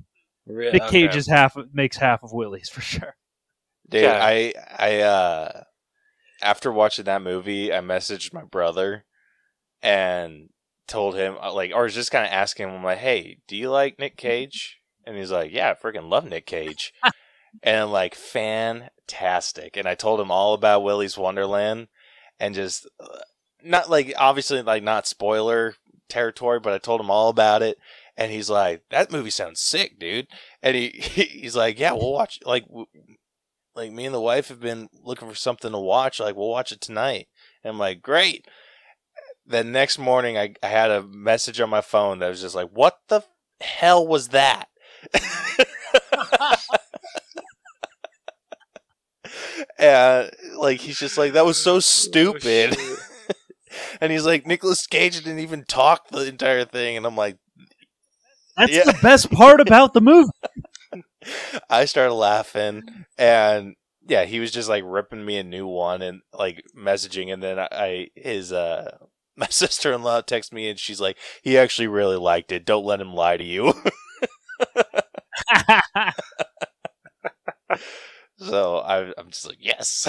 Re- 0.47 0.71
Nick 0.71 0.87
Cage 0.87 1.09
okay. 1.09 1.17
is 1.17 1.27
half 1.27 1.55
makes 1.73 1.97
half 1.97 2.23
of 2.23 2.31
Willy's 2.33 2.69
for 2.69 2.81
sure. 2.81 3.15
dude, 3.89 4.03
Yeah. 4.03 4.19
I 4.21 4.53
I 4.77 4.99
uh 5.01 5.63
after 6.41 6.71
watching 6.71 7.05
that 7.05 7.21
movie, 7.21 7.73
I 7.73 7.79
messaged 7.79 8.33
my 8.33 8.43
brother 8.43 9.05
and 9.81 10.49
told 10.87 11.15
him 11.15 11.37
uh, 11.41 11.53
like, 11.53 11.71
or 11.73 11.83
was 11.83 11.95
just 11.95 12.11
kind 12.11 12.25
of 12.25 12.31
asking 12.31 12.67
him, 12.67 12.75
I'm 12.75 12.83
like, 12.83 12.97
hey, 12.97 13.37
do 13.47 13.55
you 13.55 13.69
like 13.69 13.99
Nick 13.99 14.17
Cage? 14.17 14.79
And 15.05 15.15
he's 15.17 15.31
like, 15.31 15.51
yeah, 15.51 15.71
I 15.71 15.81
freaking 15.81 16.09
love 16.09 16.25
Nick 16.25 16.45
Cage. 16.45 16.93
and 17.63 17.77
I'm 17.77 17.91
like, 17.91 18.15
fantastic. 18.15 19.77
And 19.77 19.87
I 19.87 19.95
told 19.95 20.19
him 20.19 20.31
all 20.31 20.53
about 20.53 20.83
Willy's 20.83 21.17
Wonderland 21.17 21.87
and 22.39 22.55
just 22.55 22.87
uh, 22.99 23.19
not 23.63 23.89
like 23.89 24.13
obviously 24.17 24.61
like 24.61 24.83
not 24.83 25.07
spoiler 25.07 25.75
territory, 26.09 26.59
but 26.59 26.73
I 26.73 26.77
told 26.77 27.01
him 27.01 27.11
all 27.11 27.29
about 27.29 27.61
it. 27.61 27.77
And 28.21 28.31
he's 28.31 28.51
like, 28.51 28.83
that 28.91 29.11
movie 29.11 29.31
sounds 29.31 29.59
sick, 29.61 29.97
dude. 29.97 30.27
And 30.61 30.75
he 30.75 30.89
he's 30.91 31.55
like, 31.55 31.79
yeah, 31.79 31.93
we'll 31.93 32.11
watch 32.13 32.37
like 32.45 32.67
w- 32.67 32.85
like 33.73 33.91
me 33.91 34.05
and 34.05 34.13
the 34.13 34.21
wife 34.21 34.49
have 34.49 34.59
been 34.59 34.89
looking 35.03 35.27
for 35.27 35.33
something 35.33 35.71
to 35.71 35.79
watch. 35.79 36.19
Like 36.19 36.35
we'll 36.35 36.49
watch 36.49 36.71
it 36.71 36.81
tonight. 36.81 37.29
And 37.63 37.71
I'm 37.71 37.79
like, 37.79 38.03
great. 38.03 38.45
The 39.47 39.63
next 39.63 39.97
morning, 39.97 40.37
I, 40.37 40.53
I 40.61 40.67
had 40.67 40.91
a 40.91 41.01
message 41.01 41.59
on 41.59 41.71
my 41.71 41.81
phone 41.81 42.19
that 42.19 42.29
was 42.29 42.41
just 42.41 42.53
like, 42.53 42.69
what 42.71 42.99
the 43.07 43.23
hell 43.59 44.05
was 44.05 44.27
that? 44.27 44.67
and 49.79 50.29
like 50.57 50.79
he's 50.79 50.99
just 50.99 51.17
like 51.17 51.33
that 51.33 51.43
was 51.43 51.57
so 51.57 51.75
oh, 51.77 51.79
stupid. 51.79 52.77
and 53.99 54.11
he's 54.11 54.27
like 54.27 54.45
Nicolas 54.45 54.85
Cage 54.85 55.15
didn't 55.17 55.39
even 55.39 55.63
talk 55.63 56.09
the 56.09 56.27
entire 56.27 56.65
thing, 56.65 56.97
and 56.97 57.07
I'm 57.07 57.17
like, 57.17 57.39
That's 58.61 58.71
Yeah. 58.73 58.83
the 58.85 58.97
best 59.01 59.31
part 59.31 59.59
about 59.61 59.93
the 59.93 60.01
movie. 60.01 60.29
I 61.69 61.85
started 61.85 62.13
laughing, 62.13 62.83
and 63.17 63.75
yeah, 64.07 64.25
he 64.25 64.39
was 64.39 64.51
just 64.51 64.67
like 64.69 64.83
ripping 64.85 65.23
me 65.25 65.37
a 65.37 65.43
new 65.43 65.67
one 65.67 66.01
and 66.01 66.21
like 66.33 66.63
messaging, 66.77 67.31
and 67.31 67.41
then 67.43 67.59
I 67.59 68.07
his 68.15 68.51
uh 68.51 68.97
my 69.35 69.47
sister 69.47 69.93
in 69.93 70.03
law 70.03 70.21
texted 70.21 70.53
me 70.53 70.69
and 70.69 70.77
she's 70.79 70.99
like, 71.01 71.17
he 71.41 71.57
actually 71.57 71.87
really 71.87 72.17
liked 72.17 72.51
it. 72.51 72.65
Don't 72.65 72.85
let 72.85 72.99
him 73.01 73.13
lie 73.13 73.37
to 73.37 73.43
you. 73.43 73.73
so 78.37 78.77
I, 78.77 79.11
I'm 79.17 79.29
just 79.29 79.47
like, 79.47 79.57
yes. 79.59 80.07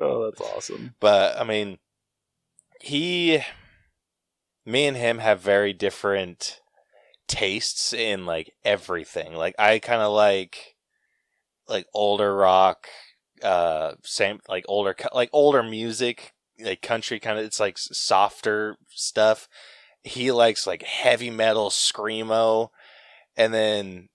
Oh, 0.00 0.24
that's 0.24 0.40
awesome. 0.40 0.94
but 0.98 1.38
I 1.40 1.44
mean, 1.44 1.78
he, 2.80 3.40
me 4.66 4.86
and 4.86 4.96
him 4.96 5.18
have 5.18 5.40
very 5.40 5.72
different 5.72 6.60
tastes 7.26 7.92
in 7.92 8.26
like 8.26 8.52
everything. 8.64 9.34
Like 9.34 9.54
I 9.58 9.78
kind 9.78 10.02
of 10.02 10.12
like 10.12 10.76
like 11.68 11.86
older 11.94 12.34
rock, 12.34 12.88
uh, 13.42 13.92
same 14.02 14.40
like 14.48 14.64
older 14.68 14.94
like 15.12 15.30
older 15.32 15.62
music, 15.62 16.32
like 16.60 16.82
country 16.82 17.20
kind 17.20 17.38
of. 17.38 17.44
It's 17.44 17.60
like 17.60 17.78
softer 17.78 18.76
stuff. 18.90 19.48
He 20.02 20.32
likes 20.32 20.66
like 20.66 20.82
heavy 20.82 21.30
metal 21.30 21.70
screamo, 21.70 22.68
and 23.36 23.52
then 23.54 24.08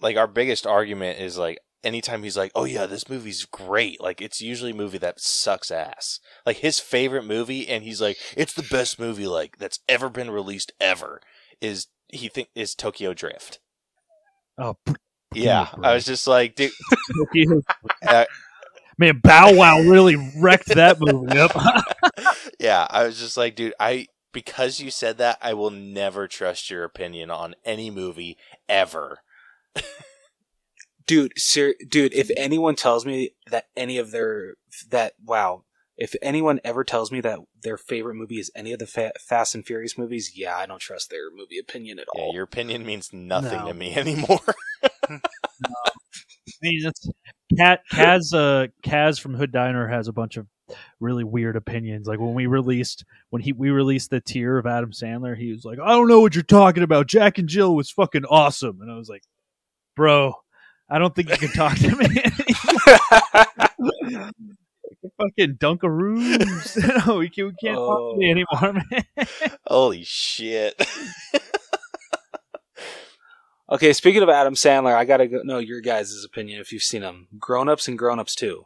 like 0.00 0.16
our 0.16 0.26
biggest 0.26 0.66
argument 0.66 1.20
is 1.20 1.38
like 1.38 1.58
anytime 1.86 2.22
he's 2.22 2.36
like, 2.36 2.52
"Oh 2.54 2.64
yeah, 2.64 2.86
this 2.86 3.08
movie's 3.08 3.44
great." 3.44 4.00
Like 4.00 4.20
it's 4.20 4.40
usually 4.40 4.72
a 4.72 4.74
movie 4.74 4.98
that 4.98 5.20
sucks 5.20 5.70
ass. 5.70 6.20
Like 6.44 6.58
his 6.58 6.80
favorite 6.80 7.24
movie, 7.24 7.68
and 7.68 7.84
he's 7.84 8.00
like, 8.00 8.18
"It's 8.36 8.52
the 8.52 8.66
best 8.70 8.98
movie 8.98 9.26
like 9.26 9.58
that's 9.58 9.80
ever 9.88 10.08
been 10.08 10.30
released 10.30 10.72
ever." 10.80 11.20
Is 11.60 11.86
he 12.08 12.28
think 12.28 12.48
is 12.54 12.74
Tokyo 12.74 13.14
Drift? 13.14 13.60
oh, 14.58 14.76
Yeah, 15.34 15.68
I 15.82 15.94
was 15.94 16.04
just 16.04 16.26
like, 16.26 16.56
dude. 16.56 16.72
Uh, 18.06 18.24
Man, 18.98 19.20
Bow 19.22 19.54
Wow 19.54 19.80
really 19.80 20.16
wrecked 20.38 20.68
that 20.68 20.98
movie 21.00 21.38
up. 21.38 21.52
yeah, 22.58 22.86
I 22.88 23.04
was 23.04 23.18
just 23.18 23.36
like, 23.36 23.54
dude, 23.54 23.74
I 23.78 24.06
because 24.32 24.80
you 24.80 24.90
said 24.90 25.18
that, 25.18 25.38
I 25.42 25.54
will 25.54 25.70
never 25.70 26.26
trust 26.28 26.70
your 26.70 26.84
opinion 26.84 27.30
on 27.30 27.54
any 27.64 27.90
movie 27.90 28.36
ever. 28.68 29.18
dude 31.06 31.32
ser- 31.36 31.74
dude 31.88 32.12
if 32.14 32.30
anyone 32.36 32.74
tells 32.74 33.06
me 33.06 33.30
that 33.50 33.66
any 33.76 33.98
of 33.98 34.10
their 34.10 34.54
that 34.90 35.12
wow 35.24 35.62
if 35.96 36.14
anyone 36.20 36.60
ever 36.64 36.84
tells 36.84 37.10
me 37.10 37.20
that 37.20 37.38
their 37.62 37.78
favorite 37.78 38.14
movie 38.14 38.38
is 38.38 38.50
any 38.54 38.72
of 38.72 38.78
the 38.78 38.86
fa- 38.86 39.12
fast 39.20 39.54
and 39.54 39.64
furious 39.66 39.96
movies 39.96 40.32
yeah 40.34 40.56
i 40.56 40.66
don't 40.66 40.80
trust 40.80 41.10
their 41.10 41.30
movie 41.34 41.58
opinion 41.58 41.98
at 41.98 42.06
Yeah, 42.14 42.22
all 42.22 42.34
your 42.34 42.44
opinion 42.44 42.84
means 42.84 43.12
nothing 43.12 43.58
No. 43.60 43.68
to 43.68 43.74
me 43.74 43.94
anymore. 43.96 44.40
I 46.48 46.52
mean, 46.62 46.86
it's, 46.86 47.08
Cat, 47.56 47.80
Kaz, 47.92 48.32
uh, 48.34 48.68
Kaz 48.84 49.20
from 49.20 49.34
Hood 49.34 49.52
Diner 49.52 49.86
has 49.88 50.08
a 50.08 50.12
bunch 50.12 50.36
of 50.36 50.46
really 51.00 51.24
weird 51.24 51.56
opinions. 51.56 52.06
Like 52.06 52.18
when 52.18 52.34
we 52.34 52.46
released 52.46 53.04
when 53.30 53.42
he 53.42 53.52
we 53.52 53.70
released 53.70 54.10
the 54.10 54.20
tier 54.20 54.58
of 54.58 54.66
Adam 54.66 54.92
Sandler, 54.92 55.36
he 55.36 55.52
was 55.52 55.64
like, 55.64 55.78
"I 55.82 55.88
don't 55.90 56.08
know 56.08 56.20
what 56.20 56.34
you're 56.34 56.42
talking 56.44 56.82
about. 56.82 57.06
Jack 57.08 57.38
and 57.38 57.48
Jill 57.48 57.74
was 57.74 57.90
fucking 57.90 58.24
awesome," 58.24 58.80
and 58.80 58.90
I 58.90 58.96
was 58.96 59.08
like, 59.08 59.22
"Bro, 59.96 60.34
I 60.88 60.98
don't 60.98 61.14
think 61.14 61.30
you 61.30 61.36
can 61.36 61.48
talk 61.50 61.76
to 61.78 61.96
me 61.96 62.06
anymore. 63.78 64.30
fucking 65.18 65.56
Dunkaroos. 65.56 66.76
no, 67.06 67.16
we 67.18 67.28
can't, 67.28 67.48
we 67.48 67.54
can't 67.62 67.76
talk 67.76 68.14
to 68.14 68.16
me 68.18 68.28
Oh. 68.28 68.30
anymore, 68.30 68.82
man." 68.90 69.26
Holy 69.66 70.04
shit! 70.04 70.74
okay 73.68 73.92
speaking 73.92 74.22
of 74.22 74.28
adam 74.28 74.54
sandler 74.54 74.94
i 74.94 75.04
gotta 75.04 75.26
go, 75.26 75.40
know 75.42 75.58
your 75.58 75.80
guys' 75.80 76.24
opinion 76.24 76.60
if 76.60 76.70
you've 76.72 76.84
seen 76.84 77.02
him 77.02 77.26
grown-ups 77.36 77.88
and 77.88 77.98
grown-ups 77.98 78.36
2 78.36 78.64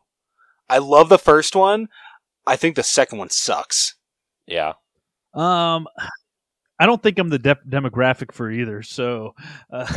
i 0.68 0.76
love 0.76 1.08
the 1.08 1.18
first 1.18 1.56
one 1.56 1.88
i 2.46 2.54
think 2.54 2.76
the 2.76 2.82
second 2.82 3.18
one 3.18 3.30
sucks 3.30 3.94
yeah, 4.46 4.72
Um, 5.32 5.86
I 6.80 6.86
don't 6.86 7.02
think 7.02 7.18
I'm 7.18 7.28
the 7.28 7.38
de- 7.38 7.58
demographic 7.68 8.32
for 8.32 8.50
either. 8.50 8.82
So, 8.82 9.34
uh, 9.70 9.86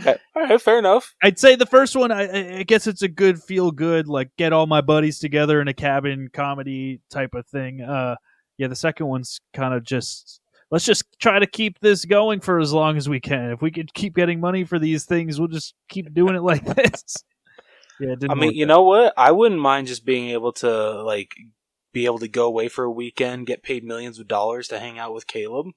okay. 0.00 0.16
all 0.36 0.42
right 0.42 0.60
fair 0.60 0.78
enough 0.78 1.14
I'd 1.22 1.38
say 1.38 1.56
the 1.56 1.64
first 1.66 1.96
one. 1.96 2.12
I- 2.12 2.58
I, 2.58 2.62
guess 2.64 2.86
it's 2.86 3.00
a 3.00 3.08
good 3.08 3.42
feel 3.42 3.70
good, 3.70 4.06
like 4.06 4.28
get 4.36 4.52
all 4.52 4.66
my 4.66 4.82
buddies 4.82 5.18
together 5.18 5.60
in 5.60 5.68
a 5.68 5.74
cabin 5.74 6.28
comedy 6.32 7.00
type 7.10 7.34
of 7.34 7.46
thing. 7.46 7.80
Uh, 7.80 8.16
yeah, 8.58 8.66
the 8.66 8.76
second 8.76 9.06
one's 9.06 9.40
kind 9.54 9.72
of 9.72 9.84
just 9.84 10.40
let's 10.70 10.84
just 10.84 11.04
try 11.18 11.38
to 11.38 11.46
keep 11.46 11.78
this 11.80 12.04
going 12.04 12.40
for 12.40 12.60
as 12.60 12.74
long 12.74 12.98
as 12.98 13.08
we 13.08 13.20
can. 13.20 13.52
If 13.52 13.62
we 13.62 13.70
could 13.70 13.94
keep 13.94 14.14
getting 14.14 14.38
money 14.38 14.64
for 14.64 14.78
these 14.78 15.06
things, 15.06 15.38
we'll 15.38 15.48
just 15.48 15.74
keep 15.88 16.12
doing 16.12 16.34
it 16.34 16.42
like 16.42 16.64
this. 16.76 17.16
Yeah, 18.00 18.14
I 18.28 18.34
mean, 18.34 18.52
you 18.52 18.66
out. 18.66 18.68
know 18.68 18.82
what? 18.82 19.14
I 19.16 19.32
wouldn't 19.32 19.60
mind 19.60 19.86
just 19.86 20.04
being 20.04 20.30
able 20.30 20.52
to 20.54 21.02
like 21.02 21.34
be 21.92 22.04
able 22.04 22.18
to 22.18 22.28
go 22.28 22.46
away 22.46 22.68
for 22.68 22.84
a 22.84 22.90
weekend, 22.90 23.46
get 23.46 23.62
paid 23.62 23.82
millions 23.82 24.18
of 24.18 24.28
dollars 24.28 24.68
to 24.68 24.78
hang 24.78 24.98
out 24.98 25.14
with 25.14 25.26
Caleb. 25.26 25.68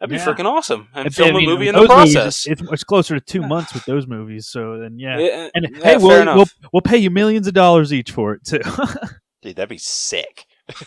That'd 0.00 0.10
be 0.10 0.16
Yeah. 0.16 0.26
freaking 0.26 0.44
awesome, 0.44 0.88
and 0.94 1.06
If- 1.06 1.14
film 1.14 1.30
I 1.36 1.38
mean, 1.38 1.48
a 1.48 1.52
movie 1.52 1.68
in 1.68 1.74
those 1.74 1.88
the 1.88 1.96
movies, 1.96 2.14
process. 2.14 2.46
it's, 2.46 2.62
it's 2.70 2.84
closer 2.84 3.18
to 3.18 3.20
two 3.24 3.40
months 3.46 3.72
with 3.74 3.84
those 3.86 4.06
movies. 4.06 4.46
So 4.46 4.78
then, 4.78 4.98
yeah. 4.98 5.18
Yeah, 5.18 5.26
uh, 5.28 5.50
And 5.54 5.66
yeah, 5.70 5.84
hey, 5.84 5.96
we'll, 5.96 6.24
we'll 6.36 6.46
we'll 6.72 6.82
pay 6.82 6.98
you 6.98 7.10
millions 7.10 7.46
of 7.46 7.54
dollars 7.54 7.92
each 7.92 8.10
for 8.10 8.34
it 8.34 8.44
too. 8.44 8.60
dude, 9.42 9.56
that'd 9.56 9.68
be 9.68 9.78
sick. 9.78 10.44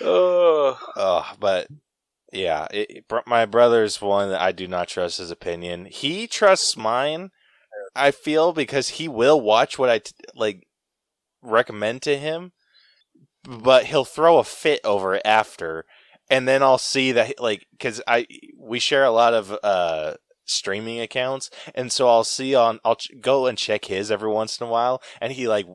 Oh, 0.00 0.78
Oh, 0.96 1.32
but 1.40 1.66
yeah, 2.32 2.66
it, 2.72 2.90
it- 2.90 3.08
br- 3.08 3.18
my 3.26 3.44
brother's 3.46 4.00
one 4.00 4.30
that 4.30 4.40
I 4.40 4.52
do 4.52 4.66
not 4.68 4.88
trust 4.88 5.18
his 5.18 5.30
opinion. 5.30 5.86
He 5.86 6.26
trusts 6.26 6.76
mine. 6.76 7.30
I 7.94 8.10
feel 8.10 8.52
because 8.52 8.88
he 8.90 9.08
will 9.08 9.40
watch 9.40 9.78
what 9.78 9.90
I 9.90 9.98
t- 9.98 10.12
like 10.34 10.66
recommend 11.42 12.02
to 12.02 12.16
him, 12.16 12.52
but 13.44 13.86
he'll 13.86 14.04
throw 14.04 14.38
a 14.38 14.44
fit 14.44 14.80
over 14.84 15.14
it 15.14 15.22
after, 15.24 15.84
and 16.30 16.46
then 16.46 16.62
I'll 16.62 16.78
see 16.78 17.12
that 17.12 17.40
like 17.40 17.66
because 17.72 18.00
I 18.06 18.26
we 18.58 18.78
share 18.78 19.04
a 19.04 19.10
lot 19.10 19.34
of 19.34 19.56
uh 19.62 20.14
streaming 20.44 21.00
accounts, 21.00 21.50
and 21.74 21.90
so 21.90 22.08
I'll 22.08 22.24
see 22.24 22.54
on 22.54 22.80
I'll 22.84 22.96
ch- 22.96 23.10
go 23.20 23.46
and 23.46 23.58
check 23.58 23.86
his 23.86 24.10
every 24.10 24.30
once 24.30 24.60
in 24.60 24.66
a 24.66 24.70
while, 24.70 25.02
and 25.20 25.32
he 25.32 25.48
like 25.48 25.66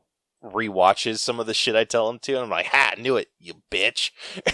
rewatches 0.43 1.19
some 1.19 1.39
of 1.39 1.47
the 1.47 1.53
shit 1.53 1.75
I 1.75 1.83
tell 1.83 2.09
him 2.09 2.19
to, 2.19 2.33
and 2.33 2.43
I'm 2.43 2.49
like, 2.49 2.67
"Ha, 2.67 2.93
knew 2.97 3.17
it, 3.17 3.27
you 3.39 3.55
bitch." 3.71 4.11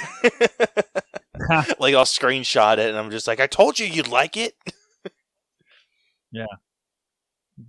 like 1.80 1.96
I'll 1.96 2.06
screenshot 2.06 2.78
it, 2.78 2.90
and 2.90 2.98
I'm 2.98 3.12
just 3.12 3.28
like, 3.28 3.40
"I 3.40 3.48
told 3.48 3.80
you 3.80 3.86
you'd 3.86 4.08
like 4.08 4.38
it." 4.38 4.56
Yeah. 6.34 6.48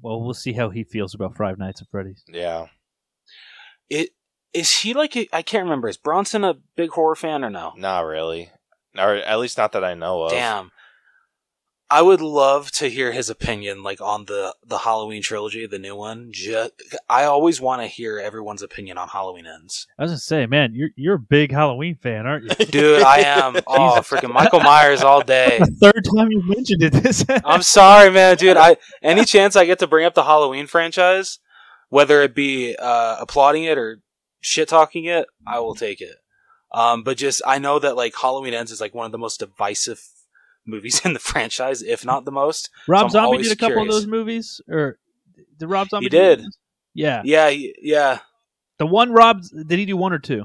Well, 0.00 0.22
we'll 0.22 0.32
see 0.34 0.54
how 0.54 0.70
he 0.70 0.82
feels 0.82 1.14
about 1.14 1.36
Five 1.36 1.58
Nights 1.58 1.82
at 1.82 1.88
Freddy's. 1.90 2.24
Yeah, 2.26 2.68
it 3.90 4.10
is 4.54 4.78
he 4.78 4.94
like 4.94 5.16
I 5.16 5.28
I 5.32 5.42
can't 5.42 5.64
remember. 5.64 5.88
Is 5.88 5.96
Bronson 5.96 6.44
a 6.44 6.54
big 6.76 6.90
horror 6.90 7.16
fan 7.16 7.44
or 7.44 7.50
no? 7.50 7.74
not 7.76 8.00
really, 8.00 8.50
or 8.96 9.16
at 9.16 9.38
least 9.38 9.58
not 9.58 9.72
that 9.72 9.84
I 9.84 9.94
know 9.94 10.22
of. 10.22 10.30
Damn. 10.30 10.70
I 11.90 12.00
would 12.00 12.22
love 12.22 12.72
to 12.72 12.88
hear 12.88 13.12
his 13.12 13.28
opinion, 13.28 13.82
like 13.82 14.00
on 14.00 14.24
the 14.24 14.54
the 14.66 14.78
Halloween 14.78 15.22
trilogy, 15.22 15.66
the 15.66 15.78
new 15.78 15.94
one. 15.94 16.30
Just, 16.32 16.72
I 17.10 17.24
always 17.24 17.60
want 17.60 17.82
to 17.82 17.86
hear 17.86 18.18
everyone's 18.18 18.62
opinion 18.62 18.96
on 18.96 19.08
Halloween 19.08 19.46
ends. 19.46 19.86
I 19.98 20.02
was 20.02 20.10
gonna 20.10 20.18
say, 20.18 20.46
man, 20.46 20.72
you're 20.74 20.88
you're 20.96 21.16
a 21.16 21.20
big 21.20 21.52
Halloween 21.52 21.96
fan, 21.96 22.26
aren't 22.26 22.58
you? 22.58 22.66
Dude, 22.70 23.02
I 23.02 23.18
am. 23.18 23.56
Oh, 23.66 24.00
freaking 24.00 24.32
Michael 24.32 24.60
Myers 24.60 25.02
all 25.02 25.20
day. 25.22 25.58
the 25.60 25.66
third 25.92 26.04
time 26.16 26.30
you 26.30 26.42
mentioned 26.46 26.82
it 26.82 26.94
this. 26.94 27.24
I'm 27.44 27.62
sorry, 27.62 28.10
man, 28.10 28.36
dude. 28.38 28.56
I 28.56 28.76
any 29.02 29.24
chance 29.24 29.54
I 29.54 29.64
get 29.66 29.78
to 29.80 29.86
bring 29.86 30.06
up 30.06 30.14
the 30.14 30.24
Halloween 30.24 30.66
franchise, 30.66 31.38
whether 31.90 32.22
it 32.22 32.34
be 32.34 32.74
uh, 32.76 33.18
applauding 33.20 33.64
it 33.64 33.78
or 33.78 34.00
shit 34.44 34.68
talking 34.68 35.04
it, 35.06 35.26
I 35.46 35.58
will 35.60 35.74
take 35.74 36.00
it. 36.00 36.16
Um, 36.72 37.02
but 37.02 37.16
just 37.16 37.42
I 37.46 37.58
know 37.58 37.78
that 37.78 37.96
like 37.96 38.14
Halloween 38.20 38.54
Ends 38.54 38.70
is 38.72 38.80
like 38.80 38.94
one 38.94 39.06
of 39.06 39.12
the 39.12 39.18
most 39.18 39.40
divisive 39.40 40.02
movies 40.66 41.00
in 41.04 41.12
the 41.12 41.18
franchise, 41.18 41.82
if 41.82 42.04
not 42.04 42.24
the 42.24 42.32
most. 42.32 42.70
Rob 42.88 43.10
So 43.10 43.14
Zombie 43.14 43.42
did 43.42 43.52
a 43.52 43.56
couple 43.56 43.74
curious. 43.76 43.94
of 43.94 44.00
those 44.02 44.06
movies, 44.06 44.60
or 44.68 44.98
did 45.58 45.66
Rob 45.66 45.88
Zombie? 45.88 46.06
He 46.06 46.10
did. 46.10 46.44
Yeah, 46.94 47.22
Yeah, 47.24 47.48
yeah. 47.82 48.18
the 48.78 48.86
one 48.86 49.12
Rob 49.12 49.42
did 49.66 49.78
he 49.78 49.84
do 49.86 49.96
one 49.96 50.12
or 50.12 50.18
two? 50.20 50.44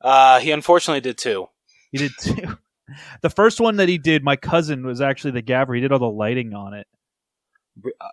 Uh, 0.00 0.38
he 0.40 0.50
unfortunately 0.50 1.00
did 1.00 1.18
two. 1.18 1.48
He 1.92 1.98
did 1.98 2.12
two. 2.20 2.58
The 3.22 3.30
first 3.30 3.60
one 3.60 3.76
that 3.76 3.88
he 3.88 3.96
did, 3.96 4.22
my 4.22 4.36
cousin 4.36 4.84
was 4.84 5.00
actually 5.00 5.30
the 5.30 5.40
gaffer. 5.40 5.72
He 5.72 5.80
did 5.80 5.90
all 5.90 5.98
the 5.98 6.04
lighting 6.06 6.52
on 6.52 6.74
it. 6.74 6.86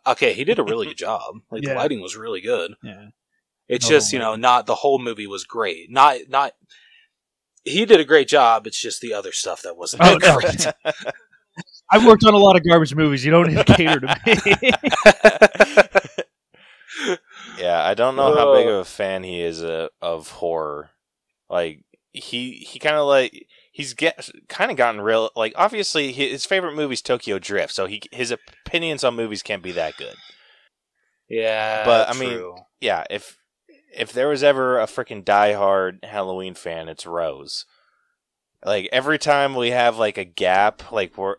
Okay, 0.08 0.32
he 0.34 0.46
did 0.46 0.60
a 0.60 0.64
really 0.64 0.88
good 0.88 0.98
job. 0.98 1.36
Like 1.52 1.62
the 1.64 1.74
lighting 1.76 2.00
was 2.02 2.16
really 2.16 2.40
good. 2.40 2.74
Yeah, 2.82 3.08
It's 3.68 3.86
Oh, 3.86 3.90
just 3.90 4.12
you 4.14 4.20
know 4.20 4.36
not 4.36 4.66
the 4.66 4.76
whole 4.76 5.00
movie 5.00 5.28
was 5.28 5.44
great. 5.46 5.90
Not 5.92 6.18
not. 6.30 6.54
He 7.64 7.86
did 7.86 8.00
a 8.00 8.06
great 8.06 8.28
job. 8.28 8.66
It's 8.68 8.82
just 8.82 9.02
the 9.02 9.14
other 9.14 9.32
stuff 9.32 9.62
that 9.64 9.78
wasn't 9.78 10.02
Oh, 10.04 10.18
that 10.20 10.22
no. 10.22 10.92
great. 10.94 11.14
I've 11.94 12.06
worked 12.06 12.24
on 12.26 12.34
a 12.34 12.38
lot 12.38 12.56
of 12.56 12.64
garbage 12.68 12.96
movies. 12.96 13.24
You 13.26 13.32
don't 13.32 13.48
need 13.54 13.66
to 13.66 13.74
cater 13.76 14.00
to 14.00 14.08
me. 14.26 14.72
yeah. 17.60 17.84
I 17.84 17.94
don't 17.94 18.16
know 18.16 18.36
how 18.36 18.54
big 18.54 18.68
of 18.68 18.76
a 18.76 18.86
fan 18.86 19.24
he 19.24 19.42
is 19.42 19.64
uh, 19.64 19.88
of 20.02 20.30
horror. 20.30 20.90
Like 21.50 21.84
he 22.14 22.54
he 22.54 22.80
kind 22.80 22.96
of 22.96 23.06
like 23.08 23.48
he's 23.72 23.94
get 23.94 24.30
kind 24.48 24.72
of 24.72 24.78
gotten 24.78 25.02
real. 25.02 25.30
Like 25.36 25.54
obviously 25.56 26.12
his 26.14 26.46
favorite 26.46 26.76
movie 26.76 26.94
is 26.94 27.02
Tokyo 27.02 27.40
Drift, 27.40 27.74
so 27.74 27.86
he 27.88 28.02
his 28.12 28.32
opinions 28.32 29.04
on 29.04 29.16
movies 29.16 29.44
can't 29.44 29.64
be 29.64 29.74
that 29.74 29.98
good. 29.98 30.16
yeah, 31.30 31.84
But, 31.86 32.10
I 32.10 32.18
mean, 32.20 32.56
yeah, 32.80 33.04
if 33.10 33.38
if 33.94 34.12
there 34.14 34.28
was 34.28 34.44
ever 34.44 34.80
a 34.80 34.86
freaking 34.86 35.24
diehard 35.24 36.04
Halloween 36.06 36.54
fan, 36.56 36.88
it's 36.90 37.06
Rose. 37.06 37.66
Like 38.64 38.90
every 38.92 39.18
time 39.18 39.56
we 39.56 39.72
have 39.72 39.98
like 39.98 40.18
a 40.18 40.26
gap, 40.26 40.92
like 40.92 41.18
we're 41.18 41.38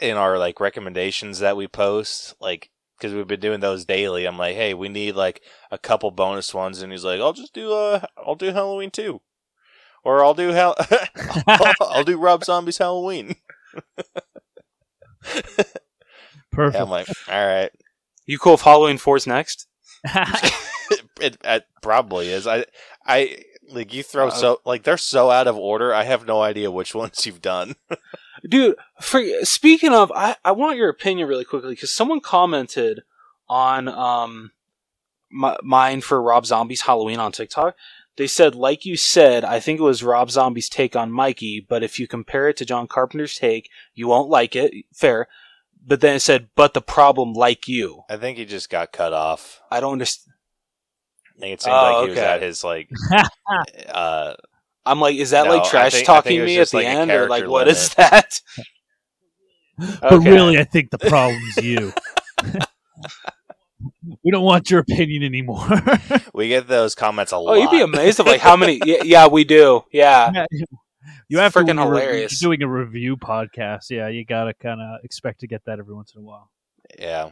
in 0.00 0.16
our 0.16 0.38
like 0.38 0.60
recommendations 0.60 1.38
that 1.40 1.56
we 1.56 1.68
post, 1.68 2.34
like 2.40 2.70
because 2.98 3.12
we've 3.14 3.26
been 3.26 3.40
doing 3.40 3.60
those 3.60 3.84
daily. 3.84 4.24
I'm 4.26 4.38
like, 4.38 4.56
hey, 4.56 4.74
we 4.74 4.88
need 4.88 5.14
like 5.14 5.42
a 5.70 5.78
couple 5.78 6.10
bonus 6.10 6.52
ones, 6.54 6.82
and 6.82 6.90
he's 6.92 7.04
like, 7.04 7.20
I'll 7.20 7.32
just 7.32 7.52
do 7.54 7.72
uh, 7.72 8.04
I'll 8.16 8.34
do 8.34 8.52
Halloween 8.52 8.90
too, 8.90 9.20
or 10.02 10.24
I'll 10.24 10.34
do 10.34 10.48
Hal- 10.50 10.76
I'll, 11.46 11.72
I'll 11.80 12.04
do 12.04 12.18
Rob 12.18 12.44
Zombie's 12.44 12.78
Halloween. 12.78 13.36
Perfect. 15.22 15.80
Yeah, 16.56 16.82
I'm 16.82 16.88
like, 16.90 17.08
all 17.28 17.46
right, 17.46 17.70
You 18.26 18.38
cool 18.38 18.54
if 18.54 18.60
Halloween 18.60 18.96
4's 18.98 19.26
next? 19.26 19.66
it, 21.24 21.38
it 21.44 21.66
probably 21.82 22.28
is. 22.28 22.46
I 22.46 22.66
I 23.06 23.44
like 23.68 23.92
you 23.92 24.02
throw 24.02 24.28
Uh, 24.28 24.30
so 24.30 24.60
like 24.64 24.82
they're 24.82 24.96
so 24.96 25.30
out 25.30 25.46
of 25.46 25.56
order. 25.56 25.94
I 25.94 26.04
have 26.04 26.26
no 26.26 26.42
idea 26.42 26.70
which 26.70 26.94
ones 26.94 27.26
you've 27.26 27.42
done. 27.42 27.76
Dude, 28.48 28.76
for, 29.00 29.22
speaking 29.42 29.94
of, 29.94 30.12
I, 30.12 30.36
I 30.44 30.52
want 30.52 30.76
your 30.76 30.90
opinion 30.90 31.28
really 31.28 31.44
quickly 31.46 31.70
because 31.70 31.94
someone 31.94 32.20
commented 32.20 33.02
on 33.48 33.88
um 33.88 34.52
my, 35.30 35.56
mine 35.62 36.00
for 36.00 36.22
Rob 36.22 36.46
Zombie's 36.46 36.82
Halloween 36.82 37.18
on 37.18 37.32
TikTok. 37.32 37.74
They 38.16 38.28
said, 38.28 38.54
like 38.54 38.84
you 38.84 38.96
said, 38.96 39.44
I 39.44 39.58
think 39.58 39.80
it 39.80 39.84
was 39.84 40.04
Rob 40.04 40.30
Zombie's 40.30 40.68
take 40.68 40.94
on 40.94 41.10
Mikey, 41.10 41.66
but 41.68 41.82
if 41.82 41.98
you 41.98 42.06
compare 42.06 42.48
it 42.48 42.56
to 42.58 42.64
John 42.64 42.86
Carpenter's 42.86 43.34
take, 43.34 43.68
you 43.92 44.06
won't 44.06 44.28
like 44.28 44.54
it. 44.54 44.72
Fair. 44.92 45.26
But 45.84 46.00
then 46.00 46.16
it 46.16 46.20
said, 46.20 46.48
but 46.54 46.74
the 46.74 46.80
problem, 46.80 47.32
like 47.32 47.66
you. 47.66 48.02
I 48.08 48.16
think 48.16 48.38
he 48.38 48.44
just 48.44 48.70
got 48.70 48.92
cut 48.92 49.12
off. 49.12 49.60
I 49.70 49.80
don't 49.80 49.94
understand. 49.94 50.33
I 51.36 51.40
think 51.40 51.52
it 51.54 51.62
seemed 51.62 51.74
Oh, 51.74 51.82
like 51.82 52.04
he 52.04 52.10
was 52.10 52.18
okay. 52.18 52.26
at 52.28 52.42
his 52.42 52.64
like 52.64 52.88
uh 53.92 54.34
I'm 54.86 55.00
like, 55.00 55.16
is 55.16 55.30
that 55.30 55.46
No, 55.46 55.56
like 55.56 55.70
trash 55.70 55.92
think- 55.92 56.06
talking 56.06 56.44
me 56.44 56.58
at 56.58 56.68
the 56.68 56.76
like 56.76 56.86
end, 56.86 57.10
or 57.10 57.28
like 57.28 57.38
character 57.44 57.50
what 57.50 57.68
is 57.68 57.96
limit. 57.96 58.12
that? 58.12 58.40
but 60.02 60.12
Okay. 60.12 60.30
really, 60.30 60.58
I 60.58 60.64
think 60.64 60.90
the 60.90 60.98
problem's 60.98 61.56
you. 61.56 61.92
we 64.22 64.30
don't 64.30 64.44
want 64.44 64.70
your 64.70 64.80
opinion 64.80 65.22
anymore. 65.22 65.66
we 66.34 66.48
get 66.48 66.68
those 66.68 66.94
comments 66.94 67.32
a 67.32 67.38
lot. 67.38 67.56
Oh, 67.56 67.60
lot. 67.60 67.72
you'd 67.72 67.76
be 67.78 67.82
amazed 67.82 68.20
of 68.20 68.26
like 68.26 68.40
how 68.40 68.56
many. 68.56 68.80
Yeah, 68.84 69.02
yeah 69.04 69.26
we 69.28 69.44
do. 69.44 69.82
Yeah. 69.92 70.44
you 71.28 71.38
have 71.38 71.52
freaking 71.54 71.66
when 71.68 71.78
hilarious. 71.78 72.40
You're 72.40 72.50
doing 72.50 72.62
a 72.62 72.68
review 72.68 73.16
podcast. 73.16 73.90
Yeah, 73.90 74.08
you 74.08 74.24
gotta 74.24 74.54
kind 74.54 74.80
of 74.80 75.04
expect 75.04 75.40
to 75.40 75.46
get 75.46 75.64
that 75.66 75.78
every 75.78 75.94
once 75.94 76.12
in 76.14 76.20
a 76.20 76.24
while. 76.24 76.50
yeah. 76.98 77.30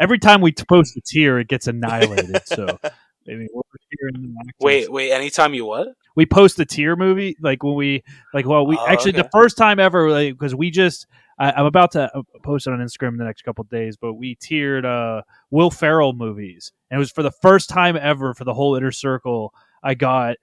Every 0.00 0.18
time 0.18 0.40
we 0.40 0.52
post 0.52 0.96
a 0.96 1.00
tier, 1.06 1.38
it 1.38 1.46
gets 1.48 1.68
annihilated. 1.68 2.42
so 2.46 2.78
maybe 3.26 3.48
we're 3.52 3.62
hearing 3.98 4.22
the 4.22 4.34
actors. 4.40 4.54
Wait, 4.60 4.92
wait. 4.92 5.12
Anytime 5.12 5.54
you 5.54 5.64
what? 5.64 5.88
we 6.14 6.26
post 6.26 6.58
a 6.60 6.64
tier 6.64 6.96
movie 6.96 7.36
like 7.40 7.62
when 7.62 7.74
we 7.74 8.02
like 8.32 8.46
well 8.46 8.66
we 8.66 8.76
Oh, 8.76 8.86
actually 8.86 9.12
the 9.12 9.28
first 9.32 9.56
time 9.56 9.78
ever 9.78 10.30
because 10.30 10.54
we 10.54 10.70
just 10.70 11.06
I, 11.38 11.52
i'm 11.52 11.66
about 11.66 11.92
to 11.92 12.10
uh, 12.14 12.22
post 12.42 12.66
it 12.66 12.72
on 12.72 12.78
instagram 12.80 13.08
in 13.08 13.16
the 13.18 13.24
next 13.24 13.42
couple 13.42 13.62
of 13.62 13.68
days 13.68 13.96
but 13.96 14.14
we 14.14 14.36
tiered 14.36 14.84
uh 14.84 15.22
will 15.50 15.70
ferrell 15.70 16.12
movies 16.12 16.72
and 16.90 16.96
it 16.96 16.98
was 16.98 17.10
for 17.10 17.22
the 17.22 17.30
first 17.30 17.68
time 17.68 17.96
ever 17.96 18.34
for 18.34 18.44
the 18.44 18.54
whole 18.54 18.76
inner 18.76 18.92
circle 18.92 19.52
i 19.82 19.94
got 19.94 20.36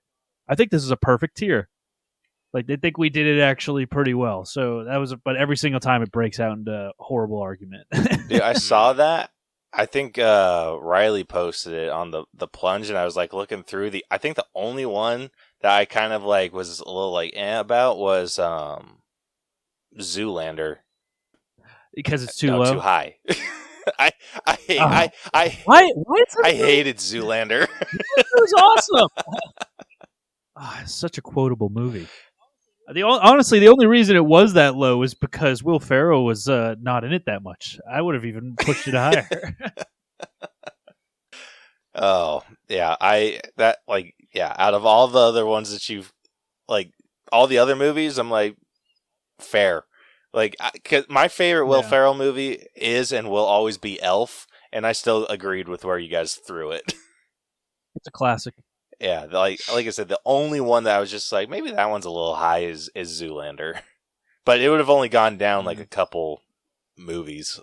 i 0.47 0.55
think 0.55 0.71
this 0.71 0.83
is 0.83 0.91
a 0.91 0.97
perfect 0.97 1.37
tier 1.37 1.69
like 2.53 2.67
they 2.67 2.75
think 2.75 2.97
we 2.97 3.09
did 3.09 3.27
it 3.27 3.41
actually 3.41 3.85
pretty 3.85 4.13
well 4.13 4.43
so 4.45 4.83
that 4.85 4.97
was 4.97 5.15
but 5.23 5.37
every 5.37 5.57
single 5.57 5.79
time 5.79 6.01
it 6.01 6.11
breaks 6.11 6.39
out 6.39 6.57
into 6.57 6.91
horrible 6.99 7.39
argument 7.39 7.87
Dude, 8.27 8.41
I 8.41 8.53
saw 8.53 8.93
that. 8.93 9.31
I 9.73 9.85
think 9.85 10.17
uh 10.19 10.77
Riley 10.81 11.23
posted 11.23 11.73
it 11.73 11.89
on 11.89 12.11
the 12.11 12.25
the 12.33 12.47
plunge 12.47 12.89
and 12.89 12.97
I 12.97 13.05
was 13.05 13.15
like 13.15 13.33
looking 13.33 13.63
through 13.63 13.89
the 13.91 14.05
I 14.11 14.17
think 14.17 14.35
the 14.35 14.45
only 14.53 14.85
one 14.85 15.29
that 15.61 15.71
I 15.71 15.85
kind 15.85 16.11
of 16.13 16.23
like 16.23 16.51
was 16.53 16.79
a 16.79 16.85
little 16.85 17.11
like 17.13 17.31
eh 17.35 17.59
about 17.59 17.97
was 17.97 18.37
um 18.37 18.97
Zoolander. 19.97 20.77
because 21.93 22.23
it's 22.23 22.35
too 22.35 22.47
no, 22.47 22.59
low 22.59 22.73
too 22.73 22.79
high. 22.79 23.15
I 23.97 24.11
I 24.45 24.53
hate 24.55 24.79
Oh. 24.79 24.85
I 24.85 25.11
I 25.33 25.59
why 25.65 25.89
why 25.95 26.23
I 26.43 26.51
hated 26.51 26.97
Zoolander. 26.97 27.67
It 28.17 28.25
was 28.33 28.53
awesome. 28.53 29.09
Ah, 30.63 30.81
it's 30.83 30.93
such 30.93 31.17
a 31.17 31.21
quotable 31.23 31.69
movie. 31.69 32.07
The 32.93 33.03
honestly, 33.03 33.59
the 33.59 33.69
only 33.69 33.87
reason 33.87 34.15
it 34.15 34.25
was 34.25 34.53
that 34.53 34.75
low 34.75 35.01
is 35.03 35.13
because 35.13 35.63
Will 35.63 35.79
Ferrell 35.79 36.25
was 36.25 36.49
uh, 36.49 36.75
not 36.81 37.03
in 37.03 37.13
it 37.13 37.25
that 37.25 37.41
much. 37.43 37.79
I 37.89 38.01
would 38.01 38.15
have 38.15 38.25
even 38.25 38.55
pushed 38.57 38.87
it 38.87 38.93
higher. 38.93 39.27
Oh, 41.93 42.43
yeah. 42.69 42.95
I 43.01 43.41
that 43.57 43.79
like 43.87 44.15
yeah, 44.33 44.55
out 44.57 44.73
of 44.73 44.85
all 44.85 45.07
the 45.07 45.19
other 45.19 45.45
ones 45.45 45.71
that 45.71 45.89
you've 45.89 46.13
like 46.67 46.91
all 47.31 47.47
the 47.47 47.57
other 47.57 47.75
movies, 47.75 48.17
I'm 48.17 48.29
like 48.29 48.55
fair. 49.39 49.83
Like 50.33 50.55
I, 50.59 50.71
cause 50.85 51.05
my 51.09 51.27
favorite 51.27 51.65
Will 51.65 51.81
Yeah. 51.81 51.89
Ferrell 51.89 52.13
movie 52.13 52.65
is 52.75 53.11
and 53.11 53.29
will 53.29 53.43
always 53.43 53.77
be 53.77 54.01
Elf, 54.01 54.47
and 54.71 54.87
I 54.87 54.93
still 54.93 55.27
agreed 55.27 55.67
with 55.67 55.83
where 55.83 55.99
you 55.99 56.09
guys 56.09 56.35
threw 56.35 56.71
it. 56.71 56.93
it's 57.95 58.07
a 58.07 58.11
classic. 58.11 58.53
Yeah, 59.01 59.25
like 59.29 59.59
like 59.71 59.87
I 59.87 59.89
said, 59.89 60.07
the 60.07 60.19
only 60.25 60.61
one 60.61 60.85
that 60.85 60.95
I 60.95 60.99
was 60.99 61.11
just 61.11 61.31
like 61.31 61.49
maybe 61.49 61.71
that 61.71 61.89
one's 61.89 62.05
a 62.05 62.09
little 62.11 62.35
high 62.35 62.59
is 62.59 62.89
is 62.95 63.21
Zoolander. 63.21 63.79
But 64.43 64.59
it 64.59 64.69
would 64.69 64.79
have 64.79 64.89
only 64.89 65.07
gone 65.07 65.37
down 65.37 65.65
like 65.65 65.79
a 65.79 65.85
couple 65.85 66.41
movies. 66.97 67.59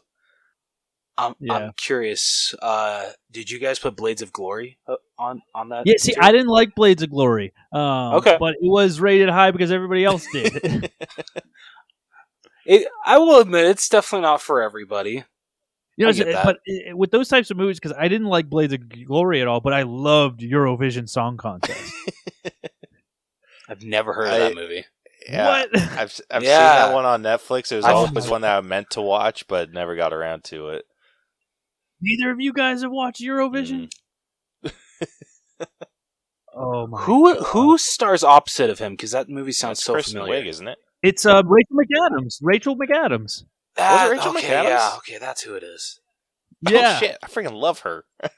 I'm, 1.16 1.34
Yeah. 1.40 1.54
I'm 1.54 1.72
curious. 1.76 2.54
Uh, 2.62 3.10
did 3.32 3.50
you 3.50 3.58
guys 3.58 3.80
put 3.80 3.96
Blades 3.96 4.22
of 4.22 4.32
Glory 4.32 4.78
uh, 4.86 4.94
on 5.18 5.42
on 5.56 5.70
that? 5.70 5.88
Yeah, 5.88 5.94
see, 5.98 6.12
tier? 6.12 6.22
I 6.22 6.30
didn't 6.30 6.46
like 6.46 6.76
Blades 6.76 7.02
of 7.02 7.10
Glory. 7.10 7.52
Um, 7.72 8.14
Okay. 8.14 8.36
but 8.38 8.54
it 8.54 8.70
was 8.70 9.00
rated 9.00 9.28
high 9.28 9.50
because 9.50 9.72
everybody 9.72 10.04
else 10.04 10.24
did. 10.32 10.92
It, 12.64 12.86
I 13.06 13.16
will 13.16 13.40
admit, 13.40 13.64
it's 13.64 13.88
definitely 13.88 14.22
not 14.22 14.42
for 14.42 14.60
everybody. 14.60 15.24
You 15.98 16.04
know, 16.06 16.10
I 16.10 16.12
get 16.12 16.26
that. 16.32 16.44
but 16.44 16.58
i- 16.68 16.92
with 16.94 17.10
those 17.10 17.28
types 17.28 17.50
of 17.50 17.56
movies, 17.56 17.80
because 17.80 17.96
I 17.98 18.08
didn't 18.08 18.28
like 18.28 18.48
Blades 18.48 18.72
of 18.72 18.88
Glory 18.88 19.40
at 19.42 19.48
all, 19.48 19.60
but 19.60 19.72
I 19.72 19.82
loved 19.82 20.40
Eurovision 20.40 21.08
Song 21.08 21.36
Contest. 21.36 21.92
I've 23.68 23.82
never 23.82 24.12
heard 24.14 24.28
of 24.28 24.38
that 24.38 24.54
movie. 24.54 24.84
Yeah, 25.28 25.46
What? 25.48 25.68
I've 25.76 26.18
I've 26.30 26.42
seen 26.42 26.44
that 26.44 26.94
one 26.94 27.04
on 27.04 27.22
Netflix. 27.22 27.70
It 27.72 27.76
was 27.76 27.84
always 27.84 28.30
one 28.30 28.40
that 28.42 28.56
I 28.56 28.60
meant 28.62 28.90
to 28.90 29.02
watch, 29.02 29.46
but 29.48 29.72
never 29.72 29.94
got 29.96 30.12
around 30.14 30.44
to 30.44 30.68
it. 30.70 30.84
Neither 32.00 32.30
of 32.30 32.40
you 32.40 32.52
guys 32.52 32.82
have 32.82 32.92
watched 32.92 33.20
Eurovision. 33.20 33.90
Oh 36.60 36.86
my! 36.88 37.00
Who 37.02 37.34
God. 37.34 37.42
who 37.48 37.78
stars 37.78 38.24
opposite 38.24 38.68
of 38.70 38.78
him? 38.80 38.94
Because 38.94 39.12
that 39.12 39.28
movie 39.28 39.52
sounds 39.52 39.78
That's 39.78 39.84
so 39.84 39.92
Kristen 39.92 40.20
familiar. 40.20 40.42
Wiig, 40.42 40.48
isn't 40.48 40.66
it? 40.66 40.78
It's 41.04 41.24
uh, 41.24 41.42
Rachel 41.44 41.76
McAdams. 41.76 42.38
Rachel 42.42 42.76
McAdams. 42.76 43.44
That- 43.78 44.10
Rachel 44.10 44.36
okay, 44.36 44.48
McAdams? 44.48 44.64
Yeah, 44.64 44.94
okay, 44.98 45.18
that's 45.18 45.42
who 45.42 45.54
it 45.54 45.62
is. 45.62 46.00
Yeah, 46.60 46.96
Oh 46.96 47.00
shit! 47.00 47.16
I 47.22 47.28
freaking 47.28 47.52
love 47.52 47.80
her. 47.80 48.04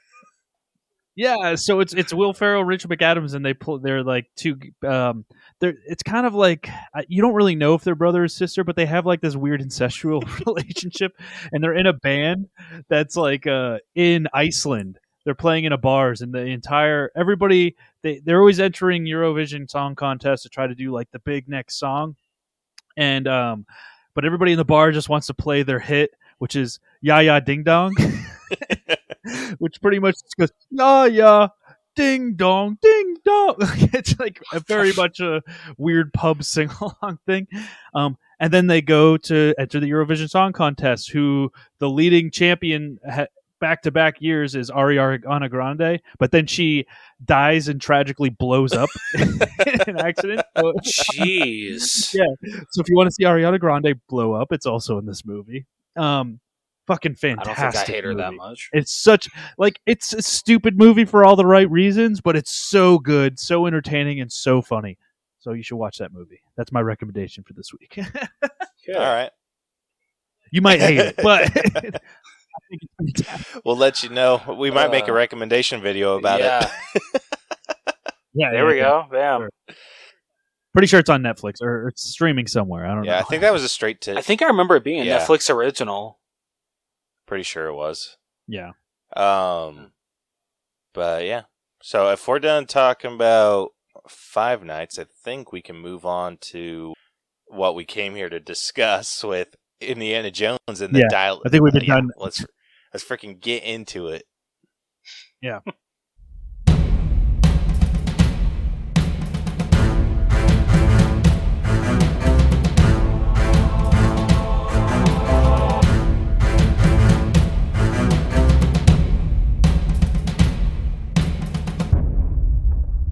yeah. 1.15 1.55
So 1.55 1.79
it's 1.79 1.93
it's 1.93 2.13
Will 2.13 2.33
Ferrell, 2.33 2.63
Rachel 2.63 2.89
McAdams, 2.89 3.33
and 3.33 3.43
they 3.43 3.53
pull. 3.53 3.79
They're 3.79 4.03
like 4.03 4.27
two. 4.35 4.59
Um, 4.87 5.25
they're 5.59 5.73
it's 5.87 6.03
kind 6.03 6.27
of 6.27 6.35
like 6.35 6.69
you 7.07 7.21
don't 7.21 7.33
really 7.33 7.55
know 7.55 7.73
if 7.73 7.83
they're 7.83 7.95
brother 7.95 8.23
or 8.23 8.27
sister, 8.27 8.63
but 8.63 8.75
they 8.75 8.85
have 8.85 9.05
like 9.05 9.21
this 9.21 9.35
weird 9.35 9.61
incestual 9.67 10.21
relationship, 10.45 11.13
and 11.51 11.63
they're 11.63 11.75
in 11.75 11.87
a 11.87 11.93
band 11.93 12.47
that's 12.89 13.15
like 13.15 13.47
uh 13.47 13.79
in 13.95 14.27
Iceland. 14.33 14.99
They're 15.23 15.35
playing 15.35 15.65
in 15.65 15.71
a 15.71 15.77
bars, 15.77 16.21
and 16.21 16.33
the 16.33 16.45
entire 16.45 17.11
everybody 17.15 17.75
they 18.03 18.21
they're 18.23 18.39
always 18.39 18.59
entering 18.59 19.05
Eurovision 19.05 19.69
Song 19.69 19.95
Contest 19.95 20.43
to 20.43 20.49
try 20.49 20.67
to 20.67 20.75
do 20.75 20.91
like 20.91 21.09
the 21.11 21.19
big 21.19 21.47
next 21.47 21.79
song, 21.79 22.15
and 22.97 23.27
um, 23.27 23.65
but 24.13 24.25
everybody 24.25 24.51
in 24.51 24.57
the 24.57 24.65
bar 24.65 24.91
just 24.91 25.09
wants 25.09 25.27
to 25.27 25.33
play 25.33 25.63
their 25.63 25.79
hit, 25.79 26.11
which 26.39 26.55
is 26.55 26.79
"Ya 27.01 27.19
Ya 27.19 27.39
Ding 27.39 27.63
Dong," 27.63 27.93
which 29.59 29.81
pretty 29.81 29.99
much 29.99 30.15
just 30.15 30.37
goes 30.37 30.51
"Ya 30.69 31.05
Ya 31.05 31.49
Ding 31.95 32.35
Dong 32.35 32.77
Ding 32.81 33.17
Dong." 33.25 33.55
it's 33.93 34.19
like 34.19 34.41
a 34.53 34.59
very 34.59 34.93
much 34.93 35.19
a 35.19 35.41
weird 35.77 36.13
pub 36.13 36.43
sing 36.43 36.69
along 36.81 37.19
thing. 37.25 37.47
Um, 37.93 38.17
and 38.39 38.51
then 38.51 38.67
they 38.67 38.81
go 38.81 39.17
to 39.17 39.53
enter 39.59 39.79
the 39.79 39.89
Eurovision 39.91 40.29
Song 40.29 40.51
Contest, 40.51 41.11
who 41.11 41.51
the 41.79 41.89
leading 41.89 42.31
champion. 42.31 42.99
Ha- 43.09 43.27
Back 43.61 43.83
to 43.83 43.91
back 43.91 44.21
years 44.21 44.55
is 44.55 44.69
Ariana 44.71 45.49
Grande, 45.49 46.01
but 46.19 46.31
then 46.31 46.47
she 46.47 46.85
dies 47.23 47.67
and 47.69 47.79
tragically 47.79 48.29
blows 48.29 48.73
up 48.73 48.89
in 49.17 49.39
an 49.87 49.99
accident. 50.01 50.41
So- 50.57 50.73
Jeez. 50.83 52.13
Yeah. 52.13 52.25
So 52.71 52.81
if 52.81 52.89
you 52.89 52.95
want 52.97 53.07
to 53.07 53.11
see 53.13 53.23
Ariana 53.23 53.59
Grande 53.59 53.93
blow 54.09 54.33
up, 54.33 54.51
it's 54.51 54.65
also 54.65 54.97
in 54.97 55.05
this 55.05 55.23
movie. 55.25 55.65
Um, 55.95 56.39
fucking 56.87 57.15
fantastic. 57.15 57.39
I 57.39 57.53
don't 57.53 57.55
fantastic. 57.55 57.85
think 57.87 57.93
I 57.93 57.97
hate 57.97 58.03
her 58.05 58.15
that 58.15 58.33
much. 58.33 58.69
It's 58.73 58.91
such 58.91 59.29
like 59.57 59.79
it's 59.85 60.11
a 60.13 60.21
stupid 60.21 60.77
movie 60.77 61.05
for 61.05 61.23
all 61.23 61.35
the 61.35 61.45
right 61.45 61.69
reasons, 61.69 62.19
but 62.19 62.35
it's 62.35 62.51
so 62.51 62.97
good, 62.97 63.39
so 63.39 63.67
entertaining, 63.67 64.19
and 64.19 64.31
so 64.31 64.61
funny. 64.61 64.97
So 65.39 65.53
you 65.53 65.63
should 65.63 65.77
watch 65.77 65.99
that 65.99 66.11
movie. 66.11 66.41
That's 66.57 66.71
my 66.71 66.81
recommendation 66.81 67.43
for 67.43 67.53
this 67.53 67.71
week. 67.79 67.97
All 68.93 68.99
right. 68.99 69.29
you 70.51 70.61
might 70.61 70.81
hate 70.81 70.97
it, 70.97 71.15
but 71.21 72.01
think 72.71 72.81
it's 73.01 73.21
fantastic. 73.23 73.65
We'll 73.65 73.77
let 73.77 74.01
you 74.03 74.09
know. 74.09 74.41
We 74.57 74.71
might 74.71 74.89
make 74.91 75.07
a 75.07 75.11
Uh, 75.11 75.15
recommendation 75.15 75.81
video 75.81 76.17
about 76.17 76.39
yeah. 76.39 76.69
it. 76.95 77.21
Yeah, 78.33 78.49
There 78.51 78.63
yeah, 78.63 78.67
we 78.67 78.77
yeah. 78.77 78.83
go. 78.83 79.05
Bam. 79.11 79.41
Sure. 79.41 79.75
Pretty 80.73 80.87
sure 80.87 80.99
it's 81.01 81.09
on 81.09 81.21
Netflix 81.21 81.61
or 81.61 81.89
it's 81.89 82.01
streaming 82.03 82.47
somewhere. 82.47 82.85
I 82.85 82.93
don't 82.95 83.03
Yeah, 83.03 83.11
know. 83.11 83.17
Yeah, 83.17 83.21
I 83.21 83.23
think 83.25 83.41
that 83.41 83.51
was 83.53 83.63
a 83.63 83.69
straight 83.69 83.99
to. 84.01 84.17
I 84.17 84.21
think 84.21 84.41
I 84.41 84.45
remember 84.47 84.77
it 84.77 84.83
being 84.85 85.01
a 85.01 85.05
Netflix 85.17 85.53
original. 85.53 86.19
Pretty 87.27 87.43
sure 87.43 87.67
it 87.67 87.73
was. 87.75 88.17
Yeah. 88.47 88.71
Um, 89.15 89.91
but 90.93 91.25
yeah. 91.25 91.43
So 91.83 92.09
if 92.11 92.25
we're 92.27 92.39
done 92.39 92.67
talking 92.67 93.13
about 93.13 93.69
Five 94.07 94.63
Nights, 94.63 94.97
I 94.97 95.05
think 95.25 95.51
we 95.51 95.61
can 95.61 95.75
move 95.75 96.05
on 96.05 96.37
to 96.51 96.93
what 97.47 97.75
we 97.75 97.83
came 97.83 98.15
here 98.15 98.29
to 98.29 98.39
discuss 98.39 99.23
with 99.25 99.49
Indiana 99.81 100.31
Jones 100.31 100.59
and 100.79 100.93
the 100.95 100.99
Yeah, 100.99 101.07
dial. 101.09 101.41
I 101.45 101.49
think 101.49 101.63
we've 101.63 101.73
been 101.73 101.83
yeah, 101.83 101.95
done- 101.95 102.11
Let's 102.15 102.45
let's 102.93 103.05
freaking 103.05 103.39
get 103.39 103.63
into 103.63 104.07
it. 104.07 104.25
Yeah. 105.41 105.59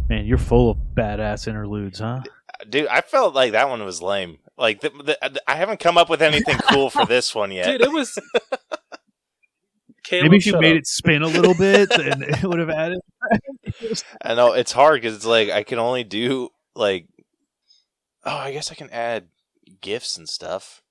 Man, 0.10 0.26
you're 0.26 0.40
full 0.40 0.72
of 0.72 0.78
badass 0.96 1.48
interludes, 1.48 2.00
huh? 2.00 2.22
Dude, 2.68 2.88
I 2.88 3.02
felt 3.02 3.36
like 3.36 3.52
that 3.52 3.70
one 3.70 3.84
was 3.86 4.02
lame. 4.02 4.40
Like 4.58 4.82
the, 4.82 4.90
the, 4.90 5.42
I 5.48 5.56
haven't 5.56 5.80
come 5.80 5.98
up 5.98 6.10
with 6.10 6.22
anything 6.22 6.58
cool 6.70 6.90
for 6.90 7.06
this 7.08 7.34
one 7.34 7.52
yet. 7.52 7.66
Dude, 7.66 7.82
it 7.82 7.92
was. 7.92 8.18
Caleb, 10.10 10.24
Maybe 10.24 10.38
if 10.38 10.46
you 10.48 10.60
made 10.60 10.72
up. 10.74 10.78
it 10.80 10.88
spin 10.88 11.22
a 11.22 11.28
little 11.28 11.54
bit, 11.54 11.90
then 11.96 12.24
it 12.24 12.44
would 12.44 12.60
have 12.60 12.70
added. 12.72 13.00
I 14.22 14.34
know 14.34 14.54
it's 14.54 14.72
hard 14.72 15.02
because 15.02 15.16
it's 15.16 15.26
like 15.26 15.50
I 15.52 15.62
can 15.64 15.78
only 15.80 16.04
do 16.04 16.50
like, 16.76 17.08
oh, 18.26 18.36
I 18.36 18.52
guess 18.52 18.72
I 18.72 18.76
can 18.76 18.90
add 18.90 19.28
gifs 19.82 20.18
and 20.18 20.28
stuff. 20.28 20.82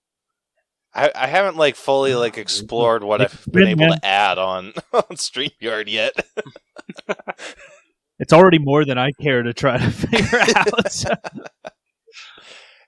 I 0.95 1.11
I 1.15 1.27
haven't 1.27 1.57
like 1.57 1.75
fully 1.77 2.15
like 2.15 2.39
oh, 2.39 2.41
explored 2.41 3.03
what 3.03 3.21
It's 3.21 3.35
I've 3.35 3.45
been 3.53 3.53
been, 3.65 3.69
able 3.71 3.89
man. 3.89 4.01
to 4.01 4.07
add 4.07 4.39
on 4.39 4.67
on 4.93 5.03
Streamyard 5.17 5.89
yet. 5.89 6.13
It's 8.21 8.33
already 8.33 8.59
more 8.59 8.85
than 8.85 8.99
I 8.99 9.11
care 9.21 9.43
to 9.43 9.53
try 9.53 9.79
to 9.79 9.91
figure 9.91 10.41
out. 10.57 11.05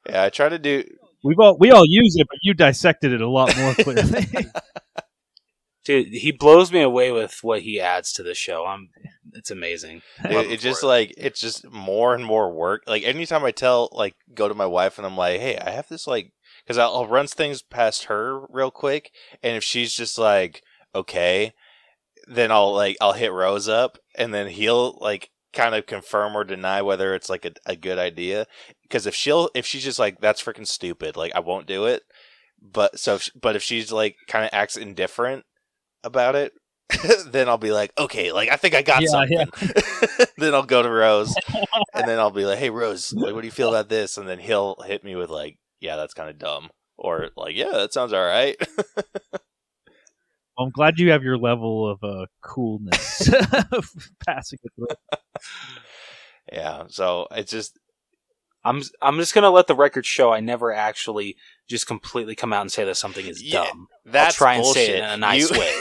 yeah, 0.09 0.23
I 0.25 0.29
try 0.31 0.49
to 0.49 0.59
do. 0.59 0.85
We've 1.23 1.39
all 1.39 1.57
we 1.59 1.71
all 1.71 1.85
use 1.87 2.17
it, 2.17 2.27
but 2.29 2.39
you 2.43 2.55
dissected 2.55 3.13
it 3.13 3.21
a 3.21 3.29
lot 3.29 3.57
more 3.59 3.75
clearly. 3.75 4.27
Dude, 5.91 6.15
he 6.15 6.31
blows 6.31 6.71
me 6.71 6.83
away 6.83 7.11
with 7.11 7.43
what 7.43 7.63
he 7.63 7.81
adds 7.81 8.13
to 8.13 8.23
the 8.23 8.33
show. 8.35 8.65
I'm. 8.65 8.91
It's 9.33 9.51
amazing. 9.51 10.03
It, 10.25 10.53
it 10.53 10.61
just 10.61 10.83
for 10.83 10.87
like 10.87 11.13
it's 11.17 11.41
just 11.41 11.69
more 11.69 12.15
and 12.15 12.25
more 12.25 12.53
work. 12.53 12.85
Like 12.87 13.03
anytime 13.03 13.43
I 13.43 13.51
tell 13.51 13.89
like 13.91 14.15
go 14.33 14.47
to 14.47 14.55
my 14.55 14.67
wife 14.67 14.99
and 14.99 15.07
I'm 15.07 15.17
like, 15.17 15.41
hey, 15.41 15.59
I 15.59 15.71
have 15.71 15.89
this 15.89 16.07
like 16.07 16.33
because 16.63 16.79
I'll, 16.79 16.95
I'll 16.95 17.07
run 17.09 17.27
things 17.27 17.61
past 17.61 18.05
her 18.05 18.47
real 18.51 18.71
quick, 18.71 19.11
and 19.43 19.57
if 19.57 19.65
she's 19.65 19.93
just 19.93 20.17
like 20.17 20.63
okay, 20.95 21.55
then 22.29 22.53
I'll 22.53 22.73
like 22.73 22.97
I'll 23.01 23.15
hit 23.15 23.33
Rose 23.33 23.69
up, 23.69 23.99
and 24.15 24.33
then 24.33 24.47
he'll 24.47 24.97
like 25.01 25.31
kind 25.53 25.75
of 25.75 25.87
confirm 25.87 26.37
or 26.37 26.45
deny 26.45 26.83
whether 26.83 27.17
it's 27.17 27.29
like 27.29 27.45
a, 27.45 27.53
a 27.67 27.75
good 27.75 27.99
idea. 27.99 28.47
Because 28.83 29.09
if 29.09 29.15
she'll 29.17 29.51
if 29.57 29.67
she's 29.67 29.83
just 29.83 29.99
like 29.99 30.21
that's 30.21 30.41
freaking 30.41 30.69
stupid, 30.69 31.17
like 31.17 31.35
I 31.35 31.41
won't 31.41 31.67
do 31.67 31.87
it. 31.87 32.05
But 32.63 33.01
so 33.01 33.17
if, 33.17 33.29
but 33.35 33.57
if 33.57 33.63
she's 33.65 33.91
like 33.91 34.15
kind 34.29 34.45
of 34.45 34.51
acts 34.53 34.77
indifferent 34.77 35.47
about 36.05 36.35
it. 36.37 36.53
then 37.27 37.49
I'll 37.49 37.57
be 37.59 37.71
like, 37.73 37.93
okay, 37.99 38.33
like 38.33 38.49
I 38.51 38.57
think 38.57 38.75
I 38.75 38.83
got 38.83 39.03
Yeah, 39.03 39.09
something. 39.09 39.39
yeah. 39.39 40.25
then 40.39 40.55
I'll 40.55 40.65
go 40.65 40.83
to 40.83 40.91
Rose, 40.91 41.35
and 41.95 42.09
then 42.09 42.19
I'll 42.19 42.33
be 42.33 42.45
like, 42.45 42.59
"Hey, 42.59 42.71
Rose, 42.71 43.13
like, 43.13 43.33
what 43.33 43.43
do 43.43 43.47
you 43.47 43.53
feel 43.53 43.69
about 43.69 43.89
this?" 43.89 44.17
And 44.17 44.29
then 44.29 44.41
he'll 44.41 44.75
hit 44.85 45.05
me 45.05 45.15
with 45.15 45.31
like, 45.31 45.59
"Yeah, 45.81 45.95
that's 45.97 46.15
kind 46.15 46.29
of 46.29 46.39
dumb," 46.39 46.71
or 46.99 47.29
like, 47.37 47.55
"Yeah, 47.55 47.71
that 47.73 47.93
sounds 47.93 48.13
all 48.13 48.25
right." 48.25 48.57
I'm 50.59 50.71
glad 50.71 50.99
you 50.99 51.13
have 51.13 51.23
your 51.23 51.39
level 51.39 51.89
of 51.89 52.03
uh, 52.03 52.27
coolness 52.43 53.31
passing 54.27 54.59
it 54.63 54.73
through. 54.77 54.89
yeah, 56.53 56.85
so 56.89 57.29
it's 57.31 57.51
just 57.53 57.79
I'm. 58.65 58.83
I'm 59.01 59.17
just 59.19 59.35
gonna 59.35 59.51
let 59.51 59.69
the 59.69 59.75
record 59.75 60.05
show. 60.05 60.33
I 60.33 60.41
never 60.41 60.73
actually 60.73 61.37
just 61.71 61.87
completely 61.87 62.35
come 62.35 62.53
out 62.53 62.61
and 62.61 62.71
say 62.73 62.85
that 62.85 62.97
something 62.97 63.25
is 63.27 63.43
Yeah. 63.43 63.65
dumb. 63.65 63.87
that's 64.05 64.35
try 64.37 64.55
and 64.55 64.63
bullshit. 64.63 64.87
say 64.87 64.93
it 64.99 65.05
in 65.05 65.11
a 65.11 65.17
nice 65.17 65.51
You- 65.51 65.59
way. 65.59 65.75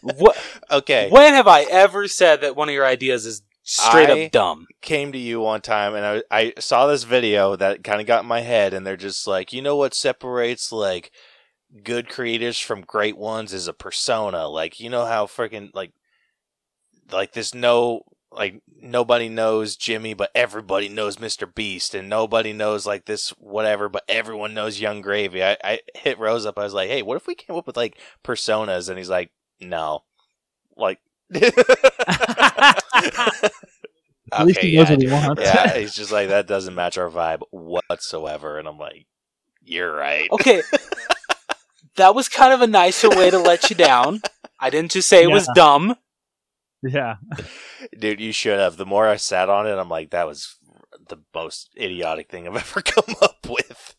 What? 0.02 0.36
okay, 0.70 1.08
When 1.10 1.32
have 1.34 1.46
I 1.48 1.62
ever 1.62 2.08
said 2.08 2.40
that 2.42 2.54
one 2.56 2.68
of 2.68 2.74
your 2.74 2.84
ideas 2.86 3.24
is 3.24 3.42
straight 3.62 4.10
I- 4.10 4.24
up 4.26 4.32
dumb? 4.32 4.66
came 4.82 5.12
to 5.12 5.18
you 5.18 5.40
one 5.40 5.60
time 5.62 5.94
and 5.94 6.04
I 6.04 6.22
I 6.30 6.52
saw 6.58 6.86
this 6.86 7.04
video 7.04 7.56
that 7.56 7.84
kind 7.84 8.00
of 8.00 8.06
got 8.06 8.22
in 8.22 8.28
my 8.28 8.40
head 8.40 8.74
and 8.74 8.86
they're 8.86 8.96
just 8.98 9.26
like, 9.26 9.52
you 9.52 9.62
know 9.62 9.76
what 9.76 9.94
separates 9.94 10.72
like 10.72 11.10
good 11.82 12.08
creators 12.08 12.58
from 12.58 12.80
great 12.82 13.16
ones 13.16 13.52
is 13.52 13.66
a 13.68 13.72
persona. 13.74 14.46
Like, 14.48 14.78
you 14.80 14.88
know 14.90 15.04
how 15.06 15.26
freaking 15.26 15.70
like 15.74 15.92
like 17.10 17.32
this 17.32 17.54
no 17.54 18.02
like 18.38 18.62
nobody 18.80 19.28
knows 19.28 19.76
Jimmy 19.76 20.14
but 20.14 20.30
everybody 20.34 20.88
knows 20.88 21.16
Mr. 21.16 21.52
Beast 21.52 21.94
and 21.94 22.08
nobody 22.08 22.52
knows 22.52 22.86
like 22.86 23.04
this 23.04 23.30
whatever 23.30 23.88
but 23.88 24.04
everyone 24.08 24.54
knows 24.54 24.80
Yung 24.80 25.00
Gravy. 25.02 25.42
I, 25.44 25.56
I 25.62 25.80
hit 25.94 26.18
Rose 26.18 26.46
up. 26.46 26.58
I 26.58 26.62
was 26.64 26.72
like, 26.74 26.88
"Hey, 26.88 27.02
what 27.02 27.16
if 27.16 27.26
we 27.26 27.34
came 27.34 27.56
up 27.56 27.66
with 27.66 27.76
like 27.76 27.98
personas?" 28.24 28.88
And 28.88 28.96
he's 28.96 29.10
like, 29.10 29.30
"No." 29.60 30.04
Like 30.76 31.00
At 34.32 34.46
least 34.46 34.58
Okay, 34.58 34.70
he 34.70 34.76
knows 34.76 34.88
yeah, 34.90 34.94
what 34.94 35.02
he 35.02 35.08
wants. 35.08 35.42
yeah, 35.42 35.74
he's 35.78 35.94
just 35.94 36.12
like 36.12 36.28
that 36.28 36.46
doesn't 36.46 36.74
match 36.74 36.98
our 36.98 37.10
vibe 37.10 37.40
whatsoever, 37.50 38.58
and 38.58 38.68
I'm 38.68 38.78
like, 38.78 39.06
you're 39.62 39.94
right. 39.94 40.30
Okay, 40.30 40.62
that 41.96 42.14
was 42.14 42.28
kind 42.28 42.52
of 42.52 42.60
a 42.60 42.66
nicer 42.66 43.08
way 43.08 43.30
to 43.30 43.38
let 43.38 43.70
you 43.70 43.76
down. 43.76 44.20
I 44.60 44.70
didn't 44.70 44.90
just 44.92 45.08
say 45.08 45.22
it 45.22 45.30
was 45.30 45.48
dumb. 45.54 45.96
Yeah. 46.82 47.16
Dude, 47.98 48.20
you 48.20 48.32
should 48.32 48.58
have. 48.58 48.76
The 48.76 48.86
more 48.86 49.06
I 49.08 49.16
sat 49.16 49.48
on 49.48 49.66
it, 49.66 49.76
I'm 49.76 49.88
like, 49.88 50.10
that 50.10 50.26
was 50.26 50.56
the 51.08 51.18
most 51.34 51.70
idiotic 51.76 52.30
thing 52.30 52.46
I've 52.46 52.56
ever 52.56 52.82
come 52.82 53.14
up 53.22 53.46
with. 53.48 53.94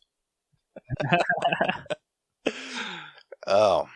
oh, 3.48 3.88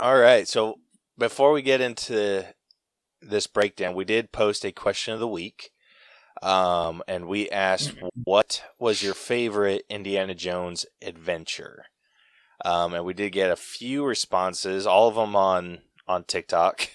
all 0.00 0.18
right. 0.18 0.46
So 0.46 0.76
before 1.16 1.52
we 1.52 1.62
get 1.62 1.80
into 1.80 2.44
this 3.20 3.46
breakdown, 3.46 3.94
we 3.94 4.04
did 4.04 4.32
post 4.32 4.64
a 4.64 4.72
question 4.72 5.14
of 5.14 5.20
the 5.20 5.28
week. 5.28 5.70
Um, 6.40 7.02
and 7.08 7.26
we 7.26 7.50
asked, 7.50 7.96
what 8.14 8.62
was 8.78 9.02
your 9.02 9.14
favorite 9.14 9.82
Indiana 9.88 10.36
Jones 10.36 10.86
adventure? 11.02 11.86
Um, 12.64 12.94
and 12.94 13.04
we 13.04 13.12
did 13.12 13.30
get 13.30 13.50
a 13.50 13.56
few 13.56 14.04
responses, 14.04 14.86
all 14.86 15.08
of 15.08 15.16
them 15.16 15.34
on 15.34 15.80
on 16.06 16.24
TikTok. 16.24 16.88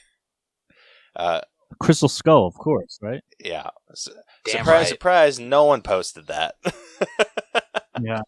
Uh, 1.16 1.42
Crystal 1.80 2.10
Skull, 2.10 2.46
of 2.46 2.54
course, 2.56 3.00
right? 3.02 3.22
yeah. 3.44 3.70
S- 3.92 4.10
surprise, 4.48 4.68
right. 4.68 4.88
surprise! 4.88 5.40
No 5.40 5.66
one 5.66 5.82
posted 5.82 6.28
that. 6.28 6.56
Yeah. 8.02 8.22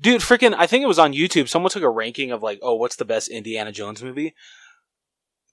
Dude, 0.00 0.20
freaking, 0.20 0.54
I 0.56 0.66
think 0.66 0.82
it 0.84 0.88
was 0.88 0.98
on 0.98 1.14
YouTube. 1.14 1.48
Someone 1.48 1.70
took 1.70 1.82
a 1.82 1.90
ranking 1.90 2.30
of 2.30 2.42
like, 2.42 2.58
oh, 2.62 2.74
what's 2.74 2.96
the 2.96 3.04
best 3.04 3.28
Indiana 3.28 3.72
Jones 3.72 4.02
movie? 4.02 4.34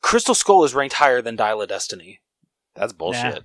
Crystal 0.02 0.36
Skull 0.36 0.64
is 0.64 0.76
ranked 0.76 0.96
higher 0.96 1.22
than 1.22 1.36
Dial 1.36 1.62
of 1.62 1.70
Destiny. 1.70 2.20
That's 2.76 2.94
bullshit. 2.94 3.44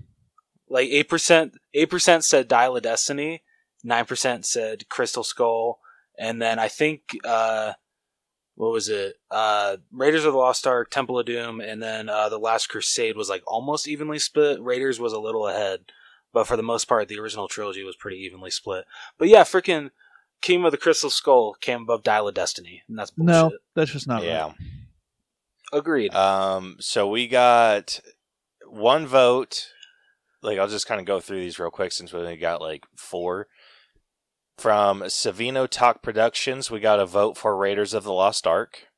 Like 0.69 0.89
eight 0.89 1.09
percent, 1.09 1.55
eight 1.73 1.89
percent 1.89 2.25
said 2.25 2.49
Dial 2.49 2.77
of 2.77 2.83
Destiny, 2.83 3.43
nine 3.85 4.05
percent 4.05 4.45
said 4.45 4.89
Crystal 4.89 5.25
Skull, 5.25 5.79
and 6.19 6.43
then 6.43 6.59
I 6.59 6.69
think 6.69 7.17
uh, 7.25 7.75
what 8.59 8.73
was 8.73 8.89
it? 8.89 9.15
Uh, 9.31 9.77
Raiders 9.93 10.25
of 10.25 10.33
the 10.33 10.39
Lost 10.39 10.67
Ark, 10.67 10.91
Temple 10.91 11.17
of 11.17 11.27
Doom, 11.27 11.61
and 11.61 11.81
then 11.81 12.09
uh, 12.09 12.29
the 12.29 12.41
Last 12.41 12.69
Crusade 12.69 13.17
was 13.17 13.29
like 13.29 13.43
almost 13.47 13.87
evenly 13.87 14.19
split. 14.19 14.61
Raiders 14.61 14.99
was 14.99 15.13
a 15.13 15.21
little 15.21 15.47
ahead, 15.47 15.83
but 16.33 16.49
for 16.49 16.57
the 16.57 16.63
most 16.65 16.87
part, 16.87 17.07
the 17.07 17.21
original 17.21 17.47
trilogy 17.47 17.85
was 17.85 17.95
pretty 17.95 18.17
evenly 18.17 18.51
split. 18.51 18.85
But 19.17 19.29
yeah, 19.29 19.45
freaking 19.45 19.91
Kingdom 20.41 20.65
of 20.65 20.73
the 20.73 20.77
Crystal 20.77 21.09
Skull 21.09 21.55
came 21.61 21.83
above 21.83 22.03
Dial 22.03 22.27
of 22.27 22.35
Destiny, 22.35 22.83
and 22.89 22.99
that's 22.99 23.13
bullshit. 23.13 23.33
No, 23.33 23.53
that's 23.75 23.93
just 23.93 24.09
not 24.09 24.25
yeah. 24.25 24.47
right. 24.47 24.55
Agreed. 25.73 26.13
Um. 26.13 26.79
So 26.81 27.09
we 27.09 27.29
got 27.29 28.01
one 28.67 29.07
vote. 29.07 29.69
Like 30.43 30.59
I'll 30.59 30.67
just 30.67 30.89
kind 30.89 31.01
of 31.01 31.07
go 31.07 31.21
through 31.21 31.39
these 31.39 31.61
real 31.61 31.71
quick 31.71 31.93
since 31.93 32.13
we 32.13 32.19
only 32.19 32.37
got 32.37 32.61
like 32.61 32.87
four. 32.97 33.47
From 34.59 35.03
Savino 35.03 35.69
Talk 35.69 36.03
Productions, 36.03 36.69
we 36.69 36.81
got 36.81 36.99
a 36.99 37.07
vote 37.07 37.37
for 37.37 37.57
Raiders 37.57 37.95
of 37.95 38.03
the 38.03 38.13
Lost 38.13 38.45
Ark. 38.47 38.89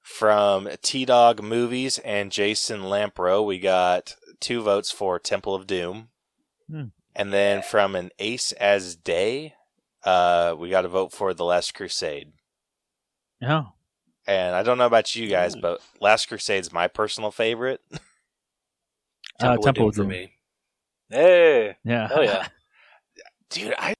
From 0.00 0.66
T 0.80 1.04
Dog 1.04 1.42
Movies 1.42 1.98
and 1.98 2.32
Jason 2.32 2.80
Lampro, 2.80 3.44
we 3.44 3.58
got 3.58 4.16
two 4.40 4.62
votes 4.62 4.90
for 4.90 5.18
Temple 5.18 5.54
of 5.54 5.66
Doom. 5.66 6.08
Hmm. 6.70 6.84
And 7.14 7.32
then 7.34 7.60
from 7.60 7.94
an 7.94 8.10
Ace 8.18 8.52
as 8.52 8.96
Day, 8.96 9.52
uh, 10.04 10.54
we 10.58 10.70
got 10.70 10.86
a 10.86 10.88
vote 10.88 11.12
for 11.12 11.34
The 11.34 11.44
Last 11.44 11.74
Crusade. 11.74 12.32
Yeah. 13.42 13.64
and 14.26 14.56
I 14.56 14.62
don't 14.62 14.78
know 14.78 14.86
about 14.86 15.14
you 15.14 15.28
guys, 15.28 15.54
but 15.54 15.80
Last 16.00 16.26
Crusade's 16.28 16.72
my 16.72 16.88
personal 16.88 17.30
favorite. 17.30 17.80
Uh, 19.40 19.50
Temple, 19.50 19.62
Temple 19.62 19.82
of 19.84 19.88
of 19.90 19.94
Doom 19.94 20.04
for 20.06 20.10
me. 20.10 20.32
Hey, 21.10 21.76
Yeah. 21.84 22.08
hell 22.08 22.24
yeah. 22.24 22.48
Dude, 23.50 23.72
I 23.78 23.94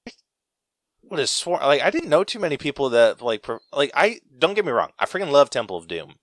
would 1.09 1.19
have 1.19 1.29
sworn 1.29 1.61
like 1.61 1.81
I 1.81 1.89
didn't 1.89 2.09
know 2.09 2.23
too 2.23 2.39
many 2.39 2.57
people 2.57 2.89
that 2.91 3.21
like 3.21 3.45
like 3.73 3.91
I 3.93 4.19
don't 4.37 4.53
get 4.53 4.65
me 4.65 4.71
wrong, 4.71 4.91
I 4.99 5.05
freaking 5.05 5.31
love 5.31 5.49
Temple 5.49 5.77
of 5.77 5.87
Doom, 5.87 6.15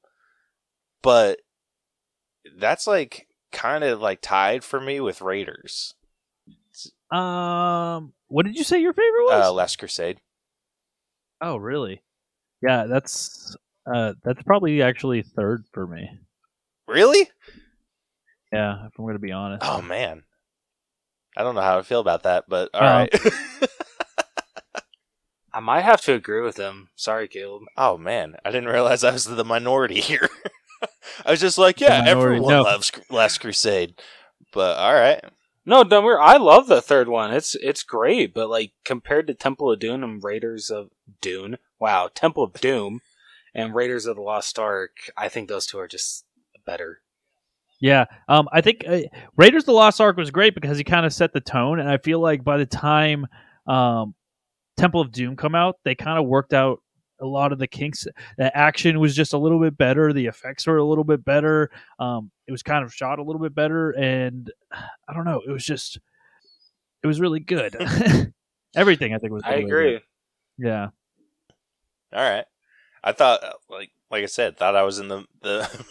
but 1.03 1.41
that's 2.57 2.87
like 2.87 3.29
kind 3.53 3.85
of 3.85 4.01
like 4.01 4.21
tied 4.21 4.63
for 4.65 4.81
me 4.81 5.01
with 5.01 5.21
Raiders, 5.21 5.95
Um, 7.11 8.13
what 8.29 8.45
did 8.47 8.57
you 8.57 8.65
say 8.65 8.81
your 8.81 8.93
favorite 8.93 9.25
was? 9.25 9.47
uh, 9.47 9.53
Last 9.53 9.79
Crusade. 9.79 10.21
oh, 11.41 11.57
really? 11.57 12.03
Yeah, 12.63 12.87
that's 12.87 13.57
uh, 13.93 14.15
that's 14.25 14.43
probably 14.43 14.83
actually 14.83 15.23
third 15.23 15.65
for 15.73 15.87
me. 15.87 16.09
Really? 16.89 17.31
Yeah, 18.53 18.87
if 18.87 18.93
I'm 18.99 19.07
gonna 19.07 19.19
be 19.19 19.33
honest. 19.33 19.65
Oh 19.65 19.83
man, 19.83 20.23
I 21.37 21.43
don't 21.43 21.55
know 21.55 21.61
how 21.61 21.79
I 21.79 21.83
feel 21.83 22.01
about 22.01 22.23
that, 22.25 22.45
but 22.49 22.71
all 22.75 22.81
Uh, 22.83 22.85
right. 22.85 23.15
I 25.57 25.61
might 25.61 25.81
have 25.81 26.03
to 26.03 26.13
agree 26.13 26.43
with 26.43 26.59
him. 26.59 26.91
Sorry, 26.97 27.27
Caleb. 27.29 27.63
oh 27.79 27.97
man, 27.97 28.37
I 28.45 28.51
didn't 28.51 28.69
realize 28.69 29.03
I 29.03 29.11
was 29.11 29.25
the 29.25 29.43
minority 29.43 30.01
here. 30.03 30.29
I 31.25 31.31
was 31.31 31.41
just 31.41 31.57
like, 31.57 31.81
yeah, 31.81 32.01
The 32.01 32.05
minority, 32.15 32.37
everyone 32.37 32.53
no. 32.53 32.63
loves 32.63 32.93
Last 33.09 33.39
Crusade, 33.39 33.95
but 34.53 34.77
all 34.77 34.93
right. 34.93 35.25
No, 35.65 35.83
don't 35.83 36.05
worry. 36.05 36.21
I 36.21 36.37
love 36.37 36.67
the 36.67 36.83
third 36.83 37.09
one. 37.09 37.33
It's 37.33 37.55
it's 37.55 37.83
great, 37.83 38.35
but 38.35 38.51
like 38.51 38.73
compared 38.85 39.27
to 39.29 39.35
Temple 39.35 39.73
of 39.73 39.79
Doom 39.79 40.05
and 40.05 40.23
Raiders 40.23 40.69
of 40.69 40.91
Dune, 41.23 41.57
wow, 41.81 42.11
Temple 42.15 42.45
of 42.45 42.53
Doom 42.53 43.01
and 43.55 43.75
Raiders 43.75 44.05
of 44.05 44.17
the 44.17 44.23
Lost 44.23 44.59
Ark, 44.59 44.91
I 45.17 45.31
think 45.31 45.49
those 45.49 45.65
two 45.65 45.79
are 45.79 45.89
just 45.89 46.27
better. 46.67 47.01
Yeah, 47.81 48.05
um, 48.29 48.47
I 48.53 48.61
think 48.61 48.85
uh, 48.87 49.01
Raiders 49.39 49.63
of 49.63 49.67
the 49.67 49.73
Lost 49.73 50.03
Ark 50.03 50.19
was 50.19 50.31
great 50.31 50.55
because 50.55 50.77
he 50.77 50.85
kind 50.85 51.07
of 51.07 51.15
set 51.15 51.33
the 51.33 51.41
tone, 51.41 51.81
and 51.81 51.89
I 51.89 51.97
feel 51.97 52.21
like 52.21 52.45
by 52.45 52.59
the 52.59 52.67
time 52.67 53.27
um, 53.67 54.15
Temple 54.77 55.01
of 55.01 55.13
Doom 55.13 55.37
come 55.37 55.55
out, 55.55 55.77
they 55.85 55.95
kind 55.95 56.19
of 56.19 56.27
worked 56.27 56.53
out 56.53 56.83
a 57.21 57.27
lot 57.27 57.53
of 57.53 57.59
the 57.59 57.67
kinks. 57.67 58.07
The 58.37 58.57
action 58.57 59.01
was 59.01 59.15
just 59.17 59.33
a 59.33 59.39
little 59.39 59.61
bit 59.61 59.77
better. 59.77 60.13
The 60.13 60.27
effects 60.27 60.67
were 60.67 60.77
a 60.77 60.85
little 60.85 61.05
bit 61.05 61.25
better. 61.25 61.71
Um, 61.99 62.31
it 62.47 62.53
was 62.53 62.63
kind 62.63 62.85
of 62.85 62.93
shot 62.93 63.19
a 63.19 63.23
little 63.23 63.41
bit 63.41 63.55
better, 63.55 63.91
and 63.93 64.51
I 64.73 65.15
don't 65.15 65.25
know. 65.25 65.43
It 65.47 65.51
was 65.51 65.65
just, 65.65 65.99
it 67.03 67.07
was 67.07 67.21
really 67.21 67.41
good. 67.41 67.77
Everything 68.77 69.15
I 69.15 69.19
think 69.19 69.33
was. 69.33 69.43
I 69.45 69.55
agree. 69.55 69.93
good. 69.93 70.03
Yeah. 70.59 70.89
All 72.13 72.31
right. 72.31 72.45
I 73.03 73.13
thought, 73.13 73.43
uh, 73.43 73.53
like, 73.71 73.91
like 74.11 74.23
I 74.23 74.27
said, 74.27 74.57
thought 74.57 74.77
I 74.77 74.83
was 74.83 74.99
in 74.99 75.09
the 75.09 75.25
the 75.43 75.85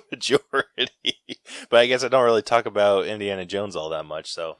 majority, 0.10 0.88
but 1.70 1.80
I 1.80 1.86
guess 1.86 2.02
I 2.02 2.08
don't 2.08 2.24
really 2.24 2.42
talk 2.42 2.66
about 2.66 3.06
Indiana 3.06 3.44
Jones 3.44 3.76
all 3.76 3.90
that 3.90 4.06
much. 4.06 4.32
So 4.32 4.56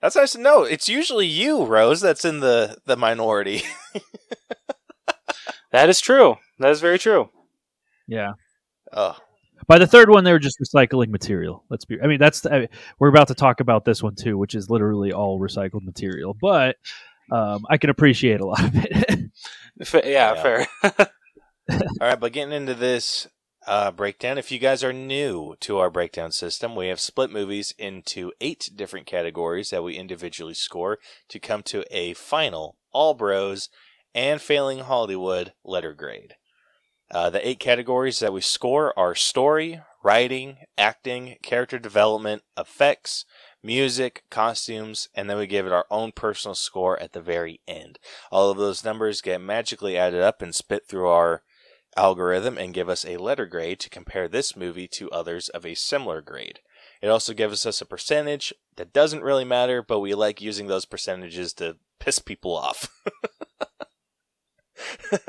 that's 0.00 0.16
nice 0.16 0.32
to 0.32 0.40
know. 0.40 0.62
It's 0.64 0.88
usually 0.88 1.26
you, 1.26 1.64
Rose, 1.64 2.00
that's 2.00 2.24
in 2.24 2.40
the 2.40 2.76
the 2.86 2.96
minority. 2.96 3.62
That 5.72 5.88
is 5.88 6.00
true. 6.00 6.36
That 6.58 6.70
is 6.70 6.80
very 6.80 6.98
true. 6.98 7.30
Yeah. 8.08 8.32
oh, 8.92 9.16
By 9.68 9.78
the 9.78 9.86
third 9.86 10.10
one, 10.10 10.24
they 10.24 10.32
were 10.32 10.40
just 10.40 10.58
recycling 10.60 11.10
material. 11.10 11.64
Let's 11.70 11.84
be. 11.84 12.00
I 12.02 12.08
mean, 12.08 12.18
that's. 12.18 12.44
I 12.44 12.68
we're 12.98 13.08
about 13.08 13.28
to 13.28 13.34
talk 13.36 13.60
about 13.60 13.84
this 13.84 14.02
one 14.02 14.16
too, 14.16 14.36
which 14.36 14.56
is 14.56 14.68
literally 14.68 15.12
all 15.12 15.38
recycled 15.38 15.84
material. 15.84 16.34
But 16.40 16.74
um, 17.30 17.64
I 17.70 17.78
can 17.78 17.88
appreciate 17.90 18.40
a 18.40 18.46
lot 18.46 18.64
of 18.64 18.72
it. 18.74 19.30
Fa- 19.84 20.02
yeah, 20.04 20.34
Yeah. 20.34 20.42
fair. 20.42 20.66
all 21.70 21.78
right. 22.00 22.18
But 22.18 22.32
getting 22.32 22.52
into 22.52 22.74
this 22.74 23.28
uh, 23.66 23.90
breakdown, 23.90 24.38
if 24.38 24.50
you 24.50 24.58
guys 24.58 24.82
are 24.82 24.92
new 24.92 25.54
to 25.60 25.78
our 25.78 25.90
breakdown 25.90 26.32
system, 26.32 26.74
we 26.74 26.88
have 26.88 27.00
split 27.00 27.30
movies 27.30 27.74
into 27.78 28.32
eight 28.40 28.70
different 28.74 29.06
categories 29.06 29.70
that 29.70 29.82
we 29.82 29.96
individually 29.96 30.54
score 30.54 30.98
to 31.28 31.38
come 31.38 31.62
to 31.64 31.84
a 31.90 32.14
final 32.14 32.76
all 32.92 33.14
bros 33.14 33.68
and 34.14 34.40
failing 34.40 34.80
Hollywood 34.80 35.52
letter 35.64 35.92
grade. 35.92 36.34
Uh, 37.10 37.28
the 37.28 37.46
eight 37.46 37.58
categories 37.58 38.20
that 38.20 38.32
we 38.32 38.40
score 38.40 38.98
are 38.98 39.14
story, 39.14 39.80
writing, 40.02 40.58
acting, 40.78 41.36
character 41.42 41.78
development, 41.78 42.42
effects, 42.56 43.24
music, 43.62 44.24
costumes, 44.30 45.08
and 45.14 45.28
then 45.28 45.36
we 45.36 45.46
give 45.46 45.66
it 45.66 45.72
our 45.72 45.86
own 45.90 46.12
personal 46.12 46.54
score 46.54 46.98
at 47.00 47.12
the 47.12 47.20
very 47.20 47.60
end. 47.68 47.98
All 48.30 48.50
of 48.50 48.58
those 48.58 48.84
numbers 48.84 49.20
get 49.20 49.40
magically 49.40 49.98
added 49.98 50.22
up 50.22 50.40
and 50.40 50.54
spit 50.54 50.88
through 50.88 51.08
our 51.08 51.42
algorithm 52.00 52.56
and 52.58 52.74
give 52.74 52.88
us 52.88 53.04
a 53.04 53.16
letter 53.18 53.46
grade 53.46 53.78
to 53.80 53.90
compare 53.90 54.28
this 54.28 54.56
movie 54.56 54.88
to 54.88 55.10
others 55.10 55.48
of 55.50 55.66
a 55.66 55.74
similar 55.74 56.20
grade. 56.22 56.60
It 57.02 57.08
also 57.08 57.32
gives 57.32 57.66
us 57.66 57.80
a 57.80 57.86
percentage 57.86 58.52
that 58.76 58.92
doesn't 58.92 59.22
really 59.22 59.44
matter, 59.44 59.82
but 59.82 60.00
we 60.00 60.14
like 60.14 60.40
using 60.40 60.66
those 60.66 60.84
percentages 60.84 61.52
to 61.54 61.76
piss 61.98 62.18
people 62.18 62.56
off. 62.56 62.88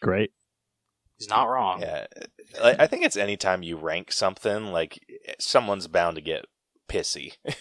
Great. 0.00 0.32
He's 1.18 1.28
not 1.28 1.44
wrong. 1.44 1.82
Yeah, 1.82 2.06
I 2.60 2.76
I 2.80 2.86
think 2.88 3.04
it's 3.04 3.16
anytime 3.16 3.62
you 3.62 3.76
rank 3.76 4.10
something, 4.10 4.72
like 4.72 4.98
someone's 5.38 5.86
bound 5.86 6.16
to 6.16 6.22
get 6.22 6.46
pissy. 6.88 7.34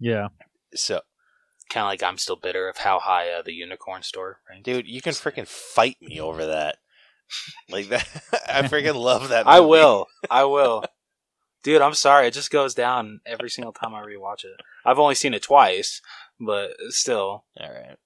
Yeah. 0.00 0.28
So, 0.74 1.00
Kind 1.70 1.84
of 1.84 1.88
like 1.88 2.02
I'm 2.02 2.18
still 2.18 2.36
bitter 2.36 2.68
of 2.68 2.78
how 2.78 2.98
high 2.98 3.30
uh, 3.30 3.42
the 3.42 3.52
unicorn 3.54 4.02
store 4.02 4.40
ranked. 4.50 4.64
dude, 4.66 4.86
you 4.86 5.00
can 5.00 5.12
freaking 5.12 5.46
fight 5.46 5.96
me 6.02 6.20
over 6.20 6.44
that. 6.44 6.76
Like 7.70 7.88
that, 7.88 8.06
I 8.48 8.62
freaking 8.62 8.96
love 8.96 9.28
that. 9.28 9.46
I 9.46 9.60
will. 9.60 10.06
I 10.30 10.44
will. 10.44 10.84
Dude, 11.62 11.80
I'm 11.80 11.94
sorry. 11.94 12.26
It 12.26 12.34
just 12.34 12.50
goes 12.50 12.74
down 12.74 13.20
every 13.24 13.48
single 13.48 13.72
time 13.72 13.94
I 13.94 14.02
rewatch 14.02 14.44
it. 14.44 14.60
I've 14.84 14.98
only 14.98 15.14
seen 15.14 15.32
it 15.32 15.42
twice, 15.42 16.02
but 16.38 16.72
still. 16.90 17.44
All 17.58 17.70
right. 17.70 17.98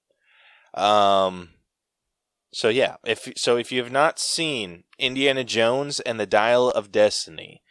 Um. 0.73 1.49
So 2.51 2.69
yeah, 2.69 2.95
if 3.05 3.31
so, 3.35 3.57
if 3.57 3.71
you 3.71 3.81
have 3.83 3.91
not 3.91 4.17
seen 4.17 4.85
Indiana 4.97 5.43
Jones 5.43 5.99
and 5.99 6.19
the 6.19 6.25
Dial 6.25 6.69
of 6.69 6.91
Destiny, 6.91 7.61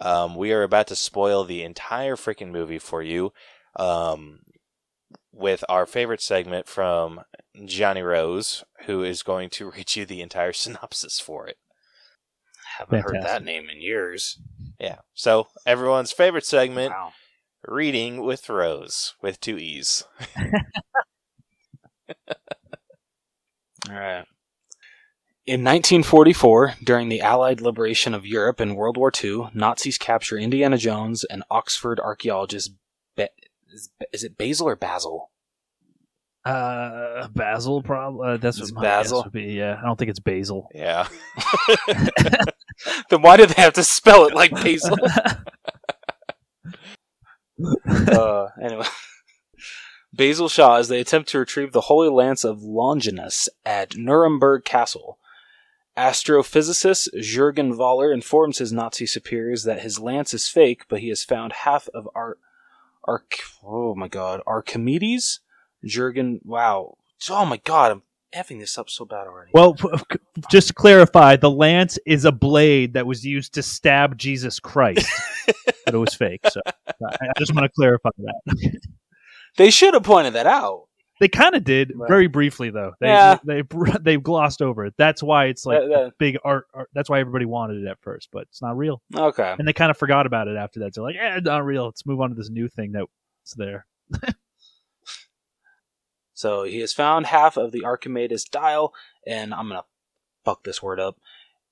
um, 0.00 0.34
we 0.34 0.52
are 0.52 0.62
about 0.62 0.88
to 0.88 0.96
spoil 0.96 1.44
the 1.44 1.62
entire 1.62 2.16
freaking 2.16 2.50
movie 2.50 2.78
for 2.78 3.02
you, 3.02 3.32
um, 3.76 4.40
with 5.32 5.64
our 5.68 5.86
favorite 5.86 6.20
segment 6.20 6.68
from 6.68 7.22
Johnny 7.64 8.02
Rose, 8.02 8.64
who 8.86 9.02
is 9.02 9.22
going 9.22 9.50
to 9.50 9.70
read 9.76 9.94
you 9.96 10.04
the 10.04 10.20
entire 10.20 10.52
synopsis 10.52 11.18
for 11.18 11.46
it. 11.46 11.56
Haven't 12.78 13.02
heard 13.02 13.22
that 13.22 13.44
name 13.44 13.68
in 13.70 13.80
years. 13.82 14.38
Yeah. 14.80 14.98
So 15.14 15.48
everyone's 15.66 16.12
favorite 16.12 16.46
segment, 16.46 16.92
Wow. 16.92 17.12
reading 17.68 18.22
with 18.22 18.48
Rose 18.48 19.14
with 19.22 19.40
two 19.40 19.58
e's. 19.58 20.04
All 23.88 23.94
right. 23.96 24.24
In 25.44 25.64
1944, 25.64 26.74
during 26.84 27.08
the 27.08 27.20
Allied 27.20 27.60
liberation 27.60 28.14
of 28.14 28.24
Europe 28.24 28.60
in 28.60 28.76
World 28.76 28.96
War 28.96 29.10
II, 29.22 29.48
Nazis 29.52 29.98
capture 29.98 30.38
Indiana 30.38 30.78
Jones 30.78 31.24
and 31.24 31.42
Oxford 31.50 31.98
archaeologist. 31.98 32.70
Is, 33.72 33.90
is 34.12 34.24
it 34.24 34.36
Basil 34.38 34.68
or 34.68 34.76
Basil? 34.76 35.30
Uh, 36.44 37.28
Basil, 37.28 37.82
probably. 37.82 38.28
Uh, 38.28 38.36
that's 38.36 38.58
It's 38.58 38.72
what 38.72 38.82
my 38.82 38.88
guess 38.88 39.04
Basil? 39.04 39.22
would 39.24 39.32
be. 39.32 39.44
Yeah, 39.54 39.78
I 39.80 39.86
don't 39.86 39.98
think 39.98 40.10
it's 40.10 40.20
Basil. 40.20 40.68
Yeah. 40.74 41.08
then 43.10 43.22
why 43.22 43.36
did 43.36 43.50
they 43.50 43.62
have 43.62 43.74
to 43.74 43.84
spell 43.84 44.26
it 44.26 44.34
like 44.34 44.50
Basil? 44.50 44.96
uh, 47.88 48.46
anyway. 48.62 48.86
Basil 50.12 50.48
Shaw 50.48 50.76
as 50.76 50.88
they 50.88 51.00
attempt 51.00 51.30
to 51.30 51.38
retrieve 51.38 51.72
the 51.72 51.82
Holy 51.82 52.08
Lance 52.08 52.44
of 52.44 52.62
Longinus 52.62 53.48
at 53.64 53.96
Nuremberg 53.96 54.64
Castle. 54.64 55.18
Astrophysicist 55.96 57.08
Jürgen 57.16 57.74
Voller 57.74 58.12
informs 58.12 58.58
his 58.58 58.72
Nazi 58.72 59.06
superiors 59.06 59.64
that 59.64 59.82
his 59.82 59.98
lance 60.00 60.34
is 60.34 60.48
fake, 60.48 60.84
but 60.88 61.00
he 61.00 61.08
has 61.08 61.22
found 61.22 61.52
half 61.52 61.88
of 61.94 62.08
Ar- 63.06 63.24
oh 63.64 63.94
my 63.94 64.08
god, 64.08 64.40
Archimedes? 64.46 65.40
Jürgen, 65.84 66.38
wow. 66.44 66.96
Oh 67.30 67.44
my 67.44 67.56
god, 67.58 67.92
I'm 67.92 68.02
effing 68.34 68.60
this 68.60 68.78
up 68.78 68.88
so 68.88 69.04
bad 69.04 69.26
already. 69.26 69.50
Well, 69.54 69.76
just 70.50 70.68
to 70.68 70.74
clarify, 70.74 71.36
the 71.36 71.50
lance 71.50 71.98
is 72.06 72.24
a 72.24 72.32
blade 72.32 72.94
that 72.94 73.06
was 73.06 73.24
used 73.24 73.54
to 73.54 73.62
stab 73.62 74.16
Jesus 74.16 74.60
Christ, 74.60 75.06
but 75.84 75.94
it 75.94 75.98
was 75.98 76.14
fake. 76.14 76.40
So 76.50 76.60
I 76.66 77.28
just 77.38 77.54
want 77.54 77.64
to 77.64 77.72
clarify 77.74 78.10
that. 78.18 78.80
they 79.56 79.70
should 79.70 79.94
have 79.94 80.04
pointed 80.04 80.34
that 80.34 80.46
out. 80.46 80.88
They 81.22 81.28
kind 81.28 81.54
of 81.54 81.62
did 81.62 81.92
Right. 81.94 82.08
very 82.08 82.26
briefly 82.26 82.70
though. 82.70 82.94
They, 83.00 83.06
Yeah. 83.06 83.38
they 83.44 83.62
they 84.00 84.16
glossed 84.16 84.60
over 84.60 84.84
it. 84.84 84.94
That's 84.98 85.22
why 85.22 85.46
it's 85.46 85.64
like 85.64 85.80
big 86.18 86.36
art, 86.44 86.66
art. 86.74 86.90
That's 86.94 87.08
why 87.08 87.20
everybody 87.20 87.44
wanted 87.46 87.80
it 87.82 87.86
at 87.88 88.00
first, 88.00 88.28
but 88.32 88.42
it's 88.50 88.60
not 88.60 88.76
real. 88.76 89.00
Okay. 89.14 89.54
And 89.56 89.66
they 89.68 89.72
kind 89.72 89.90
of 89.92 89.96
forgot 89.96 90.26
about 90.26 90.48
it 90.48 90.56
after 90.56 90.80
that. 90.80 90.92
They're 90.94 91.04
like, 91.04 91.14
"Eh, 91.16 91.38
not 91.44 91.64
real. 91.64 91.84
Let's 91.84 92.04
move 92.04 92.20
on 92.20 92.30
to 92.30 92.34
this 92.34 92.50
new 92.50 92.68
thing 92.68 92.90
that's 92.92 93.54
there." 93.56 93.86
So 96.34 96.64
he 96.64 96.80
has 96.80 96.92
found 96.92 97.26
half 97.26 97.56
of 97.56 97.70
the 97.70 97.84
Archimedes 97.84 98.44
dial, 98.44 98.92
and 99.24 99.54
I'm 99.54 99.68
gonna 99.68 99.84
fuck 100.44 100.64
this 100.64 100.82
word 100.82 100.98
up. 100.98 101.16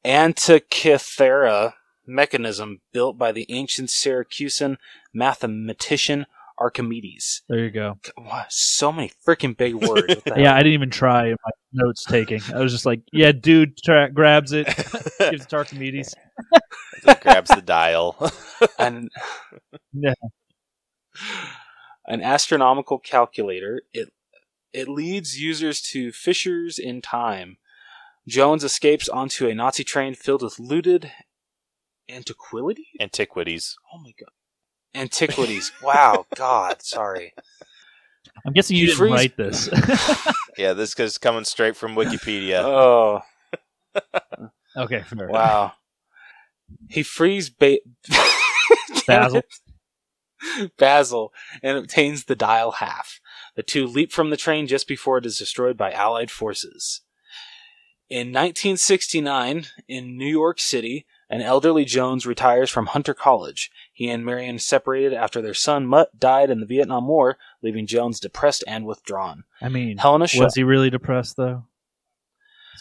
Antikythera 0.05 1.74
mechanism 2.07 2.80
built 2.92 3.18
by 3.18 3.32
the 3.32 3.46
ancient 3.48 3.88
Syracusan 3.88 4.76
mathematician 5.12 6.26
Archimedes. 6.61 7.42
There 7.48 7.58
you 7.61 7.70
go. 7.70 7.98
Wow, 8.18 8.44
so 8.50 8.92
many 8.92 9.11
freaking 9.26 9.56
big 9.56 9.74
words. 9.74 10.14
Yeah, 10.26 10.34
hell? 10.36 10.54
I 10.54 10.58
didn't 10.58 10.74
even 10.74 10.90
try 10.90 11.26
in 11.28 11.36
my 11.44 11.50
notes 11.72 12.04
taking. 12.04 12.40
I 12.54 12.58
was 12.61 12.70
just 12.72 12.84
like, 12.86 13.00
yeah, 13.12 13.32
dude 13.32 13.78
tra- 13.82 14.11
grabs 14.12 14.52
it, 14.52 14.66
gives 15.18 15.44
it 15.44 15.48
to 15.48 15.56
Archimedes. 15.56 16.14
grabs 17.20 17.50
the 17.50 17.62
dial. 17.62 18.16
an 18.78 19.08
Yeah. 19.92 20.14
an 22.06 22.22
astronomical 22.22 22.98
calculator. 22.98 23.82
It 23.92 24.12
it 24.72 24.88
leads 24.88 25.40
users 25.40 25.80
to 25.80 26.12
fissures 26.12 26.78
in 26.78 27.00
time. 27.02 27.56
Jones 28.28 28.62
escapes 28.62 29.08
onto 29.08 29.48
a 29.48 29.54
Nazi 29.54 29.82
train 29.82 30.14
filled 30.14 30.42
with 30.42 30.58
looted 30.61 31.11
antiquity. 32.08 32.86
Antiquities. 33.00 33.76
Oh 33.92 33.98
my 33.98 34.12
god, 34.18 34.30
antiquities! 34.95 35.72
wow, 35.82 36.26
God, 36.34 36.82
sorry. 36.82 37.34
I'm 38.47 38.53
guessing 38.53 38.76
you 38.76 38.82
You 38.82 38.86
didn't 38.88 38.99
freeze- 38.99 39.12
write 39.12 39.36
this. 39.36 39.68
Yeah, 40.59 40.74
this 40.74 40.99
is 40.99 41.16
coming 41.16 41.45
straight 41.45 41.76
from 41.76 41.95
Wikipedia. 41.95 42.62
Oh 44.76 44.82
okay, 44.84 45.01
fair. 45.03 45.28
wow. 45.28 45.72
He 46.88 47.03
frees 47.03 47.51
ba- 47.51 47.78
Basil. 49.07 49.43
Basil 50.78 51.32
and 51.62 51.76
obtains 51.78 52.24
the 52.24 52.36
dial 52.36 52.72
half. 52.72 53.20
The 53.57 53.62
two 53.62 53.86
leap 53.86 54.12
from 54.12 54.30
the 54.30 54.36
train 54.36 54.66
just 54.66 54.86
before 54.86 55.18
it 55.18 55.26
is 55.26 55.36
destroyed 55.38 55.76
by 55.76 55.91
Allied 55.93 56.30
forces. 56.30 57.01
In 58.09 58.28
1969, 58.28 59.66
in 59.88 60.16
New 60.16 60.26
York 60.30 60.61
City, 60.61 61.07
an 61.31 61.41
elderly 61.41 61.85
Jones 61.87 62.26
retires 62.26 62.68
from 62.68 62.87
Hunter 62.87 63.14
College. 63.14 63.70
He 63.93 64.11
and 64.11 64.24
Marion 64.24 64.59
separated 64.59 65.14
after 65.14 65.41
their 65.41 65.55
son 65.55 65.87
Mutt 65.87 66.18
died 66.18 66.51
in 66.51 66.61
the 66.61 66.66
Vietnam 66.66 67.07
War, 67.09 67.39
leaving 67.62 67.87
Jones 67.87 68.20
depressed 68.20 68.64
and 68.66 68.85
withdrawn. 68.85 69.45
I 69.62 69.68
mean, 69.70 69.97
Helena 69.99 70.26
Shaw. 70.26 70.45
was 70.45 70.55
he 70.57 70.64
really 70.64 70.91
depressed 70.91 71.37
though? 71.37 71.64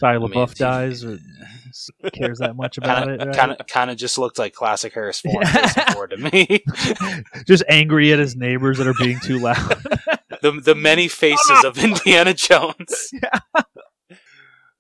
Mean, 0.02 0.22
LaBeouf 0.22 0.50
he- 0.52 0.56
dies 0.56 1.04
or 1.04 1.20
cares 2.14 2.40
that 2.40 2.56
much 2.56 2.78
about 2.78 3.06
Kind 3.08 3.22
it? 3.22 3.36
kind 3.36 3.52
of, 3.52 3.68
kind 3.68 3.92
of 3.92 3.98
just 3.98 4.18
looked 4.18 4.40
like 4.40 4.54
classic 4.54 4.94
Harris 4.94 5.20
Ford, 5.20 5.46
Ford 5.94 6.10
to 6.12 6.18
me. 6.18 6.64
just 7.46 7.64
angry 7.68 8.14
at 8.14 8.20
his 8.20 8.34
neighbors 8.38 8.78
that 8.78 8.88
are 8.88 8.94
being 8.98 9.20
too 9.20 9.40
loud. 9.40 9.58
the 10.42 10.54
the 10.64 10.74
many 10.74 11.10
faces 11.10 11.66
of 11.66 11.78
Indiana 11.78 12.34
Jones. 12.34 13.12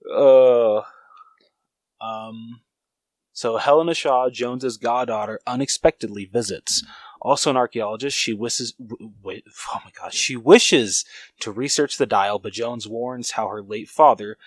Uh, 0.09 0.81
um, 1.99 2.61
so 3.39 3.55
Helena 3.55 3.93
Shaw, 3.93 4.29
Jones's 4.29 4.75
goddaughter, 4.75 5.39
unexpectedly 5.47 6.25
visits. 6.25 6.83
Also 7.21 7.49
an 7.49 7.55
archaeologist, 7.55 8.17
she 8.17 8.33
wishes. 8.33 8.73
w- 8.73 9.13
Wait, 9.23 9.45
oh 9.73 9.79
my 9.85 9.91
god, 9.97 10.13
she 10.13 10.35
wishes 10.35 11.05
to 11.39 11.49
research 11.49 11.97
the 11.97 12.05
dial, 12.05 12.37
but 12.37 12.51
Jones 12.51 12.85
warns 12.85 13.31
how 13.31 13.47
her 13.47 13.61
late 13.61 13.87
father, 13.87 14.37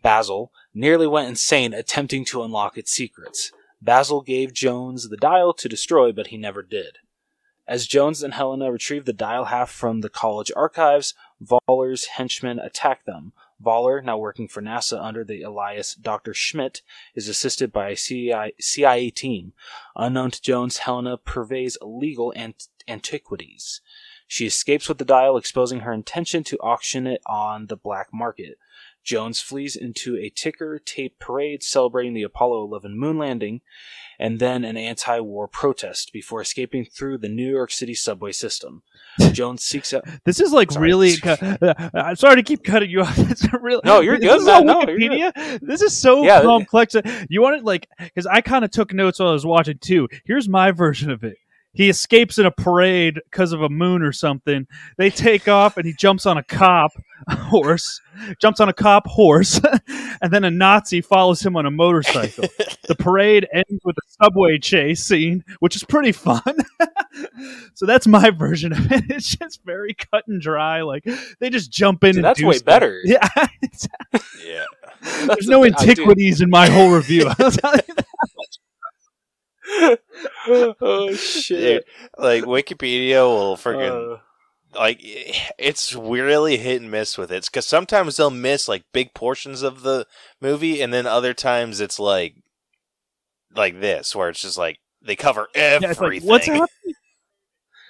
Basil, 0.00 0.50
nearly 0.72 1.06
went 1.06 1.28
insane 1.28 1.74
attempting 1.74 2.24
to 2.24 2.42
unlock 2.42 2.78
its 2.78 2.90
secrets. 2.90 3.52
Basil 3.82 4.22
gave 4.22 4.54
Jones 4.54 5.10
the 5.10 5.18
dial 5.18 5.52
to 5.52 5.68
destroy, 5.68 6.10
but 6.10 6.28
he 6.28 6.38
never 6.38 6.62
did. 6.62 7.00
As 7.68 7.86
Jones 7.86 8.22
and 8.22 8.32
Helena 8.32 8.72
retrieve 8.72 9.04
the 9.04 9.12
dial 9.12 9.44
half 9.44 9.70
from 9.70 10.00
the 10.00 10.08
college 10.08 10.50
archives, 10.56 11.12
Voller's 11.38 12.06
henchmen 12.06 12.58
attack 12.58 13.04
them. 13.04 13.34
Voller, 13.62 14.02
now 14.02 14.18
working 14.18 14.48
for 14.48 14.60
NASA 14.60 15.02
under 15.02 15.24
the 15.24 15.42
alias 15.42 15.94
Dr. 15.94 16.34
Schmidt, 16.34 16.82
is 17.14 17.28
assisted 17.28 17.72
by 17.72 17.90
a 17.90 17.96
CIA, 17.96 18.52
CIA 18.60 19.10
team. 19.10 19.52
Unknown 19.96 20.32
to 20.32 20.42
Jones, 20.42 20.78
Helena 20.78 21.16
purveys 21.16 21.76
illegal 21.80 22.32
ant- 22.36 22.68
antiquities. 22.88 23.80
She 24.26 24.46
escapes 24.46 24.88
with 24.88 24.98
the 24.98 25.04
dial, 25.04 25.36
exposing 25.36 25.80
her 25.80 25.92
intention 25.92 26.42
to 26.44 26.58
auction 26.60 27.06
it 27.06 27.20
on 27.26 27.66
the 27.66 27.76
black 27.76 28.08
market. 28.12 28.58
Jones 29.02 29.40
flees 29.40 29.76
into 29.76 30.16
a 30.16 30.30
ticker 30.30 30.78
tape 30.78 31.18
parade 31.18 31.62
celebrating 31.62 32.14
the 32.14 32.22
Apollo 32.22 32.64
11 32.64 32.98
moon 32.98 33.18
landing 33.18 33.60
and 34.18 34.38
then 34.38 34.64
an 34.64 34.76
anti 34.76 35.18
war 35.20 35.48
protest 35.48 36.12
before 36.12 36.40
escaping 36.40 36.84
through 36.84 37.18
the 37.18 37.28
New 37.28 37.50
York 37.50 37.70
City 37.72 37.94
subway 37.94 38.30
system. 38.32 38.82
Jones 39.32 39.62
seeks 39.64 39.92
out. 39.92 40.04
This 40.24 40.40
is 40.40 40.52
like 40.52 40.70
Sorry. 40.70 40.86
really. 40.86 41.14
uh, 41.24 41.74
I'm 41.94 42.16
sorry 42.16 42.36
to 42.36 42.42
keep 42.42 42.62
cutting 42.64 42.90
you 42.90 43.00
off. 43.02 43.18
It's 43.30 43.46
really 43.52 43.80
No, 43.84 44.00
you're 44.00 44.18
this 44.18 44.28
good, 44.30 44.40
is 44.42 44.48
on 44.48 44.66
man. 44.66 44.86
No, 44.86 44.92
you're 44.92 45.10
Wikipedia. 45.10 45.60
This 45.60 45.82
is 45.82 45.96
so 45.96 46.22
Yeah, 46.24 46.42
complex. 46.42 46.94
You 47.28 47.42
want 47.42 47.56
it 47.56 47.64
like 47.64 47.88
because 47.98 48.26
I 48.26 48.40
kind 48.40 48.64
of 48.64 48.70
took 48.70 48.92
notes 48.94 49.18
while 49.18 49.30
I 49.30 49.32
was 49.32 49.44
watching 49.44 49.78
too. 49.78 50.08
Here's 50.24 50.48
my 50.48 50.70
version 50.70 51.10
of 51.10 51.24
it. 51.24 51.36
He 51.74 51.88
escapes 51.88 52.38
in 52.38 52.44
a 52.44 52.50
parade 52.50 53.20
because 53.30 53.52
of 53.52 53.62
a 53.62 53.68
moon 53.68 54.02
or 54.02 54.12
something. 54.12 54.66
They 54.98 55.08
take 55.08 55.48
off 55.48 55.78
and 55.78 55.86
he 55.86 55.94
jumps 55.94 56.26
on 56.26 56.36
a 56.36 56.42
cop 56.42 56.92
horse, 57.30 58.00
jumps 58.38 58.60
on 58.60 58.68
a 58.68 58.74
cop 58.74 59.06
horse, 59.06 59.58
and 60.22 60.30
then 60.30 60.44
a 60.44 60.50
Nazi 60.50 61.00
follows 61.00 61.44
him 61.44 61.56
on 61.56 61.64
a 61.64 61.70
motorcycle. 61.70 62.44
the 62.88 62.94
parade 62.94 63.48
ends 63.54 63.80
with 63.84 63.96
a 63.96 64.22
subway 64.22 64.58
chase 64.58 65.02
scene, 65.02 65.44
which 65.60 65.74
is 65.74 65.82
pretty 65.82 66.12
fun. 66.12 66.42
so 67.74 67.86
that's 67.86 68.06
my 68.06 68.28
version 68.28 68.72
of 68.72 68.92
it. 68.92 69.04
It's 69.08 69.34
just 69.34 69.64
very 69.64 69.94
cut 69.94 70.24
and 70.28 70.42
dry. 70.42 70.82
Like 70.82 71.06
they 71.40 71.48
just 71.48 71.70
jump 71.70 72.04
in 72.04 72.16
Dude, 72.16 72.24
that's 72.24 72.42
way 72.42 72.54
stuff. 72.54 72.66
better. 72.66 73.00
Yeah, 73.04 73.26
yeah. 74.44 74.64
there's 75.26 75.48
no 75.48 75.64
antiquities 75.64 76.42
in 76.42 76.50
my 76.50 76.68
whole 76.68 76.90
review. 76.90 77.28
I'll 77.28 77.50
tell 77.50 77.74
you 77.76 77.94
that. 77.94 78.06
oh 80.48 81.12
shit! 81.16 81.84
Like 82.18 82.44
Wikipedia 82.44 83.24
will 83.24 83.56
freaking 83.56 84.16
Uh, 84.16 84.18
like 84.78 84.98
it's 85.58 85.94
really 85.94 86.56
hit 86.56 86.80
and 86.80 86.90
miss 86.90 87.18
with 87.18 87.30
it 87.30 87.44
because 87.46 87.66
sometimes 87.66 88.16
they'll 88.16 88.30
miss 88.30 88.68
like 88.68 88.84
big 88.92 89.14
portions 89.14 89.62
of 89.62 89.82
the 89.82 90.06
movie, 90.40 90.80
and 90.80 90.92
then 90.92 91.06
other 91.06 91.34
times 91.34 91.80
it's 91.80 91.98
like 91.98 92.36
like 93.54 93.80
this 93.80 94.14
where 94.14 94.28
it's 94.28 94.40
just 94.40 94.58
like 94.58 94.78
they 95.02 95.16
cover 95.16 95.48
everything. 95.54 95.96
Yeah, 95.96 96.08
like, 96.08 96.22
what's 96.22 96.46
happening? 96.46 96.94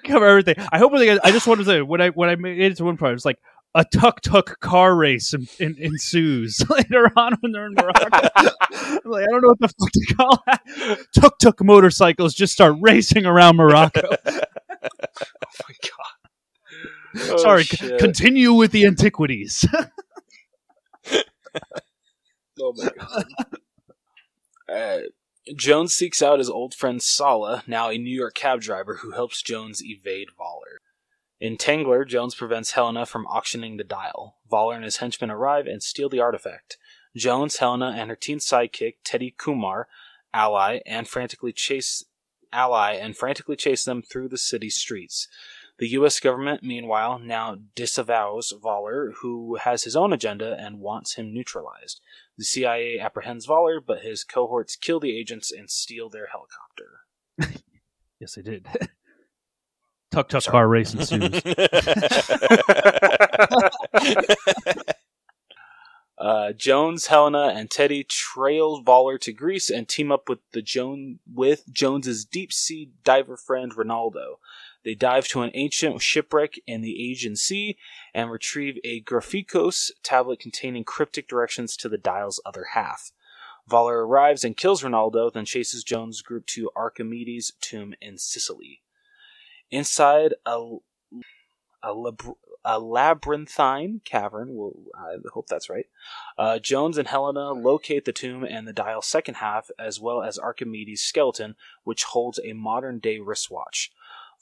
Cover 0.05 0.26
everything. 0.26 0.57
I 0.72 0.78
hope 0.78 0.93
they. 0.93 1.11
I 1.11 1.30
just 1.30 1.47
wanted 1.47 1.64
to 1.64 1.70
say 1.70 1.83
when 1.83 2.01
I 2.01 2.09
when 2.11 2.28
I 2.28 2.37
made 2.37 2.59
it 2.61 2.76
to 2.78 2.85
one 2.85 2.97
part, 2.97 3.14
it's 3.14 3.24
like 3.24 3.39
a 3.75 3.85
tuk 3.85 4.20
tuk 4.20 4.61
car 4.61 4.95
race 4.95 5.33
in, 5.33 5.49
in, 5.59 5.77
ensues 5.79 6.62
later 6.70 7.11
on 7.16 7.37
when 7.41 7.53
they're 7.53 7.66
in 7.66 7.75
Morocco. 7.75 8.29
I'm 8.37 9.01
like 9.05 9.25
I 9.25 9.31
don't 9.31 9.43
know 9.43 9.49
what 9.49 9.61
the 9.61 9.68
fuck 9.68 9.91
to 9.93 10.14
call 10.14 10.43
that. 10.47 11.07
Tuk 11.14 11.39
tuk 11.39 11.64
motorcycles 11.64 12.35
just 12.35 12.53
start 12.53 12.77
racing 12.81 13.27
around 13.27 13.57
Morocco. 13.57 14.03
oh 14.27 14.41
my 15.68 15.75
god! 15.83 17.31
Oh, 17.31 17.37
Sorry, 17.39 17.64
c- 17.64 17.97
continue 17.99 18.53
with 18.53 18.73
the 18.73 18.87
antiquities. 18.87 19.66
Oh 22.61 22.73
my 22.77 22.91
god. 22.99 23.25
Uh, 24.68 24.99
Jones 25.57 25.93
seeks 25.93 26.23
out 26.23 26.39
his 26.39 26.49
old 26.49 26.75
friend 26.75 27.03
Sala, 27.03 27.62
now 27.66 27.91
a 27.91 27.99
New 27.99 28.14
York 28.14 28.35
cab 28.35 28.61
driver 28.61 28.97
who 28.97 29.11
helps 29.11 29.43
Jones 29.43 29.83
evade 29.85 30.29
Voller. 30.39 30.79
In 31.43 31.57
Tangier, 31.57 32.05
Jones 32.05 32.36
prevents 32.36 32.70
Helena 32.70 33.05
from 33.05 33.26
auctioning 33.26 33.76
the 33.76 33.82
dial. 33.82 34.36
Voller 34.49 34.76
and 34.76 34.84
his 34.84 34.99
henchmen 34.99 35.28
arrive 35.28 35.66
and 35.66 35.82
steal 35.82 36.09
the 36.09 36.20
artifact. 36.20 36.78
Jones, 37.16 37.57
Helena, 37.57 37.97
and 37.97 38.11
her 38.11 38.14
teen 38.14 38.38
sidekick, 38.38 38.99
Teddy 39.03 39.34
Kumar, 39.36 39.88
ally, 40.32 40.78
and 40.86 41.09
frantically 41.09 41.53
chase 41.53 42.05
ally 42.53 42.93
and 42.93 43.16
frantically 43.16 43.57
chase 43.57 43.84
them 43.84 44.03
through 44.03 44.28
the 44.28 44.38
city 44.38 44.70
streets. 44.70 45.26
The 45.80 45.88
U.S. 45.88 46.20
government, 46.20 46.62
meanwhile, 46.62 47.18
now 47.18 47.57
disavows 47.74 48.53
Voller, 48.62 49.14
who 49.22 49.57
has 49.57 49.82
his 49.82 49.97
own 49.97 50.12
agenda 50.12 50.57
and 50.61 50.78
wants 50.78 51.14
him 51.14 51.34
neutralized. 51.34 52.01
The 52.38 52.45
CIA 52.45 53.01
apprehends 53.01 53.49
Voller, 53.49 53.80
but 53.84 54.03
his 54.03 54.22
cohorts 54.22 54.76
kill 54.76 55.01
the 55.01 55.18
agents 55.18 55.51
and 55.51 55.68
steal 55.68 56.09
their 56.09 56.28
helicopter. 56.28 57.64
yes, 58.20 58.38
I 58.38 58.43
did. 58.43 58.68
Tuk 60.13 60.29
tuk 60.29 60.43
Sorry. 60.43 60.53
car 60.53 60.69
race 60.69 60.95
ensues. 60.95 61.43
Uh, 66.19 66.53
Jones, 66.53 67.09
Helena, 67.09 67.53
and 67.53 67.69
Teddy 67.69 68.05
trail 68.05 68.81
Voller 68.81 69.19
to 69.19 69.33
Greece 69.33 69.69
and 69.69 69.89
team 69.89 70.13
up 70.13 70.29
with 70.29 70.39
the 70.53 70.63
Joan 70.63 71.19
with 71.27 71.65
Jones's 71.69 72.25
deep 72.25 72.53
sea 72.53 72.93
diver 73.03 73.37
friend 73.37 73.77
Renaldo. 73.77 74.39
They 74.85 74.95
dive 74.95 75.27
to 75.29 75.43
an 75.43 75.51
ancient 75.55 76.01
shipwreck 76.01 76.61
in 76.65 76.81
the 76.81 77.11
Aegean 77.11 77.35
Sea 77.35 77.77
and 78.15 78.31
retrieve 78.31 78.79
a 78.85 79.03
Graphikos 79.03 79.91
tablet 80.05 80.39
containing 80.39 80.85
cryptic 80.85 81.27
directions 81.27 81.77
to 81.79 81.89
the 81.89 81.99
dial's 81.99 82.41
other 82.47 82.67
half. 82.75 83.11
Voller 83.69 84.07
arrives 84.07 84.45
and 84.45 84.57
kills 84.57 84.85
Renaldo, 84.85 85.29
then 85.29 85.45
chases 85.45 85.83
Jones' 85.83 86.23
group 86.23 86.47
to 86.47 86.71
Archimedes' 86.77 87.53
tomb 87.61 87.95
in 88.01 88.17
Sicily. 88.17 88.83
Inside 89.73 90.35
a, 90.45 90.77
a, 91.83 91.95
lab- 91.95 92.37
a 92.62 92.79
labyrinthine 92.79 94.03
cavern. 94.05 94.55
Well, 94.55 94.75
I 94.95 95.16
hope 95.33 95.47
that's 95.49 95.70
right. 95.70 95.87
Uh, 96.37 96.59
Jones 96.59 96.99
and 96.99 97.09
Helena 97.09 97.53
locate 97.53 98.05
the 98.05 98.12
tomb 98.12 98.45
and 98.45 98.68
the 98.68 98.75
dial 98.75 99.01
second 99.01 99.37
half, 99.37 99.70
as 99.79 99.99
well 99.99 100.23
as 100.23 100.39
Archimedes' 100.39 101.01
skeleton, 101.01 101.57
which 101.85 102.05
holds 102.05 102.39
a 102.45 102.53
modern 102.53 102.99
day 102.99 103.18
wristwatch. 103.18 103.91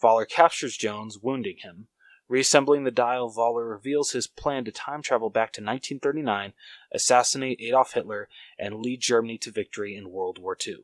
Voller 0.02 0.28
captures 0.28 0.76
Jones, 0.76 1.18
wounding 1.18 1.58
him. 1.58 1.86
Reassembling 2.28 2.82
the 2.82 2.90
dial, 2.90 3.32
Voller 3.32 3.70
reveals 3.70 4.10
his 4.10 4.26
plan 4.26 4.64
to 4.64 4.72
time 4.72 5.00
travel 5.00 5.30
back 5.30 5.52
to 5.52 5.60
1939, 5.60 6.54
assassinate 6.92 7.60
Adolf 7.60 7.92
Hitler, 7.92 8.28
and 8.58 8.80
lead 8.80 9.00
Germany 9.00 9.38
to 9.38 9.52
victory 9.52 9.96
in 9.96 10.10
World 10.10 10.38
War 10.38 10.56
II. 10.66 10.78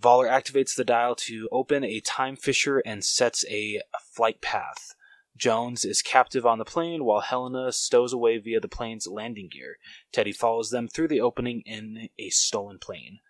Voller 0.00 0.30
activates 0.30 0.74
the 0.74 0.84
dial 0.84 1.14
to 1.14 1.48
open 1.50 1.84
a 1.84 2.00
time 2.00 2.36
fissure 2.36 2.78
and 2.86 3.04
sets 3.04 3.44
a 3.48 3.80
flight 4.14 4.40
path. 4.40 4.94
Jones 5.36 5.84
is 5.84 6.02
captive 6.02 6.44
on 6.44 6.58
the 6.58 6.64
plane 6.64 7.04
while 7.04 7.20
Helena 7.20 7.72
stows 7.72 8.12
away 8.12 8.38
via 8.38 8.60
the 8.60 8.68
plane's 8.68 9.06
landing 9.06 9.48
gear. 9.50 9.76
Teddy 10.12 10.32
follows 10.32 10.70
them 10.70 10.88
through 10.88 11.08
the 11.08 11.20
opening 11.20 11.62
in 11.64 12.08
a 12.18 12.28
stolen 12.30 12.78
plane. 12.78 13.20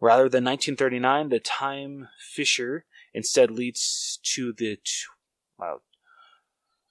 Rather 0.00 0.28
than 0.28 0.44
1939, 0.44 1.28
the 1.28 1.38
time 1.38 2.08
fissure 2.18 2.86
instead 3.14 3.50
leads 3.50 4.18
to 4.22 4.52
the 4.52 4.76
t- 4.76 5.04
wow, 5.58 5.80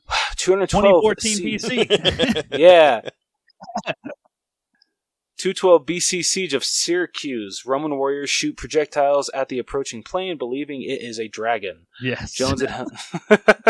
212 0.38 1.02
2014 1.02 1.38
BC. 1.40 2.46
yeah. 2.58 3.02
212 5.42 5.86
BC 5.88 6.24
siege 6.24 6.54
of 6.54 6.64
Syracuse. 6.64 7.66
Roman 7.66 7.98
warriors 7.98 8.30
shoot 8.30 8.56
projectiles 8.56 9.28
at 9.34 9.50
the 9.50 9.58
approaching 9.58 10.04
plane, 10.04 10.38
believing 10.38 10.84
it 10.84 11.02
is 11.02 11.20
a 11.20 11.28
dragon. 11.28 11.88
yes. 12.00 12.34
Jones 12.34 12.62
and 12.62 12.88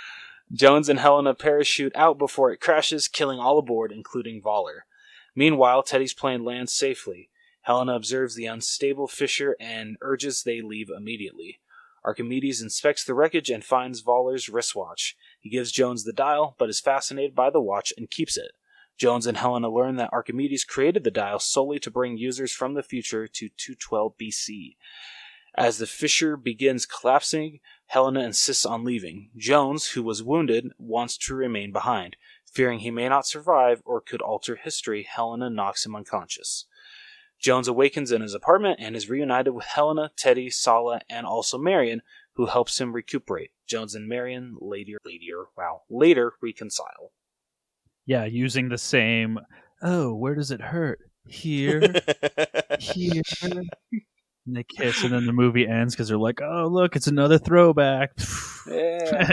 Jones 0.52 0.88
and 0.88 0.98
Helena 0.98 1.34
parachute 1.34 1.94
out 1.94 2.16
before 2.16 2.50
it 2.52 2.60
crashes, 2.60 3.06
killing 3.06 3.38
all 3.38 3.58
aboard, 3.58 3.92
including 3.92 4.40
Voller. 4.40 4.80
Meanwhile, 5.36 5.82
Teddy's 5.82 6.14
plane 6.14 6.42
lands 6.42 6.72
safely. 6.72 7.28
Helena 7.60 7.96
observes 7.96 8.34
the 8.34 8.46
unstable 8.46 9.06
fissure 9.06 9.56
and 9.60 9.98
urges 10.00 10.42
they 10.42 10.62
leave 10.62 10.88
immediately. 10.88 11.60
Archimedes 12.02 12.62
inspects 12.62 13.04
the 13.04 13.12
wreckage 13.12 13.50
and 13.50 13.62
finds 13.62 14.02
Voller's 14.02 14.48
wristwatch. 14.48 15.18
He 15.38 15.50
gives 15.50 15.70
Jones 15.70 16.04
the 16.04 16.14
dial, 16.14 16.56
but 16.58 16.70
is 16.70 16.80
fascinated 16.80 17.34
by 17.34 17.50
the 17.50 17.60
watch 17.60 17.92
and 17.98 18.08
keeps 18.08 18.38
it. 18.38 18.52
Jones 19.00 19.26
and 19.26 19.38
Helena 19.38 19.70
learn 19.70 19.96
that 19.96 20.12
Archimedes 20.12 20.62
created 20.62 21.04
the 21.04 21.10
dial 21.10 21.38
solely 21.38 21.78
to 21.78 21.90
bring 21.90 22.18
users 22.18 22.52
from 22.52 22.74
the 22.74 22.82
future 22.82 23.26
to 23.26 23.48
212 23.48 24.12
BC. 24.20 24.76
As 25.54 25.78
the 25.78 25.86
fissure 25.86 26.36
begins 26.36 26.84
collapsing, 26.84 27.60
Helena 27.86 28.20
insists 28.20 28.66
on 28.66 28.84
leaving. 28.84 29.30
Jones, 29.34 29.88
who 29.88 30.02
was 30.02 30.22
wounded, 30.22 30.72
wants 30.76 31.16
to 31.16 31.34
remain 31.34 31.72
behind. 31.72 32.16
Fearing 32.52 32.80
he 32.80 32.90
may 32.90 33.08
not 33.08 33.26
survive 33.26 33.80
or 33.86 34.02
could 34.02 34.20
alter 34.20 34.56
history, 34.56 35.08
Helena 35.10 35.48
knocks 35.48 35.86
him 35.86 35.96
unconscious. 35.96 36.66
Jones 37.38 37.68
awakens 37.68 38.12
in 38.12 38.20
his 38.20 38.34
apartment 38.34 38.80
and 38.82 38.94
is 38.94 39.08
reunited 39.08 39.54
with 39.54 39.64
Helena, 39.64 40.10
Teddy, 40.14 40.50
Sallah, 40.50 41.00
and 41.08 41.24
also 41.24 41.56
Marion, 41.56 42.02
who 42.34 42.46
helps 42.46 42.78
him 42.78 42.92
recuperate. 42.92 43.52
Jones 43.66 43.94
and 43.94 44.06
Marion 44.06 44.58
later, 44.60 44.98
later, 45.06 45.46
wow, 45.56 45.84
later 45.88 46.34
reconcile. 46.42 47.12
Yeah, 48.10 48.24
using 48.24 48.68
the 48.68 48.76
same. 48.76 49.38
Oh, 49.80 50.12
where 50.12 50.34
does 50.34 50.50
it 50.50 50.60
hurt? 50.60 50.98
Here, 51.28 51.94
here. 52.80 53.22
And 53.40 53.70
they 54.56 54.64
kiss, 54.64 55.04
and 55.04 55.12
then 55.12 55.26
the 55.26 55.32
movie 55.32 55.68
ends 55.68 55.94
because 55.94 56.08
they're 56.08 56.18
like, 56.18 56.40
"Oh, 56.42 56.66
look, 56.66 56.96
it's 56.96 57.06
another 57.06 57.38
throwback." 57.38 58.10
Yeah. 58.66 59.32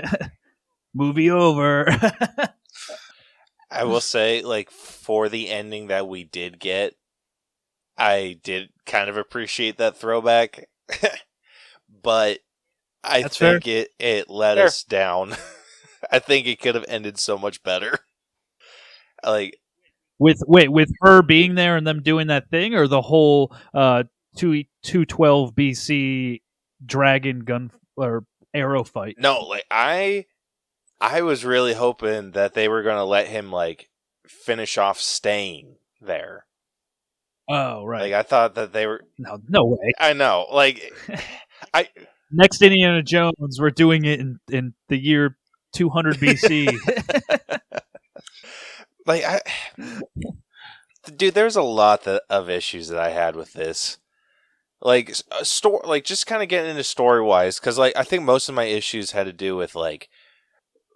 movie 0.94 1.32
over. 1.32 1.88
I 3.72 3.86
will 3.86 4.00
say, 4.00 4.44
like, 4.44 4.70
for 4.70 5.28
the 5.28 5.50
ending 5.50 5.88
that 5.88 6.08
we 6.08 6.24
did 6.24 6.60
get, 6.60 6.94
I 7.98 8.40
did 8.44 8.70
kind 8.86 9.10
of 9.10 9.18
appreciate 9.18 9.80
that 9.80 9.98
throwback. 9.98 10.70
but 12.04 12.42
I 13.04 13.24
That's 13.24 13.40
think 13.40 13.68
it, 13.68 13.90
it 13.98 14.30
let 14.30 14.58
Fair. 14.58 14.68
us 14.68 14.84
down. 14.84 15.36
I 16.12 16.20
think 16.20 16.46
it 16.46 16.62
could 16.62 16.76
have 16.76 16.86
ended 16.88 17.18
so 17.18 17.40
much 17.40 17.64
better. 17.64 18.02
Like, 19.26 19.60
with 20.20 20.42
wait, 20.48 20.72
with 20.72 20.90
her 21.02 21.22
being 21.22 21.56
there 21.56 21.78
and 21.78 21.86
them 21.86 22.02
doing 22.02 22.28
that 22.28 22.50
thing, 22.50 22.74
or 22.76 22.88
the 22.88 23.02
whole 23.02 23.56
uh 23.74 24.04
two 24.36 24.64
two 24.84 25.06
twelve 25.06 25.54
BC 25.56 26.42
dragon 26.86 27.40
gun 27.40 27.72
or 27.96 28.26
arrow 28.54 28.84
fight. 28.84 29.16
no, 29.20 29.42
like, 29.42 29.66
I. 29.72 30.26
I 31.00 31.22
was 31.22 31.46
really 31.46 31.76
hoping 31.76 32.32
that 32.32 32.56
they 32.56 32.68
were 32.68 32.82
going 32.82 32.96
to 32.96 33.04
let 33.04 33.28
him, 33.28 33.52
like, 33.52 33.88
finish 34.28 34.80
off 34.80 35.00
staying 35.00 35.76
there. 36.02 36.48
Oh, 37.48 37.86
right. 37.86 38.02
Like, 38.02 38.14
I 38.14 38.24
thought 38.24 38.56
that 38.56 38.74
they 38.74 38.88
were. 38.88 39.02
no, 39.20 39.38
no 39.48 39.66
way. 39.66 39.92
I 40.00 40.14
know. 40.14 40.48
Like, 40.52 40.92
I. 41.74 41.88
Next 42.32 42.62
Indiana 42.64 43.04
Jones, 43.04 43.60
we're 43.60 43.70
doing 43.70 44.06
it 44.06 44.20
in 44.20 44.40
in 44.52 44.74
the 44.90 44.98
year 44.98 45.38
200 45.74 46.16
BC. 46.18 46.76
like 49.08 49.24
I, 49.24 49.42
dude, 51.16 51.34
there's 51.34 51.56
a 51.56 51.64
lot 51.64 52.04
that, 52.04 52.24
of 52.30 52.50
issues 52.50 52.90
that 52.90 53.00
I 53.00 53.10
had 53.10 53.36
with 53.36 53.54
this. 53.54 53.98
Like 54.80 55.16
a 55.32 55.44
story, 55.44 55.80
like 55.86 56.04
just 56.04 56.28
kind 56.28 56.44
of 56.44 56.50
getting 56.50 56.70
into 56.70 56.84
story 56.84 57.24
wise, 57.24 57.60
because 57.60 57.80
like 57.80 57.94
I 57.96 58.04
think 58.04 58.24
most 58.24 58.48
of 58.48 58.54
my 58.54 58.66
issues 58.66 59.12
had 59.12 59.26
to 59.26 59.34
do 59.34 59.56
with 59.56 59.74
like 59.74 60.08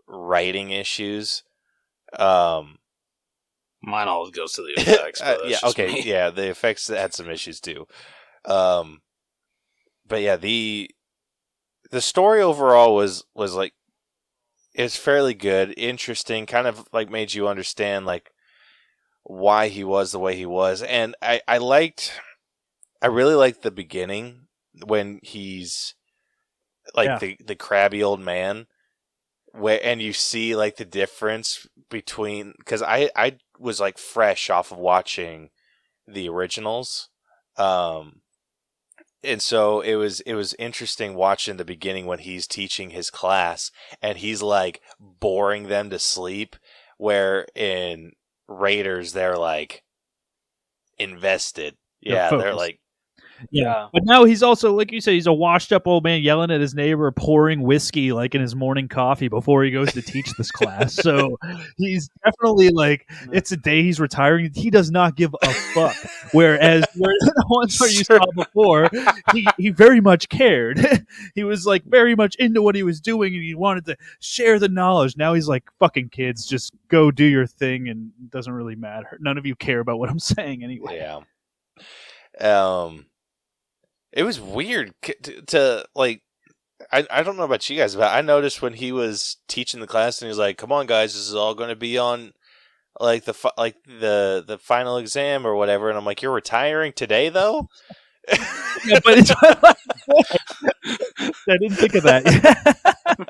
writing 0.07 0.69
issues. 0.69 1.43
Um, 2.19 2.77
Mine 3.81 4.07
always 4.07 4.31
goes 4.31 4.53
to 4.53 4.61
the 4.61 4.73
effects. 4.77 5.21
uh, 5.21 5.37
yeah, 5.45 5.57
okay, 5.63 5.87
me. 5.87 6.03
yeah, 6.03 6.29
the 6.29 6.49
effects 6.49 6.89
had 6.89 7.15
some 7.15 7.27
issues 7.27 7.59
too. 7.59 7.87
Um, 8.45 9.01
but 10.07 10.21
yeah, 10.21 10.35
the 10.35 10.91
the 11.89 12.01
story 12.01 12.41
overall 12.41 12.93
was 12.93 13.23
was 13.33 13.55
like 13.55 13.73
it's 14.73 14.97
fairly 14.97 15.33
good, 15.33 15.73
interesting, 15.77 16.45
kind 16.45 16.67
of 16.67 16.87
like 16.93 17.09
made 17.09 17.33
you 17.33 17.47
understand 17.47 18.05
like 18.05 18.31
why 19.23 19.69
he 19.69 19.83
was 19.83 20.11
the 20.11 20.19
way 20.19 20.35
he 20.35 20.45
was, 20.45 20.83
and 20.83 21.15
I 21.21 21.41
I 21.47 21.59
liked, 21.59 22.19
I 23.01 23.07
really 23.07 23.35
liked 23.35 23.63
the 23.63 23.71
beginning 23.71 24.47
when 24.85 25.19
he's 25.23 25.95
like 26.95 27.17
Yeah. 27.17 27.19
the 27.19 27.37
the 27.45 27.55
crabby 27.55 28.03
old 28.03 28.19
man 28.19 28.67
where 29.53 29.79
and 29.83 30.01
you 30.01 30.13
see 30.13 30.55
like 30.55 30.77
the 30.77 30.85
difference 30.85 31.67
between 31.89 32.53
because 32.59 32.81
I 32.81 33.09
I 33.15 33.37
was 33.59 33.79
like 33.79 33.97
fresh 33.97 34.49
off 34.49 34.71
of 34.71 34.77
watching 34.79 35.51
the 36.07 36.29
originals, 36.29 37.09
um, 37.57 38.21
and 39.23 39.41
so 39.41 39.81
it 39.81 39.95
was 39.95 40.19
it 40.21 40.33
was 40.33 40.55
interesting 40.57 41.15
watching 41.15 41.57
the 41.57 41.65
beginning 41.65 42.05
when 42.05 42.19
he's 42.19 42.47
teaching 42.47 42.89
his 42.89 43.09
class 43.09 43.71
and 44.01 44.17
he's 44.17 44.41
like 44.41 44.81
boring 44.99 45.67
them 45.67 45.89
to 45.89 45.99
sleep, 45.99 46.55
where 46.97 47.45
in 47.55 48.13
Raiders 48.47 49.13
they're 49.13 49.37
like 49.37 49.83
invested. 50.97 51.75
Yeah, 52.01 52.31
they're 52.31 52.55
like 52.55 52.79
Yeah. 53.49 53.87
But 53.91 54.03
now 54.05 54.23
he's 54.23 54.43
also, 54.43 54.73
like 54.73 54.91
you 54.91 55.01
said, 55.01 55.13
he's 55.13 55.27
a 55.27 55.33
washed 55.33 55.71
up 55.71 55.87
old 55.87 56.03
man 56.03 56.21
yelling 56.21 56.51
at 56.51 56.61
his 56.61 56.75
neighbor, 56.75 57.11
pouring 57.11 57.61
whiskey 57.61 58.11
like 58.11 58.35
in 58.35 58.41
his 58.41 58.55
morning 58.55 58.87
coffee 58.87 59.27
before 59.27 59.63
he 59.63 59.71
goes 59.71 59.91
to 59.93 60.01
teach 60.01 60.31
this 60.37 60.51
class. 60.51 60.93
So 60.93 61.37
he's 61.77 62.09
definitely 62.23 62.69
like, 62.69 63.09
it's 63.31 63.51
a 63.51 63.57
day 63.57 63.83
he's 63.83 63.99
retiring. 63.99 64.51
He 64.53 64.69
does 64.69 64.91
not 64.91 65.15
give 65.15 65.35
a 65.41 65.49
fuck. 65.49 65.95
Whereas 66.31 66.85
where 66.95 67.13
the 67.19 67.45
ones 67.49 67.79
where 67.79 67.89
you 67.89 68.03
saw 68.03 68.19
before, 68.35 68.89
he, 69.33 69.47
he 69.57 69.69
very 69.69 70.01
much 70.01 70.29
cared. 70.29 71.05
he 71.35 71.43
was 71.43 71.65
like 71.65 71.83
very 71.85 72.15
much 72.15 72.35
into 72.35 72.61
what 72.61 72.75
he 72.75 72.83
was 72.83 73.01
doing 73.01 73.33
and 73.33 73.43
he 73.43 73.55
wanted 73.55 73.85
to 73.85 73.97
share 74.19 74.59
the 74.59 74.69
knowledge. 74.69 75.17
Now 75.17 75.33
he's 75.33 75.47
like, 75.47 75.63
fucking 75.79 76.09
kids, 76.09 76.45
just 76.45 76.73
go 76.87 77.11
do 77.11 77.25
your 77.25 77.47
thing 77.47 77.89
and 77.89 78.11
it 78.21 78.31
doesn't 78.31 78.53
really 78.53 78.75
matter. 78.75 79.17
None 79.21 79.37
of 79.37 79.45
you 79.45 79.55
care 79.55 79.79
about 79.79 79.99
what 79.99 80.09
I'm 80.09 80.19
saying 80.19 80.63
anyway. 80.63 80.97
Yeah. 80.97 81.21
Um, 82.39 83.05
it 84.13 84.23
was 84.23 84.39
weird 84.39 84.93
to, 85.03 85.41
to 85.43 85.85
like. 85.95 86.21
I 86.91 87.05
I 87.11 87.23
don't 87.23 87.37
know 87.37 87.43
about 87.43 87.69
you 87.69 87.77
guys, 87.77 87.95
but 87.95 88.13
I 88.15 88.21
noticed 88.21 88.61
when 88.61 88.73
he 88.73 88.91
was 88.91 89.37
teaching 89.47 89.79
the 89.81 89.87
class 89.87 90.21
and 90.21 90.27
he 90.27 90.29
was 90.29 90.37
like, 90.39 90.57
"Come 90.57 90.71
on, 90.71 90.87
guys, 90.87 91.13
this 91.13 91.27
is 91.27 91.35
all 91.35 91.55
going 91.55 91.69
to 91.69 91.75
be 91.75 91.97
on." 91.97 92.33
Like 92.99 93.25
the 93.25 93.33
fi- 93.33 93.51
like 93.57 93.75
the 93.85 94.43
the 94.45 94.57
final 94.59 94.97
exam 94.97 95.47
or 95.47 95.55
whatever, 95.55 95.89
and 95.89 95.97
I'm 95.97 96.05
like, 96.05 96.21
you're 96.21 96.33
retiring 96.33 96.93
today 96.93 97.29
though. 97.29 97.67
Yeah, 98.83 98.99
but 99.03 99.17
it's 99.17 99.31
I 101.49 101.57
didn't 101.59 101.77
think 101.77 101.95
of 101.95 102.03
that. 102.03 103.27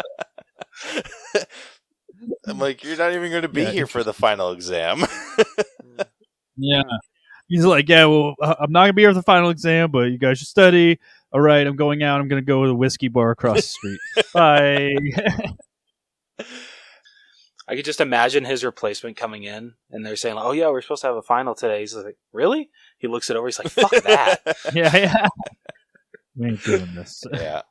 I'm 2.48 2.60
like, 2.60 2.84
you're 2.84 2.98
not 2.98 3.14
even 3.14 3.30
going 3.32 3.42
to 3.44 3.50
be 3.50 3.66
Yeah, 3.66 3.66
here 3.66 3.88
for 3.88 4.04
the 4.04 4.14
final 4.14 4.52
exam. 4.52 5.04
yeah. 6.58 6.84
He's 7.52 7.66
like, 7.66 7.90
yeah, 7.90 8.06
well, 8.06 8.36
I'm 8.42 8.72
not 8.72 8.84
gonna 8.84 8.94
be 8.94 9.02
here 9.02 9.12
for 9.12 9.16
the 9.16 9.24
final 9.24 9.50
exam, 9.50 9.92
but 9.92 10.10
you 10.10 10.18
guys 10.18 10.38
should 10.40 10.48
study. 10.48 11.00
All 11.34 11.42
right, 11.42 11.68
I'm 11.68 11.76
going 11.76 12.02
out. 12.02 12.22
I'm 12.22 12.30
gonna 12.30 12.42
go 12.42 12.62
to 12.64 12.70
the 12.70 12.76
whiskey 12.76 13.10
bar 13.10 13.32
across 13.32 13.58
the 13.58 13.62
street. 13.64 14.00
Bye. 14.34 14.96
I 17.68 17.76
could 17.76 17.86
just 17.86 18.02
imagine 18.02 18.46
his 18.46 18.64
replacement 18.64 19.18
coming 19.18 19.44
in, 19.44 19.74
and 19.90 20.06
they're 20.06 20.16
saying, 20.16 20.38
"Oh 20.38 20.52
yeah, 20.54 20.70
we're 20.70 20.82
supposed 20.82 21.02
to 21.02 21.08
have 21.08 21.18
a 21.18 21.22
final 21.22 21.54
today." 21.54 21.82
He's 21.82 21.94
like, 21.94 22.18
"Really?" 22.32 22.70
He 22.98 23.08
looks 23.08 23.30
it 23.30 23.36
over. 23.36 23.48
He's 23.48 23.60
like, 23.60 23.70
"Fuck 23.70 23.92
that." 23.92 24.40
Yeah, 24.74 24.96
yeah. 24.96 25.28
We 26.36 26.48
ain't 26.48 26.64
doing 26.64 26.96
this. 26.96 27.24
yeah. 27.34 27.64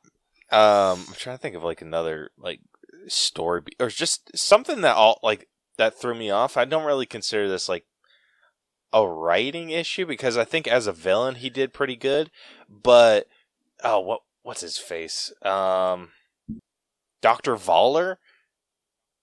Um, 0.51 1.05
I'm 1.07 1.15
trying 1.15 1.37
to 1.37 1.41
think 1.41 1.55
of 1.55 1.63
like 1.63 1.81
another 1.81 2.29
like 2.37 2.59
story 3.07 3.61
be- 3.61 3.75
or 3.79 3.89
just 3.89 4.37
something 4.37 4.81
that 4.81 4.95
all 4.95 5.19
like 5.23 5.47
that 5.77 5.99
threw 5.99 6.13
me 6.13 6.29
off. 6.29 6.57
I 6.57 6.65
don't 6.65 6.85
really 6.85 7.05
consider 7.07 7.49
this 7.49 7.67
like 7.67 7.85
a 8.93 9.07
writing 9.07 9.69
issue 9.69 10.05
because 10.05 10.37
I 10.37 10.43
think 10.43 10.67
as 10.67 10.87
a 10.87 10.91
villain 10.91 11.35
he 11.35 11.49
did 11.49 11.73
pretty 11.73 11.95
good, 11.95 12.29
but 12.69 13.27
oh 13.83 13.99
what 13.99 14.21
what's 14.43 14.61
his 14.61 14.77
face? 14.77 15.31
Um, 15.43 16.09
Doctor 17.21 17.55
Voller. 17.55 18.15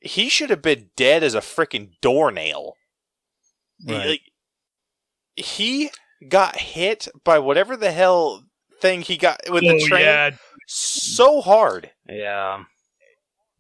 He 0.01 0.29
should 0.29 0.51
have 0.51 0.63
been 0.63 0.91
dead 0.97 1.25
as 1.25 1.35
a 1.35 1.41
freaking 1.41 1.91
doornail. 2.01 2.75
He, 3.85 3.95
like, 3.95 4.21
he 5.35 5.91
got 6.29 6.57
hit 6.57 7.09
by 7.25 7.41
whatever 7.41 7.77
the 7.77 7.91
hell 7.91 8.45
thing 8.81 9.03
he 9.03 9.17
got 9.17 9.41
with 9.51 9.63
the 9.65 9.71
Oh, 9.83 9.87
train 9.89 10.03
yeah. 10.05 10.31
so 10.69 11.41
hard. 11.41 11.91
yeah, 12.09 12.63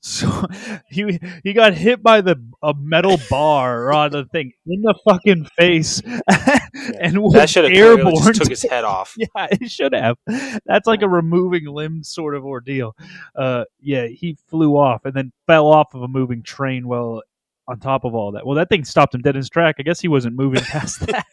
So 0.09 0.47
he 0.89 1.21
he 1.45 1.53
got 1.53 1.75
hit 1.75 2.03
by 2.03 2.23
the 2.23 2.37
a 2.63 2.73
metal 2.75 3.19
bar 3.29 3.93
on 3.93 4.11
the 4.11 4.25
thing 4.25 4.53
in 4.67 4.81
the 4.81 4.95
fucking 5.05 5.45
face, 5.59 6.01
and 7.01 7.23
was 7.23 7.35
that 7.35 7.51
should 7.51 7.65
have 7.65 7.75
airborne. 7.75 8.15
just 8.15 8.41
took 8.41 8.49
his 8.49 8.63
head 8.63 8.85
off. 8.85 9.15
yeah, 9.19 9.49
it 9.51 9.71
should 9.71 9.93
have. 9.93 10.17
That's 10.65 10.87
like 10.87 11.03
a 11.03 11.09
removing 11.09 11.67
limbs 11.67 12.09
sort 12.09 12.35
of 12.35 12.47
ordeal. 12.47 12.97
Uh, 13.37 13.65
yeah, 13.81 14.07
he 14.07 14.39
flew 14.49 14.79
off 14.79 15.05
and 15.05 15.13
then 15.13 15.31
fell 15.47 15.67
off 15.67 15.93
of 15.93 16.03
a 16.03 16.09
moving 16.09 16.43
train. 16.43 16.89
Well, 16.89 17.23
on 17.69 17.79
top 17.79 18.05
of 18.05 18.15
all 18.15 18.33
that, 18.33 18.47
well, 18.47 18.57
that 18.57 18.71
thing 18.71 18.87
stopped 18.87 19.15
him 19.15 19.21
dead 19.21 19.35
in 19.35 19.41
his 19.41 19.51
track. 19.51 19.77
I 19.79 19.83
guess 19.83 20.01
he 20.01 20.09
wasn't 20.09 20.37
moving 20.37 20.63
past 20.63 21.01
that. 21.01 21.27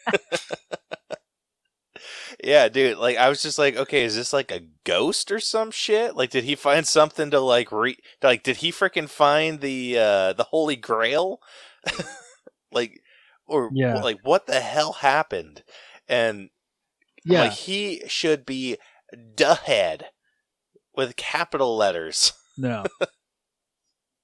Yeah, 2.43 2.67
dude. 2.69 2.97
Like 2.97 3.17
I 3.17 3.29
was 3.29 3.41
just 3.41 3.57
like, 3.57 3.75
okay, 3.75 4.03
is 4.03 4.15
this 4.15 4.33
like 4.33 4.51
a 4.51 4.61
ghost 4.83 5.31
or 5.31 5.39
some 5.39 5.71
shit? 5.71 6.15
Like, 6.15 6.29
did 6.31 6.43
he 6.43 6.55
find 6.55 6.85
something 6.87 7.31
to 7.31 7.39
like 7.39 7.71
re? 7.71 7.97
Like, 8.21 8.43
did 8.43 8.57
he 8.57 8.71
freaking 8.71 9.09
find 9.09 9.61
the 9.61 9.97
uh 9.97 10.33
the 10.33 10.43
Holy 10.43 10.75
Grail? 10.75 11.39
like, 12.71 13.01
or 13.47 13.71
Yeah. 13.73 14.01
like 14.01 14.19
what 14.23 14.47
the 14.47 14.59
hell 14.59 14.93
happened? 14.93 15.63
And 16.07 16.49
yeah, 17.25 17.41
like 17.41 17.51
he 17.53 18.03
should 18.07 18.45
be 18.45 18.77
the 19.13 19.55
head 19.55 20.07
with 20.95 21.15
capital 21.15 21.75
letters. 21.77 22.33
No. 22.57 22.85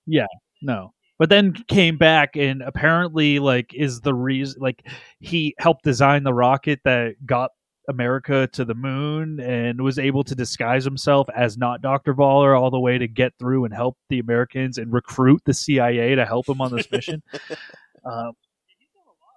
yeah, 0.05 0.28
no. 0.62 0.93
But 1.20 1.30
then 1.30 1.51
came 1.68 1.97
back 1.97 2.38
and 2.38 2.62
apparently 2.62 3.39
like 3.39 3.74
is 3.74 3.99
the 3.99 4.14
reason 4.14 4.62
like 4.62 4.88
he 5.20 5.53
helped 5.59 5.84
design 5.84 6.24
the 6.24 6.34
rocket 6.34 6.80
that 6.86 7.16
got 7.26 7.51
America 7.88 8.48
to 8.54 8.64
the 8.66 8.74
moon 8.76 9.40
and 9.40 9.82
was 9.82 9.98
able 10.00 10.24
to 10.24 10.36
disguise 10.36 10.84
himself 10.86 11.28
as 11.36 11.58
not 11.58 11.82
Dr. 11.82 12.14
Voller 12.14 12.60
all 12.60 12.70
the 12.70 12.80
way 12.80 12.98
to 12.98 13.08
get 13.08 13.34
through 13.40 13.66
and 13.66 13.74
help 13.74 13.98
the 14.10 14.20
Americans 14.20 14.78
and 14.78 14.92
recruit 14.94 15.42
the 15.46 15.54
CIA 15.54 16.16
to 16.16 16.26
help 16.26 16.48
him 16.48 16.62
on 16.62 16.76
this 16.76 16.90
mission. 16.92 17.22
um, 18.06 18.34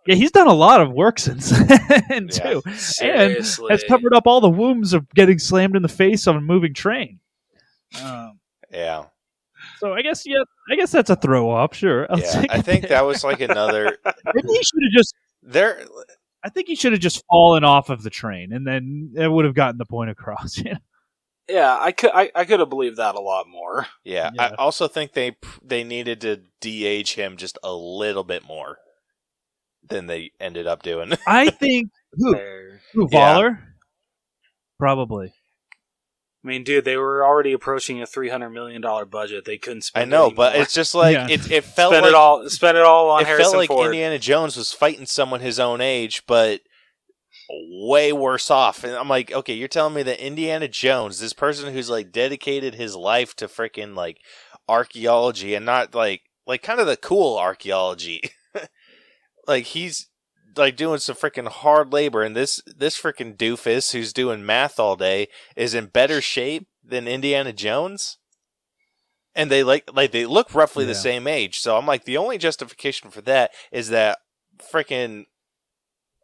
yeah, 0.06 0.14
he's 0.16 0.30
done 0.32 0.48
a 0.48 0.52
lot 0.54 0.80
of 0.80 0.92
work 0.92 1.18
since 1.18 1.48
then 2.08 2.28
Yeah. 2.30 2.60
too. 2.60 2.62
Seriously, 2.76 3.68
Has 3.70 3.82
covered 3.84 4.12
up 4.14 4.26
all 4.26 4.40
the 4.40 4.50
wounds 4.50 4.92
of 4.92 5.08
getting 5.14 5.38
slammed 5.38 5.76
in 5.76 5.82
the 5.82 5.88
face 5.88 6.26
on 6.26 6.36
a 6.36 6.40
moving 6.40 6.74
train. 6.74 7.20
Um, 8.02 8.38
Yeah, 8.70 9.04
so 9.78 9.92
I 9.94 10.02
guess 10.02 10.26
yeah, 10.26 10.42
I 10.70 10.76
guess 10.76 10.92
that's 10.92 11.10
a 11.10 11.16
throw 11.16 11.48
off. 11.50 11.74
Sure, 11.74 12.06
I'll 12.10 12.18
yeah. 12.18 12.44
I 12.50 12.60
think 12.60 12.88
that 12.88 13.04
was 13.04 13.24
like 13.24 13.40
another. 13.40 13.96
maybe 14.34 14.48
he 14.48 14.62
should 14.62 14.82
have 14.82 14.92
just. 14.92 15.14
There, 15.42 15.84
I 16.44 16.50
think 16.50 16.68
he 16.68 16.74
should 16.74 16.92
have 16.92 17.00
just 17.00 17.24
fallen 17.26 17.64
off 17.64 17.88
of 17.88 18.02
the 18.02 18.10
train, 18.10 18.52
and 18.52 18.66
then 18.66 19.12
it 19.16 19.28
would 19.28 19.46
have 19.46 19.54
gotten 19.54 19.78
the 19.78 19.86
point 19.86 20.10
across. 20.10 20.58
you 20.58 20.72
know? 20.72 20.78
Yeah, 21.48 21.76
I 21.78 21.92
could 21.92 22.10
I, 22.14 22.30
I 22.34 22.44
could 22.44 22.60
have 22.60 22.70
believed 22.70 22.98
that 22.98 23.14
a 23.14 23.20
lot 23.20 23.48
more. 23.48 23.86
Yeah, 24.04 24.30
I 24.38 24.50
also 24.50 24.88
think 24.88 25.12
they 25.12 25.36
they 25.62 25.84
needed 25.84 26.20
to 26.22 26.42
de-age 26.60 27.14
him 27.14 27.36
just 27.36 27.58
a 27.62 27.72
little 27.72 28.24
bit 28.24 28.44
more 28.44 28.78
than 29.88 30.06
they 30.06 30.32
ended 30.40 30.66
up 30.66 30.82
doing. 30.82 31.12
I 31.26 31.50
think 31.50 31.90
who 32.12 32.32
There. 32.32 32.80
who 32.92 33.08
Yeah. 33.10 33.56
Probably. 34.78 35.32
I 36.44 36.46
mean, 36.46 36.62
dude, 36.62 36.84
they 36.84 36.98
were 36.98 37.24
already 37.24 37.52
approaching 37.52 38.02
a 38.02 38.06
three 38.06 38.28
hundred 38.28 38.50
million 38.50 38.82
dollar 38.82 39.06
budget. 39.06 39.46
They 39.46 39.56
couldn't 39.56 39.82
spend. 39.82 40.02
I 40.02 40.16
know, 40.16 40.26
any 40.26 40.34
but 40.34 40.56
it's 40.56 40.74
just 40.74 40.94
like 40.94 41.14
Yeah. 41.14 41.26
it. 41.28 41.50
It 41.50 41.64
felt 41.64 41.92
spend 41.92 42.02
like 42.04 42.10
it 42.10 42.14
all. 42.14 42.48
Spend 42.50 42.76
it 42.76 42.84
all 42.84 43.10
on 43.10 43.22
it 43.22 43.26
Harrison 43.26 43.44
felt 43.52 43.56
like 43.56 43.68
Ford. 43.68 43.86
Indiana 43.86 44.18
Jones 44.18 44.56
was 44.56 44.72
fighting 44.72 45.06
someone 45.06 45.40
his 45.40 45.58
own 45.58 45.80
age, 45.80 46.24
but 46.26 46.60
way 47.48 48.12
worse 48.12 48.50
off. 48.50 48.84
And 48.84 48.94
I'm 48.94 49.08
like, 49.08 49.32
okay, 49.32 49.54
you're 49.54 49.68
telling 49.68 49.94
me 49.94 50.02
that 50.02 50.24
Indiana 50.24 50.68
Jones, 50.68 51.18
this 51.18 51.32
person 51.32 51.72
who's 51.72 51.88
like 51.90 52.12
dedicated 52.12 52.74
his 52.74 52.94
life 52.94 53.34
to 53.36 53.48
freaking 53.48 53.94
like 53.94 54.18
archaeology 54.68 55.54
and 55.54 55.64
not 55.64 55.94
like 55.94 56.22
like 56.46 56.62
kind 56.62 56.80
of 56.80 56.86
the 56.86 56.96
cool 56.98 57.38
archaeology, 57.38 58.20
like 59.46 59.64
he's 59.64 60.08
like 60.56 60.76
doing 60.76 60.98
some 60.98 61.16
freaking 61.16 61.48
hard 61.48 61.92
labor, 61.92 62.22
and 62.22 62.34
this 62.36 62.60
this 62.66 63.00
freaking 63.00 63.36
doofus 63.36 63.92
who's 63.92 64.12
doing 64.12 64.44
math 64.44 64.78
all 64.78 64.96
day 64.96 65.28
is 65.56 65.74
in 65.74 65.86
better 65.86 66.20
shape 66.20 66.66
than 66.82 67.08
Indiana 67.08 67.52
Jones. 67.52 68.18
And 69.34 69.50
they 69.50 69.64
like 69.64 69.90
like 69.92 70.12
they 70.12 70.26
look 70.26 70.54
roughly 70.54 70.84
the 70.84 70.94
same 70.94 71.26
age, 71.26 71.58
so 71.58 71.76
I'm 71.76 71.86
like 71.86 72.04
the 72.04 72.16
only 72.16 72.38
justification 72.38 73.10
for 73.10 73.20
that 73.22 73.50
is 73.72 73.88
that 73.88 74.18
freaking 74.58 75.24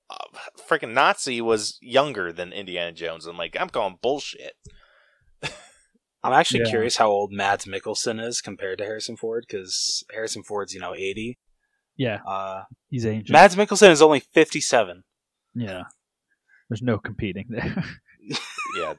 uh, 0.09 0.39
freaking 0.69 0.93
Nazi 0.93 1.41
was 1.41 1.77
younger 1.81 2.33
than 2.33 2.53
Indiana 2.53 2.93
Jones. 2.93 3.27
I'm 3.27 3.37
like 3.37 3.57
I'm 3.59 3.69
calling 3.69 3.99
bullshit. 4.01 4.55
I'm 6.23 6.33
actually 6.33 6.61
Yeah. 6.61 6.71
curious 6.71 6.97
how 6.97 7.09
old 7.11 7.33
Mads 7.33 7.65
Mikkelsen 7.65 8.25
is 8.25 8.41
compared 8.41 8.79
to 8.79 8.85
Harrison 8.85 9.17
Ford 9.17 9.45
because 9.49 10.05
Harrison 10.13 10.43
Ford's 10.45 10.73
you 10.75 10.81
know 10.81 10.95
eighty. 10.95 11.39
Yeah, 12.01 12.21
Uh, 12.27 12.63
he's 12.89 13.05
ancient. 13.05 13.31
Mads 13.31 13.57
Mikkelsen 13.57 13.91
is 13.91 14.01
only 14.01 14.21
fifty 14.21 14.61
seven. 14.61 15.05
yeah, 15.55 15.83
there's 16.71 16.81
no 16.83 16.99
competing 16.99 17.47
there. 17.51 17.85
Yeah, 18.77 18.95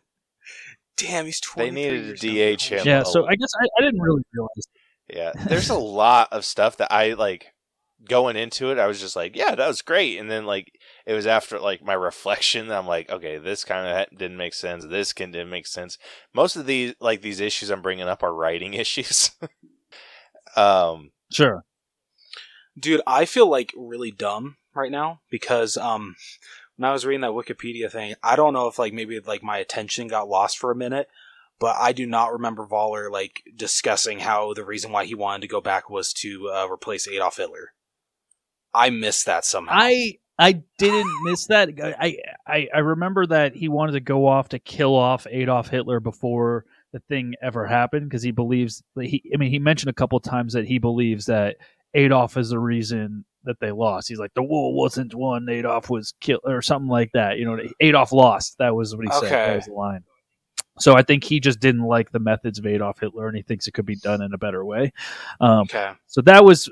Damn, 0.98 1.26
he's 1.26 1.40
twenty. 1.40 1.70
they 1.70 1.74
needed 1.92 2.18
to 2.18 2.28
de-age 2.28 2.68
him. 2.68 2.82
yeah, 2.86 3.02
so 3.04 3.26
I 3.26 3.36
guess 3.36 3.50
I, 3.60 3.66
I 3.80 3.82
didn't 3.86 4.02
really 4.02 4.22
realize. 4.34 4.68
Yeah, 5.10 5.32
there's 5.48 5.70
a 5.70 5.76
lot 5.78 6.28
of 6.32 6.44
stuff 6.46 6.78
that 6.78 6.92
I 6.92 7.14
like 7.14 7.48
going 8.08 8.36
into 8.36 8.72
it. 8.72 8.78
I 8.80 8.88
was 8.88 9.00
just 9.00 9.16
like, 9.16 9.36
yeah, 9.36 9.56
that 9.56 9.68
was 9.68 9.82
great, 9.82 10.20
and 10.20 10.30
then 10.30 10.46
like 10.46 10.72
it 11.08 11.14
was 11.14 11.26
after 11.26 11.60
like 11.60 11.82
my 11.84 11.94
reflection. 12.10 12.70
I'm 12.72 12.86
like, 12.88 13.10
okay, 13.10 13.38
this 13.40 13.64
kind 13.64 13.88
of 14.12 14.18
didn't 14.18 14.38
make 14.38 14.54
sense. 14.54 14.86
This 14.86 15.12
can 15.14 15.32
didn't 15.32 15.50
make 15.50 15.66
sense. 15.68 15.98
Most 16.36 16.56
of 16.56 16.66
these 16.68 16.94
like 17.00 17.22
these 17.22 17.40
issues 17.40 17.70
I'm 17.72 17.82
bringing 17.82 18.08
up 18.08 18.22
are 18.24 18.34
writing 18.34 18.74
issues. 18.84 19.32
um, 20.56 21.12
Sure. 21.32 21.64
Dude, 22.80 23.02
I 23.06 23.26
feel 23.26 23.50
like 23.50 23.74
really 23.76 24.12
dumb 24.12 24.58
right 24.74 24.92
now 24.92 25.22
because 25.30 25.78
um 25.78 26.16
when 26.78 26.90
I 26.90 26.94
was 26.94 27.06
reading 27.06 27.22
that 27.22 27.32
Wikipedia 27.32 27.92
thing, 27.92 28.16
I 28.24 28.36
don't 28.36 28.54
know 28.54 28.68
if 28.68 28.80
like 28.80 28.94
maybe 28.94 29.20
like 29.20 29.44
my 29.44 29.58
attention 29.58 30.08
got 30.08 30.30
lost 30.30 30.58
for 30.58 30.72
a 30.72 30.76
minute, 30.76 31.08
but 31.60 31.76
I 31.78 31.92
do 31.92 32.08
not 32.08 32.34
remember 32.34 32.66
Voller 32.66 33.12
like 33.12 33.44
discussing 33.56 34.20
how 34.20 34.54
the 34.54 34.66
reason 34.66 34.92
why 34.92 35.06
he 35.06 35.14
wanted 35.14 35.42
to 35.42 35.48
go 35.48 35.62
back 35.62 35.90
was 35.90 36.12
to 36.14 36.50
uh, 36.50 36.68
replace 36.72 37.08
Adolf 37.08 37.38
Hitler. 37.38 37.74
I 38.74 38.90
missed 38.90 39.26
that 39.28 39.46
somehow. 39.46 39.76
I 39.76 40.18
I 40.40 40.64
didn't 40.80 41.12
miss 41.24 41.46
that. 41.48 41.70
I, 41.80 42.18
I 42.48 42.68
I 42.74 42.80
remember 42.80 43.28
that 43.28 43.56
he 43.56 43.68
wanted 43.68 43.92
to 43.92 44.00
go 44.00 44.28
off 44.28 44.50
to 44.50 44.60
kill 44.60 44.96
off 44.96 45.28
Adolf 45.30 45.70
Hitler 45.70 46.00
before 46.00 46.66
the 46.94 47.00
thing 47.00 47.36
ever 47.44 47.68
happened 47.68 48.10
because 48.10 48.24
he 48.24 48.32
believes 48.32 48.82
that 48.96 49.06
he. 49.06 49.22
I 49.34 49.38
mean, 49.38 49.52
he 49.52 49.60
mentioned 49.60 49.92
a 49.92 49.94
couple 49.94 50.20
times 50.20 50.54
that 50.54 50.66
he 50.66 50.80
believes 50.80 51.28
that 51.28 51.58
Adolf 51.94 52.38
is 52.38 52.50
the 52.50 52.60
reason 52.60 53.26
that 53.44 53.60
they 53.60 53.72
lost. 53.72 54.08
He's 54.08 54.20
like 54.20 54.34
the 54.34 54.44
war 54.44 54.74
wasn't 54.74 55.14
won. 55.14 55.48
Adolf 55.50 55.90
was 55.90 56.14
killed 56.20 56.42
or 56.44 56.62
something 56.62 56.90
like 56.90 57.12
that. 57.14 57.38
You 57.38 57.46
know, 57.46 57.60
Adolf 57.80 58.12
lost. 58.12 58.58
That 58.60 58.76
was 58.76 58.96
what 58.96 59.06
he 59.06 59.12
said. 59.20 59.32
That 59.32 59.56
was 59.56 59.66
the 59.66 59.74
line. 59.74 60.04
So 60.80 60.96
I 60.96 61.04
think 61.04 61.24
he 61.24 61.40
just 61.40 61.60
didn't 61.60 61.84
like 61.84 62.12
the 62.12 62.20
methods 62.20 62.58
of 62.58 62.66
Adolf 62.66 63.00
Hitler, 63.00 63.28
and 63.28 63.36
he 63.36 63.44
thinks 63.44 63.68
it 63.68 63.74
could 63.74 63.86
be 63.86 63.96
done 63.96 64.22
in 64.22 64.34
a 64.34 64.38
better 64.38 64.64
way. 64.66 64.94
Um, 65.40 65.62
okay. 65.62 65.92
so 66.08 66.22
that 66.22 66.44
was 66.44 66.70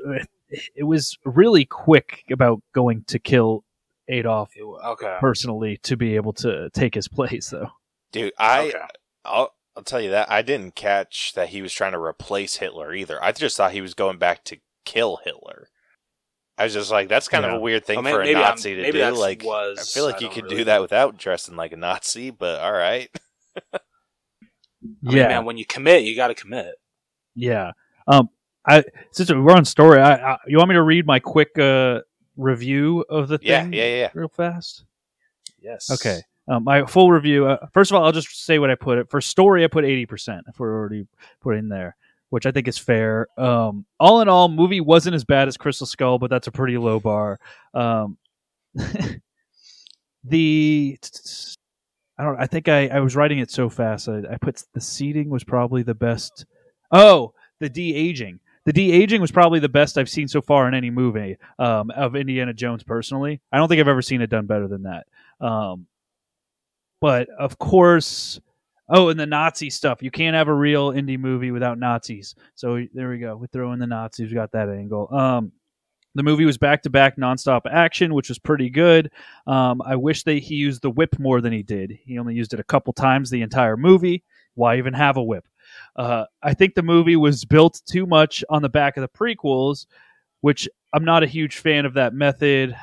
it 0.76 0.84
was 0.84 1.18
really 1.26 1.66
quick 1.66 2.24
about 2.32 2.62
going 2.74 3.04
to 3.08 3.20
kill 3.20 3.64
Adolf 4.08 4.52
okay. 4.58 5.18
personally 5.20 5.78
to 5.84 5.96
be 5.96 6.16
able 6.16 6.34
to 6.34 6.70
take 6.72 6.96
his 6.96 7.08
place 7.08 7.50
though. 7.50 7.70
dude, 8.12 8.34
I 8.40 8.70
okay. 8.70 8.80
I'll 9.26 9.54
I'll 9.76 9.84
tell 9.84 10.02
you 10.02 10.10
that 10.12 10.32
I 10.32 10.41
didn't 10.41 10.76
catch 10.76 11.34
that 11.34 11.50
he 11.50 11.62
was 11.62 11.72
trying 11.74 11.91
to 11.91 12.00
replace 12.00 12.58
Hitler 12.58 12.94
either. 12.94 13.24
I 13.24 13.32
just 13.32 13.58
thought 13.58 13.72
he 13.72 13.82
was 13.82 13.94
going 13.94 14.18
back 14.18 14.44
to 14.46 14.58
kill 14.90 15.20
Hitler. 15.24 15.68
I 16.57 16.64
was 16.66 16.74
just 16.74 16.91
like, 16.91 17.07
that's 17.07 17.28
kind 17.30 17.45
of 17.45 17.53
a 17.53 17.60
weird 17.60 17.86
thing 17.86 17.99
Oh, 17.99 18.02
may- 18.02 18.11
for 18.11 18.22
a 18.22 18.26
maybe 18.26 18.36
I'm- 18.36 18.49
Nazi 18.49 18.76
to 18.76 18.82
maybe 18.82 18.91
do. 18.94 18.98
that's 18.99 19.18
Like, 19.18 19.44
was- 19.44 19.80
I 19.80 19.84
feel 19.84 20.03
like 20.06 20.16
I 20.18 20.20
you 20.20 20.30
could 20.30 20.44
really 20.45 20.57
do 20.57 20.64
that 20.66 20.76
know. 20.76 20.82
without 20.82 21.18
dressing 21.18 21.56
like 21.56 21.72
a 21.72 21.78
Nazi. 21.78 22.32
But 22.32 22.60
all 22.60 22.72
right, 22.74 23.10
I 23.74 23.80
mean, 25.02 25.16
man, 25.16 25.45
when 25.45 25.57
you 25.57 25.66
commit, 25.66 26.03
you 26.03 26.16
got 26.16 26.28
to 26.28 26.36
commit. 26.36 26.76
Yeah. 27.36 27.72
Um, 28.07 28.30
I 28.68 28.84
since 29.11 29.32
we're 29.32 29.52
on 29.56 29.66
story, 29.66 30.02
I, 30.02 30.34
I 30.34 30.38
you 30.48 30.57
want 30.57 30.70
me 30.70 30.76
to 30.76 30.82
read 30.84 31.06
my 31.06 31.20
quick 31.20 31.57
uh, 31.57 32.02
review 32.38 33.06
of 33.10 33.28
the 33.28 33.40
Yeah, 33.41 33.61
thing 33.64 33.74
yeah, 33.74 33.86
yeah. 33.86 34.10
real 34.14 34.28
fast? 34.30 34.84
Yes. 35.61 35.90
Okay. 35.91 36.20
Um, 36.48 36.64
my 36.64 36.86
full 36.86 37.11
review. 37.11 37.45
Uh, 37.48 37.68
first 37.74 37.91
of 37.91 37.95
all, 37.95 38.03
I'll 38.06 38.11
just 38.11 38.44
say 38.45 38.57
what 38.60 38.70
I 38.72 38.76
put 38.76 38.98
it 38.98 39.10
for 39.10 39.22
story. 39.22 39.64
I 39.64 39.68
put 39.68 39.86
eighty 39.86 40.06
percent. 40.06 40.45
If 40.48 40.60
we're 40.60 40.74
already 40.78 41.07
put 41.41 41.56
in 41.56 41.70
there, 41.70 41.95
which 42.30 42.45
I 42.45 42.51
think 42.51 42.68
is 42.68 42.77
fair. 42.77 43.27
Um, 43.38 43.85
all 43.99 44.22
in 44.22 44.30
all, 44.30 44.49
movie 44.49 44.81
wasn't 44.81 45.15
as 45.15 45.23
bad 45.23 45.47
as 45.47 45.57
Crystal 45.57 45.88
Skull, 45.88 46.19
but 46.19 46.30
that's 46.30 46.47
a 46.47 46.51
pretty 46.51 46.77
low 46.77 46.99
bar. 46.99 47.39
Um, 47.73 48.18
the 50.23 50.97
I 52.18 52.23
don't. 52.23 52.39
I 52.39 52.47
think 52.47 52.68
I, 52.68 52.88
I 52.88 52.99
was 52.99 53.15
writing 53.15 53.39
it 53.39 53.49
so 53.49 53.69
fast. 53.69 54.10
I, 54.10 54.22
I 54.31 54.38
put 54.38 54.61
the 54.73 54.81
seating 54.81 55.30
was 55.30 55.45
probably 55.45 55.84
the 55.84 55.95
best. 55.95 56.45
Oh, 56.91 57.34
the 57.60 57.69
de 57.69 57.95
aging. 57.95 58.41
The 58.65 58.73
de 58.73 58.91
aging 58.91 59.22
was 59.22 59.31
probably 59.31 59.60
the 59.60 59.69
best 59.69 59.97
I've 59.97 60.10
seen 60.10 60.27
so 60.27 60.41
far 60.41 60.68
in 60.68 60.73
any 60.73 60.89
movie 60.89 61.38
um, 61.57 61.91
of 61.91 62.18
Indiana 62.18 62.53
Jones. 62.53 62.84
Personally, 62.84 63.39
I 63.51 63.57
don't 63.57 63.69
think 63.69 63.80
I've 63.80 63.88
ever 63.88 64.01
seen 64.01 64.22
it 64.22 64.30
done 64.30 64.47
better 64.47 64.68
than 64.68 64.84
that. 64.84 65.07
Um, 65.39 65.88
but 66.99 67.30
of 67.30 67.57
course, 67.57 68.41
oh, 68.90 69.10
and 69.10 69.20
the 69.20 69.26
Nazi 69.26 69.70
stuff. 69.70 70.02
You 70.02 70.11
can't 70.11 70.36
have 70.36 70.48
a 70.48 70.53
real 70.53 70.91
indie 70.91 71.20
movie 71.20 71.52
without 71.52 71.80
Nazis. 71.80 72.36
So 72.56 72.86
there 72.94 73.10
we 73.10 73.20
go. 73.20 73.36
We 73.36 73.48
throw 73.48 73.72
in 73.74 73.80
the 73.80 73.88
Nazis. 73.88 74.30
We 74.30 74.36
got 74.36 74.52
that 74.53 74.70
angle. 74.70 75.14
Um, 75.14 75.52
the 76.16 76.24
movie 76.24 76.45
was 76.45 76.57
back 76.57 76.82
to 76.84 76.90
back 76.90 77.18
nonstop 77.18 77.61
action, 77.70 78.14
which 78.14 78.30
was 78.30 78.40
pretty 78.40 78.70
good. 78.70 79.11
Um, 79.45 79.82
I 79.86 79.95
wish 79.95 80.24
that 80.24 80.40
he 80.40 80.56
used 80.56 80.82
the 80.82 80.90
whip 80.90 81.20
more 81.20 81.40
than 81.40 81.53
he 81.53 81.64
did. 81.64 81.98
He 82.03 82.18
only 82.18 82.34
used 82.34 82.53
it 82.53 82.60
a 82.60 82.64
couple 82.64 82.94
times 82.94 83.30
the 83.30 83.41
entire 83.41 83.78
movie. 83.78 84.24
Why 84.56 84.78
even 84.78 84.94
have 84.94 85.18
a 85.18 85.24
whip? 85.24 85.45
Uh, 85.95 86.26
I 86.41 86.56
think 86.56 86.74
the 86.74 86.82
movie 86.82 87.16
was 87.16 87.45
built 87.45 87.82
too 87.86 88.07
much 88.07 88.44
on 88.49 88.64
the 88.64 88.70
back 88.70 88.98
of 88.98 89.02
the 89.02 89.07
prequels, 89.07 89.86
which 90.41 90.68
I'm 90.91 91.06
not 91.06 91.24
a 91.24 91.28
huge 91.28 91.57
fan 91.57 91.86
of 91.86 91.94
that 91.94 92.14
method. 92.14 92.76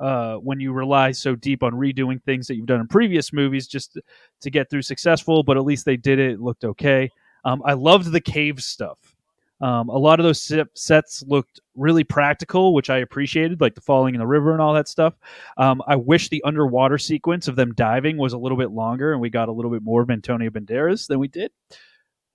Uh, 0.00 0.36
when 0.36 0.60
you 0.60 0.72
rely 0.72 1.10
so 1.10 1.34
deep 1.34 1.62
on 1.64 1.72
redoing 1.72 2.22
things 2.22 2.46
that 2.46 2.54
you've 2.54 2.66
done 2.66 2.80
in 2.80 2.86
previous 2.86 3.32
movies 3.32 3.66
just 3.66 3.98
to, 4.40 4.50
get 4.50 4.70
through 4.70 4.82
successful, 4.82 5.42
but 5.42 5.56
at 5.56 5.64
least 5.64 5.84
they 5.84 5.96
did 5.96 6.20
it. 6.20 6.32
It 6.32 6.40
looked 6.40 6.64
okay. 6.64 7.10
Um, 7.44 7.62
I 7.64 7.72
loved 7.72 8.12
the 8.12 8.20
cave 8.20 8.62
stuff. 8.62 8.98
Um, 9.60 9.88
a 9.88 9.98
lot 9.98 10.20
of 10.20 10.24
those 10.24 10.52
sets 10.74 11.24
looked 11.26 11.60
really 11.74 12.04
practical, 12.04 12.74
which 12.74 12.90
I 12.90 12.98
appreciated, 12.98 13.60
like 13.60 13.74
the 13.74 13.80
falling 13.80 14.14
in 14.14 14.20
the 14.20 14.26
river 14.26 14.52
and 14.52 14.60
all 14.60 14.74
that 14.74 14.88
stuff. 14.88 15.14
Um, 15.56 15.82
I 15.86 15.96
wish 15.96 16.28
the 16.28 16.42
underwater 16.44 16.98
sequence 16.98 17.48
of 17.48 17.56
them 17.56 17.74
diving 17.74 18.18
was 18.18 18.32
a 18.32 18.38
little 18.38 18.58
bit 18.58 18.70
longer 18.70 19.12
and 19.12 19.20
we 19.20 19.30
got 19.30 19.48
a 19.48 19.52
little 19.52 19.70
bit 19.70 19.82
more 19.82 20.02
of 20.02 20.10
Antonio 20.10 20.50
Banderas 20.50 21.08
than 21.08 21.18
we 21.18 21.28
did. 21.28 21.50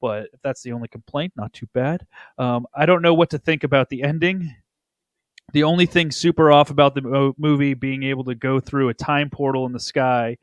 But 0.02 0.28
if 0.34 0.42
that's 0.42 0.62
the 0.64 0.74
only 0.74 0.90
complaint, 0.90 1.32
not 1.38 1.54
too 1.54 1.68
bad. 1.74 2.06
Um, 2.38 2.68
I 2.76 2.86
don't 2.86 3.02
know 3.02 3.14
what 3.14 3.30
to 3.30 3.40
think 3.40 3.64
about 3.64 3.88
the 3.88 4.04
ending. 4.04 4.54
The 5.52 5.64
only 5.64 5.86
thing 5.86 6.12
super 6.12 6.52
off 6.52 6.70
about 6.70 6.96
the 6.96 7.02
mo- 7.02 7.36
movie 7.38 7.74
being 7.74 8.04
able 8.04 8.24
to 8.26 8.36
go 8.36 8.60
through 8.60 8.90
a 8.90 8.94
time 8.94 9.30
portal 9.30 9.66
in 9.66 9.74
the 9.74 9.80
sky 9.80 10.38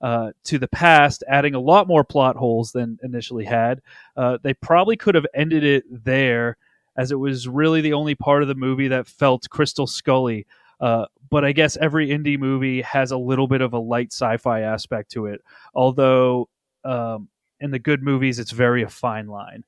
uh, 0.00 0.32
to 0.44 0.58
the 0.58 0.68
past, 0.68 1.24
adding 1.28 1.54
a 1.54 1.60
lot 1.60 1.88
more 1.88 2.04
plot 2.04 2.36
holes 2.36 2.72
than 2.72 2.98
initially 3.02 3.44
had. 3.44 3.80
Uh, 4.16 4.38
they 4.42 4.54
probably 4.54 4.96
could 4.96 5.14
have 5.14 5.26
ended 5.34 5.64
it 5.64 5.84
there, 6.04 6.56
as 6.96 7.10
it 7.10 7.16
was 7.16 7.48
really 7.48 7.80
the 7.80 7.94
only 7.94 8.14
part 8.14 8.42
of 8.42 8.48
the 8.48 8.54
movie 8.54 8.88
that 8.88 9.06
felt 9.06 9.48
Crystal 9.48 9.86
Scully. 9.86 10.46
Uh, 10.80 11.06
but 11.30 11.44
I 11.44 11.52
guess 11.52 11.76
every 11.76 12.08
indie 12.08 12.38
movie 12.38 12.82
has 12.82 13.12
a 13.12 13.16
little 13.16 13.46
bit 13.46 13.60
of 13.60 13.72
a 13.72 13.78
light 13.78 14.12
sci-fi 14.12 14.60
aspect 14.62 15.12
to 15.12 15.26
it. 15.26 15.40
Although 15.74 16.48
um, 16.84 17.28
in 17.60 17.70
the 17.70 17.78
good 17.78 18.02
movies, 18.02 18.38
it's 18.38 18.50
very 18.50 18.82
a 18.82 18.88
fine 18.88 19.28
line. 19.28 19.64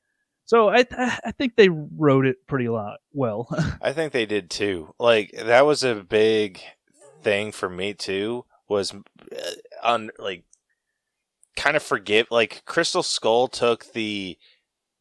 So 0.47 0.69
I 0.69 0.85
I 0.91 1.33
think 1.39 1.57
they 1.57 1.69
wrote 1.71 2.27
it 2.27 2.47
pretty 2.47 2.69
lot 2.69 2.99
well. 3.12 3.49
I 3.83 3.93
think 3.93 4.12
they 4.12 4.27
did 4.27 4.51
too. 4.51 4.95
Like 4.99 5.33
that 5.33 5.65
was 5.66 5.83
a 5.83 5.95
big 5.95 6.61
thing 7.23 7.53
for 7.53 7.69
me 7.69 7.95
too. 7.95 8.45
Was 8.69 8.93
uh, 8.95 9.51
on 9.83 10.11
like 10.19 10.45
kind 11.57 11.77
of 11.77 11.83
forgive 11.83 12.27
like 12.31 12.62
Crystal 12.66 13.03
Skull 13.03 13.49
took 13.49 13.93
the 13.93 14.37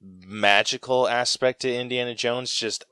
magical 0.01 1.07
aspect 1.07 1.61
to 1.61 1.73
Indiana 1.73 2.13
Jones 2.15 2.51
just 2.53 2.85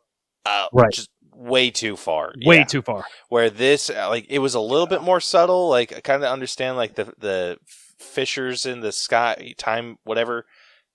uh 0.46 0.68
Right. 0.74 0.92
just 0.92 1.10
way 1.34 1.70
too 1.72 1.96
far. 1.96 2.34
Way 2.46 2.58
Yeah. 2.60 2.64
too 2.66 2.82
far. 2.82 3.06
Where 3.30 3.50
this 3.50 3.90
uh, 3.90 4.10
like 4.10 4.26
it 4.30 4.40
was 4.40 4.56
a 4.56 4.60
little 4.60 4.88
bit 4.88 5.02
more 5.02 5.20
subtle. 5.20 5.70
Like 5.70 5.94
I 5.94 6.00
kind 6.02 6.24
of 6.24 6.32
understand 6.32 6.78
like 6.78 6.96
the 6.96 7.14
the 7.18 7.58
fissures 8.00 8.66
in 8.66 8.80
the 8.82 8.92
sky, 8.92 9.54
time, 9.58 9.98
whatever 10.04 10.46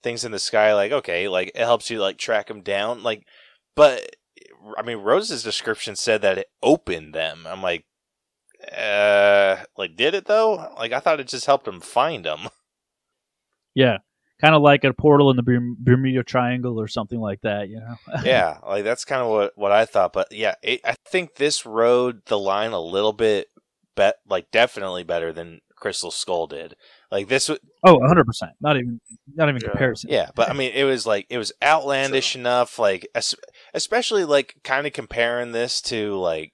things 0.02 0.24
in 0.24 0.32
the 0.32 0.38
sky. 0.38 0.74
Like 0.74 0.92
okay, 0.92 1.28
like 1.28 1.48
it 1.54 1.64
helps 1.64 1.90
you 1.90 2.00
like 2.00 2.18
track 2.18 2.48
them 2.48 2.62
down. 2.62 3.02
Like, 3.02 3.26
but 3.74 4.16
I 4.76 4.82
mean, 4.82 4.98
Rose's 4.98 5.42
description 5.42 5.96
said 5.96 6.22
that 6.22 6.38
it 6.38 6.48
opened 6.62 7.14
them. 7.14 7.46
I'm 7.46 7.62
like, 7.62 7.84
uh, 8.76 9.56
like 9.76 9.96
did 9.96 10.14
it 10.14 10.26
though? 10.26 10.74
Like 10.78 10.92
I 10.92 11.00
thought 11.00 11.20
it 11.20 11.28
just 11.28 11.46
helped 11.46 11.68
him 11.68 11.80
find 11.80 12.24
them. 12.24 12.48
Yeah, 13.78 13.98
kind 14.40 14.54
of 14.54 14.62
like 14.62 14.84
a 14.84 14.94
portal 14.94 15.30
in 15.30 15.36
the 15.36 15.74
Bermuda 15.78 16.22
Triangle 16.22 16.80
or 16.80 16.88
something 16.88 17.20
like 17.20 17.42
that. 17.42 17.68
You 17.68 17.80
know. 17.80 17.96
yeah, 18.24 18.56
like 18.66 18.84
that's 18.84 19.04
kind 19.04 19.20
of 19.20 19.28
what 19.28 19.52
what 19.54 19.70
I 19.70 19.84
thought. 19.84 20.14
But 20.14 20.32
yeah, 20.32 20.54
it, 20.62 20.80
I 20.82 20.94
think 21.06 21.34
this 21.34 21.66
rode 21.66 22.24
the 22.24 22.38
line 22.38 22.72
a 22.72 22.80
little 22.80 23.12
bit, 23.12 23.48
bet 23.94 24.16
like 24.26 24.50
definitely 24.50 25.04
better 25.04 25.30
than 25.30 25.60
Crystal 25.76 26.10
Skull 26.10 26.46
did. 26.46 26.74
Like 27.12 27.28
this, 27.28 27.46
w- 27.46 27.60
Oh, 27.84 27.94
100 27.98 28.24
percent. 28.26 28.52
Not 28.60 28.76
even 28.76 29.00
not 29.34 29.48
even 29.48 29.60
Yeah. 29.62 29.68
comparison. 29.70 30.10
yeah. 30.10 30.30
But 30.34 30.50
I 30.50 30.52
mean, 30.54 30.72
it 30.74 30.84
was 30.84 31.06
like 31.06 31.26
it 31.30 31.38
was 31.38 31.52
outlandish 31.62 32.34
enough. 32.34 32.78
Like 32.78 33.06
especially 33.74 34.24
like 34.24 34.54
kind 34.64 34.86
of 34.86 34.92
comparing 34.92 35.52
this 35.52 35.80
to 35.82 36.14
like 36.16 36.52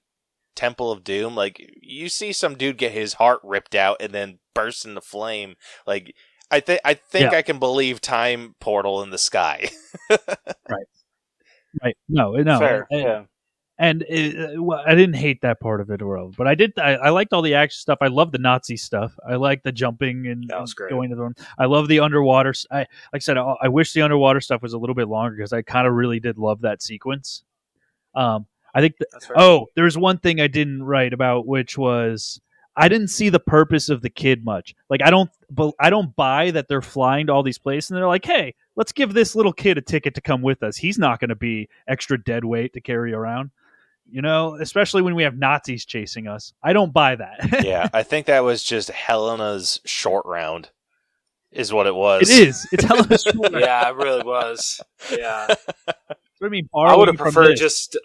Temple 0.55 0.91
of 0.91 1.03
Doom. 1.03 1.35
Like 1.35 1.57
you 1.81 2.09
see 2.09 2.31
some 2.33 2.55
dude 2.55 2.77
get 2.77 2.91
his 2.91 3.13
heart 3.13 3.39
ripped 3.43 3.73
out 3.75 3.97
and 3.99 4.13
then 4.13 4.39
burst 4.53 4.85
into 4.85 5.01
flame. 5.01 5.55
Like 5.87 6.13
I 6.51 6.59
think 6.59 6.81
I 6.85 6.93
think 6.93 7.31
Yeah. 7.31 7.37
I 7.37 7.41
can 7.41 7.57
believe 7.59 7.99
time 8.01 8.53
portal 8.59 9.01
in 9.01 9.09
the 9.09 9.17
sky. 9.17 9.69
Right. 10.09 10.85
Right. 11.83 11.97
No. 12.07 12.31
No. 12.33 12.59
Fair. 12.59 12.87
And, 12.91 13.01
yeah. 13.01 13.23
And 13.83 14.03
it, 14.07 14.61
well, 14.61 14.83
I 14.85 14.95
didn't 14.95 15.15
hate 15.15 15.41
that 15.41 15.59
part 15.59 15.81
of 15.81 15.89
it, 15.91 16.01
well, 16.01 16.31
but 16.37 16.47
I 16.47 16.55
did. 16.55 16.77
I, 16.77 16.93
I 16.95 17.09
liked 17.09 17.33
all 17.33 17.41
the 17.41 17.55
action 17.55 17.79
stuff. 17.79 17.97
I 18.01 18.07
love 18.07 18.31
the 18.31 18.37
Nazi 18.37 18.77
stuff. 18.77 19.13
I 19.27 19.35
like 19.35 19.63
the 19.63 19.71
jumping 19.71 20.27
and, 20.27 20.47
That 20.47 20.61
was 20.61 20.71
and 20.71 20.75
great. 20.77 20.89
going 20.91 21.09
to 21.09 21.15
the. 21.15 21.45
I 21.57 21.65
love 21.65 21.87
the 21.87 21.99
underwater. 21.99 22.53
I 22.71 22.77
like 22.79 22.87
I 23.13 23.19
said. 23.19 23.37
I, 23.37 23.55
I 23.61 23.67
wish 23.67 23.93
the 23.93 24.01
underwater 24.01 24.41
stuff 24.41 24.61
was 24.61 24.73
a 24.73 24.77
little 24.77 24.95
bit 24.95 25.07
longer 25.07 25.35
because 25.35 25.53
I 25.53 25.61
kind 25.61 25.87
of 25.87 25.93
really 25.93 26.19
did 26.19 26.37
love 26.37 26.61
that 26.61 26.81
sequence. 26.81 27.43
Um, 28.15 28.45
I 28.73 28.81
think. 28.81 28.97
th- 28.97 29.09
That's 29.11 29.25
fair. 29.27 29.39
Oh, 29.39 29.67
there's 29.75 29.97
one 29.97 30.17
thing 30.17 30.39
I 30.41 30.47
didn't 30.47 30.83
write 30.83 31.13
about, 31.13 31.45
which 31.45 31.77
was 31.77 32.39
I 32.75 32.87
didn't 32.87 33.09
see 33.09 33.29
the 33.29 33.39
purpose 33.39 33.89
of 33.89 34.01
the 34.01 34.09
kid 34.09 34.43
much. 34.45 34.75
Like 34.89 35.01
I 35.03 35.09
don't, 35.09 35.29
but 35.51 35.73
I 35.79 35.89
don't 35.89 36.15
buy 36.15 36.51
that 36.51 36.67
they're 36.67 36.81
flying 36.81 37.27
to 37.27 37.33
all 37.33 37.43
these 37.43 37.59
places 37.59 37.91
and 37.91 37.97
they're 37.97 38.07
like, 38.07 38.25
hey, 38.25 38.55
let's 38.75 38.91
give 38.91 39.13
this 39.13 39.35
little 39.35 39.53
kid 39.53 39.77
a 39.77 39.81
ticket 39.81 40.15
to 40.15 40.21
come 40.21 40.41
with 40.41 40.63
us. 40.63 40.77
He's 40.77 40.97
not 40.97 41.19
going 41.19 41.29
to 41.29 41.35
be 41.35 41.69
extra 41.87 42.21
dead 42.23 42.43
weight 42.45 42.73
to 42.73 42.81
carry 42.81 43.13
around. 43.13 43.51
You 44.13 44.21
know, 44.21 44.53
especially 44.61 45.01
when 45.01 45.15
we 45.15 45.23
have 45.23 45.39
Nazis 45.39 45.85
chasing 45.85 46.27
us. 46.27 46.53
I 46.63 46.71
don't 46.71 46.93
buy 46.93 47.15
that. 47.15 47.61
yeah, 47.65 47.89
I 47.93 48.03
think 48.03 48.27
that 48.27 48.43
was 48.43 48.63
just 48.63 48.91
Helena's 48.91 49.81
short 49.85 50.27
round, 50.27 50.69
is 51.51 51.73
what 51.73 51.87
it 51.87 51.95
was. 51.95 52.29
it 52.29 52.47
is. 52.47 52.67
It's 52.71 52.83
Helena's 52.87 53.23
Short. 53.23 53.51
round. 53.51 53.59
yeah, 53.65 53.89
it 53.89 53.95
really 53.95 54.23
was. 54.23 54.79
Yeah, 55.11 55.47
What 56.37 56.47
I 56.47 56.47
mean, 56.49 56.69
I 56.75 56.95
would 56.95 57.07
have 57.07 57.17
preferred 57.17 57.55
just 57.55 57.97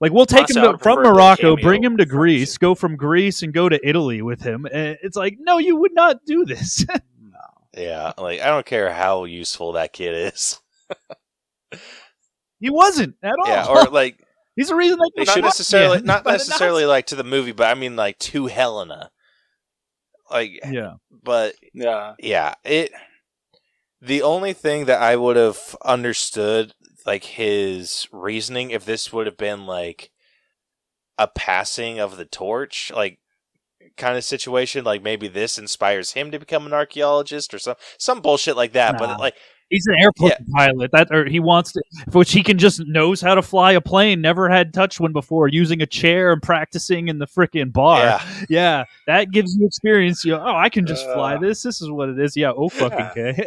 Like 0.00 0.12
we'll 0.12 0.26
take 0.26 0.40
Honestly, 0.40 0.60
I 0.60 0.66
him 0.66 0.72
to, 0.72 0.78
from 0.82 1.02
Morocco, 1.02 1.56
bring 1.56 1.82
him 1.82 1.96
to 1.96 2.04
Greece, 2.04 2.58
go 2.58 2.74
from 2.74 2.96
Greece 2.96 3.42
and 3.42 3.54
go 3.54 3.66
to 3.70 3.80
Italy 3.88 4.20
with 4.20 4.42
him. 4.42 4.66
And 4.70 4.98
it's 5.02 5.16
like, 5.16 5.38
no, 5.40 5.56
you 5.56 5.76
would 5.76 5.94
not 5.94 6.26
do 6.26 6.44
this. 6.44 6.84
no. 6.88 7.40
Yeah, 7.74 8.12
like 8.18 8.40
I 8.42 8.48
don't 8.48 8.66
care 8.66 8.92
how 8.92 9.24
useful 9.24 9.72
that 9.72 9.94
kid 9.94 10.34
is. 10.34 10.60
he 12.60 12.68
wasn't 12.68 13.14
at 13.22 13.36
all. 13.38 13.48
Yeah, 13.48 13.66
or 13.66 13.84
like 13.84 14.18
he's 14.56 14.68
the 14.68 14.74
reason 14.74 14.98
they, 14.98 15.24
not 15.24 15.34
should 15.34 15.44
necessarily 15.44 15.98
yeah, 15.98 16.04
not 16.04 16.24
by 16.24 16.32
the 16.32 16.38
necessarily 16.38 16.84
like 16.84 17.06
to 17.06 17.16
the 17.16 17.24
movie, 17.24 17.52
but 17.52 17.70
I 17.70 17.74
mean 17.74 17.96
like 17.96 18.18
to 18.20 18.46
Helena. 18.46 19.10
Like 20.30 20.60
Yeah, 20.68 20.94
but 21.22 21.54
Yeah, 21.72 22.14
yeah, 22.18 22.54
it 22.64 22.92
the 24.00 24.22
only 24.22 24.52
thing 24.52 24.84
that 24.84 25.00
I 25.00 25.16
would 25.16 25.36
have 25.36 25.76
understood 25.82 26.74
like 27.06 27.24
his 27.24 28.06
reasoning 28.12 28.70
if 28.70 28.84
this 28.84 29.12
would 29.12 29.26
have 29.26 29.36
been 29.36 29.66
like 29.66 30.10
a 31.18 31.26
passing 31.26 31.98
of 31.98 32.16
the 32.16 32.24
torch, 32.24 32.90
like 32.94 33.18
kind 33.96 34.16
of 34.16 34.24
situation, 34.24 34.84
like 34.84 35.02
maybe 35.02 35.28
this 35.28 35.58
inspires 35.58 36.12
him 36.12 36.30
to 36.30 36.38
become 36.38 36.66
an 36.66 36.72
archaeologist 36.72 37.54
or 37.54 37.58
some 37.58 37.76
some 37.98 38.20
bullshit 38.20 38.56
like 38.56 38.72
that. 38.72 38.94
Nah. 38.94 38.98
But 38.98 39.20
like 39.20 39.36
he's 39.74 39.86
an 39.86 39.96
airport 40.00 40.34
pilot. 40.54 40.90
That 40.92 41.08
or 41.12 41.26
he 41.26 41.40
wants 41.40 41.72
to, 41.72 41.82
which 42.12 42.32
he 42.32 42.42
can 42.42 42.58
just 42.58 42.80
knows 42.86 43.20
how 43.20 43.34
to 43.34 43.42
fly 43.42 43.72
a 43.72 43.80
plane. 43.80 44.20
Never 44.20 44.48
had 44.48 44.72
touched 44.72 45.00
one 45.00 45.12
before, 45.12 45.48
using 45.48 45.82
a 45.82 45.86
chair 45.86 46.32
and 46.32 46.42
practicing 46.42 47.08
in 47.08 47.18
the 47.18 47.26
freaking 47.26 47.72
bar. 47.72 47.98
yeah, 47.98 48.22
Yeah, 48.48 48.84
that 49.06 49.30
gives 49.30 49.56
you 49.56 49.66
experience. 49.66 50.24
You 50.24 50.36
oh, 50.36 50.56
I 50.56 50.68
can 50.68 50.86
just 50.86 51.04
fly 51.06 51.34
Uh. 51.34 51.40
this. 51.40 51.62
This 51.62 51.82
is 51.82 51.90
what 51.90 52.08
it 52.08 52.18
is. 52.18 52.36
Yeah. 52.36 52.52
Oh 52.56 52.68
fucking 52.68 53.06
okay. 53.06 53.46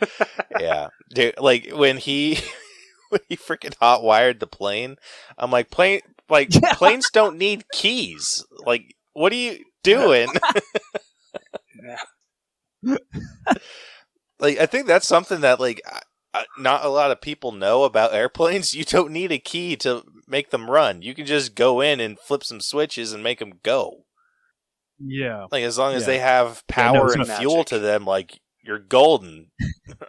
yeah, 0.60 0.88
dude. 1.14 1.38
Like 1.38 1.70
when 1.72 1.96
he 1.96 2.38
when 3.10 3.20
he 3.28 3.36
freaking 3.36 3.74
hot 3.80 4.02
wired 4.02 4.40
the 4.40 4.46
plane. 4.46 4.96
I'm 5.38 5.50
like, 5.50 5.70
plane, 5.70 6.00
like 6.28 6.50
planes 6.74 7.10
don't 7.12 7.38
need 7.38 7.64
keys. 7.72 8.44
Like, 8.64 8.94
what 9.12 9.32
are 9.32 9.36
you 9.36 9.64
doing? 9.82 10.28
Like, 14.38 14.58
I 14.58 14.66
think 14.66 14.86
that's 14.86 15.08
something 15.08 15.40
that 15.42 15.60
like 15.60 15.80
not 16.58 16.84
a 16.84 16.88
lot 16.88 17.10
of 17.10 17.20
people 17.20 17.52
know 17.52 17.84
about 17.84 18.12
airplanes. 18.14 18.74
You 18.74 18.84
don't 18.84 19.10
need 19.12 19.32
a 19.32 19.38
key 19.38 19.76
to 19.76 20.04
make 20.28 20.50
them 20.50 20.68
run. 20.70 21.00
You 21.02 21.14
can 21.14 21.24
just 21.26 21.54
go 21.54 21.80
in 21.80 21.98
and 22.00 22.18
flip 22.18 22.44
some 22.44 22.60
switches 22.60 23.12
and 23.12 23.22
make 23.22 23.38
them 23.38 23.54
go. 23.62 24.04
Yeah. 24.98 25.46
Like 25.50 25.62
as 25.64 25.78
long 25.78 25.94
as 25.94 26.02
Yeah. 26.02 26.06
they 26.06 26.18
have 26.18 26.62
Yeah, 26.76 26.92
no, 26.92 26.98
power 27.00 27.12
and 27.12 27.26
fuel 27.26 27.56
magic. 27.56 27.66
to 27.68 27.78
them, 27.78 28.04
like 28.04 28.40
you're 28.62 28.78
golden. 28.78 29.50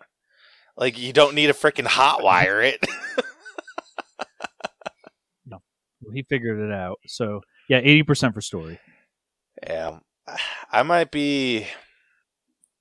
like 0.77 0.97
you 0.97 1.13
don't 1.13 1.35
need 1.35 1.47
to 1.47 1.53
freaking 1.53 1.85
hot 1.87 2.21
wire 2.23 2.61
it. 2.61 2.83
No. 5.45 5.59
He 6.13 6.23
figured 6.27 6.59
it 6.59 6.73
out. 6.73 6.99
So 7.07 7.41
yeah, 7.69 7.77
eighty 7.79 8.03
percent 8.03 8.33
for 8.33 8.41
story. 8.41 8.79
yeah, 9.65 9.99
I 10.71 10.83
might 10.83 11.11
be, 11.11 11.67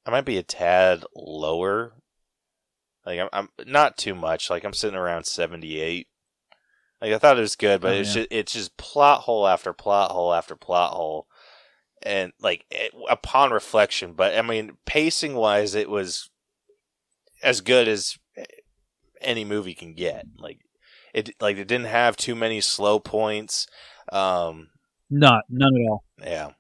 I 0.07 0.11
might 0.11 0.25
be 0.25 0.39
a 0.39 0.43
tad 0.43 1.05
lower. 1.15 1.93
Like 3.05 3.21
I'm, 3.21 3.29
I'm 3.33 3.49
not 3.67 3.99
too 3.99 4.15
much. 4.15 4.49
Like 4.49 4.65
I'm 4.65 4.73
sitting 4.73 4.97
around 4.99 5.25
seventy 5.27 5.81
eight. 5.81 6.07
Like 7.03 7.13
I 7.13 7.19
thought 7.19 7.37
it 7.37 7.43
was 7.43 7.57
good, 7.57 7.81
but 7.81 7.95
Oh, 7.95 7.99
it's 7.99 8.11
yeah. 8.11 8.23
just 8.23 8.29
it's 8.31 8.53
just 8.53 8.77
plot 8.77 9.23
hole 9.23 9.47
after 9.47 9.73
plot 9.73 10.13
hole 10.13 10.33
after 10.33 10.57
plot 10.57 10.93
hole, 10.95 11.27
and 12.03 12.33
like 12.41 12.65
it, 12.71 12.93
upon 13.11 13.51
reflection. 13.51 14.15
But 14.15 14.37
I 14.39 14.43
mean, 14.43 14.77
pacing 14.87 15.35
wise, 15.35 15.75
it 15.75 15.91
was 15.91 16.31
as 17.43 17.61
good 17.61 17.87
as 17.87 18.17
any 19.21 19.45
movie 19.45 19.75
can 19.75 19.95
get. 19.95 20.25
Like 20.39 20.61
it, 21.13 21.31
like 21.41 21.57
it 21.59 21.69
didn't 21.69 21.87
have 21.89 22.17
too 22.17 22.35
many 22.35 22.61
slow 22.61 22.99
points. 22.99 23.67
Um, 24.13 24.69
Not 25.11 25.45
none 25.51 25.73
at 25.77 25.91
all. 25.91 26.05
yeah. 26.23 26.51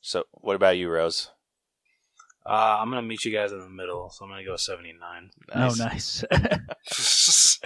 So, 0.00 0.24
what 0.32 0.54
about 0.56 0.76
you, 0.78 0.88
Rose? 0.88 1.30
Uh, 2.48 2.78
I'm 2.80 2.88
gonna 2.90 3.02
meet 3.02 3.24
you 3.24 3.32
guys 3.32 3.50
in 3.52 3.58
the 3.58 3.68
middle, 3.68 4.10
so 4.10 4.24
I'm 4.24 4.30
gonna 4.30 4.44
go 4.44 4.56
79. 4.56 5.30
Oh, 5.54 5.74
nice. 5.76 6.24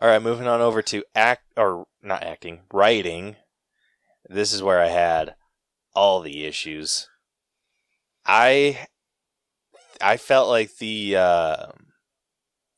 All 0.00 0.08
right, 0.08 0.22
moving 0.22 0.46
on 0.46 0.60
over 0.60 0.82
to 0.82 1.02
act 1.14 1.42
or 1.56 1.86
not 2.02 2.22
acting, 2.22 2.60
writing. 2.72 3.36
This 4.28 4.52
is 4.52 4.62
where 4.62 4.80
I 4.80 4.88
had 4.88 5.34
all 5.94 6.20
the 6.20 6.44
issues. 6.44 7.08
I 8.24 8.86
I 10.00 10.16
felt 10.16 10.48
like 10.48 10.76
the 10.76 11.16
uh 11.16 11.66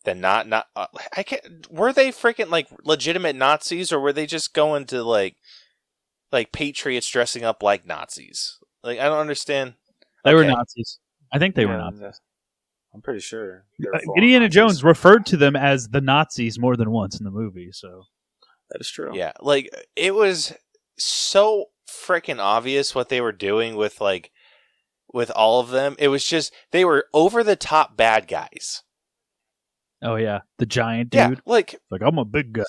the 0.04 0.14
not 0.14 0.48
not 0.48 0.66
uh, 0.74 0.86
I 1.16 1.22
can't 1.22 1.70
were 1.70 1.92
they 1.92 2.10
freaking 2.10 2.50
like 2.50 2.68
legitimate 2.84 3.36
Nazis 3.36 3.92
or 3.92 4.00
were 4.00 4.12
they 4.12 4.26
just 4.26 4.54
going 4.54 4.86
to 4.86 5.02
like 5.02 5.36
like 6.30 6.52
patriots 6.52 7.08
dressing 7.08 7.44
up 7.44 7.62
like 7.62 7.86
Nazis? 7.86 8.58
Like 8.82 8.98
I 8.98 9.04
don't 9.04 9.18
understand. 9.18 9.74
they 10.24 10.34
were 10.34 10.44
Nazis. 10.44 10.98
I 11.32 11.38
think 11.38 11.54
they 11.54 11.66
were 11.66 11.72
Yeah, 11.72 11.90
Nazis. 11.90 12.20
I'm 12.94 13.00
pretty 13.00 13.20
sure. 13.20 13.64
they're 13.78 13.94
Uh, 13.94 14.00
Indiana 14.16 14.44
Nazis. 14.46 14.54
Jones 14.54 14.84
referred 14.84 15.24
to 15.26 15.36
them 15.36 15.56
as 15.56 15.88
the 15.88 16.00
Nazis 16.00 16.58
more 16.58 16.76
than 16.76 16.90
once 16.90 17.18
in 17.18 17.24
the 17.24 17.30
movie. 17.30 17.70
So 17.72 18.04
That 18.70 18.80
is 18.80 18.90
true. 18.90 19.10
Yeah, 19.14 19.32
like 19.40 19.70
it 19.96 20.14
was 20.14 20.52
so 20.98 21.66
freaking 21.88 22.38
obvious 22.38 22.94
what 22.94 23.08
they 23.08 23.20
were 23.20 23.32
doing 23.32 23.76
with 23.76 24.00
like 24.00 24.30
with 25.12 25.30
all 25.30 25.60
of 25.60 25.70
them. 25.70 25.96
It 25.98 26.08
was 26.08 26.24
just 26.24 26.52
they 26.70 26.84
were 26.84 27.06
over 27.14 27.42
the 27.42 27.56
top 27.56 27.96
bad 27.96 28.28
guys. 28.28 28.82
oh 30.02 30.16
yeah, 30.16 30.40
the 30.58 30.66
giant 30.66 31.10
dude. 31.10 31.18
Yeah, 31.18 31.28
dude. 31.28 31.42
like 31.46 31.76
Like 31.90 32.02
I'm 32.02 32.18
a 32.18 32.24
big 32.24 32.52
guy. 32.52 32.64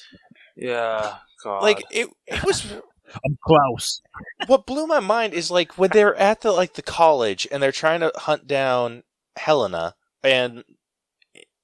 Yeah. 0.55 1.15
God. 1.43 1.61
like 1.61 1.83
it 1.91 2.07
it 2.27 2.43
was 2.43 2.65
I'm 3.25 3.37
Klaus. 3.45 4.01
what 4.47 4.65
blew 4.65 4.87
my 4.87 4.99
mind 4.99 5.33
is 5.33 5.51
like 5.51 5.77
when 5.77 5.89
they're 5.91 6.15
at 6.15 6.41
the 6.41 6.51
like 6.51 6.73
the 6.73 6.81
college 6.81 7.47
and 7.51 7.61
they're 7.61 7.71
trying 7.71 7.99
to 7.99 8.11
hunt 8.15 8.47
down 8.47 9.03
Helena 9.37 9.95
and 10.23 10.63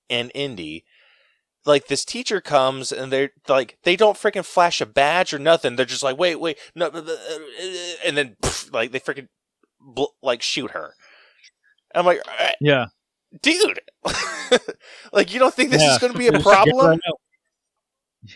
and 0.09 0.31
Indy. 0.35 0.85
Like 1.65 1.87
this 1.87 2.05
teacher 2.05 2.39
comes 2.41 2.91
and 2.91 3.11
they're 3.11 3.31
like 3.47 3.77
they 3.83 3.95
don't 3.95 4.17
freaking 4.17 4.45
flash 4.45 4.81
a 4.81 4.85
badge 4.85 5.33
or 5.33 5.39
nothing. 5.39 5.75
They're 5.75 5.85
just 5.85 6.03
like 6.03 6.17
wait 6.17 6.39
wait 6.39 6.57
no 6.75 6.87
uh, 6.87 6.89
uh, 6.97 7.01
uh, 7.01 7.37
and 8.05 8.17
then 8.17 8.35
pff, 8.41 8.73
like 8.73 8.91
they 8.91 8.99
freaking 8.99 9.27
bl- 9.79 10.15
like 10.21 10.41
shoot 10.41 10.71
her. 10.71 10.93
I'm 11.95 12.05
like 12.05 12.21
"Uh, 12.27 12.49
Yeah. 12.61 12.85
dude, 13.41 13.79
like 15.13 15.33
you 15.33 15.39
don't 15.39 15.53
think 15.53 15.71
this 15.71 15.81
Yeah. 15.81 15.93
is 15.93 15.97
going 15.99 16.13
to 16.13 16.19
be 16.19 16.27
a 16.27 16.39
problem? 16.39 16.99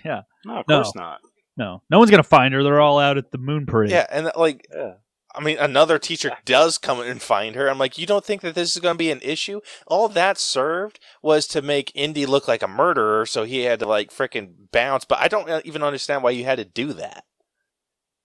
Yeah. 0.04 0.22
no, 0.46 0.58
of 0.60 0.68
no. 0.68 0.82
course 0.82 0.96
not. 0.96 1.20
No. 1.58 1.82
No 1.90 2.00
one's 2.00 2.12
gonna 2.12 2.24
find 2.24 2.54
her. 2.54 2.64
They're 2.64 2.82
all 2.82 3.00
out 3.00 3.18
at 3.18 3.32
the 3.32 3.38
moon 3.38 3.66
parade. 3.66 3.92
Yeah, 3.92 4.08
and 4.10 4.32
like 4.36 4.68
Yeah. 4.74 4.96
I 5.36 5.42
mean, 5.42 5.58
another 5.58 5.98
teacher 5.98 6.32
does 6.46 6.78
come 6.78 7.00
and 7.00 7.22
find 7.22 7.56
her. 7.56 7.68
I'm 7.68 7.80
like, 7.80 7.98
you 7.98 8.06
don't 8.06 8.24
think 8.24 8.42
that 8.42 8.54
this 8.54 8.76
is 8.76 8.82
going 8.82 8.94
to 8.94 9.00
be 9.00 9.10
an 9.10 9.22
issue? 9.24 9.62
All 9.88 10.08
that 10.10 10.38
served 10.38 11.00
was 11.24 11.48
to 11.48 11.64
make 11.64 11.92
Indy 11.96 12.28
look 12.28 12.48
like 12.48 12.62
a 12.62 12.68
murderer, 12.68 13.26
so 13.26 13.44
he 13.44 13.62
had 13.62 13.80
to 13.80 13.88
like 13.88 14.12
freaking 14.12 14.72
bounce. 14.72 15.06
But 15.06 15.20
I 15.20 15.28
don't 15.28 15.50
uh, 15.50 15.62
even 15.66 15.82
understand 15.82 16.22
why 16.22 16.32
you 16.32 16.46
had 16.46 16.60
to 16.60 16.66
do 16.66 16.94
that. 16.94 17.24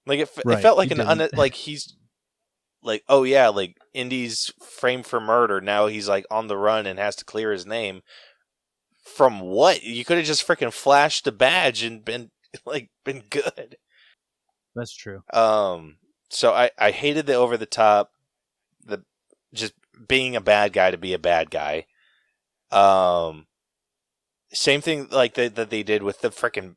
Like 0.07 0.19
it, 0.19 0.31
f- 0.37 0.45
Right, 0.45 0.59
it 0.59 0.63
felt 0.63 0.77
like 0.77 0.93
he 0.93 1.01
an 1.01 1.01
un- 1.01 1.31
like 1.35 1.55
he's 1.55 1.97
like, 2.83 3.05
oh 3.09 3.23
yeah, 3.25 3.49
like 3.49 3.79
Indy's 3.95 4.53
framed 4.63 5.07
for 5.07 5.21
murder. 5.21 5.63
Now 5.63 5.87
he's 5.87 6.09
like 6.09 6.27
on 6.31 6.47
the 6.47 6.59
run 6.59 6.87
and 6.87 6.99
has 6.99 7.17
to 7.17 7.25
clear 7.25 7.53
his 7.53 7.65
name. 7.65 8.03
From 9.03 9.41
what? 9.41 9.83
You 9.83 10.05
could 10.05 10.19
have 10.19 10.27
just 10.27 10.47
freaking 10.47 10.73
flashed 10.73 11.25
the 11.25 11.33
badge 11.33 11.83
and 11.83 12.05
been 12.05 12.31
like 12.67 12.91
been 13.05 13.23
good. 13.31 13.77
That's 14.75 14.95
true. 14.95 15.23
Um, 15.33 15.97
so 16.31 16.53
I, 16.53 16.71
I 16.79 16.91
hated 16.91 17.27
the 17.27 17.35
over 17.35 17.57
the 17.57 17.67
top, 17.67 18.13
the 18.85 19.03
just 19.53 19.75
being 20.07 20.37
a 20.37 20.41
bad 20.41 20.73
guy 20.73 20.91
to 20.91 20.99
be 20.99 21.15
a 21.15 21.19
bad 21.19 21.51
guy. 21.51 21.87
Um, 22.71 23.47
same 24.53 24.81
thing 24.81 25.09
like 25.11 25.35
that 25.35 25.57
that 25.57 25.71
they 25.71 25.83
did 25.83 26.03
with 26.03 26.21
the 26.21 26.31
freaking 26.31 26.77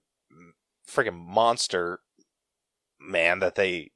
freaking 0.90 1.26
monster 1.26 2.00
man 3.00 3.40
that 3.40 3.56
they 3.56 3.92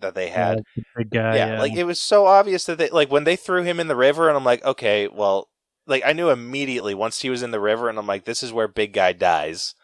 that 0.00 0.14
they 0.14 0.28
had. 0.28 0.62
Yeah, 0.96 1.04
guy. 1.10 1.36
yeah, 1.36 1.60
like 1.60 1.74
it 1.74 1.84
was 1.84 2.00
so 2.00 2.26
obvious 2.26 2.64
that 2.64 2.78
they 2.78 2.90
like 2.90 3.10
when 3.10 3.24
they 3.24 3.36
threw 3.36 3.62
him 3.62 3.80
in 3.80 3.88
the 3.88 3.96
river, 3.96 4.28
and 4.28 4.36
I'm 4.36 4.44
like, 4.44 4.64
okay, 4.64 5.08
well, 5.08 5.48
like 5.86 6.02
I 6.04 6.12
knew 6.12 6.30
immediately 6.30 6.94
once 6.94 7.20
he 7.20 7.30
was 7.30 7.42
in 7.42 7.50
the 7.50 7.60
river, 7.60 7.88
and 7.88 7.98
I'm 7.98 8.06
like, 8.06 8.24
this 8.24 8.42
is 8.42 8.52
where 8.52 8.68
big 8.68 8.92
guy 8.92 9.12
dies. 9.12 9.74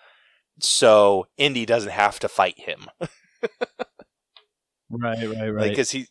So 0.60 1.26
Indy 1.36 1.66
doesn't 1.66 1.90
have 1.92 2.18
to 2.20 2.28
fight 2.28 2.58
him, 2.58 2.86
right, 4.90 5.18
right, 5.28 5.48
right. 5.50 5.68
because 5.70 5.90
he 5.90 6.06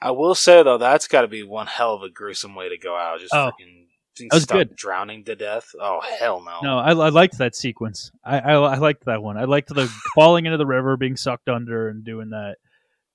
I 0.00 0.12
will 0.12 0.34
say 0.34 0.62
though, 0.62 0.78
that's 0.78 1.08
got 1.08 1.22
to 1.22 1.28
be 1.28 1.42
one 1.42 1.66
hell 1.66 1.94
of 1.94 2.02
a 2.02 2.08
gruesome 2.10 2.54
way 2.54 2.68
to 2.68 2.78
go 2.78 2.96
out. 2.96 3.18
Just 3.20 3.34
Oh. 3.34 3.50
freaking 3.60 3.86
That 4.30 4.34
was 4.34 4.46
good. 4.46 4.76
drowning 4.76 5.24
to 5.24 5.34
death. 5.36 5.68
Oh 5.80 6.00
hell 6.00 6.40
no! 6.44 6.60
No, 6.62 6.78
I, 6.78 6.90
I 6.90 7.08
liked 7.10 7.38
that 7.38 7.54
sequence. 7.56 8.10
I, 8.24 8.38
I 8.38 8.52
I 8.54 8.76
liked 8.78 9.04
that 9.06 9.22
one. 9.22 9.36
I 9.36 9.44
liked 9.44 9.68
the 9.74 9.86
falling 10.14 10.46
into 10.46 10.56
the 10.58 10.66
river, 10.66 10.96
being 10.96 11.16
sucked 11.16 11.48
under, 11.48 11.88
and 11.88 12.04
doing 12.04 12.30
that. 12.30 12.56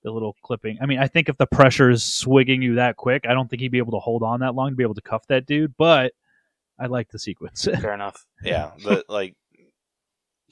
The 0.02 0.10
little 0.10 0.36
clipping. 0.42 0.76
I 0.82 0.86
mean, 0.86 0.98
I 0.98 1.06
think 1.08 1.30
if 1.30 1.38
the 1.38 1.46
pressure 1.46 1.88
is 1.88 2.04
swigging 2.04 2.60
you 2.60 2.74
that 2.74 2.96
quick, 2.96 3.24
I 3.26 3.32
don't 3.32 3.48
think 3.48 3.60
he'd 3.62 3.72
be 3.72 3.78
able 3.78 3.92
to 3.92 3.98
hold 4.00 4.22
on 4.22 4.40
that 4.40 4.54
long 4.54 4.68
to 4.70 4.76
be 4.76 4.82
able 4.82 4.94
to 4.96 5.00
cuff 5.00 5.26
that 5.28 5.46
dude. 5.46 5.74
But 5.78 6.12
I 6.78 6.86
like 6.86 7.08
the 7.10 7.18
sequence. 7.18 7.64
Fair 7.80 7.94
enough. 7.94 8.22
yeah, 8.42 8.72
but 8.84 9.06
like 9.08 9.34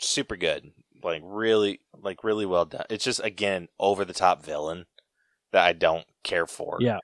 super 0.03 0.37
good, 0.37 0.73
like 1.03 1.23
really, 1.25 1.81
like 2.01 2.25
really 2.25 2.47
well 2.47 2.65
done. 2.65 2.87
It's 2.91 3.05
just 3.05 3.21
again 3.25 3.69
over 3.79 4.05
the 4.05 4.13
top 4.13 4.45
villain 4.45 4.87
that 5.53 5.65
I 5.65 5.73
don't 5.73 6.07
care 6.23 6.47
for. 6.47 6.79
Yeah. 6.81 6.99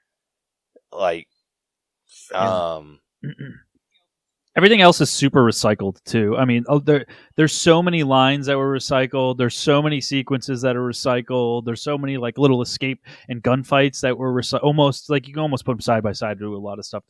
like 0.92 1.28
um, 2.34 3.00
Everything 4.58 4.80
else 4.80 5.00
is 5.00 5.08
super 5.08 5.44
recycled 5.44 6.02
too. 6.02 6.36
I 6.36 6.44
mean, 6.44 6.64
oh, 6.68 6.80
there 6.80 7.06
there's 7.36 7.52
so 7.52 7.80
many 7.80 8.02
lines 8.02 8.46
that 8.46 8.58
were 8.58 8.74
recycled. 8.74 9.36
There's 9.36 9.54
so 9.56 9.80
many 9.80 10.00
sequences 10.00 10.62
that 10.62 10.74
are 10.74 10.82
recycled. 10.82 11.64
There's 11.64 11.80
so 11.80 11.96
many 11.96 12.16
like 12.16 12.38
little 12.38 12.60
escape 12.60 12.98
and 13.28 13.40
gunfights 13.40 14.00
that 14.00 14.18
were 14.18 14.42
almost 14.60 15.10
like 15.10 15.28
you 15.28 15.32
can 15.32 15.42
almost 15.42 15.64
put 15.64 15.74
them 15.74 15.80
side 15.80 16.02
by 16.02 16.10
side 16.10 16.40
to 16.40 16.56
a 16.56 16.58
lot 16.58 16.80
of 16.80 16.84
stuff, 16.84 17.04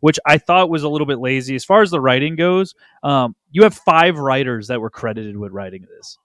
which 0.00 0.20
I 0.26 0.38
thought 0.38 0.70
was 0.70 0.84
a 0.84 0.88
little 0.88 1.08
bit 1.08 1.18
lazy 1.18 1.56
as 1.56 1.64
far 1.64 1.82
as 1.82 1.90
the 1.90 2.00
writing 2.00 2.36
goes. 2.36 2.76
Um, 3.02 3.34
you 3.50 3.64
have 3.64 3.74
five 3.74 4.18
writers 4.18 4.68
that 4.68 4.80
were 4.80 4.88
credited 4.88 5.36
with 5.36 5.50
writing 5.50 5.86
this. 5.96 6.18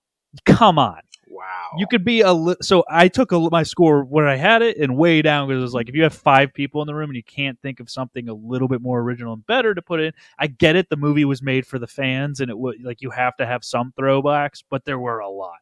Come 0.46 0.78
on, 0.78 1.00
Wow. 1.34 1.70
you 1.78 1.88
could 1.88 2.04
be 2.04 2.22
a 2.22 2.34
li- 2.34 2.58
so 2.62 2.84
I 2.90 3.08
took 3.08 3.32
a, 3.32 3.40
my 3.52 3.64
score 3.64 4.04
when 4.04 4.26
I 4.26 4.36
had 4.36 4.62
it 4.62 4.78
and 4.78 4.98
way 4.98 5.22
down 5.22 5.48
because 5.48 5.62
it 5.62 5.64
was 5.64 5.74
like 5.74 5.88
if 5.88 5.96
you 5.96 6.04
have 6.04 6.14
five 6.14 6.54
people 6.54 6.82
in 6.82 6.88
the 6.88 6.94
room 6.94 7.10
and 7.10 7.16
you 7.16 7.24
can't 7.24 7.58
think 7.62 7.80
of 7.80 7.90
something 7.90 8.28
a 8.28 8.34
little 8.34 8.68
bit 8.68 8.82
more 8.82 9.00
original 9.00 9.34
and 9.34 9.46
better 9.48 9.74
to 9.74 9.82
put 9.82 10.02
in. 10.02 10.12
I 10.38 10.48
get 10.48 10.76
it, 10.76 10.90
the 10.90 10.98
movie 10.98 11.24
was 11.26 11.42
made 11.42 11.66
for 11.66 11.80
the 11.80 11.88
fans 11.88 12.42
and 12.42 12.50
it 12.52 12.58
would 12.58 12.84
like 12.84 13.02
you 13.02 13.12
have 13.12 13.38
to 13.38 13.46
have 13.46 13.64
some 13.64 13.94
throwbacks, 13.98 14.62
but 14.70 14.84
there 14.84 15.00
were 15.00 15.20
a 15.20 15.30
lot. 15.30 15.60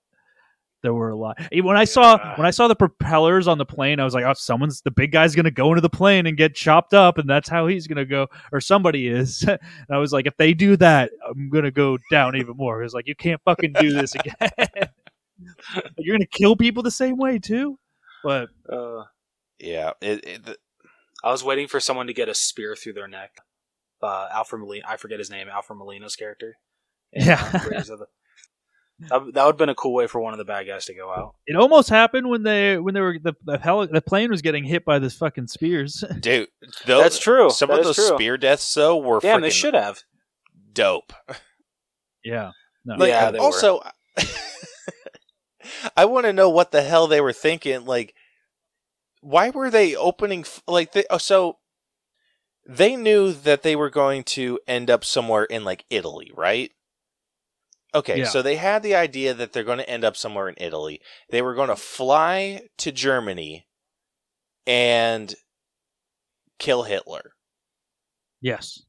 there 0.82 0.94
were 0.94 1.10
a 1.10 1.18
lot. 1.18 1.38
When 1.62 1.76
I 1.76 1.84
saw 1.84 2.18
when 2.38 2.48
I 2.48 2.52
saw 2.52 2.70
the 2.70 2.76
propellers 2.76 3.48
on 3.50 3.58
the 3.58 3.66
plane, 3.66 4.00
I 4.00 4.06
was 4.06 4.14
like, 4.14 4.24
"Oh, 4.24 4.34
someone's 4.34 4.82
the 4.82 4.92
big 4.92 5.12
guy's 5.12 5.36
gonna 5.36 5.52
go 5.52 5.70
into 5.72 5.82
the 5.82 5.90
plane 5.90 6.26
and 6.26 6.38
get 6.38 6.56
chopped 6.56 6.94
up, 6.94 7.18
and 7.18 7.30
that's 7.30 7.50
how 7.50 7.68
he's 7.68 7.86
gonna 7.86 8.06
go, 8.06 8.28
or 8.54 8.62
somebody 8.62 9.08
is." 9.10 9.44
and 9.48 9.60
I 9.92 9.98
was 9.98 10.14
like, 10.14 10.26
"If 10.26 10.38
they 10.38 10.54
do 10.54 10.78
that, 10.78 11.12
I'm 11.30 11.50
gonna 11.50 11.72
go 11.72 11.98
down 12.10 12.38
even 12.38 12.56
more." 12.56 12.82
It's 12.84 12.94
like 12.94 13.08
you 13.08 13.16
can't 13.16 13.42
fucking 13.44 13.74
do 13.74 13.92
this 13.92 14.16
again. 14.16 14.90
You're 15.98 16.16
gonna 16.18 16.26
kill 16.26 16.56
people 16.56 16.84
the 16.84 16.92
same 16.92 17.18
way 17.18 17.40
too. 17.40 17.78
But 18.24 18.50
Uh, 18.72 19.04
Yeah, 19.60 19.92
it, 20.02 20.24
it, 20.26 20.46
the- 20.46 20.58
I 21.24 21.32
was 21.32 21.44
waiting 21.44 21.68
for 21.68 21.80
someone 21.80 22.08
to 22.08 22.14
get 22.14 22.30
a 22.30 22.34
spear 22.34 22.76
through 22.76 22.94
their 22.94 23.08
neck. 23.08 23.32
Uh, 24.02 24.30
Alfred 24.32 24.62
Molina, 24.62 24.86
I 24.88 24.96
forget 24.98 25.20
his 25.20 25.30
name, 25.30 25.48
Alfred 25.50 25.78
Molina's 25.78 26.16
character. 26.16 26.56
in, 27.12 27.26
Yeah. 27.26 27.52
Raiders 27.68 27.88
the- 27.88 28.08
that, 29.08 29.20
that 29.34 29.46
would 29.46 29.54
have 29.54 29.58
been 29.58 29.70
a 29.70 29.76
cool 29.76 29.94
way 29.94 30.08
for 30.08 30.20
one 30.20 30.34
of 30.34 30.38
the 30.40 30.44
bad 30.46 30.68
guys 30.68 30.86
to 30.88 30.94
go 30.94 31.10
out. 31.10 31.36
it 31.48 31.56
almost 31.56 31.88
happened 31.90 32.28
when 32.30 32.44
they 32.44 32.78
when 32.78 32.94
they 32.94 33.00
were 33.00 33.18
the 33.22 33.34
the, 33.46 33.58
heli- 33.58 33.88
the 33.88 34.02
plane 34.02 34.30
was 34.30 34.42
getting 34.42 34.66
hit 34.66 34.84
by 34.84 35.00
this 35.00 35.16
fucking 35.16 35.48
spears. 35.48 36.04
dude, 36.20 36.50
those, 36.86 37.04
That's 37.04 37.18
true. 37.20 37.50
Some 37.50 37.70
That 37.70 37.80
of 37.80 37.86
those 37.86 37.96
true. 37.96 38.08
spear 38.16 38.38
deaths 38.38 38.74
though 38.74 38.98
were 38.98 39.20
Damn, 39.22 39.40
they 39.42 39.50
should 39.52 39.74
have. 39.74 40.02
dope. 40.74 41.14
yeah. 42.26 42.52
No. 42.86 42.96
Like, 42.96 43.10
Yeah, 43.10 43.32
they 43.32 43.40
were. 43.40 43.46
also, 43.46 43.82
I 45.96 46.06
want 46.06 46.26
to 46.26 46.34
know 46.34 46.50
what 46.50 46.72
the 46.72 46.82
hell 46.82 47.08
they 47.08 47.22
were 47.22 47.34
thinking. 47.34 47.86
Like, 47.86 48.16
why 49.22 49.50
were 49.50 49.70
they 49.70 49.96
opening? 49.96 50.46
Like, 50.68 50.94
they, 50.94 51.06
oh, 51.10 51.18
so 51.18 51.58
they 52.68 52.96
knew 52.96 53.32
that 53.34 53.64
they 53.64 53.76
were 53.76 53.90
going 53.90 54.24
to 54.24 54.60
end 54.68 54.90
up 54.90 55.04
somewhere 55.04 55.44
in 55.44 55.64
like 55.64 55.86
Italy, 55.90 56.32
right? 56.36 56.72
Okay, 57.96 58.20
Yeah. 58.20 58.26
so 58.26 58.42
they 58.44 58.58
had 58.58 58.84
the 58.84 58.94
idea 58.96 59.34
that 59.34 59.52
they're 59.52 59.64
going 59.64 59.80
to 59.80 59.90
end 59.90 60.04
up 60.04 60.16
somewhere 60.16 60.48
in 60.48 60.56
Italy. 60.60 61.02
They 61.32 61.42
were 61.42 61.56
going 61.56 61.70
to 61.70 61.76
fly 61.76 62.62
to 62.78 62.92
Germany 62.92 63.66
and 64.68 65.34
kill 66.60 66.84
Hitler. 66.84 67.32
Yes. 68.42 68.84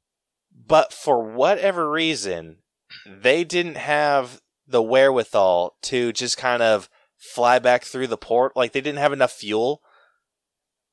But 0.67 0.93
for 0.93 1.23
whatever 1.35 1.91
reason, 1.91 2.59
they 3.07 3.45
didn't 3.45 3.77
have 3.79 4.41
the 4.71 4.83
wherewithal 4.83 5.77
to 5.83 6.13
just 6.13 6.37
kind 6.37 6.63
of 6.63 6.89
fly 7.19 7.59
back 7.59 7.85
through 7.85 8.07
the 8.07 8.17
port. 8.17 8.57
Like 8.57 8.73
they 8.73 8.81
didn't 8.81 8.99
have 8.99 9.13
enough 9.13 9.33
fuel 9.33 9.83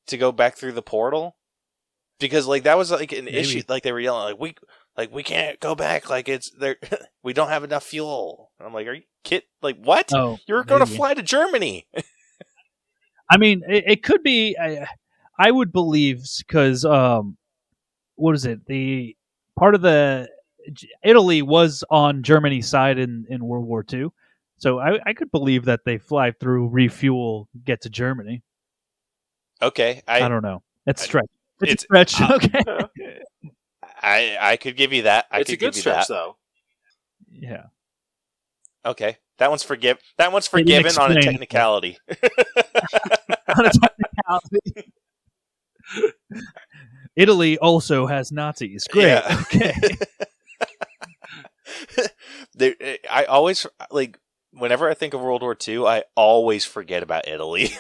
to 0.08 0.18
go 0.18 0.32
back 0.32 0.56
through 0.56 0.74
the 0.74 0.82
portal 0.82 1.36
because 2.20 2.48
like 2.48 2.64
that 2.64 2.78
was 2.78 2.92
like 2.92 3.12
an 3.12 3.26
Maybe. 3.26 3.38
issue. 3.38 3.62
Like 3.68 3.84
they 3.84 3.92
were 3.92 4.00
yelling 4.00 4.24
like 4.24 4.40
we 4.40 4.56
like 4.98 5.12
we 5.12 5.24
can't 5.24 5.60
go 5.60 5.76
back. 5.76 6.10
Like 6.10 6.28
it's 6.28 6.50
there. 6.52 6.78
we 7.24 7.34
don't 7.34 7.50
have 7.50 7.64
enough 7.64 7.84
fuel. 7.84 8.52
And 8.60 8.68
I'm 8.68 8.74
like, 8.74 8.88
are 8.88 8.94
you 8.94 9.04
kid? 9.24 9.44
Like 9.62 9.78
what? 9.82 10.12
Oh, 10.14 10.40
You're 10.48 10.64
going 10.64 10.86
to 10.86 10.92
fly 10.92 11.14
to 11.14 11.22
Germany. 11.22 11.88
I 13.30 13.38
mean, 13.38 13.62
it, 13.68 13.84
it 13.88 14.04
could 14.04 14.24
be. 14.24 14.58
I, 14.60 14.88
I 15.38 15.52
would 15.52 15.72
believe 15.72 16.24
because 16.40 16.84
um, 16.86 17.38
what 18.16 18.34
is 18.36 18.46
it? 18.46 18.66
The 18.66 19.16
part 19.58 19.76
of 19.76 19.82
the 19.82 20.30
Italy 21.04 21.42
was 21.42 21.84
on 21.90 22.24
Germany's 22.24 22.68
side 22.68 22.98
in 22.98 23.26
in 23.30 23.44
World 23.46 23.66
War 23.66 23.86
II, 23.92 24.08
so 24.58 24.80
I, 24.80 25.00
I 25.06 25.14
could 25.14 25.32
believe 25.32 25.66
that 25.66 25.82
they 25.86 25.98
fly 25.98 26.32
through, 26.32 26.68
refuel, 26.70 27.48
get 27.66 27.82
to 27.82 27.90
Germany. 27.90 28.44
okay, 29.62 30.02
I, 30.08 30.22
I 30.22 30.30
don't 30.30 30.44
know. 30.44 30.62
It's 30.86 31.02
stretch. 31.02 31.26
It's, 31.62 31.86
it's- 31.92 32.12
stretch. 32.14 32.22
uh, 32.22 32.34
okay. 33.00 33.22
I 34.02 34.38
I 34.40 34.58
could 34.58 34.76
give 34.78 34.94
you 34.94 35.04
that. 35.04 35.26
I 35.32 35.40
it's 35.40 35.50
a 35.50 35.54
good 35.54 35.74
give 35.74 35.76
you 35.76 35.82
stretch, 35.82 36.08
that. 36.08 36.14
though. 36.14 36.38
yeah. 37.32 37.64
Okay, 38.86 39.18
that 39.40 39.50
one's 39.50 39.64
forgive. 39.64 39.98
That 40.18 40.32
one's 40.32 40.48
They 40.48 40.64
didn't 40.64 40.92
forgiven 40.92 41.12
on 41.12 41.18
a 41.18 41.22
technicality. 41.22 41.98
On 43.58 43.66
a 43.66 43.70
technicality. 43.72 44.92
Italy 47.16 47.58
also 47.58 48.06
has 48.06 48.32
Nazis. 48.32 48.86
Great. 48.92 49.08
Yeah. 49.08 49.38
Okay. 49.42 49.74
there, 52.56 52.76
I 53.10 53.26
always 53.26 53.66
like 53.92 54.18
whenever 54.52 54.90
I 54.90 54.94
think 54.94 55.14
of 55.14 55.22
World 55.22 55.42
War 55.42 55.56
II, 55.68 55.86
I 55.86 56.04
always 56.16 56.66
forget 56.66 57.04
about 57.04 57.28
Italy. 57.28 57.72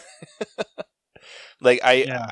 like 1.61 1.80
I, 1.84 1.94
Yeah. 1.94 2.32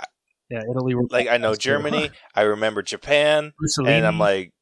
Yeah. 0.49 0.61
Italy. 0.69 0.95
like 1.09 1.27
I 1.27 1.37
know 1.37 1.55
Germany, 1.55 2.11
I 2.35 2.41
remember 2.41 2.81
Japan, 2.83 3.53
and 3.85 4.05
I'm 4.05 4.19
like, 4.19 4.53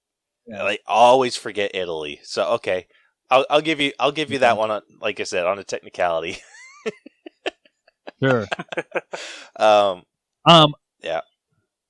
Yeah. 0.47 0.63
like 0.63 0.81
always 0.87 1.35
forget 1.35 1.71
Italy. 1.73 2.19
So 2.23 2.45
okay, 2.53 2.87
I'll, 3.29 3.45
I'll 3.49 3.61
give 3.61 3.79
you, 3.81 3.91
I'll 3.99 4.11
give 4.13 4.31
you 4.31 4.39
that 4.39 4.57
one. 4.57 4.71
On, 4.71 4.81
like 5.01 5.19
I 5.19 5.23
said, 5.23 5.45
on 5.45 5.59
a 5.59 5.63
technicality. 5.63 6.37
sure. 8.23 8.47
Um, 9.57 10.03
Um. 10.45 10.73
Yeah. 11.01 11.21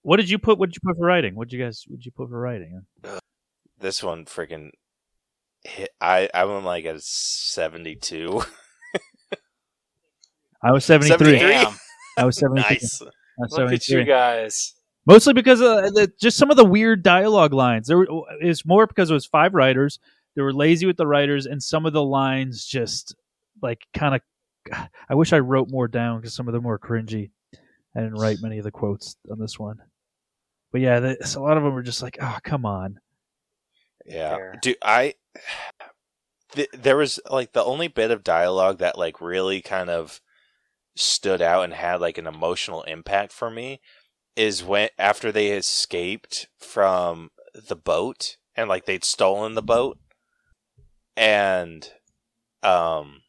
What 0.02 0.18
did 0.18 0.30
you 0.30 0.38
put? 0.40 0.58
What 0.58 0.70
did 0.70 0.76
you 0.76 0.82
put 0.84 0.98
for 0.98 1.06
writing? 1.06 1.36
What 1.36 1.50
did 1.50 1.58
you 1.58 1.64
guys? 1.64 1.84
What 1.88 1.98
did 2.00 2.06
you 2.06 2.12
put 2.12 2.30
for 2.30 2.40
writing? 2.40 2.82
this 3.80 4.02
one 4.04 4.26
freaking. 4.26 4.72
I, 6.02 6.30
I 6.34 6.46
went 6.46 6.66
like 6.66 6.86
a 6.86 7.00
seventy-two. 7.00 8.44
I 10.62 10.72
was 10.72 10.86
seventy 10.86 11.16
three. 11.18 11.40
73? 11.40 11.78
I 12.18 12.26
was 12.26 12.38
seventy 12.38 12.62
three. 12.64 12.76
nice. 12.76 13.02
I 13.02 13.08
was 13.40 13.52
look 13.54 13.72
at 13.72 13.88
you 13.88 14.04
guys. 14.04 14.74
Mostly 15.06 15.34
because 15.34 15.60
of 15.60 15.94
the, 15.94 16.12
just 16.22 16.38
some 16.38 16.50
of 16.50 16.58
the 16.58 16.64
weird 16.66 17.04
dialogue 17.04 17.54
lines. 17.54 17.88
There 17.88 17.98
were, 17.98 18.08
it's 18.40 18.66
more 18.66 18.88
because 18.88 19.10
it 19.10 19.14
was 19.14 19.26
five 19.26 19.54
writers. 19.54 20.00
They 20.36 20.42
were 20.42 20.54
lazy 20.54 20.86
with 20.86 20.98
the 20.98 21.08
writers, 21.08 21.46
and 21.46 21.62
some 21.62 21.86
of 21.86 21.94
the 21.94 22.04
lines 22.04 22.66
just 22.66 23.16
like 23.62 23.82
kind 23.94 24.16
of. 24.16 24.22
I 25.10 25.16
wish 25.16 25.34
I 25.34 25.40
wrote 25.40 25.70
more 25.70 25.88
down 25.88 26.20
because 26.20 26.34
some 26.34 26.48
of 26.48 26.54
them 26.54 26.64
were 26.64 26.80
cringy. 26.80 27.32
I 27.96 28.00
didn't 28.00 28.16
write 28.16 28.38
many 28.42 28.58
of 28.58 28.64
the 28.64 28.72
quotes 28.72 29.18
on 29.30 29.40
this 29.40 29.60
one, 29.60 29.78
but 30.72 30.82
yeah, 30.82 31.00
the, 31.00 31.34
a 31.36 31.40
lot 31.40 31.58
of 31.58 31.64
them 31.64 31.74
were 31.74 31.84
just 31.84 32.02
like, 32.02 32.18
"Oh, 32.22 32.38
come 32.44 32.66
on." 32.66 33.00
Yeah, 34.06 34.36
Fair. 34.36 34.60
dude, 34.62 34.78
I 34.82 35.14
th- 36.54 36.70
there 36.74 36.98
was 36.98 37.20
like 37.30 37.54
the 37.54 37.64
only 37.64 37.88
bit 37.88 38.12
of 38.12 38.24
dialogue 38.24 38.80
that 38.80 38.98
like 38.98 39.22
really 39.22 39.62
kind 39.62 39.90
of 39.90 40.22
stood 40.96 41.42
out 41.42 41.64
and 41.64 41.74
had 41.74 42.00
like 42.00 42.18
an 42.18 42.28
emotional 42.28 42.84
impact 42.84 43.32
for 43.32 43.50
me 43.50 43.82
is 44.36 44.64
when 44.64 44.90
after 44.98 45.32
they 45.32 45.50
escaped 45.50 46.48
from 46.60 47.30
the 47.54 47.76
boat 47.76 48.38
and 48.56 48.70
like 48.70 48.86
they'd 48.86 49.04
stolen 49.04 49.56
the 49.56 49.62
boat 49.62 49.98
and 51.16 51.92
um 52.62 53.22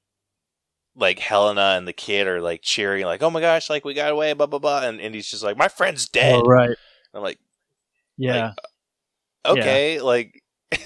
like 0.97 1.18
Helena 1.18 1.74
and 1.76 1.89
the 1.89 1.93
kid 1.93 2.26
are 2.26 2.40
like 2.40 2.60
cheering 2.62 3.05
like 3.05 3.22
oh 3.22 3.31
my 3.31 3.40
gosh 3.40 3.68
like 3.68 3.85
we 3.85 3.94
got 3.94 4.12
away 4.12 4.32
blah 4.32 4.47
blah 4.47 4.59
blah 4.59 4.86
and 4.86 5.01
Indy's 5.01 5.28
just 5.28 5.43
like 5.43 5.56
my 5.56 5.68
friend's 5.68 6.09
dead. 6.09 6.40
Oh, 6.43 6.43
right? 6.43 6.76
I'm 7.12 7.22
like 7.22 7.39
Yeah, 8.16 8.52
okay 9.44 10.01
like 10.01 10.43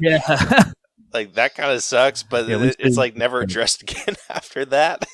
yeah. 0.00 0.70
like 1.12 1.34
that 1.34 1.54
kind 1.54 1.70
of 1.72 1.82
sucks 1.82 2.22
but 2.22 2.48
Yeah, 2.48 2.62
it- 2.62 2.76
it's 2.78 2.96
like 2.96 3.16
never 3.16 3.40
addressed 3.40 3.82
again 3.82 4.16
after 4.28 4.64
that 4.66 5.04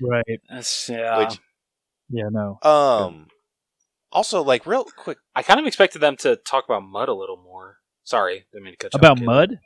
right. 0.00 0.40
That's, 0.48 0.88
yeah. 0.88 1.18
Which- 1.18 1.38
Yeah. 2.08 2.28
No. 2.30 2.58
um 2.62 3.26
also 4.12 4.42
like 4.42 4.66
real 4.66 4.84
quick 4.84 5.18
I 5.34 5.42
kind 5.42 5.60
of 5.60 5.66
expected 5.66 6.00
them 6.00 6.16
to 6.18 6.36
talk 6.36 6.64
about 6.64 6.82
Mud 6.82 7.08
a 7.08 7.14
little 7.14 7.36
more. 7.42 7.76
Sorry, 8.04 8.46
didn't 8.52 8.64
mean 8.64 8.72
to 8.74 8.76
cut 8.78 8.94
you 8.94 8.98
About 8.98 9.18
off, 9.18 9.24
mud. 9.24 9.58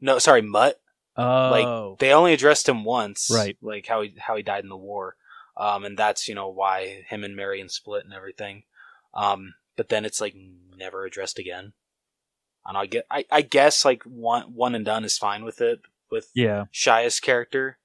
No, 0.00 0.18
sorry, 0.18 0.42
Mutt. 0.42 0.80
Oh. 1.16 1.50
Like 1.50 1.98
they 2.00 2.12
only 2.12 2.32
addressed 2.32 2.68
him 2.68 2.84
once, 2.84 3.28
Right. 3.32 3.56
Like 3.62 3.86
how 3.86 4.00
he 4.02 4.14
how 4.18 4.34
he 4.36 4.42
died 4.42 4.64
in 4.64 4.70
the 4.70 4.76
war, 4.76 5.14
um, 5.56 5.84
and 5.84 5.96
that's 5.96 6.26
you 6.26 6.34
know 6.34 6.48
why 6.48 7.04
him 7.08 7.22
and 7.22 7.36
Marion 7.36 7.68
split 7.68 8.04
and 8.04 8.12
everything. 8.14 8.64
Um, 9.14 9.54
but 9.76 9.90
then 9.90 10.04
it's 10.04 10.20
like 10.20 10.34
never 10.76 11.04
addressed 11.04 11.38
again. 11.38 11.74
And 12.66 12.76
I 12.76 12.86
get, 12.86 13.06
I, 13.10 13.24
I 13.30 13.42
guess 13.42 13.84
like 13.84 14.02
one 14.04 14.54
one 14.54 14.74
and 14.74 14.84
done 14.84 15.04
is 15.04 15.18
fine 15.18 15.44
with 15.44 15.60
it 15.60 15.80
with 16.10 16.30
yeah. 16.34 16.66
Shia's 16.70 17.20
character, 17.20 17.78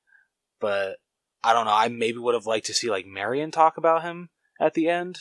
but 0.60 0.98
I 1.44 1.54
don't 1.54 1.66
know. 1.66 1.74
I 1.74 1.88
maybe 1.88 2.18
would 2.20 2.36
have 2.36 2.45
liked 2.45 2.68
to 2.68 2.74
see 2.74 2.90
like 2.90 3.06
Marion 3.06 3.52
talk 3.52 3.78
about 3.78 4.04
him 4.04 4.30
at 4.60 4.74
the 4.74 4.90
end. 4.90 5.20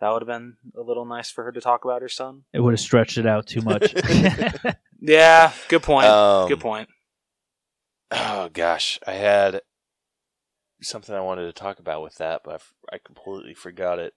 That 0.00 0.10
would 0.10 0.22
have 0.22 0.28
been 0.28 0.56
a 0.76 0.82
little 0.82 1.06
nice 1.06 1.30
for 1.30 1.44
her 1.44 1.52
to 1.52 1.60
talk 1.60 1.84
about 1.84 2.02
her 2.02 2.08
son. 2.08 2.44
It 2.52 2.60
would 2.60 2.72
have 2.72 2.80
stretched 2.80 3.16
it 3.18 3.26
out 3.26 3.46
too 3.46 3.62
much. 3.62 3.94
Yeah, 4.98 5.52
good 5.68 5.82
point. 5.82 6.06
Um, 6.06 6.48
good 6.48 6.60
point. 6.60 6.88
oh 8.10 8.48
gosh 8.52 8.98
i 9.06 9.12
had 9.12 9.60
something 10.80 11.14
i 11.14 11.20
wanted 11.20 11.44
to 11.46 11.52
talk 11.52 11.78
about 11.78 12.02
with 12.02 12.14
that 12.16 12.42
but 12.44 12.52
i, 12.52 12.54
f- 12.54 12.74
I 12.92 12.98
completely 13.04 13.52
forgot 13.54 13.98
it 13.98 14.14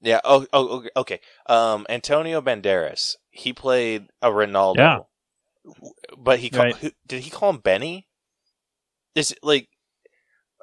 yeah 0.00 0.20
oh, 0.24 0.46
oh 0.52 0.68
okay, 0.78 0.90
okay 0.96 1.20
um 1.46 1.86
antonio 1.88 2.40
banderas 2.40 3.16
he 3.32 3.52
played 3.52 4.06
a 4.22 4.32
Renaldo 4.32 4.80
Yeah. 4.80 4.98
but 6.16 6.38
he 6.38 6.48
called, 6.50 6.66
Right. 6.66 6.76
who, 6.76 6.90
did 7.06 7.22
he 7.22 7.30
call 7.30 7.50
him 7.50 7.58
benny 7.58 8.06
is 9.14 9.32
it 9.32 9.38
like 9.42 9.68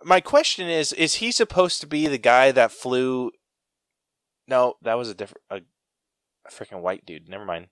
my 0.04 0.22
question 0.22 0.70
is 0.70 0.94
is 0.94 1.16
he 1.16 1.32
supposed 1.32 1.82
to 1.82 1.88
be 1.88 2.08
the 2.08 2.18
guy 2.18 2.52
that 2.54 2.72
flew 2.72 3.32
no 4.48 4.76
that 4.82 4.98
was 4.98 5.10
a 5.10 5.14
different 5.14 5.42
a, 5.50 5.56
a 5.58 6.50
freaking 6.52 6.82
white 6.82 7.06
dude 7.06 7.28
never 7.28 7.44
mind 7.46 7.68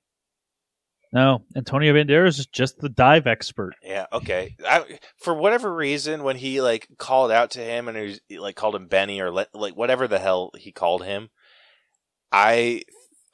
No, 1.13 1.43
Antonio 1.55 1.93
Banderas 1.93 2.37
is 2.37 2.47
just 2.47 2.79
the 2.79 2.89
dive 2.89 3.27
expert. 3.27 3.75
Yeah, 3.81 4.07
okay. 4.11 4.57
I, 4.67 4.99
for 5.17 5.33
whatever 5.33 5.73
reason, 5.73 6.21
when 6.23 6.35
he 6.35 6.59
like 6.59 6.85
called 6.97 7.31
out 7.31 7.51
to 7.51 7.61
him 7.61 7.87
and 7.87 7.97
he, 7.97 8.03
was, 8.03 8.19
like 8.41 8.57
called 8.57 8.75
him 8.75 8.87
Benny 8.87 9.21
or 9.21 9.31
le- 9.31 9.47
like 9.53 9.73
whatever 9.77 10.09
the 10.09 10.19
hell 10.19 10.51
he 10.57 10.73
called 10.73 11.05
him, 11.05 11.29
I 12.29 12.81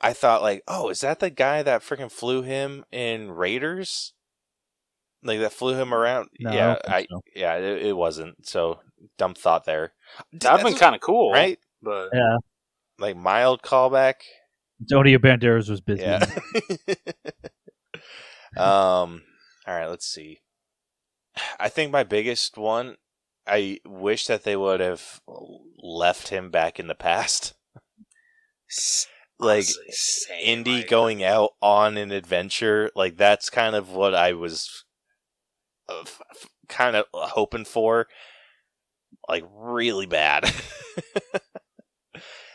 I 0.03 0.11
thought 0.11 0.41
like, 0.41 0.63
oh, 0.67 0.89
is 0.89 0.99
that 0.99 1.21
the 1.21 1.29
guy 1.29 1.63
that 1.63 1.81
freaking 1.81 2.11
flew 2.11 2.41
him 2.41 2.83
in 2.91 3.31
Raiders? 3.31 4.11
Like 5.23 5.39
that 5.39 5.53
flew 5.53 5.79
him 5.79 5.93
around? 5.93 6.27
No, 6.41 6.51
yeah, 6.51 6.73
don't 6.73 6.89
I, 6.89 7.05
so. 7.09 7.21
yeah, 7.33 7.55
it, 7.55 7.87
it 7.87 7.95
wasn't. 7.95 8.45
So 8.45 8.81
dumb 9.17 9.33
thought 9.33 9.63
there. 9.63 9.93
That'd 10.33 10.65
been 10.65 10.75
kind 10.75 10.93
of 10.93 10.99
cool, 10.99 11.31
right, 11.31 11.57
But 11.81 12.09
Yeah, 12.13 12.35
like 12.99 13.15
mild 13.15 13.61
callback. 13.61 14.15
Antonio 14.81 15.19
Banderas 15.19 15.69
was 15.69 15.79
busy. 15.79 16.01
Yeah. 16.01 16.25
um. 18.57 19.23
All 19.65 19.73
right. 19.73 19.87
Let's 19.87 20.05
see. 20.05 20.41
I 21.57 21.69
think 21.69 21.93
my 21.93 22.03
biggest 22.03 22.57
one. 22.57 22.97
I 23.47 23.79
wish 23.85 24.27
that 24.27 24.43
they 24.43 24.57
would 24.57 24.81
have 24.81 25.21
left 25.81 26.27
him 26.27 26.49
back 26.49 26.79
in 26.79 26.87
the 26.87 26.95
past. 26.95 27.53
Like 29.43 29.57
honestly, 29.65 29.85
same, 29.91 30.39
Indy 30.43 30.77
like- 30.77 30.87
going 30.87 31.23
out 31.23 31.51
on 31.61 31.97
an 31.97 32.11
adventure. 32.11 32.89
Like 32.95 33.17
that's 33.17 33.49
kind 33.49 33.75
of 33.75 33.89
what 33.91 34.15
I 34.15 34.33
was 34.33 34.83
uh, 35.89 36.01
f- 36.01 36.21
f- 36.31 36.49
kind 36.69 36.95
of 36.95 37.05
hoping 37.13 37.65
for. 37.65 38.07
Like 39.29 39.43
really 39.55 40.05
bad. 40.05 40.43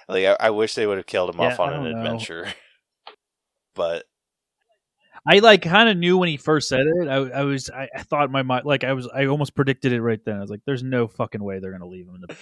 like 0.09 0.25
I, 0.27 0.37
I 0.41 0.51
wish 0.51 0.75
they 0.75 0.87
would 0.87 0.97
have 0.99 1.07
killed 1.07 1.35
him 1.35 1.41
Yeah, 1.41 1.53
off 1.53 1.61
on 1.61 1.73
an 1.73 1.85
know. 1.85 1.99
adventure. 1.99 2.47
But 3.75 4.07
I 5.25 5.39
like 5.39 5.63
kind 5.63 5.89
of 5.89 5.97
knew 5.97 6.19
when 6.19 6.29
he 6.29 6.37
first 6.37 6.69
said 6.69 6.81
it. 6.81 7.07
I, 7.09 7.15
I 7.15 7.43
was 7.45 7.71
I, 7.71 7.89
I 7.95 8.03
thought 8.03 8.29
my 8.33 8.43
mind 8.43 8.65
like 8.65 8.83
I 8.83 8.93
was 8.93 9.07
I 9.15 9.27
almost 9.27 9.55
predicted 9.55 9.93
it 9.93 10.03
right 10.03 10.19
then. 10.25 10.37
I 10.37 10.41
was 10.41 10.51
like, 10.51 10.63
"There's 10.67 10.83
no 10.83 11.07
fucking 11.07 11.41
way 11.43 11.61
they're 11.61 11.71
gonna 11.71 11.87
leave 11.87 12.09
him. 12.09 12.17
In 12.17 12.23
the, 12.23 12.33
it 12.33 12.37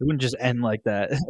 wouldn't 0.00 0.20
just 0.22 0.36
end 0.38 0.60
like 0.62 0.84
that." 0.84 1.10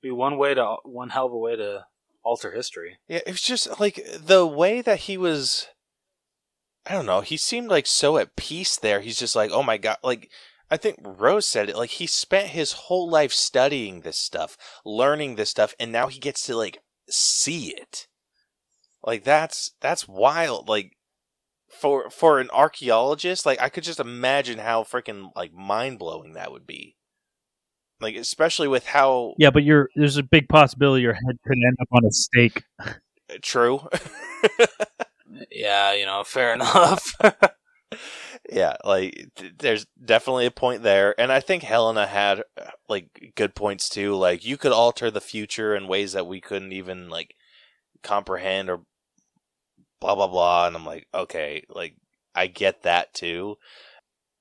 be 0.00 0.10
one 0.10 0.38
way 0.38 0.54
to 0.54 0.76
one 0.84 1.10
hell 1.10 1.26
of 1.26 1.32
a 1.32 1.38
way 1.38 1.56
to 1.56 1.86
alter 2.22 2.52
history. 2.52 2.98
Yeah, 3.08 3.20
it 3.26 3.32
was 3.32 3.42
just 3.42 3.80
like 3.80 4.04
the 4.18 4.46
way 4.46 4.80
that 4.82 5.00
he 5.00 5.16
was. 5.16 5.68
I 6.86 6.92
don't 6.92 7.06
know. 7.06 7.20
He 7.20 7.36
seemed 7.36 7.68
like 7.68 7.86
so 7.86 8.16
at 8.16 8.36
peace 8.36 8.76
there. 8.76 9.00
He's 9.00 9.18
just 9.18 9.36
like, 9.36 9.50
oh 9.50 9.62
my 9.62 9.76
god. 9.76 9.98
Like, 10.02 10.30
I 10.70 10.76
think 10.76 10.98
Rose 11.02 11.46
said 11.46 11.68
it. 11.68 11.76
Like, 11.76 11.90
he 11.90 12.06
spent 12.06 12.48
his 12.48 12.72
whole 12.72 13.08
life 13.10 13.32
studying 13.32 14.00
this 14.00 14.16
stuff, 14.16 14.56
learning 14.84 15.36
this 15.36 15.50
stuff, 15.50 15.74
and 15.78 15.92
now 15.92 16.06
he 16.06 16.18
gets 16.18 16.46
to 16.46 16.56
like 16.56 16.78
see 17.10 17.74
it. 17.74 18.06
Like 19.02 19.24
that's 19.24 19.72
that's 19.80 20.08
wild. 20.08 20.68
Like 20.68 20.96
for 21.68 22.10
for 22.10 22.40
an 22.40 22.50
archaeologist, 22.50 23.46
like 23.46 23.60
I 23.60 23.68
could 23.68 23.84
just 23.84 24.00
imagine 24.00 24.58
how 24.58 24.82
freaking 24.82 25.30
like 25.36 25.52
mind 25.52 25.98
blowing 25.98 26.34
that 26.34 26.52
would 26.52 26.66
be. 26.66 26.96
Like 28.00 28.16
especially 28.16 28.68
with 28.68 28.86
how 28.86 29.34
yeah, 29.38 29.50
but 29.50 29.64
you're 29.64 29.88
there's 29.96 30.16
a 30.16 30.22
big 30.22 30.48
possibility 30.48 31.02
your 31.02 31.14
head 31.14 31.38
could 31.44 31.58
end 31.66 31.76
up 31.80 31.88
on 31.92 32.04
a 32.04 32.12
stake. 32.12 32.62
true. 33.42 33.80
Yeah, 35.50 35.92
you 35.92 36.06
know, 36.06 36.24
fair 36.24 36.54
enough. 36.54 37.14
yeah, 38.50 38.76
like 38.84 39.28
th- 39.36 39.52
there's 39.58 39.86
definitely 40.02 40.46
a 40.46 40.50
point 40.50 40.82
there, 40.82 41.18
and 41.20 41.32
I 41.32 41.40
think 41.40 41.62
Helena 41.62 42.06
had 42.06 42.40
uh, 42.60 42.70
like 42.88 43.32
good 43.34 43.54
points 43.54 43.88
too. 43.88 44.14
Like 44.14 44.44
you 44.44 44.56
could 44.56 44.72
alter 44.72 45.10
the 45.10 45.20
future 45.20 45.74
in 45.74 45.88
ways 45.88 46.12
that 46.12 46.26
we 46.26 46.40
couldn't 46.40 46.72
even 46.72 47.08
like 47.08 47.34
comprehend 48.02 48.70
or 48.70 48.82
blah 50.00 50.14
blah 50.14 50.28
blah. 50.28 50.66
And 50.66 50.76
I'm 50.76 50.86
like, 50.86 51.06
okay, 51.14 51.64
like 51.68 51.94
I 52.34 52.46
get 52.46 52.82
that 52.82 53.14
too. 53.14 53.56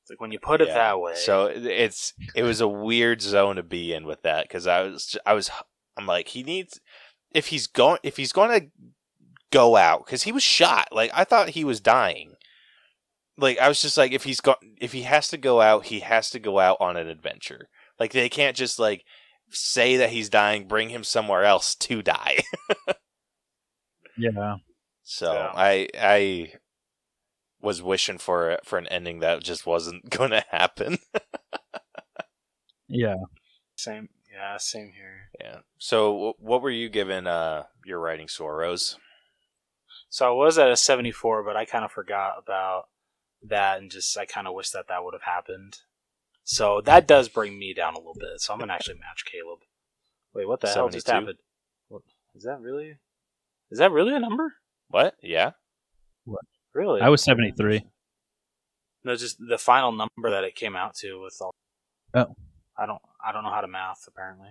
It's 0.08 0.12
like 0.12 0.22
when 0.22 0.32
you 0.32 0.40
put 0.40 0.62
it 0.62 0.70
Yeah. 0.70 0.76
that 0.76 1.02
way. 1.02 1.16
So 1.16 1.48
it's 1.48 2.14
it 2.34 2.44
was 2.44 2.62
a 2.62 2.68
weird 2.68 3.22
zone 3.22 3.58
to 3.58 3.64
be 3.64 3.94
in 3.94 4.06
with 4.06 4.22
that 4.22 4.48
because 4.48 4.66
I 4.66 4.84
was 4.84 5.18
I 5.26 5.34
was 5.34 5.52
I'm 5.98 6.06
like 6.06 6.30
he 6.30 6.44
needs 6.44 6.80
if 7.34 7.48
he's 7.48 7.68
going 7.68 8.00
if 8.04 8.16
he's 8.16 8.32
going 8.32 8.58
to 8.58 8.68
go 9.52 9.76
out 9.76 10.06
because 10.06 10.24
he 10.24 10.32
was 10.32 10.44
shot 10.44 10.88
like 10.94 11.12
I 11.14 11.26
thought 11.26 11.50
he 11.50 11.66
was 11.66 11.82
dying. 11.82 12.36
Like 13.38 13.60
I 13.60 13.68
was 13.68 13.82
just 13.82 13.98
like 13.98 14.14
if 14.14 14.24
he's 14.24 14.40
go 14.40 14.56
if 14.80 14.94
he 14.94 15.02
has 15.02 15.28
to 15.28 15.38
go 15.38 15.60
out 15.60 15.88
he 15.88 16.00
has 16.00 16.30
to 16.30 16.40
go 16.40 16.60
out 16.60 16.78
on 16.80 16.96
an 16.96 17.10
adventure. 17.10 17.68
Like 18.00 18.14
they 18.14 18.30
can't 18.30 18.56
just 18.56 18.80
like 18.80 19.04
say 19.50 19.98
that 19.98 20.12
he's 20.12 20.30
dying, 20.30 20.70
bring 20.70 20.88
him 20.88 21.04
somewhere 21.04 21.44
else 21.44 21.76
to 21.76 22.02
die. 22.02 22.44
Yeah, 24.18 24.56
So 25.04 25.34
Yeah. 25.34 25.52
I 25.54 25.88
I 25.96 26.54
was 27.62 27.82
wishing 27.82 28.18
for 28.18 28.60
for 28.64 28.78
an 28.78 28.88
ending 28.88 29.20
that 29.20 29.44
just 29.44 29.66
wasn't 29.66 30.10
going 30.10 30.32
to 30.32 30.44
happen. 30.52 31.00
yeah. 32.88 33.16
same, 33.76 34.10
yeah, 34.32 34.58
same 34.58 34.92
here. 34.96 35.30
Yeah. 35.40 35.60
So, 35.78 36.36
wh- 36.38 36.44
what 36.44 36.62
were 36.62 36.70
you 36.70 36.90
given 36.90 37.28
uh, 37.28 37.64
your 37.86 38.00
writing 38.00 38.28
score, 38.28 38.58
Rose? 38.58 38.98
So 40.10 40.28
I 40.28 40.32
was 40.32 40.58
at 40.58 40.72
a 40.72 40.78
74, 40.78 41.44
but 41.44 41.58
I 41.58 41.66
kind 41.66 41.84
of 41.84 41.92
forgot 41.92 42.36
about 42.38 42.86
that 43.44 43.80
and 43.80 43.92
just 43.92 44.18
I 44.18 44.26
kind 44.26 44.48
of 44.48 44.54
wish 44.54 44.70
that 44.72 44.88
that 44.88 45.04
would 45.04 45.14
have 45.14 45.24
happened. 45.24 45.80
So 46.44 46.82
that 46.86 47.08
does 47.08 47.28
bring 47.28 47.60
me 47.60 47.74
down 47.74 47.94
a 47.94 47.98
little 47.98 48.16
bit. 48.18 48.40
So 48.40 48.54
I'm 48.54 48.60
gonna 48.60 48.74
actually 48.74 48.96
match 49.00 49.26
Caleb. 49.30 49.60
Wait, 50.34 50.48
what 50.48 50.62
the 50.62 50.70
hell 50.70 50.88
just 50.90 51.08
72? 51.08 51.26
happened? 51.26 51.40
What, 51.90 52.02
is 52.36 52.44
that 52.44 52.62
really? 52.62 52.98
Is 53.70 53.80
that 53.80 53.92
really 53.92 54.16
a 54.16 54.20
number? 54.20 54.54
What? 54.88 55.16
Yeah. 55.22 55.52
Really? 56.78 57.02
I 57.02 57.10
was 57.10 57.24
seventy 57.24 57.52
three. 57.52 57.84
No, 59.04 59.16
just 59.16 59.38
the 59.40 59.58
final 59.58 59.92
number 59.92 60.30
that 60.30 60.44
it 60.44 60.54
came 60.54 60.76
out 60.76 60.94
to 60.98 61.20
with 61.20 61.36
all. 61.42 61.56
Oh. 62.14 62.36
I 62.78 62.86
don't. 62.86 63.02
I 63.26 63.32
don't 63.32 63.44
know 63.44 63.50
how 63.50 63.62
to 63.62 63.68
math. 63.68 64.08
Apparently, 64.08 64.50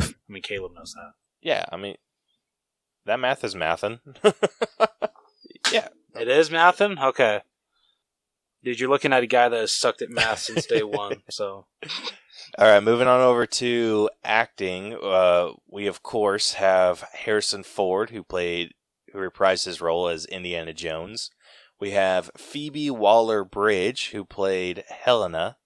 I 0.00 0.12
mean 0.28 0.42
Caleb 0.42 0.72
knows 0.74 0.92
that. 0.94 1.12
Yeah. 1.40 1.64
I 1.70 1.76
mean, 1.76 1.94
that 3.06 3.20
math 3.20 3.44
is 3.44 3.54
mathin'. 3.54 4.00
yeah. 5.72 5.86
It 6.18 6.26
is 6.26 6.50
mathin'? 6.50 6.98
Okay. 6.98 7.42
Dude, 8.64 8.80
you're 8.80 8.90
looking 8.90 9.12
at 9.12 9.22
a 9.22 9.28
guy 9.28 9.48
that 9.48 9.60
has 9.60 9.72
sucked 9.72 10.02
at 10.02 10.10
math 10.10 10.40
since 10.40 10.66
day 10.66 10.82
one. 10.82 11.22
So 11.30 11.66
All 12.58 12.66
right. 12.66 12.82
Moving 12.82 13.06
on 13.06 13.20
over 13.20 13.46
to 13.46 14.10
acting. 14.24 14.98
Uh, 15.00 15.50
we 15.70 15.86
of 15.86 16.02
course 16.02 16.54
have 16.54 17.04
Harrison 17.12 17.62
Ford, 17.62 18.10
who 18.10 18.24
played, 18.24 18.74
who 19.12 19.20
reprised 19.20 19.64
his 19.64 19.80
role 19.80 20.08
as 20.08 20.26
Indiana 20.26 20.72
Jones. 20.72 21.30
We 21.82 21.90
have 21.90 22.30
Phoebe 22.36 22.90
Waller 22.92 23.42
Bridge, 23.42 24.10
who 24.10 24.24
played 24.24 24.84
Helena. 24.88 25.56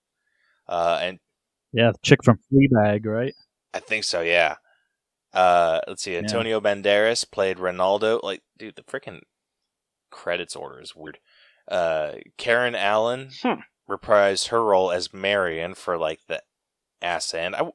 Uh, 0.66 0.98
and 1.02 1.18
Yeah, 1.72 1.92
the 1.92 1.98
chick 2.02 2.24
from 2.24 2.38
Fleabag, 2.50 3.04
right? 3.04 3.34
I 3.74 3.80
think 3.80 4.02
so, 4.02 4.22
yeah. 4.22 4.56
Uh, 5.34 5.82
let's 5.86 6.02
see. 6.02 6.16
Antonio 6.16 6.58
Banderas 6.58 7.30
played 7.30 7.58
Renaldo. 7.58 8.18
Like, 8.22 8.40
dude, 8.56 8.76
the 8.76 8.82
freaking 8.82 9.20
credits 10.10 10.56
order 10.56 10.80
is 10.80 10.96
weird. 10.96 11.18
Uh, 11.68 12.12
Karen 12.38 12.74
Allen 12.74 13.32
Hmm. 13.42 13.60
reprised 13.86 14.48
her 14.48 14.64
role 14.64 14.90
as 14.90 15.12
Marion 15.12 15.74
for 15.74 15.98
like 15.98 16.20
the 16.28 16.42
ass 17.02 17.34
end. 17.34 17.54
I, 17.56 17.68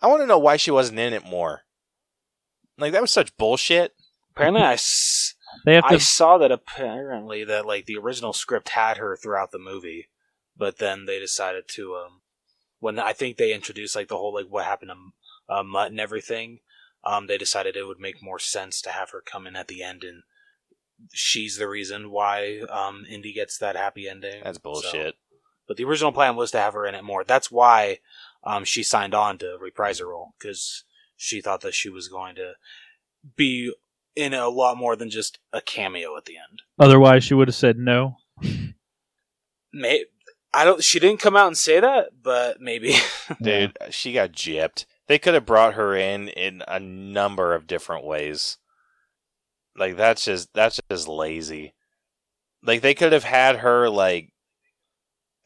I 0.00 0.08
want 0.08 0.20
to 0.20 0.26
know 0.26 0.36
why 0.40 0.56
she 0.56 0.72
wasn't 0.72 0.98
in 0.98 1.12
it 1.12 1.24
more. 1.24 1.60
Like 2.76 2.90
that 2.90 3.02
was 3.02 3.12
such 3.12 3.36
bullshit. 3.36 3.92
apparently, 4.32 4.62
I, 4.62 4.72
s- 4.72 5.31
They 5.64 5.74
have 5.74 5.84
I 5.86 5.98
saw 5.98 6.38
that 6.38 6.52
apparently 6.52 7.44
that 7.44 7.66
like 7.66 7.86
the 7.86 7.96
original 7.98 8.32
script 8.32 8.70
had 8.70 8.96
her 8.98 9.16
throughout 9.16 9.50
the 9.50 9.58
movie, 9.58 10.08
but 10.56 10.78
then 10.78 11.06
they 11.06 11.18
decided 11.18 11.64
to 11.68 11.94
um 11.96 12.20
when 12.80 12.98
I 12.98 13.12
think 13.12 13.36
they 13.36 13.52
introduced 13.52 13.94
like 13.96 14.08
the 14.08 14.16
whole 14.16 14.34
like 14.34 14.46
what 14.48 14.64
happened 14.64 14.90
to 14.90 15.54
uh, 15.54 15.62
Mutt 15.62 15.90
and 15.90 16.00
everything. 16.00 16.60
Um, 17.04 17.26
they 17.26 17.36
decided 17.38 17.76
it 17.76 17.86
would 17.86 17.98
make 18.00 18.22
more 18.22 18.38
sense 18.38 18.80
to 18.82 18.90
have 18.90 19.10
her 19.10 19.20
come 19.24 19.46
in 19.46 19.56
at 19.56 19.66
the 19.68 19.82
end 19.82 20.04
and 20.04 20.22
she's 21.12 21.56
the 21.56 21.68
reason 21.68 22.10
why 22.10 22.60
um 22.70 23.04
Indy 23.10 23.32
gets 23.32 23.58
that 23.58 23.76
happy 23.76 24.08
ending. 24.08 24.42
That's 24.44 24.58
So- 24.58 24.62
bullshit. 24.62 25.16
but 25.66 25.76
the 25.76 25.84
original 25.84 26.12
plan 26.12 26.36
was 26.36 26.50
to 26.52 26.60
have 26.60 26.74
her 26.74 26.86
in 26.86 26.94
it 26.94 27.02
more. 27.04 27.24
That's 27.24 27.50
why 27.50 27.98
um, 28.44 28.64
she 28.64 28.82
signed 28.82 29.14
on 29.14 29.38
to 29.38 29.56
reprise 29.60 30.00
her 30.00 30.08
role 30.08 30.34
because 30.38 30.84
she 31.16 31.40
thought 31.40 31.60
that 31.60 31.74
she 31.74 31.88
was 31.88 32.08
going 32.08 32.34
to 32.36 32.54
be 33.36 33.72
in 34.14 34.34
a 34.34 34.48
lot 34.48 34.76
more 34.76 34.96
than 34.96 35.10
just 35.10 35.38
a 35.52 35.60
cameo 35.60 36.16
at 36.16 36.24
the 36.24 36.36
end. 36.36 36.62
Otherwise, 36.78 37.24
she 37.24 37.34
would 37.34 37.48
have 37.48 37.54
said 37.54 37.78
no. 37.78 38.16
May 39.72 40.04
I 40.54 40.64
don't. 40.64 40.82
She 40.82 41.00
didn't 41.00 41.20
come 41.20 41.36
out 41.36 41.46
and 41.46 41.56
say 41.56 41.80
that, 41.80 42.10
but 42.22 42.60
maybe. 42.60 42.94
Dude, 43.42 43.76
she 43.90 44.12
got 44.12 44.32
gypped. 44.32 44.84
They 45.08 45.18
could 45.18 45.34
have 45.34 45.46
brought 45.46 45.74
her 45.74 45.94
in 45.94 46.28
in 46.28 46.62
a 46.68 46.78
number 46.78 47.54
of 47.54 47.66
different 47.66 48.04
ways. 48.04 48.58
Like 49.76 49.96
that's 49.96 50.24
just 50.24 50.52
that's 50.52 50.80
just 50.90 51.08
lazy. 51.08 51.74
Like 52.62 52.82
they 52.82 52.94
could 52.94 53.12
have 53.12 53.24
had 53.24 53.56
her 53.56 53.88
like 53.88 54.32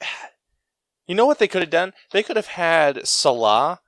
You 1.07 1.15
know 1.15 1.27
what 1.27 1.39
they 1.39 1.47
could 1.47 1.63
have 1.63 1.71
done? 1.71 1.93
They 2.11 2.25
could 2.25 2.35
have 2.35 2.49
had 2.49 3.07
Sallah 3.07 3.81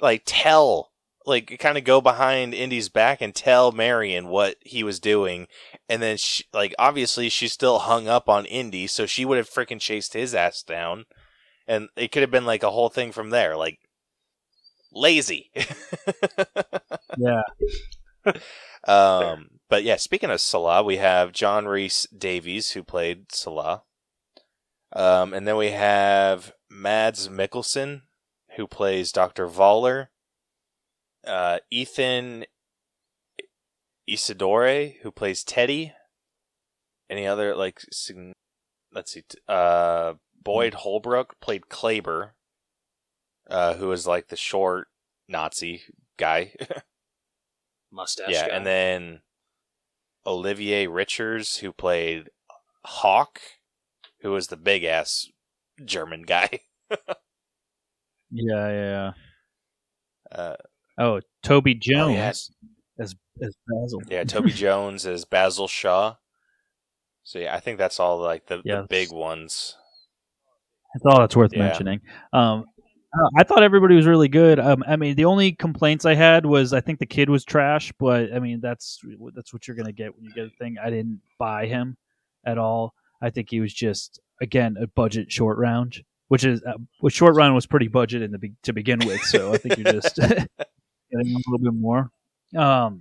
like 0.00 0.22
tell 0.24 0.89
like 1.26 1.58
kind 1.58 1.76
of 1.76 1.84
go 1.84 2.00
behind 2.00 2.54
Indy's 2.54 2.88
back 2.88 3.20
and 3.20 3.34
tell 3.34 3.72
Marion 3.72 4.28
what 4.28 4.56
he 4.60 4.82
was 4.82 5.00
doing, 5.00 5.46
and 5.88 6.02
then 6.02 6.16
she, 6.16 6.44
like 6.52 6.74
obviously 6.78 7.28
she's 7.28 7.52
still 7.52 7.80
hung 7.80 8.08
up 8.08 8.28
on 8.28 8.46
Indy, 8.46 8.86
so 8.86 9.06
she 9.06 9.24
would 9.24 9.38
have 9.38 9.48
freaking 9.48 9.80
chased 9.80 10.14
his 10.14 10.34
ass 10.34 10.62
down, 10.62 11.04
and 11.66 11.88
it 11.96 12.12
could 12.12 12.22
have 12.22 12.30
been 12.30 12.46
like 12.46 12.62
a 12.62 12.70
whole 12.70 12.88
thing 12.88 13.12
from 13.12 13.30
there, 13.30 13.56
like 13.56 13.78
lazy. 14.92 15.50
Yeah. 17.18 17.42
um, 18.86 19.50
but 19.68 19.82
yeah, 19.84 19.96
speaking 19.96 20.30
of 20.30 20.40
Sallah, 20.40 20.82
we 20.82 20.96
have 20.98 21.32
John 21.32 21.66
Reese 21.66 22.06
Davies 22.16 22.70
who 22.70 22.82
played 22.82 23.32
Sallah. 23.32 23.82
Um, 24.92 25.32
and 25.32 25.46
then 25.46 25.56
we 25.56 25.70
have 25.70 26.52
Mads 26.68 27.28
Mikkelsen 27.28 28.02
who 28.56 28.66
plays 28.66 29.12
Dr. 29.12 29.46
Voller. 29.46 30.08
Uh, 31.26 31.58
Ethann 31.72 32.44
Isidore 34.06 34.92
who 35.02 35.10
plays 35.10 35.44
Teddy. 35.44 35.92
Any 37.08 37.26
other 37.26 37.54
like 37.56 37.80
sign- 37.92 38.32
let's 38.92 39.12
see 39.12 39.22
uh 39.48 40.14
Boyd 40.42 40.74
Holbrook 40.74 41.40
played 41.40 41.64
Klaber. 41.70 42.30
Uh, 43.48 43.74
who 43.74 43.88
was 43.88 44.06
like 44.06 44.28
the 44.28 44.36
short 44.36 44.88
Nazi 45.28 45.82
guy. 46.16 46.52
Mustache. 47.92 48.30
yeah, 48.30 48.46
guy. 48.48 48.54
and 48.56 48.64
then 48.64 49.20
Olivier 50.24 50.86
Richters, 50.86 51.58
who 51.58 51.72
played 51.72 52.30
Hawk, 52.84 53.40
who 54.20 54.30
was 54.30 54.46
the 54.46 54.56
big 54.56 54.84
ass 54.84 55.26
German 55.84 56.22
guy. 56.22 56.60
Yeah, 58.32 58.68
yeah. 58.70 59.12
Uh, 60.30 60.54
Oh, 61.00 61.20
Toby 61.42 61.74
Oh, 61.74 61.78
Jones 61.80 62.14
yeah. 62.14 62.28
as 62.28 63.14
as 63.40 63.54
Basil. 63.66 64.02
yeah, 64.08 64.24
Toby 64.24 64.50
Jones 64.52 65.06
as 65.06 65.24
Basil 65.24 65.66
Shaw. 65.66 66.16
So 67.24 67.38
yeah, 67.38 67.54
I 67.54 67.60
think 67.60 67.78
that's 67.78 67.98
all 67.98 68.18
like 68.20 68.46
the, 68.46 68.60
Yeah, 68.64 68.82
the 68.82 68.86
big 68.88 69.10
ones. 69.12 69.76
That's 70.94 71.06
all 71.06 71.20
that's 71.20 71.34
worth 71.36 71.52
Yeah. 71.52 71.60
mentioning. 71.64 72.00
Um, 72.32 72.64
uh, 73.12 73.28
I 73.38 73.42
thought 73.44 73.62
everybody 73.62 73.96
was 73.96 74.06
really 74.06 74.28
good. 74.28 74.60
Um, 74.60 74.84
I 74.86 74.96
mean, 74.96 75.16
the 75.16 75.24
only 75.24 75.52
complaints 75.52 76.04
I 76.04 76.14
had 76.14 76.46
was 76.46 76.72
I 76.72 76.80
think 76.80 76.98
the 77.00 77.06
kid 77.06 77.28
was 77.30 77.44
trash, 77.44 77.92
but 77.98 78.32
I 78.32 78.38
mean 78.38 78.60
that's 78.60 79.00
that's 79.34 79.52
what 79.52 79.66
you're 79.66 79.76
gonna 79.76 79.92
get 79.92 80.14
when 80.14 80.24
you 80.24 80.32
get 80.34 80.46
a 80.46 80.50
thing. 80.58 80.76
I 80.82 80.90
didn't 80.90 81.20
buy 81.38 81.66
him 81.66 81.96
at 82.44 82.58
all. 82.58 82.94
I 83.22 83.30
think 83.30 83.50
he 83.50 83.60
was 83.60 83.72
just 83.72 84.20
again 84.40 84.76
a 84.80 84.86
budget 84.86 85.30
short 85.32 85.58
round, 85.58 86.02
which 86.28 86.44
is 86.44 86.62
uh, 86.64 86.74
which 87.00 87.14
short 87.14 87.34
round 87.36 87.54
was 87.54 87.66
pretty 87.66 87.88
budget 87.88 88.22
in 88.22 88.30
the 88.32 88.38
be- 88.38 88.54
to 88.64 88.72
begin 88.72 88.98
with. 89.06 89.20
So 89.22 89.52
I 89.54 89.56
think 89.58 89.76
you're 89.78 89.92
just 89.92 90.18
getting 91.10 91.34
a 91.34 91.38
little 91.50 91.58
bit 91.72 91.74
more. 91.80 92.10
Um, 92.56 93.00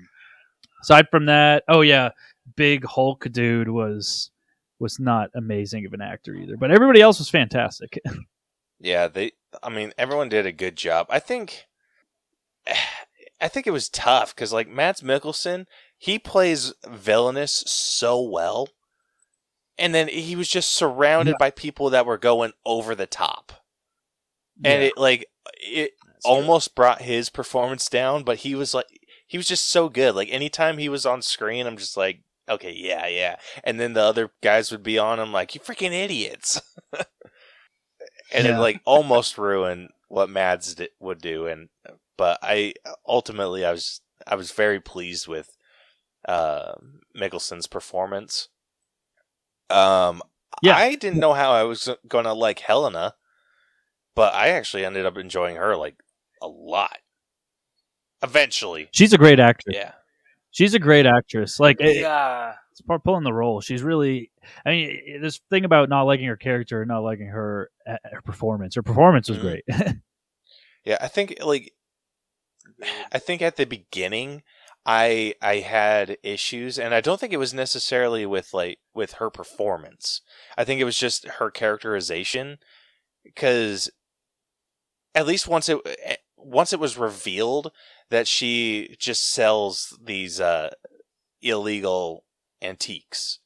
aside 0.81 1.07
from 1.09 1.25
that, 1.27 1.63
oh 1.67 1.81
yeah, 1.81 2.09
big 2.55 2.85
Hulk 2.85 3.27
dude 3.31 3.69
was 3.69 4.31
was 4.79 4.99
not 4.99 5.29
amazing 5.35 5.85
of 5.85 5.93
an 5.93 6.01
actor 6.01 6.33
either, 6.33 6.55
but 6.57 6.71
everybody 6.71 7.01
else 7.01 7.19
was 7.19 7.29
fantastic. 7.29 7.99
Yeah, 8.81 9.09
they. 9.09 9.33
I 9.61 9.67
mean, 9.67 9.91
everyone 9.97 10.29
did 10.29 10.45
a 10.45 10.53
good 10.53 10.77
job. 10.77 11.07
I 11.09 11.19
think. 11.19 11.65
I 13.41 13.47
think 13.49 13.67
it 13.67 13.71
was 13.71 13.89
tough 13.89 14.33
because 14.35 14.51
like 14.53 14.69
Mads 14.69 15.01
Mikkelsen, 15.01 15.65
he 15.97 16.17
plays 16.19 16.73
villainous 16.87 17.51
so 17.67 18.21
well, 18.21 18.69
and 19.77 19.93
then 19.93 20.07
he 20.07 20.35
was 20.37 20.47
just 20.47 20.71
surrounded 20.71 21.35
by 21.39 21.51
people 21.51 21.89
that 21.89 22.05
were 22.05 22.17
going 22.17 22.53
over 22.65 22.95
the 22.95 23.05
top, 23.05 23.51
and 24.63 24.81
Yeah. 24.81 24.87
it 24.89 24.97
like 24.97 25.25
it. 25.61 25.91
Almost 26.25 26.75
brought 26.75 27.01
his 27.01 27.29
performance 27.29 27.87
down. 27.89 28.23
But 28.23 28.39
he 28.39 28.55
was 28.55 28.73
like, 28.73 28.87
he 29.27 29.37
was 29.37 29.47
just 29.47 29.67
so 29.67 29.89
good. 29.89 30.15
Like 30.15 30.29
anytime 30.31 30.77
he 30.77 30.89
was 30.89 31.05
on 31.05 31.21
screen, 31.21 31.67
I'm 31.67 31.77
just 31.77 31.95
like, 31.95 32.23
okay, 32.47 32.73
yeah, 32.75 33.07
yeah. 33.07 33.35
And 33.63 33.79
then 33.79 33.93
the 33.93 34.01
other 34.01 34.31
guys 34.41 34.71
would 34.71 34.83
be 34.83 34.97
on 34.97 35.19
him 35.19 35.31
like, 35.31 35.53
you 35.53 35.61
freaking 35.61 35.91
idiots. 35.93 36.61
and 38.31 38.47
it 38.47 38.57
like 38.57 38.81
almost 38.85 39.37
ruined 39.37 39.89
what 40.07 40.29
Mads 40.29 40.75
would 40.99 41.21
do. 41.21 41.47
And 41.47 41.69
but 42.17 42.39
I 42.41 42.73
ultimately 43.07 43.63
I 43.65 43.71
was 43.71 44.01
I 44.27 44.35
was 44.35 44.51
very 44.51 44.79
pleased 44.79 45.27
with 45.27 45.55
uh, 46.27 46.73
Mikkelsen's 47.15 47.67
performance. 47.67 48.49
Um, 49.69 50.21
Yeah. 50.61 50.75
I 50.75 50.95
didn't 50.95 51.19
know 51.19 51.33
how 51.33 51.51
I 51.51 51.63
was 51.63 51.89
going 52.07 52.25
to 52.25 52.33
like 52.33 52.59
Helena, 52.59 53.13
but 54.15 54.33
I 54.33 54.49
actually 54.49 54.83
ended 54.83 55.05
up 55.05 55.17
enjoying 55.17 55.55
her 55.55 55.75
like 55.75 55.95
a 56.41 56.47
lot. 56.47 56.97
Eventually, 58.21 58.89
She's 58.91 59.13
a 59.13 59.17
great 59.17 59.39
actress. 59.39 59.75
yeah, 59.75 59.93
She's 60.51 60.73
a 60.73 60.79
great 60.79 61.05
actress. 61.05 61.59
Like 61.59 61.79
it- 61.79 61.97
yeah. 62.01 62.55
it's 62.71 62.81
part 62.81 63.03
pulling 63.03 63.23
the 63.23 63.33
role. 63.33 63.61
She's 63.61 63.81
really. 63.83 64.31
I 64.65 64.69
mean, 64.71 65.21
this 65.21 65.39
thing 65.49 65.63
about 65.63 65.87
not 65.89 66.03
liking 66.03 66.25
her 66.27 66.35
character, 66.37 66.83
not 66.85 66.99
liking 67.03 67.27
her 67.27 67.69
uh, 67.87 67.97
her 68.11 68.21
performance. 68.21 68.75
Her 68.75 68.83
performance 68.83 69.29
was 69.29 69.37
Mhm. 69.37 69.41
great. 69.41 69.63
yeah. 70.85 70.97
I 70.99 71.07
think 71.07 71.37
like 71.43 71.73
I 73.11 73.19
think 73.19 73.41
at 73.41 73.55
the 73.55 73.65
beginning 73.65 74.43
I 74.85 75.35
I 75.41 75.57
had 75.57 76.17
issues 76.23 76.77
and 76.79 76.93
I 76.93 76.99
don't 77.01 77.19
think 77.19 77.31
it 77.33 77.37
was 77.37 77.53
necessarily 77.53 78.25
with 78.25 78.53
like 78.53 78.79
with 78.93 79.13
her 79.13 79.29
performance. 79.29 80.21
I 80.57 80.63
think 80.65 80.81
it 80.81 80.85
was 80.85 80.97
just 80.97 81.25
her 81.27 81.51
characterization 81.51 82.57
cuz 83.35 83.89
at 85.15 85.27
least 85.27 85.47
once 85.47 85.69
it 85.69 85.77
once 86.49 86.73
it 86.73 86.79
was 86.79 86.97
revealed 86.97 87.71
that 88.09 88.27
she 88.27 88.95
just 88.99 89.29
sells 89.29 89.97
these 90.03 90.39
uh 90.41 90.69
illegal 91.41 92.25
antiques. 92.61 93.39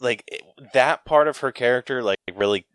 Like 0.00 0.24
it- 0.26 0.42
that 0.72 1.04
part 1.04 1.28
of 1.28 1.38
her 1.38 1.52
character 1.52 2.02
like 2.02 2.18
really 2.34 2.66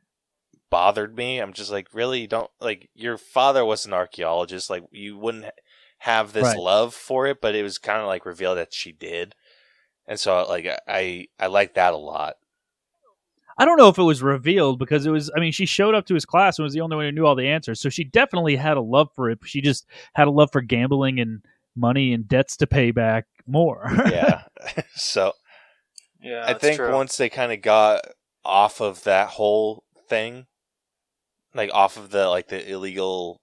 bothered 0.70 1.16
me. 1.16 1.40
I'm 1.40 1.54
just 1.54 1.72
like, 1.72 1.94
really, 1.94 2.28
don't 2.28 2.52
like 2.60 2.90
your 2.94 3.18
father 3.18 3.66
was 3.66 3.86
an 3.86 3.94
archaeologist. 3.94 4.70
Like 4.70 4.84
you 4.92 5.18
wouldn't 5.18 5.46
ha- 5.46 5.52
have 6.00 6.34
this 6.34 6.46
Right. 6.46 6.58
love 6.58 6.94
for 6.94 7.28
it, 7.28 7.42
but 7.42 7.56
it 7.56 7.64
was 7.64 7.78
kind 7.78 8.02
of 8.02 8.08
like 8.08 8.26
revealed 8.26 8.58
that 8.58 8.74
she 8.74 8.92
did, 8.92 9.36
and 10.08 10.20
so 10.20 10.46
like 10.48 10.68
I 10.88 11.28
I 11.40 11.48
like 11.48 11.74
that 11.76 11.94
a 11.94 11.98
lot. 11.98 12.36
I 13.58 13.66
don't 13.66 13.78
know 13.78 13.90
if 13.90 13.98
it 13.98 14.04
was 14.04 14.22
revealed 14.22 14.78
because 14.80 15.06
it 15.06 15.10
was. 15.12 15.32
I 15.36 15.40
mean, 15.40 15.52
she 15.52 15.66
showed 15.66 15.96
up 15.96 16.06
to 16.08 16.14
his 16.14 16.26
class 16.26 16.58
and 16.60 16.64
was 16.64 16.74
the 16.74 16.82
only 16.82 16.96
one 16.96 17.06
who 17.06 17.12
knew 17.12 17.26
all 17.26 17.36
the 17.36 17.48
answers. 17.48 17.80
So 17.82 17.90
she 17.90 18.04
definitely 18.04 18.56
had 18.56 18.78
a 18.78 18.82
love 18.82 19.10
for 19.16 19.30
it. 19.30 19.40
She 19.46 19.62
just 19.62 19.86
had 20.14 20.28
a 20.28 20.32
love 20.32 20.50
for 20.52 20.62
gambling 20.62 21.20
and 21.20 21.42
money 21.76 22.14
and 22.14 22.28
debts 22.28 22.58
to 22.58 22.68
pay 22.68 22.92
back 22.92 23.26
more. 23.48 23.92
Yeah, 24.12 24.44
so 24.96 25.34
Yeah. 26.22 26.44
I 26.46 26.54
think 26.54 26.78
true. 26.78 26.94
once 26.94 27.18
they 27.18 27.30
kind 27.30 27.52
of 27.52 27.62
got 27.62 28.02
off 28.46 28.82
of 28.82 29.04
that 29.06 29.30
whole 29.30 29.84
thing, 30.10 30.46
like 31.54 31.70
off 31.74 31.98
of 31.98 32.10
the 32.12 32.28
like 32.28 32.50
the 32.50 32.70
illegal 32.70 33.40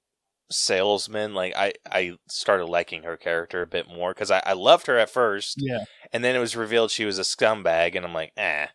salesman, 0.50 1.34
like 1.34 1.54
I 1.56 1.72
I 1.90 2.12
started 2.28 2.66
liking 2.66 3.02
her 3.04 3.16
character 3.16 3.62
a 3.62 3.66
bit 3.66 3.88
more 3.88 4.12
because 4.12 4.30
I 4.30 4.42
I 4.44 4.52
loved 4.52 4.86
her 4.86 4.98
at 4.98 5.10
first. 5.10 5.56
yeah. 5.58 5.84
and 6.12 6.22
then 6.22 6.36
it 6.36 6.40
was 6.40 6.54
revealed 6.56 6.90
she 6.90 7.04
was 7.04 7.18
a 7.18 7.22
scumbag 7.22 7.96
and 7.96 8.04
i'm 8.04 8.12
like 8.14 8.32
eh 8.36 8.66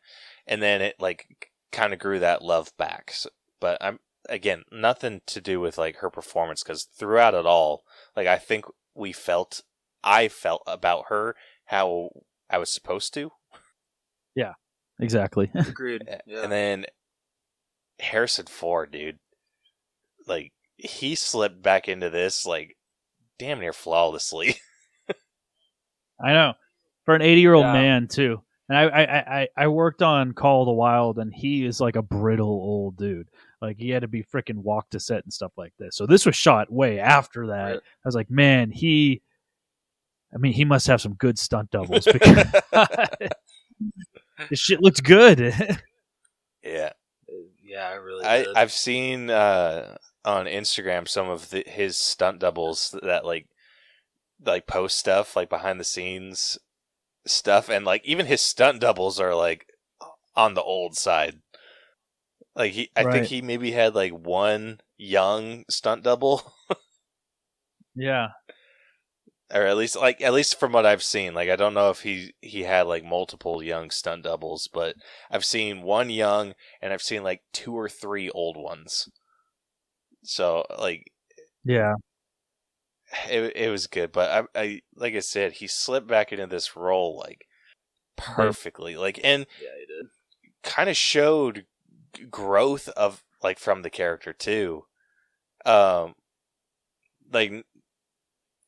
and 0.50 0.62
then 0.62 0.82
it 0.82 0.96
like 1.00 1.26
kind 1.72 1.94
of 1.94 2.00
grew 2.00 2.20
that 2.20 2.42
love 2.42 2.72
back 2.78 3.12
So- 3.14 3.30
but 3.62 3.78
i'm 3.80 4.00
again 4.28 4.64
nothing 4.72 5.22
to 5.28 5.40
do 5.40 5.60
with 5.62 5.78
like 5.78 5.98
her 5.98 6.10
performance 6.10 6.62
because 6.64 6.84
throughout 6.84 7.34
it 7.34 7.46
all 7.46 7.84
like 8.18 8.28
i 8.28 8.38
think 8.38 8.66
we 8.94 9.14
felt 9.14 9.62
i 10.04 10.28
felt 10.28 10.62
about 10.68 11.06
her 11.08 11.36
how 11.66 12.10
i 12.50 12.58
was 12.58 12.70
supposed 12.74 13.14
to 13.14 13.32
Yeah, 14.36 14.54
Exactly. 15.00 15.50
Agreed. 15.56 16.04
Yeah. 16.28 16.44
and 16.44 16.52
then 16.52 16.86
harrison 18.00 18.46
ford 18.48 18.92
dude 18.92 19.20
like 20.28 20.52
he 20.78 21.16
slipped 21.16 21.62
back 21.62 21.88
into 21.88 22.10
this 22.10 22.46
like 22.46 22.76
damn 23.38 23.60
near 23.60 23.74
flawlessly 23.74 24.56
I 26.22 26.34
know. 26.34 26.54
For 27.06 27.16
an 27.16 27.22
80 27.22 27.42
year 27.42 27.54
old 27.54 27.64
Yeah. 27.66 27.74
man, 27.74 28.08
too. 28.10 28.42
And 28.70 28.78
I, 28.78 28.84
I, 28.84 29.40
I, 29.40 29.48
I 29.58 29.68
worked 29.68 30.02
on 30.02 30.34
Call 30.34 30.62
of 30.62 30.68
the 30.68 30.74
Wild, 30.74 31.18
and 31.18 31.34
he 31.34 31.66
is 31.66 31.82
like 31.82 31.96
a 31.96 32.02
brittle 32.02 32.48
old 32.48 32.98
dude. 32.98 33.30
Like, 33.62 33.78
he 33.78 33.90
had 33.90 34.04
to 34.04 34.08
be 34.08 34.24
freaking 34.24 34.58
walked 34.58 34.92
to 34.92 35.00
set 35.00 35.24
and 35.24 35.34
stuff 35.34 35.52
like 35.58 35.74
this. 35.80 35.96
So, 35.96 36.06
this 36.06 36.26
was 36.26 36.36
shot 36.36 36.72
way 36.72 37.00
after 37.00 37.48
that. 37.48 37.66
Right. 37.72 37.78
I 37.78 38.08
was 38.08 38.16
like, 38.16 38.30
man, 38.30 38.72
he. 38.72 39.22
I 40.34 40.38
mean, 40.38 40.54
he 40.54 40.64
must 40.64 40.86
have 40.86 41.02
some 41.02 41.16
good 41.16 41.40
stunt 41.40 41.72
doubles 41.72 42.06
because 42.14 42.46
this 44.50 44.60
shit 44.60 44.82
looks 44.82 45.02
good. 45.02 45.40
yeah 46.64 46.92
yeah, 47.70 47.88
I 47.88 47.94
really 47.94 48.26
I, 48.26 48.38
did. 48.44 48.56
I've 48.56 48.72
seen 48.72 49.30
uh, 49.30 49.96
on 50.26 50.46
Instagram 50.46 51.08
some 51.08 51.30
of 51.30 51.50
the, 51.52 51.64
his 51.68 51.98
stunt 51.98 52.40
doubles 52.40 52.96
that 53.04 53.26
like 53.26 53.48
like 54.44 54.66
post 54.68 54.98
stuff 54.98 55.36
like 55.36 55.50
behind 55.50 55.80
the 55.80 55.86
scenes 55.86 56.58
stuff 57.30 57.70
and 57.70 57.86
like 57.86 58.04
even 58.06 58.26
his 58.26 58.42
stunt 58.42 58.82
doubles 58.82 59.20
are 59.20 59.36
like 59.36 59.68
on 60.36 60.54
the 60.56 60.64
old 60.64 60.98
side. 60.98 61.42
Like 62.56 62.74
he 62.74 62.92
I 62.96 63.04
Right. 63.04 63.06
think 63.06 63.26
he 63.28 63.42
maybe 63.42 63.72
had 63.72 63.96
like 63.96 64.12
one 64.12 64.82
young 64.98 65.66
stunt 65.70 66.04
double. 66.04 66.54
yeah. 67.96 68.30
or 69.54 69.62
at 69.64 69.78
least 69.78 69.96
like 69.96 70.22
at 70.22 70.34
least 70.34 70.60
from 70.60 70.72
what 70.72 70.86
I've 70.86 71.04
seen. 71.04 71.34
Like 71.34 71.50
I 71.50 71.56
don't 71.56 71.74
know 71.74 71.90
if 71.90 72.02
he 72.02 72.34
he 72.42 72.64
had 72.64 72.84
like 72.88 73.04
multiple 73.04 73.62
young 73.64 73.90
stunt 73.92 74.24
doubles, 74.24 74.68
but 74.72 74.96
I've 75.32 75.46
seen 75.46 75.82
one 75.82 76.10
young 76.10 76.54
and 76.82 76.94
I've 76.94 77.02
seen 77.02 77.24
like 77.24 77.42
two 77.54 77.74
or 77.74 77.90
three 77.90 78.30
old 78.30 78.58
ones. 78.58 79.08
So 80.24 80.66
like 80.78 81.12
Yeah. 81.64 81.96
It 83.30 83.56
it 83.56 83.70
was 83.70 83.88
good, 83.88 84.12
but 84.12 84.48
I, 84.56 84.62
I 84.62 84.82
like 84.96 85.16
I 85.16 85.20
said, 85.20 85.54
he 85.54 85.68
slipped 85.68 86.08
back 86.08 86.32
into 86.32 86.48
this 86.48 86.76
role 86.76 87.18
like 87.18 87.48
perfectly, 88.16 88.98
like 88.98 89.20
and 89.24 89.46
Yeah, 89.62 90.08
kind 90.64 90.90
of 90.90 90.98
showed 90.98 91.66
growth 92.30 92.90
of 92.90 93.24
like 93.42 93.60
from 93.60 93.82
the 93.82 93.90
character 93.90 94.34
too. 94.34 94.86
Um, 95.66 96.16
like 97.32 97.66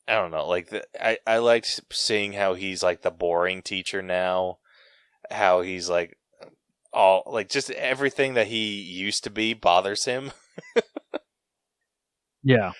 I 0.08 0.14
don't 0.14 0.30
know, 0.30 0.46
like 0.48 0.68
the, 0.70 0.84
I 1.00 1.18
I 1.26 1.38
liked 1.38 1.80
seeing 1.92 2.32
how 2.32 2.54
he's 2.54 2.82
like 2.82 3.02
the 3.02 3.10
boring 3.10 3.62
teacher 3.62 4.02
now, 4.02 4.58
how 5.30 5.60
he's 5.62 5.88
like 5.88 6.18
all 6.92 7.22
like 7.26 7.48
just 7.48 7.70
everything 7.72 8.34
that 8.34 8.48
he 8.48 8.80
used 8.80 9.24
to 9.24 9.30
be 9.30 9.54
bothers 9.54 10.04
him. 10.04 10.32
Yeah. 12.42 12.72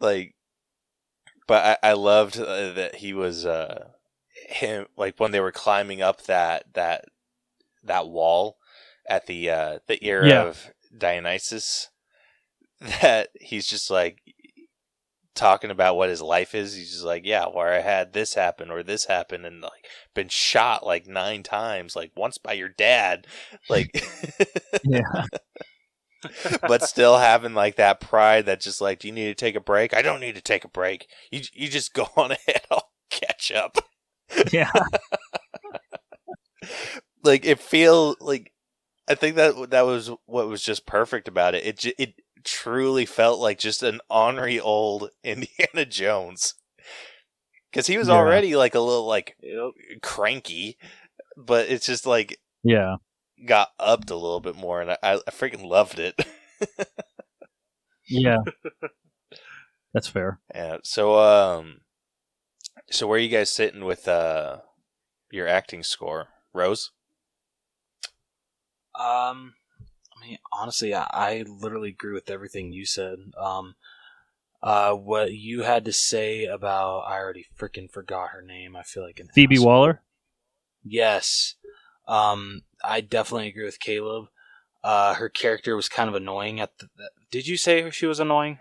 like 0.00 0.34
but 1.50 1.80
I, 1.84 1.90
I 1.90 1.92
loved 1.94 2.38
uh, 2.38 2.72
that 2.74 2.96
he 2.96 3.12
was 3.12 3.44
uh 3.44 3.88
him 4.48 4.86
like 4.96 5.18
when 5.18 5.32
they 5.32 5.40
were 5.40 5.52
climbing 5.52 6.02
up 6.02 6.22
that 6.24 6.74
that 6.74 7.06
that 7.84 8.08
wall 8.08 8.56
at 9.08 9.26
the 9.26 9.50
uh 9.50 9.78
the 9.88 10.04
ear 10.06 10.28
Yeah. 10.28 10.42
of 10.42 10.70
Dionysus 10.96 11.90
that 12.80 13.30
he's 13.40 13.66
just 13.66 13.90
like 13.90 14.22
talking 15.34 15.70
about 15.70 15.96
what 15.96 16.10
his 16.10 16.22
life 16.22 16.54
is 16.54 16.74
he's 16.74 16.92
just 16.92 17.04
like 17.04 17.24
yeah 17.26 17.46
where 17.46 17.72
I 17.72 17.80
had 17.80 18.12
this 18.12 18.34
happen 18.34 18.70
or 18.70 18.82
this 18.82 19.06
happen 19.06 19.44
and 19.44 19.62
like 19.62 19.86
been 20.14 20.28
shot 20.28 20.86
like 20.86 21.06
nine 21.06 21.42
times 21.42 21.96
like 21.96 22.12
once 22.16 22.38
by 22.38 22.52
your 22.54 22.68
dad 22.68 23.26
like 23.68 24.04
Yeah. 24.82 25.00
but 26.68 26.82
still 26.82 27.18
having 27.18 27.54
like 27.54 27.76
that 27.76 28.00
pride 28.00 28.46
that 28.46 28.60
just 28.60 28.80
like, 28.80 28.98
do 29.00 29.08
you 29.08 29.14
need 29.14 29.28
to 29.28 29.34
take 29.34 29.54
a 29.56 29.60
break? 29.60 29.94
I 29.94 30.02
don't 30.02 30.20
need 30.20 30.34
to 30.34 30.40
take 30.42 30.64
a 30.64 30.68
break. 30.68 31.06
You 31.30 31.42
you 31.52 31.68
just 31.68 31.94
go 31.94 32.08
on 32.16 32.32
ahead. 32.32 32.62
I'll 32.70 32.90
catch 33.10 33.52
up. 33.52 33.78
Yeah. 34.52 34.70
Like 37.22 37.44
it 37.44 37.58
feel 37.60 38.16
like 38.20 38.52
I 39.08 39.14
think 39.14 39.36
that 39.36 39.70
that 39.70 39.82
was 39.86 40.10
what 40.26 40.48
was 40.48 40.62
just 40.62 40.86
perfect 40.86 41.28
about 41.28 41.54
it. 41.54 41.64
It 41.66 41.94
it 41.98 42.14
truly 42.44 43.04
felt 43.04 43.40
like 43.40 43.58
just 43.58 43.82
an 43.82 44.00
ornery 44.08 44.58
old 44.58 45.10
Indiana 45.24 45.84
Jones. 45.86 46.54
Because 47.70 47.86
he 47.86 47.98
was 47.98 48.08
Yeah. 48.08 48.14
already 48.14 48.56
like 48.56 48.74
a 48.74 48.80
little 48.80 49.06
like 49.06 49.36
Yep. 49.42 49.72
cranky, 50.02 50.78
but 51.36 51.68
it's 51.68 51.86
just 51.86 52.06
like 52.06 52.38
Yeah. 52.62 52.96
Got 53.46 53.68
upped 53.78 54.10
a 54.10 54.14
little 54.16 54.40
bit 54.40 54.56
more, 54.56 54.80
and 54.80 54.90
I, 54.90 54.98
I 55.02 55.16
freaking 55.30 55.64
loved 55.64 55.98
it. 55.98 56.14
Yeah. 58.08 58.38
That's 59.94 60.08
fair. 60.08 60.40
Yeah. 60.54 60.78
So, 60.82 61.18
um, 61.18 61.80
so 62.90 63.06
where 63.06 63.16
are 63.16 63.22
you 63.22 63.28
guys 63.28 63.50
sitting 63.50 63.84
with 63.84 64.06
uh 64.08 64.58
your 65.30 65.46
acting 65.48 65.82
score, 65.82 66.28
Rose? 66.52 66.90
Um, 68.98 69.54
I 70.16 70.26
mean, 70.26 70.38
honestly, 70.52 70.92
I, 70.94 71.06
I 71.12 71.44
literally 71.46 71.90
agree 71.90 72.12
with 72.12 72.30
everything 72.30 72.72
you 72.72 72.84
said. 72.84 73.18
Um, 73.38 73.76
uh, 74.62 74.92
what 74.92 75.32
you 75.32 75.62
had 75.62 75.84
to 75.86 75.92
say 75.92 76.44
about 76.44 77.00
I 77.06 77.18
already 77.18 77.46
freaking 77.58 77.90
forgot 77.90 78.30
her 78.30 78.42
name. 78.42 78.76
I 78.76 78.82
feel 78.82 79.02
like 79.04 79.20
in 79.20 79.28
Phoebe 79.28 79.56
House- 79.56 79.64
Waller. 79.64 80.02
Yes. 80.84 81.54
Um, 82.10 82.62
I 82.84 83.00
definitely 83.00 83.48
agree 83.48 83.64
with 83.64 83.80
Caleb. 83.80 84.26
Uh, 84.82 85.14
her 85.14 85.28
character 85.28 85.76
was 85.76 85.88
kind 85.88 86.08
of 86.08 86.14
annoying 86.14 86.60
at 86.60 86.76
the. 86.78 86.88
the- 86.96 87.10
did 87.30 87.46
you 87.46 87.56
say 87.56 87.88
she 87.90 88.06
was 88.06 88.20
annoying? 88.20 88.58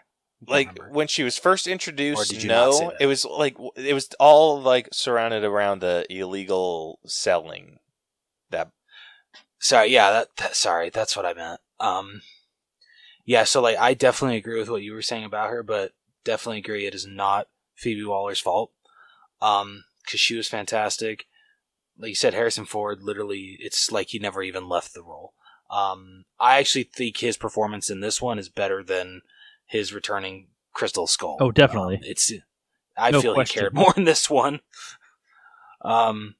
Like 0.48 0.70
remember. 0.70 0.90
when 0.94 1.08
she 1.08 1.24
was 1.24 1.38
first 1.38 1.68
introduced, 1.68 2.30
did 2.30 2.44
you 2.44 2.50
not 2.50 2.74
say 2.74 2.86
no, 2.86 2.94
it 3.00 3.08
was 3.08 3.26
like 3.26 3.58
it 3.76 3.94
was 3.94 4.10
all 4.20 4.62
like 4.62 4.88
surrounded 4.94 5.44
around 5.44 5.82
the 5.82 6.06
illegal 6.10 7.00
selling. 7.06 7.80
That 8.52 8.72
sorry 9.60 9.90
yeah 9.90 10.12
that, 10.12 10.30
that 10.38 10.56
sorry 10.56 10.90
that's 10.90 11.16
what 11.16 11.26
i 11.26 11.34
meant 11.34 11.60
um 11.80 12.22
yeah 13.26 13.44
so 13.44 13.62
like 13.62 13.78
i 13.78 13.94
definitely 13.94 14.38
agree 14.38 14.60
with 14.60 14.70
what 14.70 14.82
you 14.82 14.94
were 14.94 15.02
saying 15.02 15.26
about 15.26 15.50
her 15.50 15.62
but 15.62 15.92
definitely 16.24 16.60
agree 16.60 16.86
it 16.86 16.96
is 16.96 17.06
not 17.06 17.48
phoebe 17.76 18.04
waller's 18.04 18.40
fault 18.40 18.72
um 19.42 19.84
because 20.04 20.20
she 20.20 20.36
was 20.36 20.48
fantastic 20.48 21.26
like 22.00 22.10
you 22.10 22.16
said 22.16 22.34
harrison 22.34 22.66
ford 22.66 23.04
literally 23.04 23.58
it's 23.60 23.92
like 23.92 24.10
he 24.10 24.20
never 24.20 24.42
even 24.42 24.68
left 24.68 24.94
the 24.94 25.04
role 25.04 25.34
um 25.70 26.24
i 26.40 26.58
actually 26.58 26.84
think 26.84 27.18
his 27.18 27.38
performance 27.38 27.90
in 27.90 28.00
this 28.00 28.22
one 28.22 28.40
is 28.40 28.50
better 28.50 28.84
than 28.84 29.22
his 29.66 29.94
returning 29.94 30.48
crystal 30.74 31.08
skull 31.08 31.38
Oh, 31.40 31.52
definitely. 31.52 31.96
Um, 31.96 32.02
it's 32.04 32.32
i 32.98 33.12
No 33.12 33.22
feel 33.22 33.34
question. 33.34 33.54
he 33.54 33.60
cared 33.62 33.74
more 33.76 33.94
in 33.96 34.06
this 34.06 34.30
one 34.30 34.62
um 35.82 36.36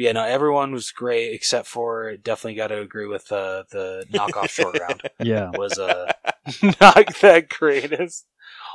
yeah, 0.00 0.12
no, 0.12 0.22
everyone 0.22 0.70
was 0.70 0.92
great 0.92 1.34
except 1.34 1.66
for 1.66 2.16
definitely 2.16 2.54
got 2.54 2.68
to 2.68 2.80
agree 2.80 3.06
with 3.08 3.32
uh, 3.32 3.64
the 3.72 4.06
knockoff 4.12 4.48
short 4.48 4.76
round 4.80 5.02
Yeah. 5.18 5.50
was 5.50 5.76
uh, 5.76 6.12
not 6.80 7.16
that 7.20 7.48
greatest. 7.48 8.26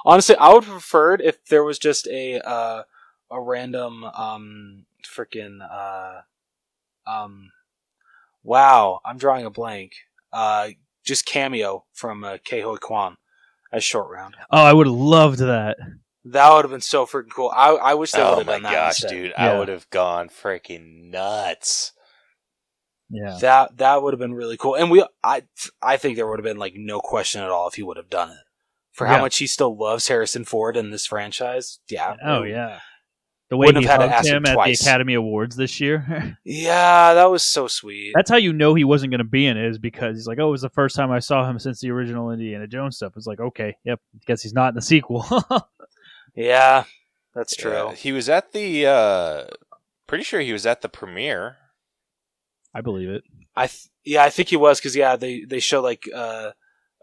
Honestly, 0.03 0.35
I 0.35 0.49
would 0.53 0.65
have 0.65 0.73
preferred 0.73 1.21
if 1.21 1.45
there 1.45 1.63
was 1.63 1.79
just 1.79 2.07
a 2.07 2.41
uh, 2.45 2.83
a 3.31 3.41
random 3.41 4.03
um 4.03 4.85
freaking 5.05 5.59
uh 5.61 6.21
um 7.09 7.51
wow, 8.43 8.99
I'm 9.05 9.17
drawing 9.17 9.45
a 9.45 9.49
blank. 9.49 9.93
Uh, 10.31 10.69
just 11.05 11.25
cameo 11.25 11.85
from 11.93 12.23
uh, 12.23 12.37
Ke 12.37 12.61
Huy 12.63 12.77
Quan 12.77 13.17
as 13.71 13.83
short 13.83 14.09
round. 14.09 14.35
Oh, 14.49 14.63
I 14.63 14.73
would 14.73 14.87
have 14.87 14.95
loved 14.95 15.39
that. 15.39 15.77
That 16.25 16.53
would 16.53 16.63
have 16.65 16.71
been 16.71 16.81
so 16.81 17.05
freaking 17.05 17.29
cool. 17.35 17.51
I 17.55 17.69
I 17.71 17.93
wish 17.95 18.11
they 18.11 18.19
would 18.19 18.27
oh 18.27 18.37
have 18.37 18.45
my 18.47 18.53
done 18.53 18.63
that. 18.63 18.69
Oh 18.69 18.71
my 18.71 18.75
gosh, 18.77 19.01
instead. 19.03 19.09
dude, 19.09 19.33
Yeah. 19.37 19.51
I 19.53 19.59
would 19.59 19.67
have 19.67 19.89
gone 19.89 20.29
freaking 20.29 21.11
nuts. 21.11 21.91
Yeah. 23.09 23.37
That 23.41 23.77
that 23.77 24.01
would 24.01 24.13
have 24.13 24.19
been 24.19 24.33
really 24.33 24.57
cool, 24.57 24.75
and 24.75 24.89
we 24.89 25.05
I 25.23 25.43
I 25.81 25.97
think 25.97 26.15
there 26.15 26.25
would 26.27 26.39
have 26.39 26.45
been 26.45 26.57
like 26.57 26.73
no 26.75 26.99
question 26.99 27.41
at 27.43 27.49
all 27.49 27.67
if 27.67 27.75
he 27.75 27.83
would 27.83 27.97
have 27.97 28.09
done 28.09 28.31
it. 28.31 28.37
For 28.93 29.07
how 29.07 29.15
Yeah. 29.15 29.21
much 29.21 29.37
he 29.37 29.47
still 29.47 29.75
loves 29.77 30.07
Harrison 30.07 30.45
Ford 30.45 30.77
in 30.77 30.89
this 30.91 31.05
franchise, 31.05 31.79
yeah. 31.89 32.15
Oh 32.23 32.43
yeah. 32.43 32.79
The 33.53 33.57
way 33.57 33.67
Wouldn't 33.67 33.83
he 33.85 33.87
have 33.87 34.01
had 34.01 34.09
hugged 34.09 34.25
him 34.25 34.37
him 34.37 34.45
at 34.47 34.53
twice. 34.55 34.79
the 34.79 34.89
Academy 34.89 35.13
Awards 35.13 35.55
this 35.55 35.79
year. 35.79 36.39
yeah, 36.43 37.13
that 37.13 37.29
was 37.29 37.43
so 37.43 37.67
sweet. 37.67 38.13
That's 38.15 38.31
how 38.31 38.37
you 38.37 38.51
know 38.51 38.73
he 38.73 38.83
wasn't 38.83 39.11
going 39.11 39.19
to 39.19 39.23
be 39.25 39.45
in 39.45 39.57
it, 39.57 39.69
is 39.69 39.77
because 39.77 40.17
he's 40.17 40.25
like, 40.25 40.39
"Oh, 40.39 40.47
it 40.47 40.51
was 40.51 40.63
the 40.63 40.71
first 40.71 40.95
time 40.95 41.11
I 41.11 41.19
saw 41.19 41.47
him 41.47 41.59
since 41.59 41.79
the 41.79 41.91
original 41.91 42.31
Indiana 42.31 42.65
Jones 42.65 42.95
stuff." 42.95 43.13
It's 43.15 43.27
like, 43.27 43.39
okay, 43.39 43.77
yep, 43.83 43.99
guess 44.25 44.41
he's 44.41 44.55
not 44.55 44.69
in 44.69 44.73
the 44.75 44.81
sequel. 44.81 45.23
yeah, 46.35 46.85
that's 47.35 47.55
true. 47.55 47.71
Yeah, 47.73 47.93
he 47.93 48.11
was 48.11 48.27
at 48.27 48.53
the. 48.53 48.87
uh 48.87 49.43
Pretty 50.07 50.23
sure 50.23 50.39
he 50.39 50.51
was 50.51 50.65
at 50.65 50.81
the 50.81 50.89
premiere. 50.89 51.57
I 52.73 52.81
believe 52.81 53.09
it. 53.09 53.23
I 53.55 53.67
th- 53.67 53.87
yeah, 54.03 54.23
I 54.23 54.31
think 54.31 54.49
he 54.49 54.57
was 54.57 54.79
because 54.79 54.95
yeah, 54.95 55.15
they 55.15 55.41
they 55.41 55.59
show 55.59 55.79
like 55.79 56.05
uh, 56.11 56.53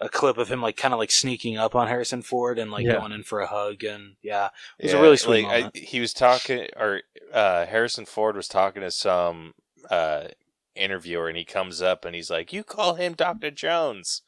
a 0.01 0.09
clip 0.09 0.39
of 0.39 0.51
him 0.51 0.63
like 0.63 0.77
kind 0.77 0.95
of 0.95 0.99
like 1.01 1.11
sneaking 1.11 1.59
up 1.59 1.75
on 1.75 1.89
Harrison 1.89 2.23
Ford 2.23 2.59
and 2.59 2.71
like 2.71 2.85
Yeah. 2.87 2.99
going 2.99 3.13
in 3.13 3.23
for 3.23 3.41
a 3.41 3.47
hug 3.47 3.85
and 3.85 4.17
yeah, 4.23 4.51
It 4.79 4.85
was 4.87 4.93
a 4.95 4.99
really 4.99 5.17
sweet 5.17 5.45
like, 5.45 5.73
I, 5.75 5.79
he 5.79 6.01
was 6.01 6.13
talking, 6.13 6.69
or 6.77 7.03
uh, 7.33 7.67
Harrison 7.67 8.07
Ford 8.07 8.37
was 8.37 8.49
talking 8.49 8.83
to 8.83 8.91
some 8.91 9.55
uh, 9.91 10.29
interviewer, 10.75 11.29
and 11.29 11.37
he 11.37 11.45
comes 11.45 11.83
up 11.83 12.05
and 12.05 12.15
he's 12.15 12.31
like, 12.31 12.53
"You 12.53 12.65
call 12.65 12.95
him 12.95 13.13
Doctor 13.15 13.51
Jones," 13.51 14.23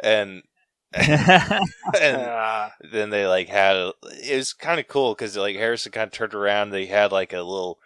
and 0.00 0.42
and 0.94 1.20
then 2.92 3.10
they 3.10 3.26
like 3.26 3.48
had 3.48 3.76
a, 3.76 3.92
it 4.22 4.36
was 4.36 4.52
kind 4.52 4.80
of 4.80 4.88
cool 4.88 5.14
because 5.14 5.36
like 5.36 5.56
Harrison 5.56 5.92
kind 5.92 6.08
of 6.08 6.12
turned 6.12 6.34
around, 6.34 6.70
they 6.70 6.86
had 6.86 7.12
like 7.12 7.32
a 7.32 7.38
little 7.42 7.78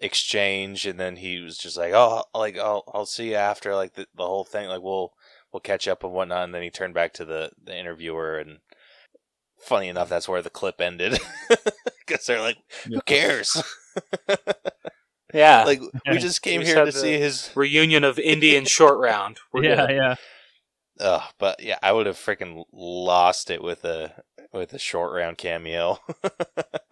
exchange, 0.00 0.86
and 0.86 0.98
then 1.00 1.16
he 1.16 1.40
was 1.40 1.58
just 1.58 1.76
like, 1.76 1.92
"Oh, 1.94 2.24
like 2.34 2.58
I'll 2.58 2.84
I'll 2.92 3.06
see 3.06 3.30
you 3.30 3.36
after 3.36 3.74
like 3.74 3.94
the 3.94 4.06
the 4.14 4.26
whole 4.26 4.44
thing, 4.44 4.68
like 4.68 4.82
we'll 4.82 5.12
we'll 5.52 5.60
catch 5.60 5.86
up 5.88 6.04
and 6.04 6.12
whatnot," 6.12 6.44
and 6.44 6.54
then 6.54 6.62
he 6.62 6.70
turned 6.70 6.94
back 6.94 7.12
to 7.14 7.24
the 7.24 7.50
the 7.62 7.76
interviewer 7.76 8.38
and. 8.38 8.58
Funny 9.60 9.86
enough, 9.86 10.08
that's 10.08 10.28
where 10.28 10.42
the 10.42 10.50
clip 10.50 10.80
ended 10.80 11.20
because 12.04 12.26
they're 12.26 12.40
like, 12.40 12.56
"Who 12.86 13.00
cares?" 13.02 13.62
yeah, 15.32 15.62
like 15.62 15.80
we 16.10 16.18
just 16.18 16.42
came 16.42 16.62
We 16.62 16.66
here 16.66 16.84
to 16.84 16.90
see 16.90 17.16
his 17.16 17.48
reunion 17.54 18.02
of 18.02 18.18
Indian 18.18 18.64
short 18.64 18.98
round. 18.98 19.38
We're 19.52 19.62
yeah, 19.62 19.86
good. 19.86 19.96
yeah. 19.96 20.14
Ugh, 21.00 21.22
but 21.38 21.62
yeah 21.62 21.78
i 21.82 21.90
would 21.90 22.06
have 22.06 22.16
freaking 22.16 22.64
lost 22.72 23.50
it 23.50 23.62
with 23.62 23.84
a 23.84 24.22
with 24.52 24.74
a 24.74 24.78
short 24.78 25.12
round 25.14 25.38
cameo 25.38 25.98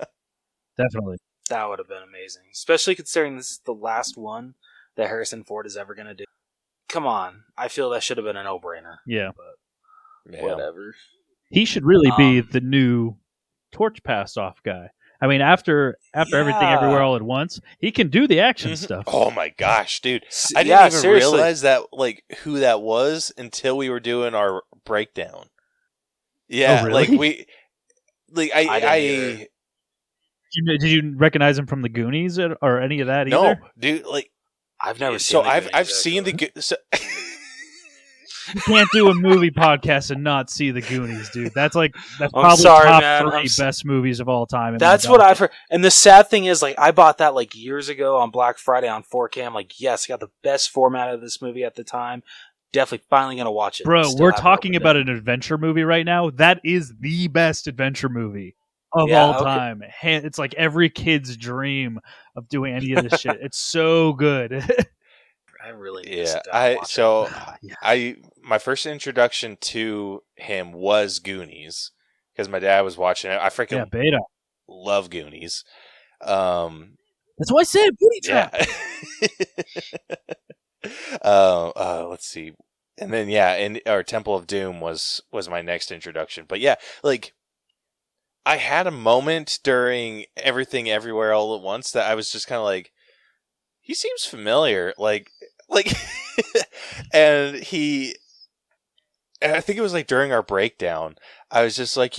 Definitely. 0.76 1.18
That 1.48 1.68
would 1.68 1.78
have 1.78 1.88
been 1.88 2.02
amazing, 2.02 2.44
especially 2.52 2.94
considering 2.94 3.36
this 3.36 3.50
is 3.50 3.60
the 3.64 3.74
last 3.74 4.16
one 4.16 4.54
that 4.96 5.08
Harrison 5.08 5.44
Ford 5.44 5.66
is 5.66 5.76
ever 5.76 5.94
going 5.94 6.06
to 6.06 6.14
do. 6.14 6.24
Come 6.90 7.06
on, 7.06 7.44
I 7.56 7.68
feel 7.68 7.90
that 7.90 8.02
should 8.02 8.16
have 8.16 8.24
been 8.26 8.36
a 8.36 8.44
no-brainer. 8.44 8.96
Yeah. 9.06 9.30
Yeah. 10.30 10.42
Whatever. 10.42 10.94
He 11.50 11.64
should 11.64 11.84
really 11.84 12.10
be 12.16 12.40
Um, 12.40 12.48
the 12.52 12.60
new 12.60 13.16
torch 13.72 14.02
pass 14.02 14.36
off 14.36 14.62
guy. 14.62 14.90
I 15.22 15.26
mean, 15.26 15.40
after 15.40 15.96
after 16.14 16.36
everything, 16.36 16.62
everywhere, 16.62 17.02
all 17.02 17.14
at 17.14 17.22
once, 17.22 17.60
he 17.78 17.92
can 17.92 18.08
do 18.08 18.26
the 18.26 18.40
action 18.40 18.72
Mhm. 18.72 18.76
stuff. 18.78 19.04
Oh 19.06 19.30
my 19.30 19.50
gosh, 19.50 20.00
dude! 20.00 20.24
I 20.56 20.62
didn't 20.62 20.68
yeah, 20.68 20.86
even 20.86 20.98
seriously. 20.98 21.32
realize 21.36 21.60
that 21.62 21.82
like 21.92 22.24
who 22.42 22.60
that 22.60 22.80
was 22.80 23.32
until 23.36 23.76
we 23.76 23.90
were 23.90 24.00
doing 24.00 24.34
our 24.34 24.62
breakdown. 24.84 25.48
Yeah, 26.48 26.80
Oh, 26.82 26.86
really? 26.86 27.06
like 27.08 27.20
we, 27.20 27.46
like 28.30 28.50
I, 28.54 28.60
I 28.64 28.74
I, 28.74 28.80
didn't 28.80 28.94
either. 28.94 29.36
Did 29.36 29.48
you, 30.54 30.78
did 30.78 30.90
you 30.90 31.14
recognize 31.16 31.58
him 31.58 31.66
from 31.66 31.82
the 31.82 31.88
Goonies 31.88 32.38
or, 32.38 32.56
or 32.62 32.80
any 32.80 33.00
of 33.00 33.06
that 33.08 33.28
no, 33.28 33.44
either? 33.44 33.60
dude, 33.78 34.06
like 34.06 34.30
I've 34.82 34.98
never 35.00 35.18
seen. 35.18 35.32
so 35.38 35.42
the 35.42 35.48
I've 35.48 35.68
I've 35.74 35.90
seen 35.90 36.24
the 36.24 36.30
actually. 36.32 36.48
Go- 36.54 36.60
so, 36.60 36.76
You 38.54 38.60
can't 38.62 38.88
do 38.92 39.08
a 39.08 39.14
movie 39.14 39.52
podcast 39.52 40.10
and 40.10 40.24
not 40.24 40.50
see 40.50 40.72
the 40.72 40.80
Goonies, 40.80 41.30
dude. 41.30 41.52
That's 41.54 41.76
like 41.76 41.94
that's 42.18 42.32
I'm 42.34 42.40
probably 42.42 42.62
sorry, 42.62 42.88
top 42.88 43.00
man. 43.02 43.22
3 43.28 43.38
I'm 43.38 43.44
s- 43.44 43.56
best 43.56 43.84
movies 43.84 44.18
of 44.18 44.28
all 44.28 44.44
time. 44.44 44.72
in 44.74 44.78
That's 44.78 45.06
what. 45.06 45.20
I've 45.20 45.38
heard. 45.38 45.50
And 45.70 45.84
the 45.84 45.90
sad 45.90 46.28
thing 46.30 46.46
is, 46.46 46.60
like, 46.60 46.76
I 46.76 46.90
bought 46.90 47.18
that 47.18 47.34
like 47.34 47.54
years 47.54 47.88
ago 47.88 48.16
on 48.16 48.30
Black 48.30 48.58
Friday 48.58 48.88
on 48.88 49.04
4K. 49.04 49.46
I'm 49.46 49.54
like, 49.54 49.80
yes, 49.80 50.06
I 50.08 50.12
got 50.14 50.20
the 50.20 50.30
best 50.42 50.70
format 50.70 51.14
of 51.14 51.20
this 51.20 51.40
movie 51.40 51.62
at 51.62 51.76
the 51.76 51.84
time. 51.84 52.24
Definitely, 52.72 53.06
finally 53.08 53.36
gonna 53.36 53.52
watch 53.52 53.80
it. 53.80 53.84
Bro, 53.84 54.02
Still 54.04 54.18
we're 54.24 54.32
talking 54.32 54.72
opened 54.72 54.82
about 54.82 54.96
it. 54.96 55.08
an 55.08 55.14
adventure 55.14 55.58
movie 55.58 55.84
right 55.84 56.04
now. 56.06 56.30
That 56.30 56.60
is 56.64 56.92
the 56.98 57.28
best 57.28 57.68
adventure 57.68 58.08
movie 58.08 58.56
of 58.92 59.08
Yeah, 59.08 59.22
all 59.22 59.34
okay. 59.34 59.44
time. 59.44 59.82
It's 60.02 60.38
like 60.38 60.54
every 60.54 60.90
kid's 60.90 61.36
dream 61.36 62.00
of 62.36 62.48
doing 62.48 62.74
any 62.74 62.92
of 62.92 63.08
this 63.08 63.20
shit. 63.20 63.38
It's 63.40 63.58
so 63.58 64.12
good. 64.12 64.52
I 65.64 65.68
really 65.68 66.04
yeah. 66.06 66.24
sit 66.24 66.42
down 66.50 66.62
and 66.62 66.78
I 66.80 66.84
so 66.84 67.28
yeah. 67.62 67.74
I 67.82 68.16
my 68.42 68.58
first 68.58 68.86
introduction 68.86 69.58
to 69.60 70.22
him 70.36 70.72
was 70.72 71.18
Goonies 71.18 71.92
because 72.32 72.48
my 72.48 72.58
dad 72.58 72.80
was 72.80 72.96
watching 72.96 73.30
it. 73.30 73.38
I 73.40 73.50
freaking 73.50 73.72
yeah, 73.72 73.84
beta. 73.84 74.20
love 74.68 75.10
Goonies. 75.10 75.64
Um, 76.22 76.96
That's 77.38 77.52
why 77.52 77.60
I 77.60 77.64
said 77.64 77.90
booty 77.98 78.20
trap. 78.22 78.54
yeah. 79.20 80.16
uh, 81.22 81.68
uh, 81.76 82.06
let's 82.08 82.26
see, 82.26 82.52
and 82.98 83.12
then 83.12 83.28
yeah, 83.28 83.52
and 83.52 83.80
or 83.86 84.02
Temple 84.02 84.34
of 84.34 84.46
Doom 84.46 84.80
was 84.80 85.20
was 85.30 85.48
my 85.48 85.60
next 85.60 85.92
introduction. 85.92 86.46
But 86.48 86.60
yeah, 86.60 86.76
like 87.02 87.34
I 88.46 88.56
had 88.56 88.86
a 88.86 88.92
moment 88.92 89.58
during 89.62 90.24
everything 90.36 90.90
everywhere 90.90 91.32
all 91.32 91.54
at 91.54 91.62
once 91.62 91.90
that 91.92 92.10
I 92.10 92.14
was 92.14 92.30
just 92.30 92.46
kind 92.46 92.58
of 92.58 92.64
like, 92.64 92.90
he 93.80 93.94
seems 93.94 94.24
familiar, 94.24 94.94
like 94.98 95.30
like, 95.70 95.92
and 97.12 97.56
he. 97.56 98.16
And 99.40 99.52
I 99.52 99.60
think 99.60 99.78
it 99.78 99.82
was 99.82 99.94
like 99.94 100.06
during 100.06 100.32
our 100.32 100.42
breakdown, 100.42 101.16
I 101.50 101.62
was 101.62 101.74
just 101.74 101.96
like, 101.96 102.16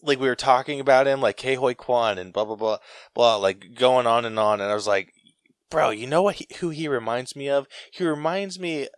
like 0.00 0.20
we 0.20 0.28
were 0.28 0.36
talking 0.36 0.78
about 0.78 1.08
him, 1.08 1.20
like 1.20 1.36
Ke 1.36 1.56
Huy 1.58 1.74
Quan 1.74 2.18
and 2.18 2.32
blah 2.32 2.44
blah 2.44 2.54
blah 2.54 2.78
blah, 3.14 3.36
like 3.36 3.74
going 3.74 4.06
on 4.06 4.24
and 4.24 4.38
on, 4.38 4.60
and 4.60 4.70
I 4.70 4.74
was 4.74 4.86
like, 4.86 5.12
bro, 5.70 5.90
you 5.90 6.06
know 6.06 6.22
what? 6.22 6.36
He, 6.36 6.46
who 6.60 6.70
he 6.70 6.86
reminds 6.86 7.34
me 7.34 7.48
of? 7.48 7.66
He 7.92 8.04
reminds 8.04 8.60
me 8.60 8.88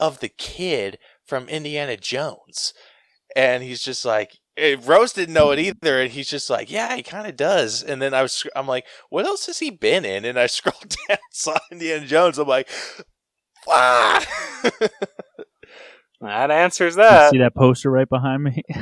of 0.00 0.18
the 0.18 0.28
kid 0.28 0.98
from 1.24 1.48
Indiana 1.48 1.96
Jones, 1.96 2.72
and 3.36 3.62
he's 3.62 3.82
just 3.82 4.04
like. 4.04 4.38
Rose 4.84 5.12
didn't 5.12 5.34
know 5.34 5.50
it 5.50 5.58
either, 5.58 6.00
and 6.00 6.10
he's 6.12 6.28
just 6.28 6.48
like, 6.48 6.70
"Yeah, 6.70 6.94
he 6.94 7.02
kind 7.02 7.26
of 7.26 7.36
does." 7.36 7.82
And 7.82 8.00
then 8.00 8.14
I 8.14 8.22
was, 8.22 8.46
I'm 8.54 8.66
like, 8.68 8.86
"What 9.10 9.26
else 9.26 9.46
has 9.46 9.58
he 9.58 9.70
been 9.70 10.04
in?" 10.04 10.24
And 10.24 10.38
I 10.38 10.46
scrolled 10.48 10.94
down, 11.08 11.18
saw 11.32 11.56
Indiana 11.72 12.06
Jones. 12.06 12.38
I'm 12.38 12.48
like, 12.48 12.68
"Ah!" 13.68 14.24
That 16.20 16.50
answers 16.50 16.96
You 16.96 17.02
that. 17.02 17.30
see 17.30 17.38
that 17.38 17.54
poster 17.54 17.90
right 17.90 18.08
behind 18.08 18.42
me? 18.44 18.62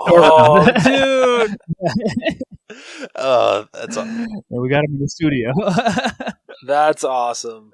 Oh, 0.00 0.64
dude. 0.84 1.56
oh, 3.16 3.66
that's 3.72 3.96
all. 3.96 4.06
Yeah, 4.06 4.26
we 4.50 4.68
got 4.68 4.84
him 4.84 4.94
in 4.94 5.00
the 5.00 5.08
studio. 5.08 5.52
That's 6.64 7.04
awesome. 7.04 7.72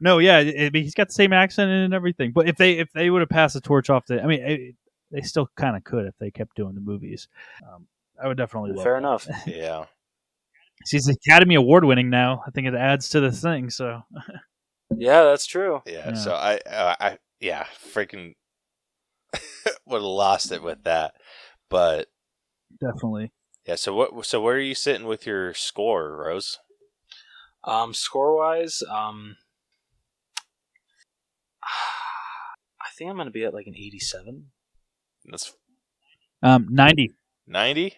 no, 0.00 0.18
yeah, 0.18 0.38
I 0.38 0.70
mean, 0.72 0.82
he's 0.84 0.94
got 0.94 1.08
the 1.08 1.14
same 1.14 1.32
accent 1.32 1.70
and 1.70 1.92
everything. 1.94 2.32
But 2.32 2.48
if 2.48 2.56
they 2.56 2.78
if 2.78 2.90
they 2.92 3.10
would 3.10 3.20
have 3.20 3.28
passed 3.28 3.54
the 3.54 3.60
torch 3.60 3.90
off 3.90 4.04
to, 4.06 4.22
I 4.22 4.26
mean, 4.26 4.40
it, 4.42 4.74
they 5.10 5.20
still 5.22 5.48
kind 5.56 5.76
of 5.76 5.84
could 5.84 6.06
if 6.06 6.14
they 6.18 6.30
kept 6.30 6.56
doing 6.56 6.74
the 6.74 6.80
movies. 6.80 7.28
Um, 7.72 7.86
I 8.22 8.28
would 8.28 8.36
definitely 8.36 8.72
love. 8.72 8.84
Fair 8.84 8.94
it. 8.96 8.98
enough. 8.98 9.28
Yeah, 9.46 9.84
She's 10.86 11.08
Academy 11.08 11.54
Award 11.54 11.84
winning 11.84 12.10
now. 12.10 12.42
I 12.46 12.50
think 12.50 12.66
it 12.66 12.74
adds 12.74 13.08
to 13.10 13.20
the 13.20 13.30
thing. 13.32 13.70
So 13.70 14.02
Yeah, 14.96 15.22
that's 15.24 15.46
true. 15.46 15.82
yeah. 15.86 16.08
Yeah. 16.08 16.14
So 16.14 16.32
I, 16.32 16.56
uh, 16.58 16.94
I, 17.00 17.18
yeah, 17.40 17.66
freaking 17.92 18.34
would 19.86 19.96
have 19.98 20.02
lost 20.02 20.52
it 20.52 20.62
with 20.62 20.84
that. 20.84 21.14
But 21.70 22.08
definitely. 22.80 23.32
yeah. 23.66 23.76
So 23.76 23.94
what? 23.94 24.26
So 24.26 24.40
where 24.40 24.56
are 24.56 24.60
you 24.60 24.74
sitting 24.74 25.06
with 25.06 25.26
your 25.26 25.54
score, 25.54 26.16
Rose? 26.16 26.58
Um, 27.64 27.94
score 27.94 28.36
wise, 28.36 28.82
um, 28.90 29.36
I 31.62 32.88
think 32.96 33.10
I'm 33.10 33.16
gonna 33.16 33.30
be 33.30 33.44
at 33.44 33.54
like 33.54 33.66
an 33.66 33.74
87. 33.76 34.50
That's 35.26 35.54
Um, 36.42 36.66
ninety. 36.70 37.12
ninety. 37.46 37.96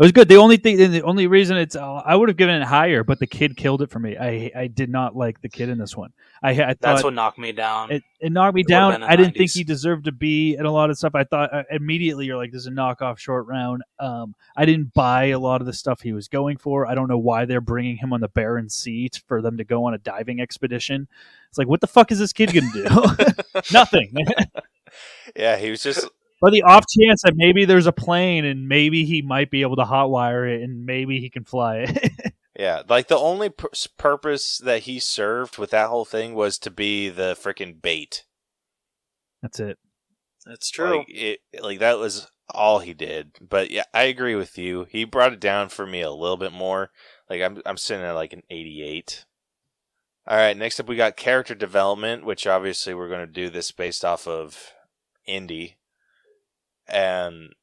It 0.00 0.04
was 0.04 0.12
good. 0.12 0.28
The 0.28 0.36
only 0.36 0.56
thing, 0.56 0.78
the 0.78 1.02
only 1.02 1.26
reason 1.26 1.58
it's, 1.58 1.76
uh, 1.76 1.96
I 1.96 2.16
would 2.16 2.30
have 2.30 2.38
given 2.38 2.54
it 2.54 2.64
higher, 2.64 3.04
but 3.04 3.18
the 3.18 3.26
kid 3.26 3.54
killed 3.54 3.82
it 3.82 3.90
for 3.90 3.98
me. 3.98 4.16
I 4.16 4.50
I 4.56 4.66
did 4.66 4.88
not 4.88 5.14
like 5.14 5.42
the 5.42 5.48
kid 5.50 5.68
in 5.68 5.76
this 5.76 5.94
one. 5.94 6.14
I, 6.42 6.52
I 6.52 6.74
That's 6.80 7.04
what 7.04 7.12
knocked 7.12 7.38
me 7.38 7.52
down. 7.52 7.92
it, 7.92 8.02
it 8.18 8.32
knocked 8.32 8.54
me 8.54 8.62
It 8.62 8.68
down. 8.68 9.02
I 9.02 9.14
didn't 9.14 9.36
think 9.36 9.50
he 9.50 9.62
deserved 9.62 10.06
to 10.06 10.12
be 10.12 10.56
in 10.56 10.64
a 10.64 10.70
lot 10.70 10.88
of 10.88 10.96
stuff. 10.96 11.14
I 11.14 11.24
thought 11.24 11.52
uh, 11.52 11.64
immediately 11.70 12.24
you're 12.24 12.38
like, 12.38 12.50
this 12.50 12.62
is 12.62 12.68
a 12.68 12.70
knockoff 12.70 13.18
short 13.18 13.46
round. 13.46 13.82
Um, 13.98 14.34
I 14.56 14.64
didn't 14.64 14.94
buy 14.94 15.26
a 15.26 15.38
lot 15.38 15.60
of 15.60 15.66
the 15.66 15.74
stuff 15.74 16.00
he 16.00 16.14
was 16.14 16.28
going 16.28 16.56
for. 16.56 16.86
I 16.86 16.94
don't 16.94 17.08
know 17.08 17.18
why 17.18 17.44
they're 17.44 17.60
bringing 17.60 17.98
him 17.98 18.14
on 18.14 18.22
the 18.22 18.28
Barren 18.28 18.70
Sea 18.70 19.10
t- 19.10 19.20
for 19.26 19.42
them 19.42 19.58
to 19.58 19.64
go 19.64 19.84
on 19.84 19.92
a 19.92 19.98
diving 19.98 20.40
expedition. 20.40 21.08
It's 21.50 21.58
like, 21.58 21.68
what 21.68 21.82
the 21.82 21.86
fuck 21.86 22.10
is 22.10 22.18
this 22.18 22.32
kid 22.32 22.54
gonna 22.54 22.70
do? 22.72 22.84
Nothing. 23.72 24.14
Yeah, 25.36 25.56
he 25.56 25.70
was 25.70 25.82
just 25.82 26.08
but 26.40 26.52
the 26.52 26.62
off 26.62 26.84
chance 26.88 27.22
that 27.22 27.34
maybe 27.36 27.64
there's 27.64 27.86
a 27.86 27.92
plane 27.92 28.44
and 28.44 28.68
maybe 28.68 29.04
he 29.04 29.22
might 29.22 29.50
be 29.50 29.62
able 29.62 29.76
to 29.76 29.84
hotwire 29.84 30.48
it 30.48 30.62
and 30.62 30.86
maybe 30.86 31.20
he 31.20 31.30
can 31.30 31.44
fly 31.44 31.86
it. 31.88 32.12
yeah. 32.58 32.82
Like 32.88 33.08
the 33.08 33.18
only 33.18 33.50
pur- 33.50 33.68
purpose 33.98 34.58
that 34.58 34.82
he 34.82 34.98
served 34.98 35.58
with 35.58 35.70
that 35.70 35.88
whole 35.88 36.04
thing 36.04 36.34
was 36.34 36.58
to 36.58 36.70
be 36.70 37.08
the 37.08 37.34
freaking 37.34 37.80
bait. 37.80 38.24
That's 39.42 39.60
it. 39.60 39.78
That's 40.46 40.70
true. 40.70 40.98
Like 40.98 41.06
it, 41.10 41.40
like 41.60 41.78
that 41.80 41.98
was 41.98 42.30
all 42.48 42.78
he 42.78 42.94
did. 42.94 43.32
But 43.40 43.70
yeah, 43.70 43.84
I 43.92 44.04
agree 44.04 44.34
with 44.34 44.56
you. 44.56 44.86
He 44.88 45.04
brought 45.04 45.32
it 45.34 45.40
down 45.40 45.68
for 45.68 45.86
me 45.86 46.00
a 46.00 46.10
little 46.10 46.36
bit 46.36 46.52
more. 46.52 46.90
Like 47.28 47.42
I'm, 47.42 47.60
I'm 47.66 47.76
sitting 47.76 48.04
at 48.04 48.12
like 48.12 48.32
an 48.32 48.42
88. 48.50 49.24
All 50.26 50.36
right, 50.36 50.56
next 50.56 50.80
up 50.80 50.88
we 50.88 50.96
got 50.96 51.16
character 51.16 51.54
development, 51.54 52.24
which 52.24 52.46
obviously 52.46 52.94
we're 52.94 53.08
going 53.08 53.26
to 53.26 53.32
do 53.32 53.50
this 53.50 53.72
based 53.72 54.04
off 54.04 54.26
of 54.26 54.72
Indy. 55.26 55.76
And 56.90 57.54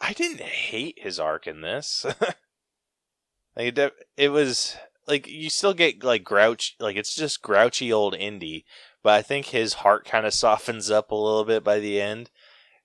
I 0.00 0.12
didn't 0.12 0.42
hate 0.42 0.98
his 0.98 1.18
arc 1.18 1.46
in 1.46 1.62
this. 1.62 2.04
like 3.56 3.78
it, 3.78 3.92
it 4.16 4.28
was 4.28 4.76
like 5.06 5.26
you 5.26 5.50
still 5.50 5.74
get 5.74 6.04
like 6.04 6.24
grouch, 6.24 6.76
like 6.78 6.96
it's 6.96 7.14
just 7.14 7.42
grouchy 7.42 7.92
old 7.92 8.14
Indy, 8.14 8.64
but 9.02 9.14
I 9.14 9.22
think 9.22 9.46
his 9.46 9.74
heart 9.74 10.04
kind 10.04 10.26
of 10.26 10.34
softens 10.34 10.90
up 10.90 11.10
a 11.10 11.14
little 11.14 11.44
bit 11.44 11.64
by 11.64 11.78
the 11.78 12.00
end, 12.00 12.30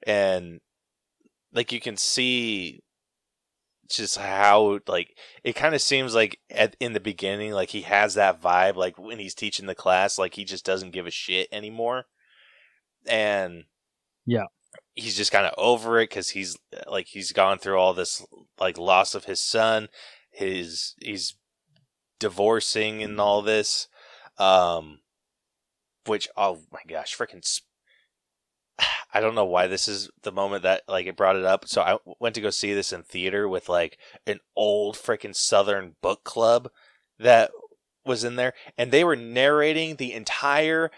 and 0.05 0.61
like 1.53 1.71
you 1.71 1.81
can 1.81 1.97
see 1.97 2.81
just 3.89 4.17
how 4.17 4.79
like 4.87 5.17
it 5.43 5.53
kind 5.53 5.75
of 5.75 5.81
seems 5.81 6.15
like 6.15 6.39
at 6.49 6.77
in 6.79 6.93
the 6.93 6.99
beginning 6.99 7.51
like 7.51 7.69
he 7.71 7.81
has 7.81 8.13
that 8.13 8.41
vibe 8.41 8.75
like 8.75 8.97
when 8.97 9.19
he's 9.19 9.35
teaching 9.35 9.65
the 9.65 9.75
class 9.75 10.17
like 10.17 10.35
he 10.35 10.45
just 10.45 10.65
doesn't 10.65 10.91
give 10.91 11.05
a 11.05 11.11
shit 11.11 11.49
anymore 11.51 12.05
and 13.05 13.65
Yeah. 14.25 14.45
He's 14.95 15.15
just 15.15 15.31
kind 15.31 15.45
of 15.45 15.53
over 15.57 15.99
it 15.99 16.09
because 16.09 16.29
he's 16.29 16.57
like 16.87 17.07
he's 17.07 17.31
gone 17.31 17.57
through 17.57 17.77
all 17.77 17.93
this 17.93 18.25
like 18.59 18.77
loss 18.77 19.15
of 19.15 19.25
his 19.25 19.39
son 19.39 19.87
his 20.31 20.95
he's 21.01 21.35
divorcing 22.19 23.01
and 23.01 23.19
all 23.19 23.41
this 23.41 23.87
um 24.37 24.99
which 26.05 26.27
oh 26.37 26.59
my 26.71 26.81
gosh 26.87 27.15
freaking 27.17 27.43
sp- 27.45 27.65
I 29.13 29.19
don't 29.19 29.35
know 29.35 29.45
why 29.45 29.67
this 29.67 29.87
is 29.87 30.09
the 30.23 30.31
moment 30.31 30.63
that 30.63 30.83
like 30.87 31.05
it 31.05 31.17
brought 31.17 31.35
it 31.35 31.45
up. 31.45 31.67
So 31.67 31.81
I 31.81 31.97
went 32.19 32.35
to 32.35 32.41
go 32.41 32.49
see 32.49 32.73
this 32.73 32.93
in 32.93 33.03
theater 33.03 33.47
with 33.47 33.69
like 33.69 33.97
an 34.25 34.39
old 34.55 34.95
freaking 34.95 35.35
Southern 35.35 35.95
book 36.01 36.23
club 36.23 36.69
that 37.19 37.51
was 38.05 38.23
in 38.23 38.35
there, 38.35 38.53
and 38.77 38.91
they 38.91 39.03
were 39.03 39.15
narrating 39.15 39.95
the 39.95 40.13
entire 40.13 40.91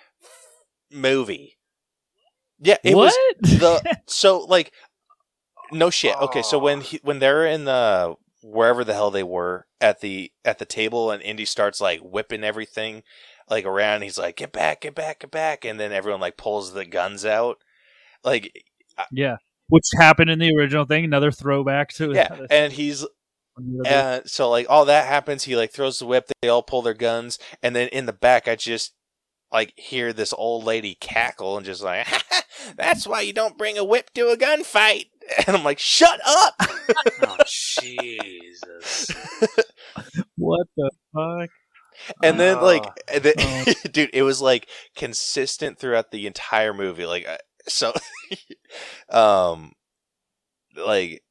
movie. 0.92 1.58
Yeah, 2.60 2.78
it 2.84 2.96
what? 2.96 3.14
was 3.42 3.60
the 3.60 4.00
so 4.06 4.40
like 4.40 4.72
no 5.72 5.90
shit. 5.90 6.16
Okay, 6.16 6.42
so 6.42 6.58
when 6.58 6.82
he, 6.82 7.00
when 7.04 7.20
they're 7.20 7.46
in 7.46 7.66
the 7.66 8.16
wherever 8.44 8.84
the 8.84 8.94
hell 8.94 9.12
they 9.12 9.24
were 9.24 9.66
at 9.82 10.02
the 10.02 10.32
at 10.46 10.60
the 10.60 10.66
table, 10.66 11.12
and 11.12 11.22
Indy 11.22 11.46
starts 11.46 11.82
like 11.82 12.00
whipping 12.02 12.44
everything 12.44 13.04
like 13.50 13.66
around, 13.66 14.02
he's 14.02 14.18
like, 14.18 14.38
"Get 14.38 14.52
back, 14.52 14.82
get 14.82 14.96
back, 14.96 15.20
get 15.20 15.32
back," 15.32 15.66
and 15.66 15.80
then 15.80 15.92
everyone 15.92 16.22
like 16.22 16.38
pulls 16.38 16.74
the 16.74 16.86
guns 16.86 17.26
out. 17.26 17.58
Like 18.24 18.54
yeah. 19.12 19.38
which 19.68 19.86
happened 19.98 20.30
in 20.30 20.40
the 20.40 20.54
original 20.56 20.86
thing. 20.86 21.04
Another 21.04 21.32
throwback 21.32 21.90
to 21.94 22.14
Yeah, 22.14 22.46
and 22.50 22.72
he's 22.72 23.06
and 23.86 24.30
so 24.30 24.50
like 24.50 24.68
all 24.70 24.86
that 24.86 25.08
happens. 25.08 25.44
He 25.44 25.56
like 25.56 25.72
throws 25.72 26.00
the 26.00 26.06
whip. 26.06 26.30
They 26.42 26.50
all 26.50 26.64
pull 26.64 26.82
their 26.82 26.94
guns, 26.94 27.40
and 27.62 27.76
then 27.76 27.88
in 27.90 28.06
the 28.06 28.14
back, 28.14 28.48
I 28.48 28.56
just 28.56 28.94
like 29.54 29.74
hear 29.78 30.12
this 30.12 30.34
old 30.34 30.66
lady 30.66 30.96
cackle 30.96 31.56
and 31.58 31.66
just 31.66 31.84
like, 31.84 32.08
"That's 32.76 33.08
why 33.08 33.22
you 33.22 33.32
don't 33.34 33.58
bring 33.58 33.78
a 33.78 33.84
whip 33.84 34.12
to 34.16 34.30
a 34.30 34.38
gunfight." 34.38 35.06
And 35.48 35.56
I'm 35.56 35.64
like, 35.64 35.80
"Shut 35.80 36.20
up!" 36.26 36.56
oh 37.24 37.38
Jesus! 37.48 39.08
what 40.36 40.68
the 40.76 40.92
fuck? 41.14 41.50
and 42.22 42.38
then 42.40 42.60
like, 42.62 42.84
Ah. 42.86 42.94
and 43.14 43.24
then- 43.24 43.34
Oh. 43.38 43.74
dude, 43.90 44.10
it 44.14 44.24
was 44.24 44.42
like 44.42 44.68
consistent 44.98 45.80
throughout 45.80 46.12
the 46.12 46.28
entire 46.28 46.74
movie. 46.74 47.06
Like, 47.06 47.26
so, 47.70 47.94
um, 49.10 49.72
like, 50.76 51.24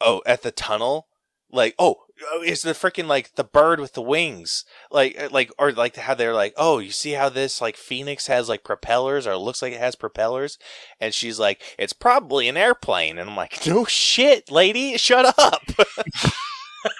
oh, 0.00 0.22
at 0.26 0.42
the 0.42 0.50
tunnel, 0.50 1.06
like, 1.52 1.74
oh, 1.78 2.03
is 2.44 2.62
the 2.62 2.72
freaking 2.72 3.06
like 3.06 3.34
the 3.34 3.44
bird 3.44 3.80
with 3.80 3.94
the 3.94 4.02
wings, 4.02 4.64
like, 4.90 5.20
uh, 5.20 5.28
like, 5.30 5.50
or 5.58 5.72
like 5.72 5.96
how 5.96 6.14
they're 6.14 6.34
like, 6.34 6.54
oh, 6.56 6.78
you 6.78 6.90
see 6.90 7.12
how 7.12 7.28
this 7.28 7.60
like 7.60 7.76
phoenix 7.76 8.26
has 8.26 8.48
like 8.48 8.64
propellers, 8.64 9.26
or 9.26 9.36
looks 9.36 9.62
like 9.62 9.72
it 9.72 9.80
has 9.80 9.96
propellers, 9.96 10.58
and 11.00 11.12
she's 11.14 11.38
like, 11.38 11.60
it's 11.78 11.92
probably 11.92 12.48
an 12.48 12.56
airplane, 12.56 13.18
and 13.18 13.28
I'm 13.28 13.36
like, 13.36 13.66
no 13.66 13.84
shit, 13.84 14.50
lady, 14.50 14.96
shut 14.96 15.34
up. 15.38 15.62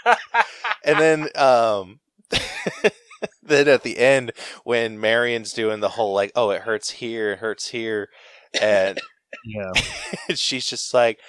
and 0.85 0.99
then, 0.99 1.28
um. 1.36 2.01
then 3.43 3.69
at 3.69 3.82
the 3.82 3.99
end 3.99 4.32
when 4.65 4.99
Marion's 4.99 5.53
doing 5.53 5.81
the 5.81 5.91
whole 5.91 6.15
like 6.15 6.32
oh 6.35 6.51
it 6.51 6.62
hurts 6.62 6.91
here 6.91 7.32
it 7.32 7.39
hurts 7.39 7.69
here 7.69 8.09
and 8.61 8.99
Yeah, 9.45 9.73
she's 10.35 10.66
just 10.66 10.95
like 10.95 11.20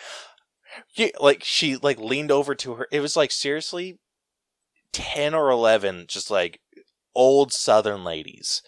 yeah, 0.96 1.08
like 1.20 1.44
she 1.44 1.76
like 1.78 2.00
leaned 2.00 2.32
over 2.32 2.56
to 2.56 2.76
her 2.76 2.88
it 2.92 3.00
was 3.00 3.16
like 3.16 3.32
seriously 3.32 4.00
10 4.94 5.34
or 5.34 5.50
11 5.50 6.06
just 6.08 6.30
like 6.32 6.60
old 7.16 7.52
southern 7.54 8.04
ladies. 8.04 8.62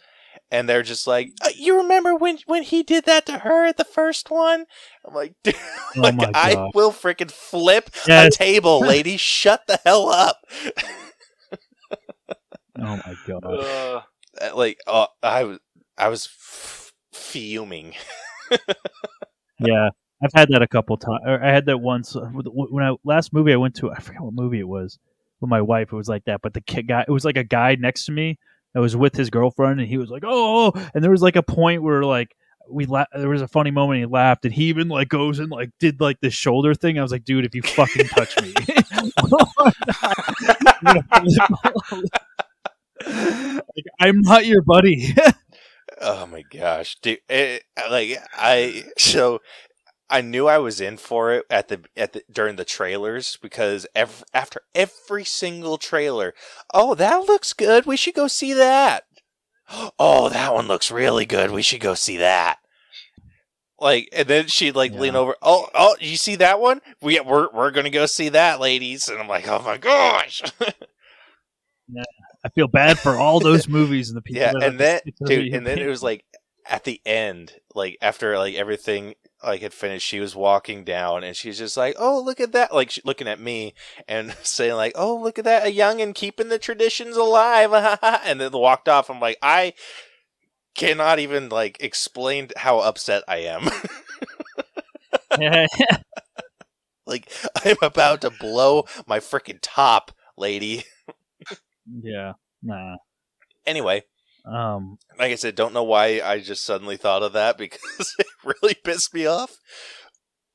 And 0.52 0.70
they're 0.70 0.84
just 0.84 1.08
like 1.08 1.32
uh, 1.44 1.50
you 1.58 1.78
remember 1.78 2.16
when 2.16 2.40
when 2.46 2.64
he 2.64 2.84
did 2.84 3.06
that 3.06 3.26
to 3.26 3.40
her 3.40 3.66
at 3.66 3.78
the 3.78 3.84
first 3.84 4.30
one? 4.32 4.66
I'm 5.06 5.14
like 5.14 5.34
dude 5.44 5.56
Oh 5.96 6.02
like 6.02 6.16
i 6.34 6.70
will 6.74 6.92
freaking 6.92 7.32
flip 7.32 7.90
Yes. 8.08 8.36
a 8.36 8.38
table 8.38 8.80
lady. 8.86 9.18
Shut 9.18 9.68
the 9.68 9.80
hell 9.86 10.10
up. 10.10 10.38
Oh 12.80 13.00
my 13.06 13.16
god. 13.28 13.44
Uh, 13.60 14.02
Uh, 14.40 14.56
like 14.56 14.78
uh, 14.86 15.08
i 15.24 15.44
was 15.44 15.58
i 15.98 16.08
was 16.10 16.28
f- 16.28 16.94
fuming. 17.12 17.96
Yeah, 19.60 19.90
I've 20.22 20.32
had 20.34 20.50
that 20.50 20.62
a 20.62 20.68
couple 20.68 20.98
times. 20.98 21.22
I 21.26 21.50
had 21.50 21.66
that 21.68 21.80
once 21.80 22.16
uh, 22.16 22.30
when 22.34 22.84
I 22.84 22.96
last 23.04 23.34
movie 23.34 23.54
I 23.54 23.58
went 23.58 23.76
to. 23.76 23.92
I 23.92 24.00
forget 24.00 24.22
what 24.22 24.34
movie 24.34 24.60
it 24.60 24.68
was 24.68 24.98
with 25.40 25.50
my 25.50 25.62
wife. 25.62 25.94
It 25.94 25.96
was 25.96 26.10
like 26.10 26.26
that, 26.26 26.42
but 26.42 26.54
the 26.54 26.62
kid 26.62 26.88
guy. 26.88 27.06
It 27.08 27.12
was 27.12 27.26
like 27.26 27.38
a 27.38 27.44
guy 27.44 27.76
next 27.76 28.06
to 28.06 28.12
me 28.12 28.40
that 28.74 28.80
was 28.80 28.96
with 28.96 29.16
his 29.16 29.30
girlfriend, 29.30 29.80
and 29.80 29.88
he 29.88 29.98
was 29.98 30.10
like, 30.10 30.24
"Oh," 30.26 30.72
oh," 30.76 30.90
and 30.94 31.04
there 31.04 31.12
was 31.12 31.22
like 31.22 31.36
a 31.36 31.44
point 31.44 31.84
where 31.84 32.04
like 32.04 32.36
we 32.70 32.86
la- 32.86 33.06
there 33.16 33.30
was 33.30 33.44
a 33.44 33.48
funny 33.48 33.72
moment. 33.72 34.00
He 34.00 34.06
laughed, 34.08 34.44
and 34.46 34.54
he 34.54 34.66
even 34.66 34.88
like 34.88 35.10
goes 35.10 35.40
and 35.40 35.52
like 35.52 35.70
did 35.80 36.02
like 36.02 36.20
the 36.20 36.32
shoulder 36.32 36.74
thing. 36.74 36.98
I 36.98 37.04
was 37.04 37.12
like, 37.12 37.24
"Dude, 37.24 37.46
if 37.46 37.54
you 37.54 37.62
fucking 37.62 38.08
touch 38.08 38.42
me." 38.42 38.54
like, 43.06 43.86
I'm 44.00 44.22
not 44.22 44.46
your 44.46 44.62
buddy. 44.62 45.14
Oh 46.00 46.28
my 46.28 46.44
gosh, 46.44 46.96
dude! 47.02 47.20
It, 47.28 47.64
like 47.90 48.20
I 48.34 48.84
so 48.98 49.40
I 50.10 50.22
knew 50.22 50.48
I 50.48 50.58
was 50.58 50.80
in 50.80 50.98
for 50.98 51.34
it 51.34 51.46
at 51.50 51.68
the 51.68 51.82
at 51.96 52.14
the 52.14 52.24
during 52.32 52.56
the 52.56 52.66
trailers 52.66 53.38
because 53.42 53.86
ev- 53.94 54.24
after 54.34 54.62
every 54.74 55.26
single 55.26 55.78
trailer, 55.78 56.34
oh 56.74 56.96
that 56.96 57.28
looks 57.28 57.54
good. 57.54 57.86
We 57.86 57.98
should 57.98 58.16
go 58.16 58.28
see 58.28 58.54
that. 58.54 59.04
Oh, 60.00 60.30
that 60.30 60.54
one 60.54 60.68
looks 60.70 60.92
really 60.92 61.26
good. 61.26 61.52
We 61.52 61.62
should 61.62 61.82
go 61.82 61.94
see 61.94 62.16
that. 62.18 62.60
Like, 63.80 64.08
and 64.14 64.26
then 64.28 64.48
she'd 64.48 64.76
like 64.78 64.94
lean 64.94 65.16
over. 65.18 65.36
Oh, 65.42 65.68
oh, 65.74 65.98
you 66.00 66.16
see 66.16 66.36
that 66.38 66.62
one? 66.62 66.80
We 67.02 67.20
we're 67.20 67.50
we're 67.52 67.72
gonna 67.72 67.90
go 67.90 68.06
see 68.06 68.30
that, 68.30 68.62
ladies. 68.62 69.10
And 69.10 69.20
I'm 69.20 69.28
like, 69.28 69.46
oh 69.48 69.62
my 69.62 69.78
gosh. 69.78 70.42
yeah, 71.90 72.04
I 72.46 72.50
feel 72.50 72.68
bad 72.70 72.98
for 72.98 73.18
all 73.18 73.40
those 73.42 73.68
movies 73.78 74.10
and 74.10 74.18
the 74.18 74.22
people. 74.22 74.42
yeah 74.42 74.54
and 74.62 74.80
then 74.80 75.02
dude 75.26 75.54
and 75.54 75.68
then 75.68 75.80
it 75.80 75.88
was 75.88 76.02
like 76.02 76.24
at 76.66 76.84
the 76.86 77.02
end 77.06 77.54
like 77.76 77.98
after 78.02 78.38
like 78.38 78.56
everything 78.56 79.16
like 79.44 79.62
had 79.62 79.74
finished 79.74 80.06
she 80.08 80.20
was 80.20 80.36
walking 80.36 80.84
down 80.84 81.24
and 81.24 81.36
she's 81.36 81.60
just 81.60 81.78
like 81.78 81.96
oh 82.00 82.22
look 82.22 82.40
at 82.40 82.54
that 82.54 82.74
like 82.74 82.92
she, 82.92 83.02
looking 83.06 83.28
at 83.28 83.40
me 83.40 83.74
and 84.08 84.36
saying 84.44 84.76
like 84.76 84.94
oh 84.96 85.16
look 85.16 85.38
at 85.38 85.46
that 85.46 85.66
a 85.66 85.72
young 85.72 86.02
and 86.02 86.16
keeping 86.16 86.50
the 86.50 86.60
traditions 86.60 87.16
alive. 87.16 87.72
And 88.26 88.42
then 88.42 88.52
walked 88.52 88.90
off. 88.90 89.10
I'm 89.10 89.20
like 89.20 89.38
i 89.42 89.74
cannot 90.76 91.20
even 91.20 91.50
like 91.50 91.78
explain 91.80 92.50
how 92.56 92.80
upset 92.80 93.24
i 93.28 93.38
am. 93.38 93.70
Like 97.06 97.32
i'm 97.64 97.78
about 97.82 98.22
to 98.22 98.30
blow 98.30 98.86
my 99.06 99.20
freaking 99.20 99.60
top 99.62 100.12
lady. 100.36 100.84
Yeah, 102.04 102.34
nah. 102.62 102.98
anyway 103.66 104.04
Um, 104.48 104.98
like 105.20 105.32
I 105.32 105.36
said, 105.36 105.56
don't 105.56 105.74
know 105.74 105.84
why 105.84 106.22
I 106.24 106.40
just 106.40 106.64
suddenly 106.64 106.98
thought 106.98 107.24
of 107.24 107.34
that 107.34 107.58
because 107.58 108.16
it 108.20 108.28
really 108.44 108.76
pissed 108.76 109.14
me 109.14 109.26
off. 109.26 109.58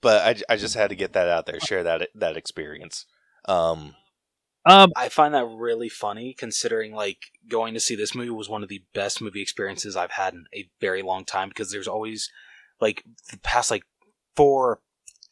But 0.01 0.43
I, 0.49 0.55
I 0.55 0.57
just 0.57 0.75
had 0.75 0.91
to 0.91 0.97
get 0.97 1.13
that 1.13 1.29
out 1.29 1.47
there, 1.47 1.61
share 1.61 1.85
that 1.85 2.09
that 2.15 2.37
experience. 2.37 3.07
Um, 3.47 3.95
um, 4.65 4.91
I 4.97 5.09
find 5.09 5.35
that 5.35 5.47
really 5.47 5.89
funny, 5.89 6.35
considering 6.35 6.93
like 6.93 7.19
going 7.49 7.75
to 7.75 7.81
see 7.81 7.95
this 7.95 8.15
movie 8.15 8.31
was 8.31 8.49
one 8.49 8.63
of 8.63 8.69
the 8.69 8.83
best 8.95 9.21
movie 9.21 9.43
experiences 9.43 9.97
I've 9.97 10.13
had 10.13 10.35
in 10.35 10.45
a 10.55 10.69
very 10.81 11.03
long 11.03 11.25
time. 11.25 11.49
Because 11.49 11.71
there's 11.71 11.89
always 11.89 12.31
like 12.81 13.05
the 13.31 13.39
past 13.39 13.71
like 13.71 13.85
four, 14.35 14.81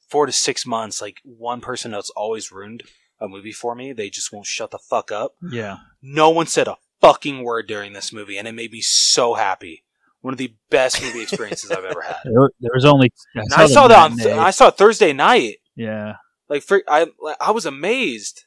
four 0.08 0.26
to 0.26 0.32
six 0.32 0.64
months, 0.64 1.00
like 1.00 1.18
one 1.24 1.60
person 1.60 1.90
that's 1.90 2.10
always 2.10 2.52
ruined 2.52 2.84
a 3.20 3.28
movie 3.28 3.52
for 3.52 3.74
me. 3.74 3.92
They 3.92 4.08
just 4.10 4.32
won't 4.32 4.46
shut 4.46 4.70
the 4.70 4.78
fuck 4.78 5.10
up. 5.10 5.34
yeah. 5.50 5.78
No 6.00 6.30
one 6.30 6.46
said 6.46 6.68
a 6.68 6.76
fucking 7.00 7.42
word 7.42 7.66
during 7.66 7.92
this 7.92 8.12
movie, 8.12 8.36
and 8.38 8.46
it 8.48 8.52
made 8.52 8.72
me 8.72 8.80
so 8.80 9.34
happy. 9.34 9.84
One 10.22 10.34
of 10.34 10.38
the 10.38 10.54
best 10.70 11.00
movie 11.02 11.22
experiences 11.22 11.70
I've 11.70 11.84
ever 11.84 12.02
had. 12.02 12.16
There, 12.24 12.50
there 12.60 12.70
was 12.74 12.84
only. 12.84 13.10
I 13.34 13.40
And 13.40 13.54
I 13.54 13.62
the 13.62 13.68
saw 13.68 13.88
that 13.88 14.10
on 14.10 14.16
matinee. 14.16 14.38
I 14.38 14.50
saw 14.50 14.68
it 14.68 14.76
Thursday 14.76 15.12
night. 15.12 15.56
yeah, 15.76 16.16
Like, 16.48 16.62
for, 16.62 16.82
I 16.88 17.06
I 17.40 17.50
was 17.52 17.64
amazed. 17.66 18.44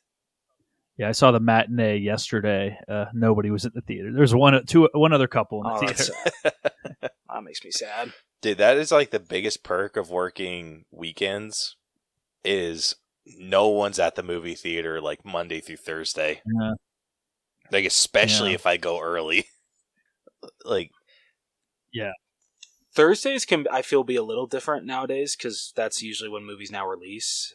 yeah. 0.97 1.09
I 1.09 1.13
saw 1.13 1.31
the 1.31 1.39
matinee 1.39 1.97
yesterday. 1.97 2.77
Uh, 2.88 3.05
nobody 3.13 3.49
was 3.49 3.65
at 3.65 3.73
the 3.73 3.81
theater. 3.81 4.11
There's 4.13 4.35
one, 4.35 4.63
two, 4.67 4.88
one 4.93 5.13
other 5.13 5.27
couple 5.27 5.61
in 5.61 5.63
the 5.63 5.73
Oh, 5.75 5.80
theater. 5.80 5.93
that's 6.23 6.41
sad. 6.43 6.53
that 7.34 7.43
makes 7.43 7.63
me 7.65 7.71
sad. 7.71 8.13
dude, 8.41 8.59
that 8.59 8.77
is 8.77 8.91
like 8.91 9.09
the 9.09 9.19
biggest 9.19 9.63
perk 9.63 9.97
of 9.97 10.11
working 10.11 10.85
weekends 10.91 11.75
is 12.45 12.95
no 13.25 13.69
one's 13.69 13.97
at 13.99 14.13
the 14.15 14.21
movie 14.21 14.53
theater 14.53 14.99
like 15.01 15.25
Monday 15.25 15.59
through 15.61 15.77
Thursday. 15.77 16.41
Yeah. 16.59 16.73
Like 17.73 17.85
especially 17.85 18.49
Yeah. 18.51 18.55
if 18.55 18.65
I 18.65 18.77
go 18.77 19.01
early. 19.01 19.47
like 20.65 20.91
yeah. 21.91 22.11
Thursdays 22.95 23.45
can 23.45 23.65
I 23.71 23.81
feel 23.81 24.03
be 24.03 24.15
a 24.15 24.23
little 24.23 24.45
different 24.47 24.85
nowadays 24.85 25.35
because 25.35 25.73
that's 25.75 26.01
usually 26.03 26.29
when 26.29 26.45
movies 26.45 26.71
now 26.71 26.87
release. 26.87 27.53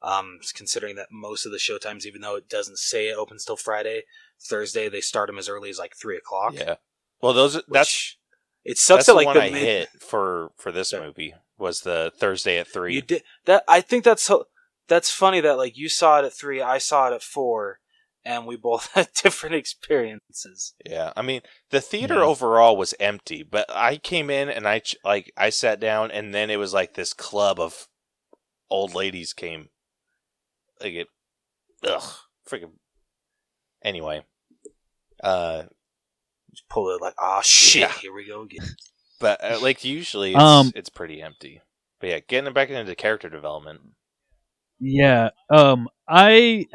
Um, 0.00 0.38
considering 0.54 0.94
that 0.94 1.08
most 1.10 1.44
of 1.44 1.50
the 1.50 1.58
showtimes, 1.58 2.06
even 2.06 2.20
though 2.20 2.36
it 2.36 2.48
doesn't 2.48 2.78
say 2.78 3.08
it 3.08 3.16
opens 3.18 3.44
till 3.44 3.56
Friday, 3.56 4.02
Thursday 4.40 4.88
they 4.88 5.00
start 5.00 5.26
them 5.26 5.38
as 5.38 5.48
early 5.48 5.70
as 5.70 5.78
like 5.78 5.96
three 5.96 6.16
o'clock. 6.16 6.54
yeah. 6.54 6.76
Well, 7.20 7.32
those 7.32 7.56
which 7.56 7.64
that's 7.68 8.16
it 8.64 8.78
sucks 8.78 9.06
that's 9.06 9.06
that 9.06 9.12
the 9.12 9.16
like 9.16 9.26
one 9.26 9.36
the 9.36 9.42
I 9.42 9.50
mid- 9.50 9.62
hit 9.62 9.88
for 10.00 10.52
for 10.56 10.70
this 10.70 10.90
Sorry. 10.90 11.04
movie 11.06 11.34
was 11.58 11.80
the 11.80 12.12
Thursday 12.16 12.58
at 12.58 12.68
three. 12.68 12.94
You 12.94 13.02
did 13.02 13.24
that. 13.46 13.64
I 13.66 13.80
think 13.80 14.04
that's 14.04 14.22
so- 14.22 14.46
that's 14.86 15.10
funny 15.10 15.40
that 15.40 15.56
like 15.58 15.76
you 15.76 15.88
saw 15.88 16.20
it 16.20 16.24
at 16.26 16.32
three, 16.32 16.62
I 16.62 16.78
saw 16.78 17.08
it 17.10 17.14
at 17.14 17.22
four, 17.24 17.80
and 18.28 18.46
we 18.46 18.56
both 18.56 18.90
had 18.94 19.08
different 19.14 19.54
experiences. 19.56 20.74
Yeah, 20.84 21.12
I 21.16 21.22
mean 21.22 21.40
the 21.70 21.80
theater 21.80 22.16
Yeah. 22.16 22.24
overall 22.24 22.76
was 22.76 22.94
empty, 23.00 23.42
but 23.42 23.64
I 23.70 23.96
came 23.96 24.28
in 24.30 24.48
and 24.50 24.68
I 24.68 24.82
like 25.02 25.32
I 25.36 25.50
sat 25.50 25.80
down, 25.80 26.10
and 26.10 26.34
then 26.34 26.50
it 26.50 26.58
was 26.58 26.74
like 26.74 26.94
this 26.94 27.14
club 27.14 27.58
of 27.58 27.88
old 28.70 28.94
ladies 28.94 29.32
came. 29.32 29.70
Like 30.80 30.92
it, 30.94 31.08
ugh, 31.86 32.02
freaking. 32.48 32.72
Anyway, 33.82 34.24
uh, 35.22 35.64
Just 36.50 36.68
pull 36.68 36.90
it 36.94 37.00
like, 37.00 37.14
ah, 37.18 37.40
shit, 37.42 37.82
Yeah. 37.82 37.92
here 37.92 38.12
we 38.12 38.26
go 38.26 38.42
again. 38.42 38.66
but 39.20 39.42
uh, 39.42 39.58
like 39.62 39.84
usually 39.84 40.32
it's 40.34 40.42
Um, 40.42 40.72
it's 40.74 40.88
pretty 40.90 41.22
empty. 41.22 41.62
But 42.00 42.10
yeah, 42.10 42.18
getting 42.20 42.52
back 42.52 42.70
into 42.70 42.94
character 42.94 43.28
development. 43.28 43.80
Yeah. 44.80 45.30
Um 45.50 45.88
I 46.08 46.66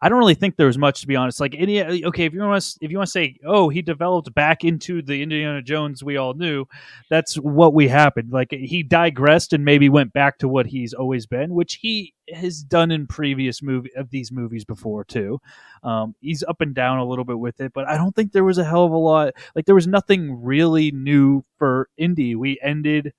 I 0.00 0.08
don't 0.08 0.18
really 0.18 0.34
think 0.34 0.56
there 0.56 0.66
was 0.66 0.78
much 0.78 1.00
to 1.00 1.06
be 1.06 1.16
honest. 1.16 1.40
Like 1.40 1.54
any 1.56 1.82
okay, 1.82 2.24
if 2.24 2.32
you 2.32 2.40
want 2.40 2.62
to 2.62 2.78
if 2.80 2.90
you 2.90 2.98
want 2.98 3.08
to 3.08 3.12
say, 3.12 3.38
oh, 3.44 3.68
he 3.68 3.82
developed 3.82 4.34
back 4.34 4.64
into 4.64 5.02
the 5.02 5.22
Indiana 5.22 5.62
Jones 5.62 6.02
we 6.02 6.16
all 6.16 6.34
knew, 6.34 6.66
that's 7.10 7.36
what 7.36 7.74
we 7.74 7.88
happened. 7.88 8.32
Like 8.32 8.50
he 8.50 8.82
digressed 8.82 9.52
and 9.52 9.64
maybe 9.64 9.88
went 9.88 10.12
back 10.12 10.38
to 10.38 10.48
what 10.48 10.66
he's 10.66 10.92
always 10.92 11.26
been, 11.26 11.54
which 11.54 11.74
he 11.74 12.14
has 12.32 12.62
done 12.62 12.90
in 12.90 13.06
previous 13.06 13.62
movie 13.62 13.90
of 13.96 14.10
these 14.10 14.32
movies 14.32 14.64
before 14.64 15.04
too. 15.04 15.40
Um, 15.82 16.14
he's 16.20 16.42
up 16.42 16.60
and 16.60 16.74
down 16.74 16.98
a 16.98 17.04
little 17.06 17.24
bit 17.24 17.38
with 17.38 17.60
it, 17.60 17.72
but 17.72 17.88
I 17.88 17.96
don't 17.96 18.14
think 18.14 18.32
there 18.32 18.44
was 18.44 18.58
a 18.58 18.64
hell 18.64 18.84
of 18.84 18.92
a 18.92 18.96
lot. 18.96 19.34
Like 19.54 19.66
there 19.66 19.74
was 19.74 19.86
nothing 19.86 20.42
really 20.42 20.90
new 20.90 21.44
for 21.58 21.88
Indy. 21.96 22.34
We 22.34 22.58
ended 22.62 23.12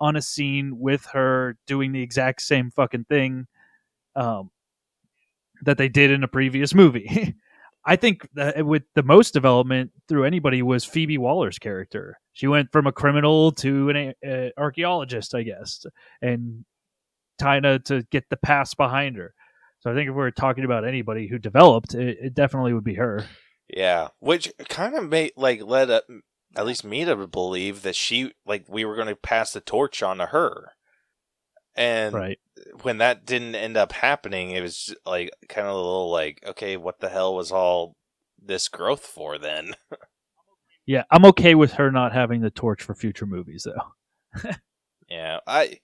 on 0.00 0.16
a 0.16 0.22
scene 0.22 0.78
with 0.78 1.06
her 1.12 1.56
doing 1.66 1.92
the 1.92 2.02
exact 2.02 2.42
same 2.42 2.70
fucking 2.70 3.04
thing. 3.04 3.46
Um, 4.14 4.50
that 5.62 5.78
they 5.78 5.88
did 5.88 6.10
in 6.10 6.22
a 6.22 6.28
previous 6.28 6.74
movie. 6.74 7.34
I 7.84 7.96
think 7.96 8.28
that 8.34 8.64
with 8.64 8.84
the 8.94 9.02
most 9.02 9.32
development 9.32 9.90
through 10.08 10.24
anybody 10.24 10.62
was 10.62 10.84
Phoebe 10.84 11.18
Waller's 11.18 11.58
character. 11.58 12.20
She 12.32 12.46
went 12.46 12.70
from 12.70 12.86
a 12.86 12.92
criminal 12.92 13.50
to 13.52 13.88
an 13.90 14.14
uh, 14.26 14.60
archaeologist, 14.60 15.34
I 15.34 15.42
guess, 15.42 15.84
and 16.20 16.64
Tina 17.40 17.80
to 17.80 18.04
get 18.10 18.30
the 18.30 18.36
past 18.36 18.76
behind 18.76 19.16
her. 19.16 19.34
So 19.80 19.90
I 19.90 19.94
think 19.94 20.08
if 20.08 20.14
we 20.14 20.22
are 20.22 20.30
talking 20.30 20.64
about 20.64 20.86
anybody 20.86 21.26
who 21.26 21.38
developed, 21.38 21.94
it, 21.94 22.18
it 22.22 22.34
definitely 22.34 22.72
would 22.72 22.84
be 22.84 22.94
her. 22.94 23.26
Yeah, 23.68 24.08
which 24.20 24.52
kind 24.68 24.94
of 24.94 25.08
made 25.08 25.32
like 25.36 25.62
led 25.62 25.90
at 25.90 26.66
least 26.66 26.84
me 26.84 27.04
to 27.04 27.26
believe 27.26 27.82
that 27.82 27.96
she 27.96 28.32
like 28.46 28.64
we 28.68 28.84
were 28.84 28.94
going 28.94 29.08
to 29.08 29.16
pass 29.16 29.52
the 29.52 29.60
torch 29.60 30.02
on 30.02 30.18
to 30.18 30.26
her. 30.26 30.72
And 31.74 32.14
right. 32.14 32.38
when 32.82 32.98
that 32.98 33.24
didn't 33.24 33.54
end 33.54 33.76
up 33.76 33.92
happening, 33.92 34.50
it 34.50 34.60
was 34.60 34.94
like 35.06 35.30
kind 35.48 35.66
of 35.66 35.74
a 35.74 35.76
little 35.76 36.10
like, 36.10 36.42
okay, 36.46 36.76
what 36.76 37.00
the 37.00 37.08
hell 37.08 37.34
was 37.34 37.50
all 37.50 37.96
this 38.40 38.68
growth 38.68 39.04
for 39.04 39.38
then? 39.38 39.74
yeah, 40.86 41.04
I'm 41.10 41.24
okay 41.26 41.54
with 41.54 41.72
her 41.74 41.90
not 41.90 42.12
having 42.12 42.40
the 42.40 42.50
torch 42.50 42.82
for 42.82 42.94
future 42.94 43.26
movies 43.26 43.66
though. 43.66 44.50
yeah, 45.08 45.40
I 45.46 45.78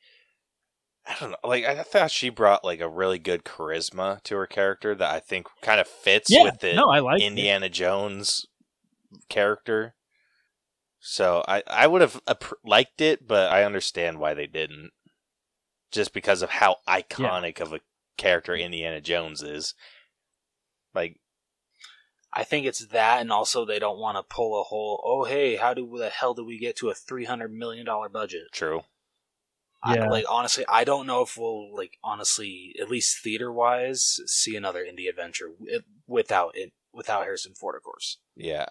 I 1.06 1.16
don't 1.20 1.30
know. 1.30 1.36
Like 1.42 1.64
I 1.64 1.82
thought 1.82 2.10
she 2.10 2.28
brought 2.28 2.64
like 2.64 2.80
a 2.80 2.88
really 2.88 3.18
good 3.18 3.44
charisma 3.44 4.22
to 4.24 4.36
her 4.36 4.46
character 4.46 4.94
that 4.94 5.14
I 5.14 5.20
think 5.20 5.46
kind 5.62 5.80
of 5.80 5.88
fits 5.88 6.30
yeah, 6.30 6.44
with 6.44 6.60
the 6.60 6.74
no, 6.74 6.90
I 6.90 7.00
like 7.00 7.22
Indiana 7.22 7.66
it. 7.66 7.72
Jones 7.72 8.46
character. 9.30 9.94
So 11.00 11.42
I 11.48 11.62
I 11.66 11.86
would 11.86 12.02
have 12.02 12.20
liked 12.62 13.00
it, 13.00 13.26
but 13.26 13.50
I 13.50 13.64
understand 13.64 14.18
why 14.18 14.34
they 14.34 14.46
didn't 14.46 14.90
just 15.90 16.12
because 16.12 16.42
of 16.42 16.50
how 16.50 16.76
iconic 16.88 17.58
yeah. 17.58 17.64
of 17.64 17.72
a 17.72 17.80
character 18.16 18.54
Indiana 18.54 19.00
Jones 19.00 19.42
is. 19.42 19.74
Like, 20.94 21.20
I 22.32 22.44
think 22.44 22.66
it's 22.66 22.86
that, 22.86 23.20
and 23.20 23.32
also 23.32 23.64
they 23.64 23.78
don't 23.78 23.98
want 23.98 24.16
to 24.16 24.34
pull 24.34 24.60
a 24.60 24.64
whole. 24.64 25.02
Oh, 25.04 25.24
hey, 25.24 25.56
how 25.56 25.74
do 25.74 25.90
the 25.98 26.10
hell 26.10 26.34
do 26.34 26.44
we 26.44 26.58
get 26.58 26.76
to 26.76 26.90
a 26.90 26.94
three 26.94 27.24
hundred 27.24 27.52
million 27.52 27.86
dollar 27.86 28.08
budget? 28.08 28.42
True. 28.52 28.82
Yeah. 29.86 30.04
I, 30.04 30.08
like 30.08 30.24
honestly, 30.28 30.64
I 30.68 30.84
don't 30.84 31.06
know 31.06 31.22
if 31.22 31.36
we'll 31.38 31.74
like 31.74 31.98
honestly, 32.02 32.74
at 32.80 32.90
least 32.90 33.22
theater 33.22 33.52
wise, 33.52 34.20
see 34.26 34.56
another 34.56 34.84
indie 34.84 35.08
adventure 35.08 35.50
without 36.06 36.56
it 36.56 36.72
without 36.92 37.24
Harrison 37.24 37.54
Ford, 37.54 37.76
of 37.76 37.82
course. 37.82 38.18
Yeah. 38.36 38.66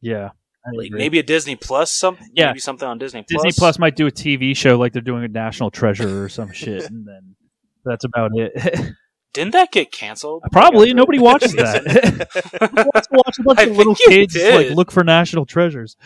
Yeah. 0.00 0.30
Like 0.74 0.90
maybe 0.90 1.18
a 1.18 1.22
Disney 1.22 1.56
Plus, 1.56 1.90
something. 1.92 2.28
yeah, 2.34 2.48
maybe 2.48 2.60
something 2.60 2.86
on 2.86 2.98
Disney. 2.98 3.24
Plus. 3.28 3.42
Disney 3.42 3.58
Plus 3.58 3.78
might 3.78 3.96
do 3.96 4.06
a 4.06 4.10
TV 4.10 4.56
show 4.56 4.78
like 4.78 4.92
they're 4.92 5.02
doing 5.02 5.24
a 5.24 5.28
National 5.28 5.70
Treasure 5.70 6.24
or 6.24 6.28
some 6.28 6.52
shit, 6.52 6.88
and 6.90 7.06
then 7.06 7.34
that's 7.84 8.04
about 8.04 8.32
it. 8.34 8.92
Didn't 9.32 9.52
that 9.52 9.70
get 9.70 9.92
canceled? 9.92 10.42
Probably 10.50 10.92
nobody 10.92 11.18
watches 11.18 11.52
that. 11.54 11.84
watch 13.14 13.38
a 13.38 13.42
bunch 13.42 13.60
of 13.60 13.76
little 13.76 13.94
kids 13.94 14.36
like 14.36 14.70
look 14.70 14.90
for 14.90 15.04
national 15.04 15.46
treasures, 15.46 15.96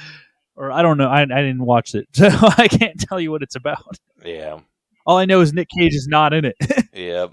or 0.56 0.70
I 0.70 0.82
don't 0.82 0.98
know. 0.98 1.08
I, 1.08 1.22
I 1.22 1.24
didn't 1.24 1.64
watch 1.64 1.94
it, 1.94 2.06
so 2.12 2.28
I 2.28 2.68
can't 2.68 3.00
tell 3.00 3.18
you 3.18 3.30
what 3.30 3.42
it's 3.42 3.56
about. 3.56 3.98
Yeah. 4.24 4.60
All 5.06 5.18
I 5.18 5.24
know 5.24 5.40
is 5.40 5.52
Nick 5.52 5.68
Cage 5.68 5.94
is 5.94 6.06
not 6.06 6.32
in 6.32 6.44
it. 6.44 6.56
yep. 6.94 7.30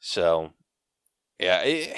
So, 0.00 0.52
yeah. 1.38 1.62
It, 1.62 1.96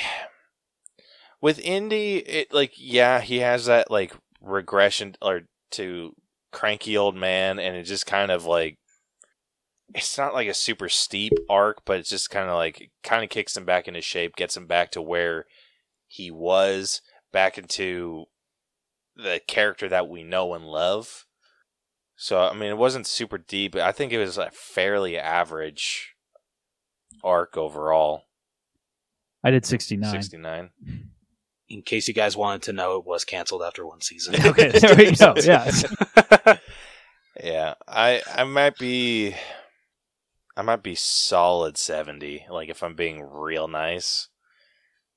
with 1.45 1.59
Indy, 1.59 2.17
it 2.17 2.55
like 2.55 2.73
yeah, 2.79 3.21
he 3.21 3.41
has 3.41 3.67
that 3.67 3.91
like 3.91 4.15
regression 4.41 5.15
or 5.21 5.43
to 5.73 6.15
cranky 6.53 6.97
old 6.97 7.15
man, 7.15 7.59
and 7.59 7.77
it 7.77 7.83
just 7.83 8.07
kind 8.07 8.31
of 8.31 8.47
like 8.47 8.79
it's 9.95 10.17
not 10.17 10.33
like 10.33 10.49
a 10.49 10.55
super 10.55 10.89
steep 10.89 11.35
arc, 11.51 11.83
but 11.85 11.99
it's 11.99 12.09
just 12.09 12.31
kind 12.31 12.49
of 12.49 12.55
like 12.55 12.91
kind 13.03 13.23
of 13.23 13.29
kicks 13.29 13.55
him 13.55 13.67
back 13.67 13.87
into 13.87 14.01
shape, 14.01 14.37
gets 14.37 14.57
him 14.57 14.67
back 14.67 14.91
to 14.93 15.03
where 15.03 15.45
he 16.09 16.31
was, 16.31 17.03
back 17.31 17.59
into 17.59 18.25
the 19.15 19.39
character 19.47 19.87
that 19.87 20.09
we 20.09 20.25
know 20.25 20.55
and 20.55 20.65
love. 20.65 21.27
So 22.17 22.41
I 22.41 22.55
mean, 22.55 22.71
it 22.71 22.79
wasn't 22.79 23.07
super 23.07 23.37
deep. 23.37 23.73
But 23.73 23.83
I 23.83 23.93
think 23.93 24.13
it 24.13 24.19
was 24.19 24.39
a 24.39 24.51
fairly 24.51 25.19
average 25.19 26.15
arc 27.23 27.59
overall. 27.59 28.23
I 29.45 29.51
did 29.51 29.67
sixty 29.67 29.99
nine. 29.99 30.11
Sixty 30.11 30.39
nine 30.39 30.71
in 31.69 31.83
case 31.83 32.09
you 32.09 32.15
guys 32.15 32.37
wanted 32.37 32.63
to 32.63 32.73
know, 32.73 32.97
it 32.97 33.07
was 33.07 33.25
canceled 33.25 33.63
after 33.63 33.87
one 33.87 34.01
season. 34.01 34.35
okay, 34.47 34.71
there 34.71 34.97
we 34.97 35.13
go. 35.13 35.35
Yeah, 35.43 35.71
yeah. 37.43 37.75
I 37.87 38.23
I 38.35 38.45
might 38.45 38.77
be, 38.79 39.35
I 40.57 40.63
might 40.63 40.83
be 40.83 40.95
solid 40.95 41.77
seventy. 41.77 42.47
Like 42.51 42.69
if 42.69 42.83
I'm 42.83 42.95
being 42.95 43.23
real 43.23 43.69
nice, 43.69 44.29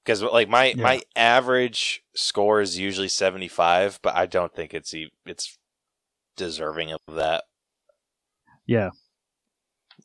because 0.04 0.24
like 0.24 0.50
my 0.50 0.68
yeah. 0.68 0.84
my 0.84 1.02
average 1.16 2.04
score 2.16 2.62
is 2.62 2.78
usually 2.78 3.10
seventy 3.10 3.48
five, 3.48 4.00
but 4.02 4.16
I 4.16 4.26
don't 4.26 4.54
think 4.54 4.74
it's 4.74 4.94
it's 5.26 5.58
deserving 6.36 6.92
of 6.94 7.00
that. 7.16 7.44
Yeah, 8.66 8.90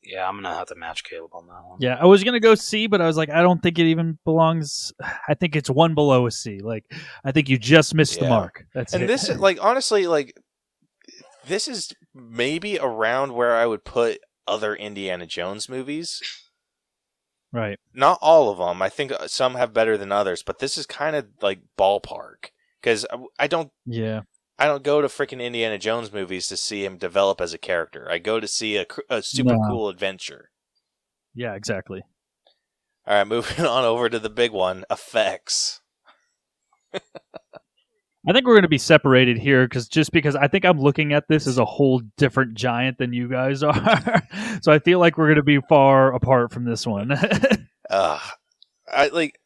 yeah, 0.05 0.29
I'm 0.29 0.37
gonna 0.37 0.55
have 0.55 0.69
to 0.69 0.75
match 0.75 1.05
Caleb 1.05 1.35
on 1.35 1.47
that 1.47 1.65
one. 1.65 1.79
Yeah, 1.81 1.97
I 2.01 2.07
was 2.07 2.25
gonna 2.25 2.41
go 2.41 2.55
C, 2.55 2.87
but 2.87 3.01
I 3.01 3.07
was 3.07 3.17
like, 3.17 3.31
I 3.31 3.43
don't 3.43 3.63
think 3.63 3.79
it 3.79 3.87
even 3.87 4.19
belongs. 4.25 4.93
I 5.29 5.35
think 5.35 5.57
it's 5.57 5.71
one 5.71 5.95
below 5.95 6.27
a 6.27 6.31
C. 6.31 6.61
Like, 6.61 6.85
I 7.25 7.33
think 7.33 7.49
you 7.49 7.59
just 7.59 7.95
missed 7.95 8.17
yeah. 8.17 8.25
the 8.25 8.29
mark. 8.29 8.65
That's 8.75 8.93
it. 8.93 8.97
and 8.97 9.05
it. 9.05 9.07
this, 9.07 9.29
like, 9.29 9.59
honestly, 9.63 10.07
like, 10.07 10.35
this 11.47 11.69
is 11.69 11.93
maybe 12.15 12.79
around 12.79 13.33
where 13.35 13.55
I 13.55 13.67
would 13.67 13.85
put 13.85 14.19
other 14.47 14.75
Indiana 14.75 15.27
Jones 15.27 15.69
movies. 15.69 16.21
Right. 17.53 17.79
Not 17.93 18.19
all 18.23 18.51
of 18.51 18.59
them. 18.59 18.81
I 18.81 18.89
think 18.89 19.13
some 19.27 19.55
have 19.57 19.75
better 19.75 19.99
than 19.99 20.11
others, 20.11 20.43
but 20.43 20.59
this 20.59 20.79
is 20.79 20.87
kind 20.87 21.15
of 21.15 21.27
like 21.43 21.61
ballpark 21.79 22.51
because 22.81 23.07
I 23.39 23.47
don't. 23.47 23.71
Yeah. 23.85 24.23
I 24.59 24.67
don't 24.67 24.83
go 24.85 25.01
to 25.01 25.09
freaking 25.09 25.43
Indiana 25.43 25.79
Jones 25.79 26.13
movies 26.13 26.47
to 26.49 26.57
see 26.57 26.85
him 26.85 26.97
develop 26.97 27.41
as 27.41 27.53
a 27.53 27.59
character. 27.59 28.09
I 28.11 28.19
go 28.19 28.39
to 28.39 28.47
see 28.47 28.77
a, 28.77 28.87
a 29.09 29.23
super 29.23 29.55
no. 29.55 29.65
cool 29.69 29.89
adventure. 29.89 30.51
Yeah, 31.35 31.55
exactly. 31.55 32.03
All 33.07 33.17
right, 33.17 33.27
moving 33.27 33.65
on 33.65 33.85
over 33.85 34.09
to 34.09 34.19
the 34.19 34.31
big 34.31 34.53
one 34.53 34.85
effects. 34.91 35.81
I 36.95 38.33
think 38.33 38.47
we're 38.47 38.55
going 38.55 38.63
to 38.63 38.69
be 38.69 38.79
separated 38.79 39.37
here 39.37 39.65
because 39.65 39.89
just 39.89 40.13
because 40.13 40.37
I 40.37 40.47
think 40.47 40.65
I'm 40.65 40.79
looking 40.79 41.13
at 41.13 41.27
this 41.29 41.49
as 41.49 41.59
a 41.59 41.65
whole 41.65 42.01
different 42.17 42.55
giant 42.55 42.99
than 42.99 43.13
you 43.13 43.29
guys 43.29 43.63
are, 43.65 44.23
so 44.63 44.71
I 44.71 44.79
feel 44.79 45.01
like 45.01 45.19
we're 45.19 45.27
going 45.27 45.37
to 45.37 45.43
be 45.43 45.59
far 45.69 46.15
apart 46.15 46.53
from 46.53 46.65
this 46.65 46.87
one. 46.87 47.11
uh, 47.91 48.21
I 48.87 49.09
like 49.09 49.41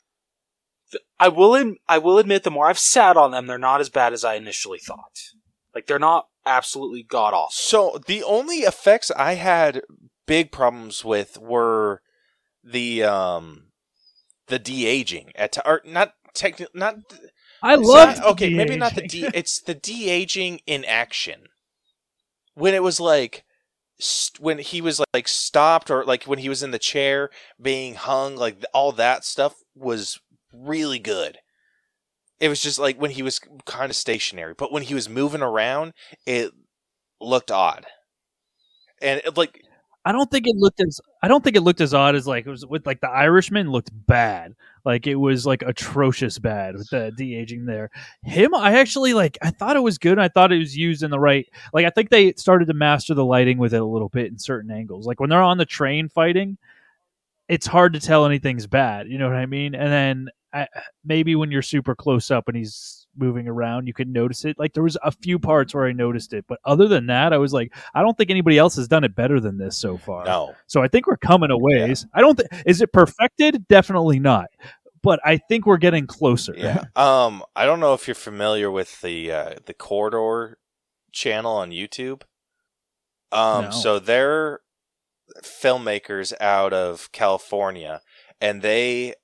I 1.19 1.29
will 1.29 1.75
I 1.89 1.99
will 1.99 2.19
admit 2.19 2.43
the 2.43 2.51
more 2.51 2.69
I've 2.69 2.79
sat 2.79 3.17
on 3.17 3.31
them, 3.31 3.47
they're 3.47 3.59
not 3.59 3.81
as 3.81 3.91
bad 3.91 4.13
as 4.13 4.25
I 4.25 4.35
initially 4.35 4.79
thought. 4.79 5.19
Like 5.75 5.87
they're 5.87 5.99
not 5.99 6.27
absolutely 6.45 7.03
god 7.03 7.35
awful. 7.35 7.51
So 7.51 8.01
the 8.07 8.23
only 8.23 8.59
effects 8.59 9.11
I 9.11 9.35
had 9.35 9.83
big 10.27 10.53
problems 10.53 11.05
with 11.05 11.39
were 11.39 12.03
the 12.63 13.03
um 13.05 13.65
the 14.49 14.59
de 14.59 14.87
aging 14.87 15.33
at 15.35 15.57
or 15.67 15.83
not 15.85 16.13
technically 16.35 16.79
not. 16.79 16.97
I 17.63 17.75
love 17.77 18.21
okay, 18.21 18.51
de-aging. 18.51 18.57
maybe 18.57 18.77
not 18.77 18.95
the 18.95 19.07
de. 19.07 19.31
It's 19.35 19.61
the 19.61 19.75
de 19.75 20.09
aging 20.09 20.61
in 20.67 20.85
action 20.85 21.47
when 22.55 22.75
it 22.75 22.83
was 22.83 23.01
like 23.01 23.45
st- 23.99 24.41
when 24.41 24.59
he 24.59 24.81
was 24.81 25.01
like 25.15 25.29
stopped 25.29 25.91
or 25.91 26.05
like 26.05 26.25
when 26.25 26.39
he 26.39 26.49
was 26.49 26.63
in 26.63 26.71
the 26.71 26.79
chair 26.79 27.31
being 27.61 27.95
hung 27.95 28.37
like 28.37 28.65
all 28.73 28.93
that 28.93 29.25
stuff 29.25 29.55
was 29.75 30.21
really 30.63 30.99
good. 30.99 31.39
It 32.39 32.49
was 32.49 32.61
just 32.61 32.79
like 32.79 33.01
when 33.01 33.11
he 33.13 33.23
was 33.23 33.41
kind 33.65 33.91
of 33.91 33.97
stationary, 33.97 34.55
but 34.57 34.73
when 34.73 34.83
he 34.83 34.95
was 34.95 35.09
moving 35.09 35.43
around, 35.43 35.95
it 36.27 36.53
looked 37.21 37.51
odd. 37.51 37.87
And 39.03 39.21
it, 39.25 39.37
like 39.37 39.63
I 40.05 40.13
don't 40.13 40.31
think 40.31 40.47
it 40.47 40.55
looked 40.57 40.81
as 40.81 41.01
I 41.23 41.29
don't 41.29 41.43
think 41.43 41.57
it 41.57 41.63
looked 41.63 41.81
as 41.81 41.93
odd 41.93 42.15
as 42.15 42.27
like 42.27 42.47
it 42.47 42.51
was 42.51 42.65
with 42.65 42.87
like 42.87 43.01
the 43.01 43.11
Irishman 43.11 43.71
looked 43.71 43.91
bad. 44.07 44.55
Like 44.85 45.07
it 45.07 45.17
was 45.17 45.45
like 45.45 45.63
atrocious 45.63 46.39
bad 46.39 46.77
with 46.77 46.89
the 46.91 47.13
de 47.17 47.35
aging 47.35 47.67
there. 47.67 47.91
Him, 48.23 48.55
I 48.55 48.79
actually 48.79 49.15
like 49.15 49.37
I 49.43 49.51
thought 49.51 49.77
it 49.77 49.83
was 49.83 49.99
good. 49.99 50.19
I 50.19 50.29
thought 50.29 50.53
it 50.53 50.59
was 50.59 50.77
used 50.77 51.03
in 51.03 51.11
the 51.11 51.19
right 51.19 51.47
like 51.73 51.87
I 51.87 51.91
think 51.91 52.11
they 52.11 52.33
started 52.35 52.69
to 52.69 52.75
master 52.75 53.15
the 53.15 53.25
lighting 53.25 53.59
with 53.59 53.75
it 53.75 53.81
a 53.81 53.85
little 53.85 54.09
bit 54.09 54.27
in 54.27 54.39
certain 54.39 54.71
angles. 54.71 55.07
Like 55.07 55.21
when 55.21 55.31
they're 55.31 55.43
on 55.43 55.59
the 55.59 55.67
train 55.67 56.09
fighting, 56.09 56.57
it's 57.49 57.67
hard 57.67 57.93
to 57.95 58.01
tell 58.01 58.27
anything's 58.27 58.67
bad. 58.67 59.09
You 59.09 59.19
know 59.19 59.29
what 59.29 59.37
I 59.37 59.47
mean? 59.47 59.75
And 59.75 59.93
then 59.93 60.29
I, 60.53 60.69
maybe 61.05 61.35
when 61.37 61.51
you're 61.51 61.63
super 61.63 61.95
close 61.95 62.31
up 62.31 62.49
and 62.49 62.57
he's 62.57 63.07
moving 63.17 63.49
around, 63.49 63.87
you 63.87 63.95
can 63.95 64.13
notice 64.13 64.45
it. 64.45 64.59
Like 64.59 64.73
there 64.75 64.83
was 64.83 64.97
a 65.03 65.11
few 65.11 65.39
parts 65.39 65.75
where 65.75 65.87
I 65.87 65.93
noticed 65.93 66.33
it, 66.33 66.45
but 66.49 66.61
other 66.65 66.87
than 66.89 67.07
that, 67.07 67.33
I 67.33 67.39
was 67.39 67.53
like, 67.53 67.75
I 67.95 68.03
don't 68.03 68.17
think 68.17 68.31
anybody 68.31 68.57
else 68.59 68.77
has 68.77 68.89
done 68.89 69.05
it 69.05 69.15
better 69.15 69.41
than 69.41 69.59
this 69.59 69.77
so 69.77 69.97
far. 69.97 70.25
No. 70.25 70.55
So 70.67 70.83
I 70.83 70.89
think 70.89 71.07
we're 71.07 71.17
coming 71.17 71.51
a 71.51 71.59
ways. 71.59 72.07
I 72.15 72.21
don't. 72.21 72.37
Th- 72.37 72.63
is 72.65 72.81
it 72.81 72.93
perfected? 72.93 73.67
Definitely 73.69 74.19
not. 74.19 74.47
But 75.03 75.21
I 75.25 75.37
think 75.37 75.67
we're 75.67 75.77
getting 75.77 76.07
closer. 76.07 76.55
Yeah. 76.57 76.83
Um, 76.97 77.43
I 77.55 77.65
don't 77.67 77.81
know 77.81 77.95
if 77.95 78.09
you're 78.09 78.15
familiar 78.15 78.71
with 78.71 79.01
the 79.03 79.31
uh, 79.33 79.55
the 79.67 79.75
Corridor 79.75 80.59
channel 81.13 81.53
on 81.57 81.71
YouTube. 81.71 82.23
Um, 83.33 83.65
No. 83.67 83.71
so 83.71 83.99
they're 83.99 84.61
filmmakers 85.43 86.33
out 86.41 86.73
of 86.73 87.11
California, 87.13 88.01
and 88.41 88.63
they 88.63 89.15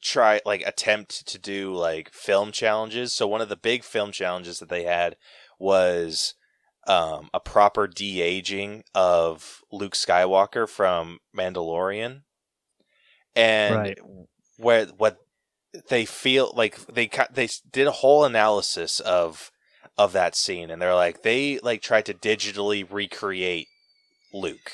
try 0.00 0.40
like 0.44 0.62
attempt 0.66 1.26
to 1.28 1.38
do 1.38 1.74
like 1.74 2.12
film 2.12 2.52
challenges. 2.52 3.12
So 3.12 3.26
one 3.26 3.40
of 3.40 3.48
the 3.48 3.56
big 3.56 3.84
film 3.84 4.12
challenges 4.12 4.58
that 4.58 4.68
they 4.68 4.84
had 4.84 5.16
was 5.58 6.34
um, 6.86 7.30
a 7.32 7.40
proper 7.40 7.86
de 7.86 8.20
aging 8.20 8.84
of 8.94 9.62
Luke 9.70 9.94
Skywalker 9.94 10.68
from 10.68 11.18
Mandalorian, 11.36 12.22
and 13.36 13.74
Right. 13.74 13.98
where 14.56 14.86
what 14.86 15.18
they 15.88 16.04
feel 16.04 16.52
like 16.54 16.78
they 16.86 17.08
they 17.32 17.48
did 17.70 17.86
a 17.86 17.92
whole 17.92 18.24
analysis 18.24 19.00
of 19.00 19.50
of 19.96 20.12
that 20.12 20.34
scene, 20.34 20.70
and 20.70 20.80
they're 20.80 20.94
like 20.94 21.22
they 21.22 21.58
like 21.60 21.82
tried 21.82 22.06
to 22.06 22.14
digitally 22.14 22.86
recreate 22.90 23.68
Luke, 24.32 24.72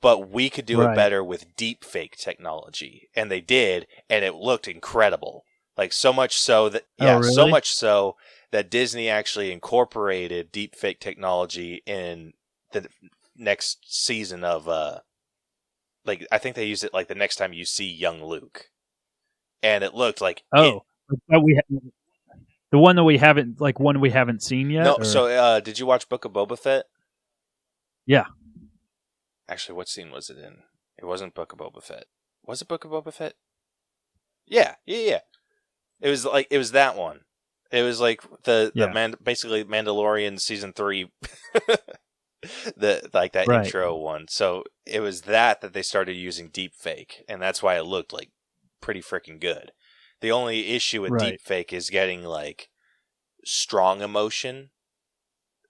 but 0.00 0.30
we 0.30 0.48
could 0.50 0.66
do 0.66 0.80
it 0.92 0.94
better 0.96 1.22
with 1.24 1.56
deep 1.56 1.84
fake 1.84 2.16
technology, 2.16 3.08
and 3.16 3.30
they 3.30 3.40
did, 3.40 3.86
and 4.08 4.24
it 4.24 4.34
looked 4.34 4.68
incredible. 4.68 5.44
Like 5.76 5.92
so 5.92 6.12
much 6.12 6.36
so 6.36 6.68
that 6.70 6.84
Oh, 7.00 7.04
yeah, 7.04 7.20
so 7.22 7.44
much 7.50 7.70
so 7.70 8.16
that 8.50 8.70
Disney 8.70 9.08
actually 9.08 9.52
incorporated 9.52 10.50
deep 10.52 10.74
fake 10.74 11.00
technology 11.00 11.82
in 11.86 12.32
the 12.72 12.88
next 13.36 13.78
season 13.86 14.42
of 14.44 14.68
uh 14.68 14.98
like 16.04 16.26
I 16.32 16.38
think 16.38 16.56
they 16.56 16.64
used 16.66 16.82
it 16.84 16.92
like 16.94 17.06
the 17.08 17.14
next 17.14 17.36
time 17.36 17.52
you 17.52 17.64
see 17.64 17.88
young 17.88 18.22
Luke. 18.22 18.66
And 19.62 19.84
it 19.84 19.94
looked 19.94 20.20
like 20.20 20.42
Oh, 20.52 20.84
but 21.28 21.42
we 21.42 21.54
ha- 21.54 21.78
the 22.72 22.78
one 22.78 22.96
that 22.96 23.04
we 23.04 23.18
haven't 23.18 23.60
like 23.60 23.78
one 23.78 24.00
we 24.00 24.10
haven't 24.10 24.42
seen 24.42 24.70
yet. 24.70 24.84
no. 24.84 24.94
or- 24.94 25.04
So, 25.04 25.26
uh, 25.26 25.60
did 25.60 25.78
you 25.78 25.86
watch 25.86 26.08
Book 26.08 26.24
of 26.24 26.32
Boba 26.32 26.58
Fett? 26.58 26.86
Yeah. 28.06 28.24
Actually, 29.48 29.76
what 29.76 29.88
scene 29.88 30.10
was 30.10 30.28
it 30.30 30.38
in? 30.38 30.58
It 30.98 31.04
wasn't 31.06 31.34
Book 31.34 31.52
of 31.52 31.58
Boba 31.58 31.82
Fett. 31.82 32.04
Was 32.44 32.60
it 32.62 32.68
Book 32.68 32.84
of 32.84 32.90
Boba 32.90 33.12
Fett? 33.12 33.34
Yeah, 34.46 34.74
yeah, 34.86 34.98
yeah. 34.98 35.20
It 36.00 36.08
was 36.10 36.24
like 36.24 36.46
it 36.50 36.58
was 36.58 36.72
that 36.72 36.96
one. 36.96 37.20
It 37.70 37.82
was 37.82 38.00
like 38.00 38.22
the 38.44 38.72
Yeah. 38.74 38.86
the 38.86 38.94
man, 38.94 39.14
basically 39.22 39.64
Mandalorian 39.64 40.40
season 40.40 40.72
three, 40.72 41.10
the 42.76 43.08
like 43.12 43.32
that 43.32 43.48
Right. 43.48 43.66
intro 43.66 43.96
one. 43.96 44.26
So 44.28 44.64
it 44.86 45.00
was 45.00 45.22
that 45.22 45.60
that 45.60 45.72
they 45.72 45.82
started 45.82 46.14
using 46.14 46.48
deep 46.48 46.74
fake, 46.74 47.24
and 47.28 47.42
that's 47.42 47.62
why 47.62 47.76
it 47.76 47.82
looked 47.84 48.12
like 48.12 48.30
pretty 48.80 49.00
freaking 49.00 49.40
good. 49.40 49.72
The 50.20 50.32
only 50.32 50.68
issue 50.74 51.02
with 51.02 51.12
Right. 51.12 51.32
deep 51.32 51.40
fake 51.42 51.72
is 51.72 51.90
getting 51.90 52.22
like 52.24 52.68
strong 53.44 54.00
emotion, 54.00 54.70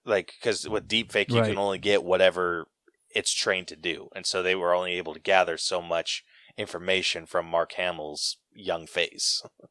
like 0.05 0.33
because 0.39 0.67
with 0.67 0.87
deep 0.87 1.11
fake 1.11 1.29
you 1.29 1.41
Right. 1.41 1.49
can 1.49 1.57
only 1.57 1.79
get 1.79 2.03
whatever 2.03 2.67
it's 3.15 3.33
trained 3.33 3.67
to 3.69 3.75
do, 3.75 4.09
and 4.15 4.25
so 4.25 4.41
they 4.43 4.55
were 4.55 4.73
only 4.73 4.93
able 4.93 5.13
to 5.13 5.19
gather 5.19 5.57
so 5.57 5.81
much 5.81 6.23
information 6.57 7.25
from 7.25 7.45
Mark 7.47 7.73
Hamill's 7.73 8.37
young 8.53 8.87
face. 8.87 9.43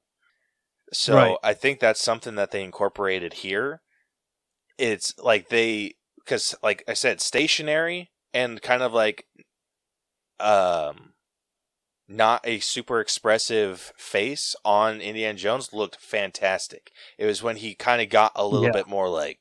So 0.93 1.13
Right. 1.13 1.39
I 1.43 1.55
think 1.55 1.81
that's 1.81 2.03
something 2.03 2.35
that 2.37 2.51
they 2.51 2.63
incorporated 2.65 3.35
here. 3.35 3.83
It's 4.79 5.17
like 5.19 5.49
they 5.49 5.97
because 6.19 6.55
like 6.63 6.85
I 6.89 6.95
said, 6.95 7.21
stationary 7.21 8.11
and 8.35 8.63
kind 8.63 8.83
of 8.83 8.93
like 8.95 9.27
um 10.41 11.13
not 12.09 12.41
a 12.47 12.61
super 12.61 13.01
expressive 13.01 13.93
face 13.97 14.57
on 14.65 15.01
Indiana 15.01 15.39
Jones 15.39 15.73
looked 15.73 15.97
fantastic. 16.01 16.93
It 17.19 17.27
was 17.27 17.43
when 17.43 17.57
he 17.59 17.75
kind 17.75 18.03
of 18.03 18.09
got 18.11 18.33
a 18.37 18.47
little 18.47 18.69
Yeah. 18.69 18.71
bit 18.71 18.89
more 18.89 19.09
like 19.09 19.41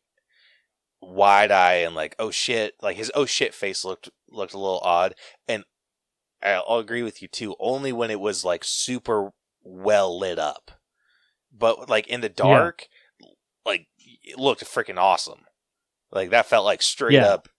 wide 1.08 1.52
eye 1.52 1.76
and 1.76 1.96
like 1.96 2.16
oh 2.20 2.32
shit, 2.32 2.74
like 2.82 2.98
his 2.98 3.12
oh 3.16 3.26
shit 3.26 3.54
face 3.54 3.86
looked 3.86 4.10
looked 4.30 4.54
a 4.54 4.60
little 4.60 4.80
odd 4.84 5.16
and 5.48 5.64
I'll 6.44 6.78
agree 6.80 7.02
with 7.04 7.22
you 7.22 7.28
too. 7.28 7.56
Only 7.60 7.92
when 7.92 8.12
it 8.12 8.20
was 8.20 8.46
like 8.46 8.64
super 8.64 9.32
well 9.64 10.18
lit 10.20 10.38
up, 10.40 10.72
but 11.52 11.90
like 11.90 12.08
in 12.08 12.22
the 12.22 12.30
dark, 12.30 12.88
like 13.66 13.88
it 13.98 14.38
looked 14.38 14.64
freaking 14.66 14.98
awesome. 14.98 15.42
Like 16.12 16.30
that 16.30 16.46
felt 16.46 16.66
like 16.66 16.82
straight 16.82 17.14
Yeah. 17.14 17.26
up, 17.28 17.50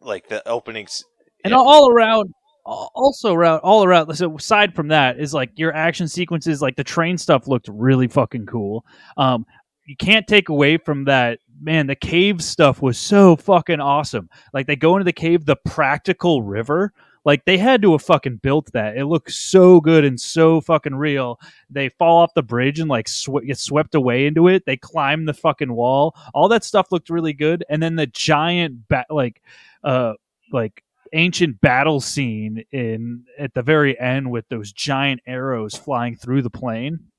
like 0.00 0.28
the 0.28 0.46
openings. 0.46 1.02
and 1.44 1.52
yeah. 1.52 1.56
all, 1.58 1.68
all 1.68 1.90
around 1.90 2.32
also 2.66 3.32
around 3.32 3.58
all 3.60 3.82
around 3.84 4.14
so 4.14 4.36
aside 4.36 4.74
from 4.74 4.88
that 4.88 5.18
is 5.18 5.32
like 5.32 5.50
your 5.56 5.74
action 5.74 6.06
sequences 6.06 6.60
like 6.60 6.76
the 6.76 6.84
train 6.84 7.16
stuff 7.16 7.48
looked 7.48 7.66
really 7.72 8.06
fucking 8.06 8.44
cool 8.44 8.84
um 9.16 9.44
you 9.86 9.96
can't 9.96 10.26
take 10.28 10.50
away 10.50 10.76
from 10.76 11.06
that 11.06 11.38
man 11.60 11.86
the 11.86 11.94
cave 11.94 12.42
stuff 12.42 12.82
was 12.82 12.98
so 12.98 13.36
fucking 13.36 13.80
awesome. 13.80 14.28
Like 14.52 14.66
they 14.66 14.76
go 14.76 14.96
into 14.96 15.04
the 15.04 15.12
cave 15.12 15.44
the 15.44 15.56
practical 15.56 16.42
river 16.42 16.92
like 17.24 17.44
they 17.44 17.58
had 17.58 17.82
to 17.82 17.92
have 17.92 18.02
fucking 18.02 18.36
built 18.36 18.72
that. 18.72 18.96
It 18.96 19.06
looks 19.06 19.36
so 19.36 19.80
good 19.80 20.04
and 20.04 20.20
so 20.20 20.60
fucking 20.60 20.94
real. 20.94 21.38
They 21.68 21.90
fall 21.90 22.18
off 22.18 22.34
the 22.34 22.42
bridge 22.42 22.80
and 22.80 22.88
like 22.88 23.08
sw- 23.08 23.44
get 23.46 23.58
swept 23.58 23.94
away 23.94 24.26
into 24.26 24.48
it. 24.48 24.64
They 24.66 24.76
climb 24.76 25.26
the 25.26 25.34
fucking 25.34 25.72
wall. 25.72 26.16
All 26.34 26.48
that 26.48 26.64
stuff 26.64 26.90
looked 26.90 27.10
really 27.10 27.32
good. 27.32 27.64
And 27.68 27.82
then 27.82 27.96
the 27.96 28.06
giant 28.06 28.88
ba- 28.88 29.06
like 29.10 29.42
uh 29.84 30.14
like 30.52 30.82
ancient 31.12 31.60
battle 31.60 32.00
scene 32.00 32.64
in 32.72 33.24
at 33.38 33.52
the 33.54 33.62
very 33.62 33.98
end 34.00 34.30
with 34.30 34.48
those 34.48 34.72
giant 34.72 35.20
arrows 35.26 35.74
flying 35.74 36.16
through 36.16 36.42
the 36.42 36.50
plane. 36.50 37.09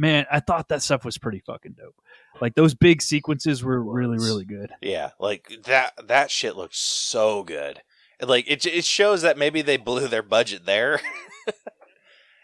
Man, 0.00 0.24
I 0.32 0.40
thought 0.40 0.68
that 0.68 0.80
stuff 0.80 1.04
was 1.04 1.18
pretty 1.18 1.40
fucking 1.40 1.72
dope. 1.72 1.94
Like 2.40 2.54
those 2.54 2.72
big 2.72 3.02
sequences 3.02 3.62
were 3.62 3.82
really, 3.82 4.16
really 4.16 4.46
good. 4.46 4.70
Yeah, 4.80 5.10
like 5.18 5.52
that 5.64 5.92
that 6.08 6.30
shit 6.30 6.56
looked 6.56 6.74
so 6.74 7.42
good. 7.42 7.82
Like 8.18 8.50
it 8.50 8.64
it 8.64 8.86
shows 8.86 9.20
that 9.20 9.36
maybe 9.36 9.60
they 9.60 9.76
blew 9.76 10.08
their 10.08 10.22
budget 10.22 10.64
there. 10.64 11.00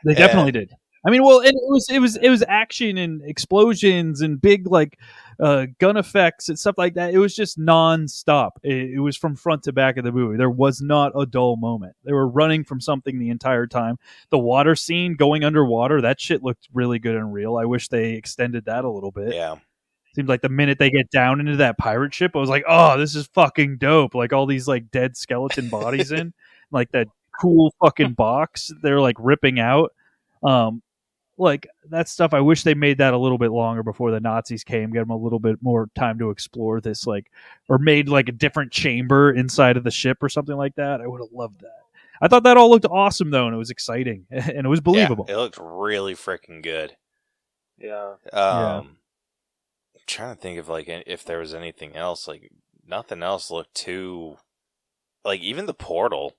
They 0.05 0.15
definitely 0.15 0.53
did. 0.53 0.71
I 1.07 1.11
mean, 1.11 1.23
well, 1.23 1.41
it 1.41 1.55
was 1.55 1.89
it 1.89 2.01
was 2.01 2.17
it 2.17 2.29
was 2.29 2.43
action 2.49 2.99
and 2.99 3.23
explosions 3.23 4.23
and 4.23 4.41
big 4.41 4.67
like 4.67 4.99
uh, 5.39 5.67
gun 5.79 5.97
effects 5.97 6.49
and 6.49 6.59
stuff 6.59 6.77
like 6.79 6.95
that. 6.95 7.15
It 7.15 7.19
was 7.19 7.35
just 7.35 7.59
nonstop. 7.59 8.53
It, 8.65 8.91
it 8.95 9.01
was 9.01 9.17
from 9.17 9.37
front 9.37 9.63
to 9.65 9.73
back 9.73 9.99
of 9.99 10.05
the 10.05 10.11
movie. 10.11 10.37
There 10.37 10.51
was 10.51 10.81
not 10.81 11.13
a 11.15 11.25
dull 11.25 11.57
moment. 11.57 11.95
They 12.05 12.13
were 12.13 12.27
running 12.27 12.65
from 12.65 12.81
something 12.81 13.19
the 13.19 13.31
entire 13.31 13.67
time. 13.67 13.99
The 14.31 14.39
water 14.39 14.75
scene 14.75 15.15
going 15.15 15.45
underwater, 15.45 16.01
that 16.01 16.21
shit 16.21 16.43
looked 16.43 16.69
really 16.75 16.99
good 16.99 17.15
and 17.15 17.33
real. 17.33 17.57
I 17.57 17.67
wish 17.67 17.89
they 17.89 18.15
extended 18.15 18.65
that 18.65 18.85
a 18.85 18.91
little 18.91 19.13
bit. 19.13 19.35
yeah. 19.35 19.57
Seems 20.17 20.31
like 20.31 20.41
the 20.41 20.49
minute 20.49 20.79
they 20.79 20.89
get 20.89 21.11
down 21.11 21.41
into 21.41 21.57
that 21.57 21.77
pirate 21.77 22.15
ship, 22.15 22.33
I 22.35 22.39
was 22.39 22.49
like, 22.49 22.65
oh, 22.67 22.97
this 22.97 23.15
is 23.15 23.27
fucking 23.35 23.77
dope. 23.77 24.15
Like 24.15 24.33
all 24.33 24.47
these 24.47 24.67
like 24.67 24.91
dead 24.91 25.15
skeleton 25.15 25.69
bodies 25.69 26.11
in, 26.13 26.33
like 26.71 26.91
that 26.93 27.09
cool 27.39 27.75
fucking 27.85 28.15
box 28.15 28.73
they're 28.83 29.01
like 29.01 29.17
ripping 29.19 29.61
out. 29.61 29.93
Um, 30.43 30.83
like 31.39 31.67
that 31.91 32.09
stuff. 32.09 32.33
I 32.35 32.41
wish 32.41 32.63
they 32.63 32.75
made 32.75 32.99
that 32.99 33.15
a 33.15 33.19
little 33.19 33.39
bit 33.39 33.51
longer 33.51 33.83
before 33.83 34.11
the 34.11 34.21
Nazis 34.21 34.65
came. 34.65 34.91
Get 34.93 35.01
them 35.01 35.11
a 35.11 35.17
little 35.17 35.39
bit 35.39 35.63
more 35.63 35.89
time 35.95 36.19
to 36.19 36.31
explore 36.31 36.81
this, 36.81 37.07
like, 37.07 37.31
or 37.69 37.79
made 37.79 38.09
like 38.09 38.29
a 38.29 38.33
different 38.33 38.73
chamber 38.73 39.33
inside 39.33 39.77
of 39.77 39.85
the 39.85 39.91
ship 39.91 40.23
or 40.23 40.29
something 40.29 40.57
like 40.57 40.75
that. 40.77 41.01
I 41.01 41.07
would 41.07 41.21
have 41.21 41.33
loved 41.33 41.61
that. 41.61 41.81
I 42.21 42.29
thought 42.29 42.45
that 42.45 42.57
all 42.57 42.71
looked 42.71 42.87
awesome 42.87 43.31
though, 43.31 43.47
and 43.47 43.55
it 43.55 43.59
was 43.59 43.71
exciting 43.71 44.27
and 44.31 44.65
it 44.65 44.69
was 44.69 44.81
believable. 44.81 45.27
Yeah, 45.29 45.35
it 45.35 45.39
looked 45.39 45.59
really 45.61 46.15
freaking 46.15 46.63
good. 46.63 46.97
Yeah. 47.79 48.15
Um, 48.33 48.61
Yeah. 48.61 48.79
I'm 48.79 48.97
trying 50.07 50.35
to 50.37 50.41
think 50.41 50.59
of 50.59 50.69
like 50.69 50.87
if 50.89 51.25
there 51.25 51.39
was 51.41 51.53
anything 51.55 51.95
else. 51.97 52.27
Like 52.27 52.51
nothing 52.87 53.23
else 53.23 53.51
looked 53.51 53.75
too. 53.75 54.37
Like 55.25 55.41
even 55.41 55.67
the 55.67 55.75
portal, 55.75 56.35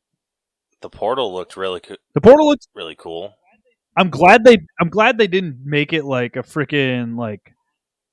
the 0.82 0.90
portal 0.90 1.34
looked 1.34 1.58
really 1.58 1.82
cool. 1.82 1.98
the 2.14 2.22
portal 2.22 2.48
looked 2.48 2.68
really 2.74 2.96
cool. 2.96 3.36
I'm 3.98 4.10
glad 4.10 4.44
they 4.44 4.58
I'm 4.80 4.90
glad 4.90 5.18
they 5.18 5.28
didn't 5.28 5.60
make 5.66 5.92
it 5.94 6.06
like 6.06 6.36
a 6.36 6.44
freaking 6.44 7.18
like 7.18 7.54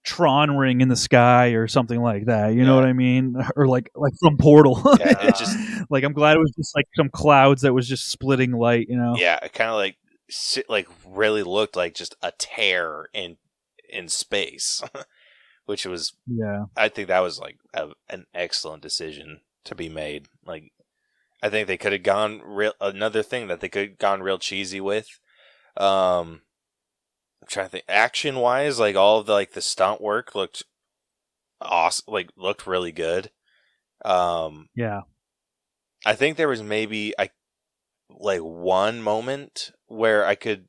Tron 0.04 0.56
ring 0.56 0.80
in 0.80 0.88
the 0.88 0.96
sky 0.96 1.48
or 1.48 1.66
something 1.66 2.00
like 2.00 2.26
that. 2.26 2.54
You 2.54 2.64
know 2.64 2.74
what 2.74 2.84
I 2.84 2.92
mean? 2.92 3.36
Or 3.56 3.66
like 3.66 3.90
like 3.94 4.12
from 4.20 4.36
Portal. 4.36 4.80
Yeah, 4.98 5.28
it 5.28 5.36
just 5.38 5.56
like 5.90 6.04
I'm 6.04 6.12
glad 6.12 6.36
it 6.36 6.40
was 6.40 6.52
just 6.56 6.74
like 6.74 6.86
some 6.96 7.08
clouds 7.08 7.62
that 7.62 7.74
was 7.74 7.88
just 7.88 8.10
splitting 8.10 8.52
light. 8.52 8.86
You 8.88 8.96
know? 8.96 9.14
yeah, 9.16 9.38
it 9.42 9.52
kind 9.52 9.70
of 9.70 9.76
like 9.76 9.96
like 10.68 10.88
really 11.06 11.42
looked 11.42 11.76
like 11.76 11.94
just 11.94 12.16
a 12.22 12.32
tear 12.38 13.06
in 13.12 13.36
in 13.88 14.08
space, 14.08 14.82
which 15.66 15.86
was 15.86 16.12
Yeah. 16.26 16.64
I 16.76 16.88
think 16.88 17.08
that 17.08 17.20
was 17.20 17.38
like 17.38 17.58
a, 17.72 17.90
an 18.08 18.26
excellent 18.34 18.82
decision 18.82 19.40
to 19.64 19.74
be 19.74 19.88
made. 19.88 20.26
Like, 20.44 20.72
I 21.42 21.48
think 21.48 21.66
they 21.66 21.78
could 21.78 21.92
have 21.92 22.02
gone 22.02 22.40
real. 22.44 22.72
Another 22.80 23.22
thing 23.22 23.46
that 23.48 23.60
they 23.60 23.68
could 23.68 23.88
have 23.88 23.98
gone 23.98 24.22
real 24.22 24.38
cheesy 24.38 24.80
with. 24.80 25.06
Um, 25.76 26.42
I'm 27.42 27.48
trying 27.48 27.66
to 27.66 27.70
think. 27.70 27.84
Action 27.88 28.36
wise, 28.36 28.78
like 28.78 28.96
all 28.96 29.18
of 29.18 29.26
the 29.26 29.32
like 29.32 29.52
the 29.52 29.60
stunt 29.62 30.00
work 30.00 30.34
looked 30.34 30.62
awesome. 31.60 32.04
Like 32.08 32.30
looked 32.36 32.66
really 32.66 32.92
good. 32.92 33.30
Um, 34.04 34.68
Yeah. 34.74 35.02
I 36.06 36.14
think 36.14 36.36
there 36.36 36.48
was 36.48 36.62
maybe 36.62 37.14
I 37.18 37.30
like 38.10 38.40
one 38.40 39.02
moment 39.02 39.72
where 39.86 40.26
I 40.26 40.34
could 40.34 40.66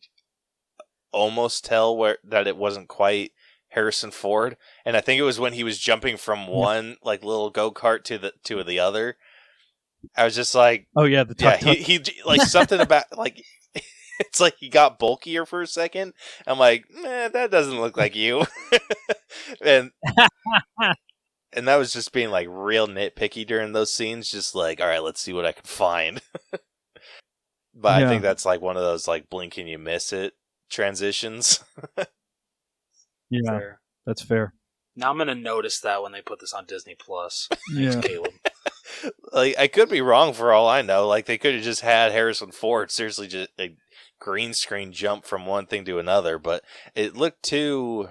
almost 1.12 1.66
tell 1.66 1.96
where 1.96 2.18
that 2.24 2.48
it 2.48 2.58
wasn't 2.58 2.88
quite 2.88 3.32
Harrison 3.70 4.12
Ford, 4.12 4.56
and 4.86 4.96
I 4.96 5.02
think 5.02 5.20
it 5.20 5.24
was 5.24 5.40
when 5.40 5.54
he 5.54 5.64
was 5.64 5.78
jumping 5.78 6.16
from 6.16 6.48
one 6.48 6.96
like 7.04 7.24
little 7.24 7.50
go 7.50 7.72
kart 7.72 8.04
to 8.06 8.18
the 8.18 8.32
to 8.46 8.64
the 8.64 8.80
other. 8.80 9.18
I 10.16 10.24
was 10.24 10.36
just 10.36 10.56
like, 10.56 10.88
Oh 10.96 11.04
yeah, 11.04 11.24
the 11.24 11.36
yeah, 11.38 11.58
tuck, 11.58 11.76
he, 11.76 12.00
he 12.00 12.22
like 12.26 12.42
something 12.42 12.80
about 12.80 13.18
like 13.18 13.44
it's 14.20 14.40
like 14.40 14.56
he 14.58 14.70
got 14.70 15.00
bulkier 15.00 15.46
for 15.46 15.62
a 15.62 15.68
second. 15.68 16.14
I'm 16.48 16.60
like, 16.60 16.86
man, 16.92 17.32
that 17.34 17.52
doesn't 17.52 17.80
look 17.80 17.98
like 17.98 18.16
you, 18.16 18.46
and 19.62 19.92
and 21.54 21.68
that 21.68 21.76
was 21.78 21.94
just 21.94 22.14
being 22.14 22.30
like 22.30 22.48
real 22.50 22.88
nitpicky 22.88 23.46
during 23.46 23.74
those 23.74 23.94
scenes. 23.94 24.30
Just 24.30 24.56
like, 24.56 24.82
all 24.82 24.88
right, 24.88 25.04
let's 25.04 25.22
see 25.22 25.34
what 25.34 25.46
I 25.46 25.52
can 25.52 25.66
find. 25.66 26.22
but 27.74 28.04
I 28.04 28.08
think 28.08 28.22
that's 28.22 28.46
like 28.46 28.62
one 28.62 28.78
of 28.78 28.84
those 28.84 29.08
like 29.08 29.30
blink 29.30 29.58
and 29.58 29.70
you 29.70 29.78
miss 29.78 30.14
it 30.14 30.34
transitions. 30.70 31.64
yeah, 33.30 33.42
Fair. 33.46 33.80
that's 34.06 34.22
fair. 34.22 34.54
Now 34.96 35.12
I'm 35.12 35.18
gonna 35.18 35.36
notice 35.36 35.80
that 35.82 36.02
when 36.02 36.12
they 36.12 36.22
put 36.22 36.40
this 36.40 36.54
on 36.54 36.66
Disney 36.66 36.96
Plus. 36.98 37.50
Yeah. 37.72 38.00
Caleb. 38.02 38.32
like 39.34 39.58
I 39.58 39.68
could 39.68 39.90
be 39.90 40.02
wrong 40.02 40.34
for 40.34 40.54
all 40.54 40.68
I 40.68 40.82
know. 40.82 41.08
Like 41.08 41.26
they 41.26 41.38
could 41.38 41.56
have 41.56 41.64
just 41.64 41.82
had 41.82 42.12
Harrison 42.12 42.52
Ford 42.52 42.92
seriously 42.92 43.28
just 43.28 43.50
a 43.60 43.76
green 44.20 44.54
screen 44.54 44.92
jump 44.92 45.26
from 45.26 45.46
one 45.46 45.66
thing 45.66 45.86
to 45.86 46.00
another, 46.00 46.38
but 46.38 46.64
it 46.96 47.16
looked 47.16 47.44
too 47.44 48.10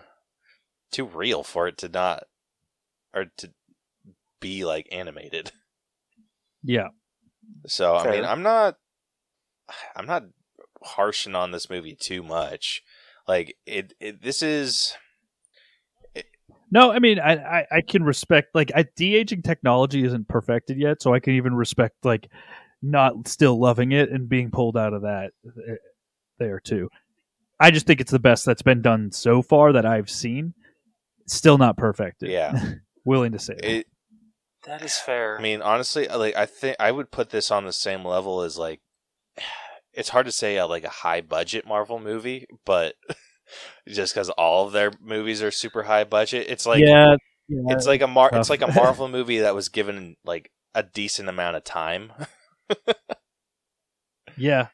too 0.91 1.05
real 1.05 1.43
for 1.43 1.67
it 1.67 1.77
to 1.79 1.89
not 1.89 2.25
or 3.15 3.27
to 3.39 3.51
be 4.41 4.65
like 4.65 4.89
animated. 4.93 5.53
Yeah. 6.63 6.89
So 7.67 7.97
I 7.97 8.11
mean, 8.11 8.25
I'm 8.25 8.43
not 8.43 8.77
I'm 9.97 10.07
not 10.07 10.25
harshing 10.83 11.35
on 11.35 11.51
this 11.51 11.71
movie 11.71 11.97
too 11.99 12.23
much. 12.23 12.83
Like 13.27 13.57
it, 13.67 13.95
it 14.01 14.23
this 14.23 14.43
is 14.43 14.95
No, 16.71 16.93
I 16.93 16.99
mean, 16.99 17.19
I, 17.19 17.35
I, 17.35 17.67
I 17.73 17.81
can 17.81 18.05
respect 18.05 18.55
like 18.55 18.73
I, 18.75 18.87
de 18.97 19.17
aging 19.17 19.43
technology 19.43 20.05
isn't 20.05 20.29
perfected 20.29 20.79
yet, 20.79 21.03
so 21.03 21.15
I 21.15 21.21
can 21.21 21.35
even 21.35 21.55
respect 21.55 22.05
like 22.05 22.29
not 22.83 23.29
still 23.29 23.59
loving 23.59 23.93
it 23.93 24.11
and 24.11 24.29
being 24.29 24.51
pulled 24.51 24.77
out 24.77 24.93
of 24.93 25.03
that 25.03 25.31
uh, 25.47 25.75
there 26.39 26.61
too. 26.61 26.89
I 27.61 27.70
just 27.70 27.86
think 27.86 28.01
it's 28.01 28.11
the 28.11 28.19
best 28.19 28.44
that's 28.44 28.62
been 28.62 28.82
done 28.82 29.12
so 29.12 29.43
far 29.43 29.73
that 29.73 29.86
I've 29.86 30.11
seen. 30.11 30.55
Still 31.27 31.59
not 31.59 31.77
perfected. 31.77 32.31
yeah. 32.31 32.73
willing 33.05 33.32
to 33.32 33.39
say. 33.39 33.55
that. 33.55 33.65
It 33.65 33.86
That 34.66 34.82
is 34.82 34.98
fair. 34.98 35.39
I 35.39 35.43
mean, 35.43 35.62
honestly, 35.62 36.09
like 36.09 36.36
I 36.36 36.47
think 36.47 36.77
I 36.81 36.90
would 36.90 37.11
put 37.11 37.31
this 37.31 37.51
on 37.51 37.65
the 37.65 37.73
same 37.73 38.05
level 38.05 38.43
as 38.43 38.59
like 38.59 38.81
it's 39.93 40.09
hard 40.09 40.27
to 40.27 40.32
say 40.32 40.59
uh, 40.59 40.66
like 40.66 40.85
a 40.85 40.90
high 40.90 41.20
budget 41.20 41.66
Marvel 41.66 42.01
movie, 42.01 42.47
but 42.65 42.94
just 43.89 44.15
because 44.15 44.31
all 44.31 44.66
of 44.66 44.73
their 44.73 44.93
movies 45.01 45.43
are 45.43 45.51
super 45.51 45.85
high 45.85 46.05
budget, 46.05 46.47
it's 46.48 46.66
like 46.66 46.81
yeah, 46.81 47.16
yeah, 47.48 47.62
it's 47.69 47.86
like 47.86 48.02
a 48.02 48.06
mar- 48.06 48.31
it's 48.32 48.51
like 48.51 48.62
a 48.62 48.73
Marvel 48.73 49.09
movie 49.09 49.39
that 49.40 49.55
was 49.55 49.69
given 49.69 50.16
like 50.24 50.51
a 50.74 50.82
decent 50.82 51.28
amount 51.28 51.56
of 51.56 51.65
time. 51.65 52.12
yeah. 54.36 54.69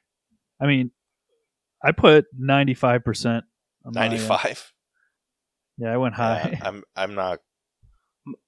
I 0.60 0.66
mean, 0.66 0.90
I 1.82 1.92
put 1.92 2.26
ninety 2.36 2.74
five 2.74 3.04
percent. 3.04 3.44
Uh, 3.84 3.90
ninety 3.92 4.18
five. 4.18 4.72
Yeah, 5.78 5.94
I 5.94 5.96
went 5.96 6.14
high. 6.14 6.58
I'm 6.62 6.84
I'm 6.94 7.14
not. 7.14 7.40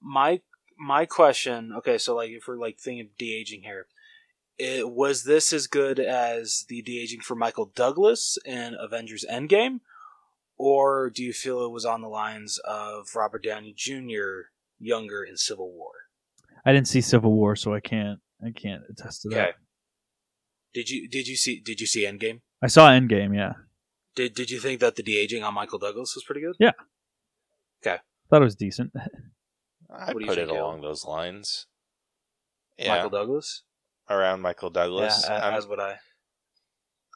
My 0.00 0.40
my 0.78 1.06
question. 1.06 1.72
Okay, 1.78 1.98
so 1.98 2.14
like 2.14 2.30
if 2.30 2.46
we're 2.46 2.58
like 2.58 2.78
thinking 2.78 3.06
of 3.06 3.16
de 3.16 3.34
aging 3.34 3.62
here, 3.62 3.86
it, 4.58 4.90
was 4.90 5.24
this 5.24 5.52
as 5.52 5.66
good 5.66 5.98
as 5.98 6.64
the 6.68 6.82
de 6.82 7.00
aging 7.00 7.20
for 7.20 7.34
Michael 7.34 7.72
Douglas 7.74 8.36
in 8.44 8.76
Avengers 8.78 9.24
Endgame, 9.30 9.80
or 10.58 11.08
do 11.08 11.24
you 11.24 11.32
feel 11.32 11.64
it 11.64 11.70
was 11.70 11.86
on 11.86 12.02
the 12.02 12.08
lines 12.08 12.58
of 12.64 13.06
Robert 13.14 13.42
Downey 13.42 13.72
Jr. 13.74 14.50
younger 14.78 15.24
in 15.24 15.36
Civil 15.38 15.72
War? 15.72 15.92
I 16.66 16.72
didn't 16.72 16.88
see 16.88 17.00
Civil 17.00 17.32
War, 17.32 17.56
so 17.56 17.72
I 17.74 17.80
can't. 17.80 18.20
I 18.44 18.50
can't 18.50 18.82
attest 18.90 19.22
to 19.22 19.28
that. 19.30 19.40
Okay. 19.40 19.52
Did 20.74 20.90
you 20.90 21.08
did 21.08 21.28
you 21.28 21.36
see 21.36 21.60
did 21.60 21.80
you 21.80 21.86
see 21.86 22.04
Endgame? 22.04 22.40
I 22.62 22.68
saw 22.68 22.88
Endgame. 22.90 23.34
Yeah, 23.36 23.54
Did 24.14 24.34
did 24.34 24.50
you 24.50 24.60
think 24.60 24.80
that 24.80 24.96
the 24.96 25.02
de 25.02 25.16
aging 25.18 25.42
on 25.42 25.54
Michael 25.54 25.78
Douglas 25.78 26.14
was 26.14 26.24
pretty 26.24 26.40
good? 26.40 26.54
Yeah. 26.58 26.72
Okay. 27.84 27.98
Thought 28.30 28.42
it 28.42 28.44
was 28.44 28.54
decent. 28.56 28.92
I 29.90 30.12
What 30.12 30.24
put 30.24 30.38
it 30.38 30.46
think, 30.46 30.50
Al? 30.56 30.64
along 30.64 30.80
those 30.82 31.04
lines. 31.04 31.66
Yeah, 32.78 32.94
Michael 32.94 33.10
Douglas. 33.10 33.62
around 34.08 34.40
Michael 34.40 34.70
Douglas. 34.70 35.24
Yeah, 35.28 35.36
a- 35.38 35.44
I'm- 35.44 35.54
as 35.54 35.66
would 35.66 35.80
I. 35.80 35.96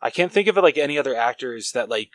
I 0.03 0.11
can't 0.11 0.31
think 0.31 0.47
of 0.49 0.59
it 0.59 0.63
like 0.63 0.77
any 0.77 0.99
other 0.99 1.17
actors 1.17 1.73
that 1.73 1.89
like 1.89 2.11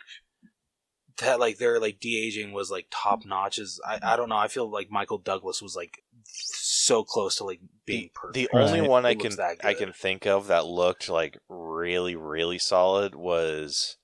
that 1.18 1.40
like 1.40 1.58
their 1.58 1.80
like 1.80 1.98
de 2.00 2.16
aging 2.16 2.52
was 2.52 2.70
like 2.70 2.86
top 2.92 3.24
notch. 3.26 3.58
Is 3.58 3.80
I, 3.86 3.98
I 4.02 4.16
don't 4.16 4.28
know. 4.28 4.36
I 4.36 4.46
feel 4.48 4.70
like 4.70 4.88
Michael 4.90 5.18
Douglas 5.18 5.60
was 5.60 5.74
like 5.74 5.98
so 6.84 7.04
close 7.04 7.36
to 7.36 7.44
like 7.44 7.60
being 7.86 8.10
perfect. 8.14 8.34
The 8.34 8.48
Right. 8.52 8.64
only 8.64 8.80
one 8.80 9.06
I 9.06 9.10
It 9.10 9.18
looks 9.22 9.36
can 9.36 9.56
I 9.62 9.74
can 9.74 9.92
think 9.92 10.26
of 10.26 10.46
that 10.48 10.66
looked 10.66 11.08
like 11.08 11.38
really 11.48 12.16
really 12.16 12.58
solid 12.58 13.14
was 13.14 13.96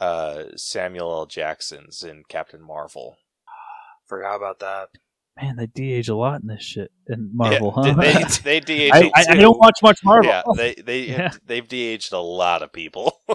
uh, 0.00 0.44
Samuel 0.56 1.10
L. 1.12 1.26
Jackson's 1.26 2.02
in 2.02 2.22
Captain 2.28 2.62
Marvel. 2.62 3.16
Forgot 4.06 4.36
about 4.36 4.58
that. 4.60 4.88
Man, 5.40 5.56
they 5.56 5.66
de-age 5.66 6.08
a 6.08 6.16
lot 6.16 6.40
in 6.40 6.48
this 6.48 6.64
shit 6.64 6.90
in 7.08 7.30
Marvel, 7.32 7.72
Yeah, 7.84 7.94
huh? 7.94 8.00
They 8.00 8.24
they, 8.42 8.60
de-aged 8.60 8.94
I, 8.94 9.10
I, 9.14 9.24
I 9.30 9.34
don't 9.36 9.58
watch 9.58 9.78
much 9.82 10.00
Marvel. 10.02 10.30
Yeah, 10.30 10.42
they 10.56 10.74
they 10.84 11.00
Yeah. 11.02 11.32
they've 11.46 11.66
de-aged 11.66 12.12
a 12.12 12.18
lot 12.18 12.62
of 12.62 12.72
people. 12.72 13.18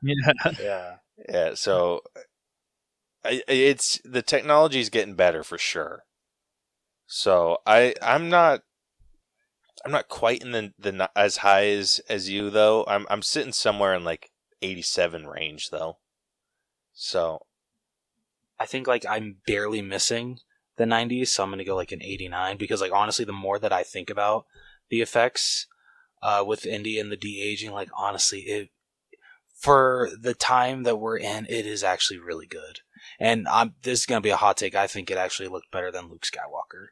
Yeah. 0.00 0.32
Yeah. 0.60 0.94
yeah, 1.28 1.54
so 1.54 2.02
it's 3.24 4.00
the 4.04 4.22
technology 4.22 4.78
is 4.78 4.90
getting 4.90 5.14
better 5.14 5.42
for 5.42 5.58
sure. 5.58 6.04
So 7.08 7.56
I 7.66 7.94
I'm 8.02 8.28
not 8.28 8.62
I'm 9.84 9.90
not 9.90 10.08
quite 10.08 10.42
in 10.42 10.52
the 10.52 10.72
the 10.78 11.10
as 11.16 11.38
high 11.38 11.68
as 11.68 12.02
as 12.08 12.28
you 12.28 12.50
though. 12.50 12.84
I'm 12.86 13.06
I'm 13.08 13.22
sitting 13.22 13.52
somewhere 13.52 13.94
in 13.94 14.04
like 14.04 14.30
87 14.60 15.26
range 15.26 15.70
though. 15.70 15.96
So 16.92 17.40
I 18.60 18.66
think 18.66 18.86
like 18.86 19.06
I'm 19.08 19.38
barely 19.46 19.80
missing 19.80 20.40
the 20.76 20.84
90s, 20.84 21.28
so 21.28 21.42
I'm 21.42 21.50
gonna 21.50 21.64
go 21.64 21.76
like 21.76 21.92
an 21.92 22.02
89 22.02 22.58
because 22.58 22.82
like 22.82 22.92
honestly, 22.92 23.24
the 23.24 23.32
more 23.32 23.58
that 23.58 23.72
I 23.72 23.84
think 23.84 24.10
about 24.10 24.44
the 24.90 25.00
effects 25.00 25.66
uh, 26.22 26.44
with 26.46 26.66
Indy 26.66 27.00
and 27.00 27.10
the 27.10 27.16
de 27.16 27.40
aging, 27.40 27.72
like 27.72 27.88
honestly, 27.96 28.40
it 28.40 28.68
for 29.54 30.10
the 30.20 30.34
time 30.34 30.82
that 30.82 30.96
we're 30.96 31.18
in, 31.18 31.46
it 31.48 31.64
is 31.64 31.82
actually 31.82 32.18
really 32.18 32.46
good. 32.46 32.80
And 33.18 33.48
I'm 33.48 33.76
this 33.82 34.00
is 34.00 34.06
gonna 34.06 34.20
be 34.20 34.28
a 34.28 34.36
hot 34.36 34.58
take. 34.58 34.74
I 34.74 34.86
think 34.86 35.10
it 35.10 35.16
actually 35.16 35.48
looked 35.48 35.70
better 35.70 35.90
than 35.90 36.10
Luke 36.10 36.26
Skywalker 36.26 36.88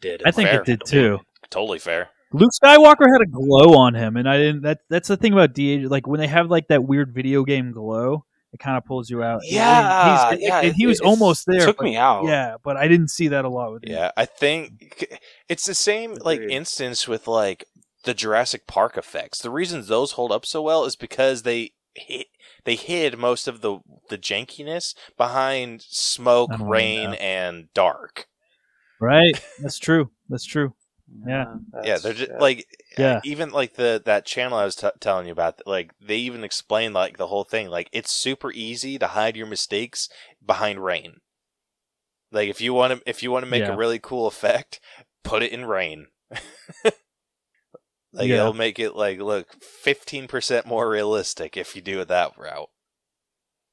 did. 0.00 0.22
I 0.26 0.30
think 0.30 0.48
Fair. 0.48 0.60
it 0.60 0.66
did 0.66 0.82
too. 0.86 1.20
totally 1.50 1.78
fair. 1.78 2.10
Luke 2.32 2.50
Skywalker 2.62 3.06
had 3.10 3.22
a 3.22 3.26
glow 3.26 3.74
on 3.78 3.94
him, 3.94 4.16
and 4.16 4.28
I 4.28 4.36
didn't. 4.36 4.62
That 4.62 4.80
that's 4.90 5.08
the 5.08 5.16
thing 5.16 5.32
about 5.32 5.54
de 5.54 5.86
Like 5.86 6.06
when 6.06 6.20
they 6.20 6.26
have 6.26 6.50
like 6.50 6.68
that 6.68 6.84
weird 6.84 7.14
video 7.14 7.42
game 7.42 7.72
glow, 7.72 8.24
it 8.52 8.60
kind 8.60 8.76
of 8.76 8.84
pulls 8.84 9.08
you 9.08 9.22
out. 9.22 9.40
Yeah, 9.44 10.28
And 10.30 10.38
he's- 10.40 10.48
yeah. 10.48 10.60
and 10.60 10.74
he 10.76 10.86
was 10.86 11.00
it- 11.00 11.06
almost 11.06 11.46
it 11.48 11.52
there. 11.58 11.66
Took 11.66 11.78
but- 11.78 11.84
me 11.84 11.96
out. 11.96 12.24
Yeah, 12.26 12.56
but 12.62 12.76
I 12.76 12.86
didn't 12.86 13.08
see 13.08 13.28
that 13.28 13.44
a 13.46 13.48
lot 13.48 13.72
with 13.72 13.84
him. 13.84 13.92
Yeah, 13.92 14.10
I 14.16 14.26
think 14.26 15.08
it's 15.48 15.64
the 15.64 15.74
same 15.74 16.14
like 16.20 16.40
Agreed. 16.40 16.54
instance 16.54 17.08
with 17.08 17.26
like 17.26 17.64
the 18.04 18.12
Jurassic 18.14 18.66
Park 18.66 18.96
effects. 18.98 19.40
The 19.40 19.50
reasons 19.50 19.88
those 19.88 20.12
hold 20.12 20.30
up 20.30 20.44
so 20.44 20.60
well 20.62 20.84
is 20.84 20.96
because 20.96 21.42
they 21.44 21.72
hid, 21.94 22.26
they 22.64 22.74
hid 22.76 23.16
most 23.18 23.48
of 23.48 23.62
the 23.62 23.78
the 24.10 24.18
jankiness 24.18 24.94
behind 25.16 25.80
smoke, 25.82 26.50
rain, 26.60 27.10
know. 27.12 27.16
and 27.16 27.72
dark. 27.72 28.26
Right. 29.00 29.40
That's 29.60 29.78
true. 29.78 30.10
That's 30.28 30.44
true. 30.44 30.74
Yeah. 31.26 31.54
yeah, 31.84 31.96
they're 31.96 32.12
just 32.12 32.30
yeah. 32.30 32.38
like 32.38 32.66
Yeah. 32.98 33.20
even 33.24 33.50
like 33.50 33.74
the 33.74 34.02
that 34.04 34.26
channel 34.26 34.58
I 34.58 34.64
was 34.66 34.76
t- 34.76 34.88
telling 35.00 35.26
you 35.26 35.32
about. 35.32 35.60
Like 35.66 35.92
they 36.00 36.16
even 36.16 36.44
explain 36.44 36.92
like 36.92 37.16
the 37.16 37.28
whole 37.28 37.44
thing. 37.44 37.68
Like 37.68 37.88
it's 37.92 38.12
super 38.12 38.52
easy 38.52 38.98
to 38.98 39.06
hide 39.06 39.36
your 39.36 39.46
mistakes 39.46 40.08
behind 40.44 40.84
rain. 40.84 41.20
Like 42.30 42.50
if 42.50 42.60
you 42.60 42.74
want 42.74 42.92
to 42.92 43.08
if 43.08 43.22
you 43.22 43.30
want 43.30 43.44
to 43.44 43.50
make 43.50 43.62
Yeah. 43.62 43.72
a 43.72 43.76
really 43.76 43.98
cool 43.98 44.26
effect, 44.26 44.80
put 45.24 45.42
it 45.42 45.50
in 45.52 45.64
rain. 45.64 46.08
like 46.84 48.28
Yeah. 48.28 48.40
it'll 48.40 48.52
make 48.52 48.78
it 48.78 48.94
like 48.94 49.18
look 49.18 49.62
fifteen 49.62 50.28
percent 50.28 50.66
more 50.66 50.90
realistic 50.90 51.56
if 51.56 51.74
you 51.74 51.80
do 51.82 52.00
it 52.00 52.08
that 52.08 52.32
route. 52.36 52.68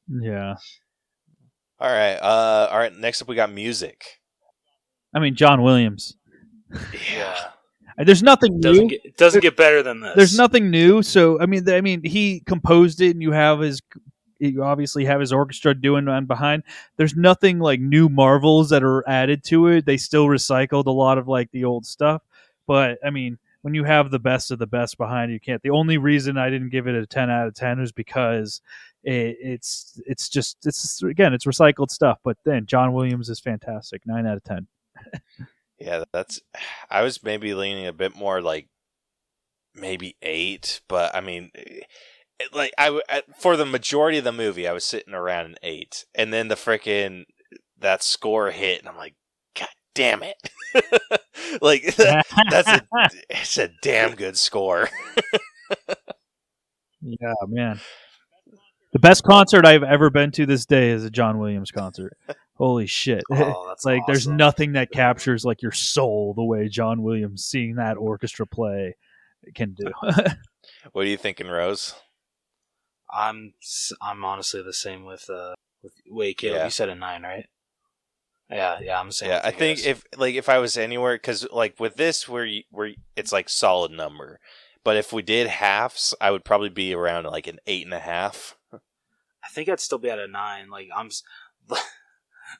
Yeah. 0.07 0.55
All 1.79 1.91
right, 1.91 2.15
uh, 2.15 2.69
all 2.71 2.77
right. 2.77 2.95
Next 2.95 3.21
up, 3.21 3.27
we 3.27 3.35
got 3.35 3.51
music. 3.51 4.05
I 5.15 5.19
mean, 5.19 5.33
John 5.35 5.63
Williams. 5.63 6.15
yeah. 7.09 7.33
Uh, 7.97 8.03
there's 8.03 8.21
nothing 8.21 8.59
Doesn't 8.59 8.83
new. 8.83 8.89
get 8.89 9.05
it 9.05 9.17
doesn't 9.17 9.41
get 9.41 9.55
better 9.55 9.81
than 9.81 10.01
this. 10.01 10.13
There's 10.15 10.37
nothing 10.37 10.69
new. 10.69 11.01
So 11.01 11.39
I 11.39 11.45
mean, 11.45 11.67
I 11.69 11.81
mean, 11.81 12.03
he 12.03 12.41
composed 12.41 13.01
it, 13.01 13.11
and 13.11 13.21
you 13.21 13.31
have 13.31 13.59
his. 13.61 13.81
You 14.37 14.63
obviously 14.63 15.05
have 15.05 15.21
his 15.21 15.31
orchestra 15.31 15.73
doing 15.73 16.09
on 16.09 16.25
behind. 16.25 16.63
There's 16.97 17.15
nothing 17.15 17.59
like 17.59 17.79
new 17.79 18.09
marvels 18.09 18.69
that 18.69 18.83
are 18.83 19.07
added 19.07 19.45
to 19.45 19.67
it. 19.67 19.85
They 19.85 19.95
still 19.95 20.25
recycled 20.27 20.87
a 20.87 20.91
lot 20.91 21.17
of 21.17 21.29
like 21.29 21.49
the 21.51 21.63
old 21.63 21.85
stuff. 21.85 22.21
But 22.67 22.99
I 23.03 23.11
mean, 23.11 23.37
when 23.61 23.73
you 23.73 23.85
have 23.85 24.11
the 24.11 24.19
best 24.19 24.51
of 24.51 24.59
the 24.59 24.67
best 24.67 24.97
behind 24.97 25.31
you, 25.31 25.39
can't. 25.39 25.61
The 25.63 25.69
only 25.69 25.97
reason 25.97 26.37
I 26.37 26.49
didn't 26.49 26.69
give 26.69 26.85
it 26.85 26.95
a 26.95 27.05
10 27.07 27.29
out 27.29 27.47
of 27.47 27.53
10 27.53 27.79
is 27.79 27.93
because 27.93 28.61
it, 29.05 29.37
it's 29.39 30.01
it's 30.05 30.27
just 30.27 30.57
it's 30.65 31.01
again 31.01 31.33
it's 31.33 31.45
recycled 31.45 31.89
stuff. 31.89 32.19
But 32.21 32.35
then 32.43 32.65
John 32.65 32.91
Williams 32.91 33.29
is 33.29 33.39
fantastic. 33.39 34.05
Nine 34.05 34.27
out 34.27 34.35
of 34.35 34.43
10. 34.43 34.67
Yeah, 35.79 36.05
that's. 36.13 36.39
I 36.89 37.01
was 37.01 37.23
maybe 37.23 37.53
leaning 37.53 37.85
a 37.85 37.93
bit 37.93 38.15
more 38.15 38.41
like 38.41 38.69
maybe 39.73 40.15
eight, 40.21 40.81
but 40.87 41.13
I 41.13 41.21
mean, 41.21 41.51
it, 41.53 42.53
like 42.53 42.73
I 42.77 43.23
for 43.37 43.57
the 43.57 43.65
majority 43.65 44.17
of 44.17 44.23
the 44.23 44.31
movie, 44.31 44.67
I 44.67 44.73
was 44.73 44.85
sitting 44.85 45.13
around 45.13 45.45
an 45.47 45.55
eight, 45.63 46.05
and 46.15 46.31
then 46.33 46.47
the 46.47 46.55
freaking 46.55 47.25
that 47.79 48.03
score 48.03 48.51
hit, 48.51 48.79
and 48.79 48.89
I'm 48.89 48.97
like, 48.97 49.15
God 49.57 49.67
damn 49.93 50.23
it! 50.23 50.37
like 51.61 51.83
that, 51.97 52.25
that's 52.49 52.69
a 52.69 52.81
it's 53.29 53.57
a 53.57 53.69
damn 53.81 54.15
good 54.15 54.37
score. 54.37 54.89
Yeah, 57.01 57.33
man. 57.47 57.79
The 58.95 58.99
best 58.99 59.25
concert 59.25 59.65
I've 59.65 59.83
ever 59.83 60.09
been 60.09 60.31
to 60.31 60.45
this 60.45 60.65
day 60.65 60.91
is 60.91 61.03
a 61.03 61.09
John 61.09 61.37
Williams 61.37 61.69
concert. 61.69 62.15
Holy 62.53 62.85
shit. 62.85 63.25
Oh, 63.29 63.65
that's 63.67 63.83
like 63.85 64.03
there's 64.07 64.25
nothing 64.25 64.71
that 64.71 64.89
captures 64.89 65.43
like 65.43 65.61
your 65.61 65.73
soul 65.73 66.33
the 66.33 66.45
way 66.45 66.69
John 66.69 67.03
Williams 67.03 67.43
seeing 67.43 67.75
that 67.75 67.97
orchestra 67.97 68.47
play 68.47 68.95
can 69.53 69.73
do. 69.73 69.91
what 70.93 71.05
are 71.05 71.09
you 71.09 71.17
thinking, 71.17 71.47
Rose? 71.47 71.93
I'm 73.11 73.55
s- 73.61 73.91
I'm 74.01 74.23
honestly 74.23 74.63
the 74.63 74.71
same 74.71 75.03
with 75.03 75.29
uh 75.29 75.55
with 75.83 75.91
wait 76.09 76.37
Caleb, 76.37 76.59
Yeah. 76.59 76.63
you 76.63 76.71
said 76.71 76.87
a 76.87 76.95
nine 76.95 77.23
right? 77.23 77.47
Yeah, 78.49 78.79
yeah, 78.81 78.97
I'm 78.97 79.11
saying. 79.11 79.33
Yeah, 79.33 79.41
I 79.43 79.51
think 79.51 79.79
guys. 79.79 79.87
if 79.87 80.03
like 80.15 80.35
if 80.35 80.47
I 80.47 80.59
was 80.59 80.77
anywhere, 80.77 81.15
because 81.15 81.45
like 81.51 81.77
with 81.81 81.97
this, 81.97 82.29
where 82.29 82.45
you, 82.45 82.63
where 82.71 82.91
it's 83.17 83.33
like 83.33 83.49
solid 83.49 83.91
number, 83.91 84.39
but 84.85 84.95
if 84.95 85.11
we 85.11 85.21
did 85.21 85.47
halves, 85.47 86.15
I 86.21 86.31
would 86.31 86.45
probably 86.45 86.69
be 86.69 86.93
around 86.93 87.25
like 87.25 87.47
an 87.47 87.59
eight 87.67 87.83
and 87.83 87.93
a 87.93 87.99
half. 87.99 88.55
I 89.45 89.49
think 89.49 89.69
I'd 89.69 89.79
still 89.79 89.97
be 89.99 90.09
at 90.09 90.19
a 90.19 90.27
nine. 90.27 90.69
Like 90.69 90.89
I'm, 90.95 91.09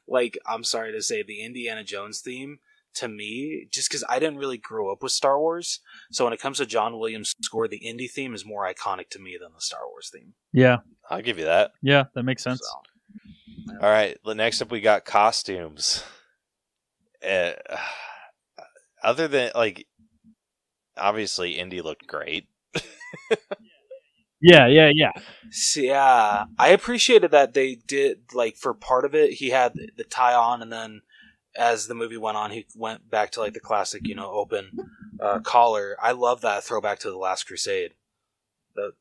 like 0.07 0.38
I'm 0.45 0.64
sorry 0.64 0.91
to 0.91 1.02
say, 1.02 1.24
the 1.24 1.41
Indiana 1.41 1.84
Jones 1.84 2.20
theme 2.20 2.60
to 2.95 3.07
me, 3.07 3.68
just 3.72 3.90
because 3.90 4.03
I 4.07 4.20
didn't 4.20 4.38
really 4.38 4.57
grow 4.57 4.91
up 4.91 5.03
with 5.03 5.12
Star 5.12 5.38
Wars, 5.40 5.82
so 6.12 6.24
when 6.24 6.34
it 6.34 6.40
comes 6.40 6.57
to 6.57 6.66
John 6.66 6.98
Williams' 6.98 7.36
score, 7.41 7.68
the 7.68 7.78
Indy 7.78 8.07
theme 8.07 8.34
is 8.34 8.45
more 8.45 8.66
iconic 8.72 9.10
to 9.10 9.20
me 9.20 9.38
than 9.40 9.52
the 9.53 9.60
Star 9.62 9.82
Wars 9.88 10.10
theme. 10.14 10.34
yeah, 10.53 10.78
I'll 11.10 11.22
give 11.22 11.38
you 11.38 11.45
that. 11.45 11.72
yeah, 11.82 12.06
that 12.14 12.24
makes 12.24 12.41
sense. 12.44 12.62
So, 12.64 13.76
All 13.82 13.90
right. 13.90 14.18
the 14.24 14.34
Next 14.36 14.62
up, 14.62 14.72
we 14.72 14.80
got 14.80 15.03
costumes. 15.06 16.03
Uh, 17.28 17.53
other 19.03 19.28
than 19.28 19.52
like, 19.56 19.88
obviously, 20.98 21.60
Indy 21.60 21.82
looked 21.82 22.07
great. 22.07 22.48
Yeah, 24.41 24.68
yeah, 24.68 24.91
yeah. 24.94 25.12
So, 25.49 25.80
yeah, 25.80 26.45
I 26.60 26.70
appreciated 26.70 27.32
that 27.32 27.53
they 27.53 27.76
did 27.76 28.34
like 28.34 28.57
for 28.57 28.74
part 28.74 29.06
of 29.06 29.16
it. 29.16 29.34
He 29.34 29.49
had 29.49 29.74
the 29.95 30.03
tie 30.03 30.34
on, 30.34 30.62
and 30.62 30.72
then 30.72 31.02
as 31.56 31.88
the 31.88 31.95
movie 31.95 32.18
went 32.18 32.38
on, 32.38 32.52
he 32.52 32.66
went 32.76 33.10
back 33.10 33.32
to 33.32 33.40
like 33.40 33.53
the 33.53 33.60
classic, 33.60 34.07
you 34.07 34.16
know, 34.16 34.30
open 34.30 34.72
uh, 35.20 35.40
collar. 35.40 35.95
I 36.02 36.12
love 36.12 36.41
that 36.41 36.64
throwback 36.64 36.99
to 36.99 37.10
the 37.10 37.18
Last 37.18 37.48
Crusade. 37.48 37.94
That 38.76 38.94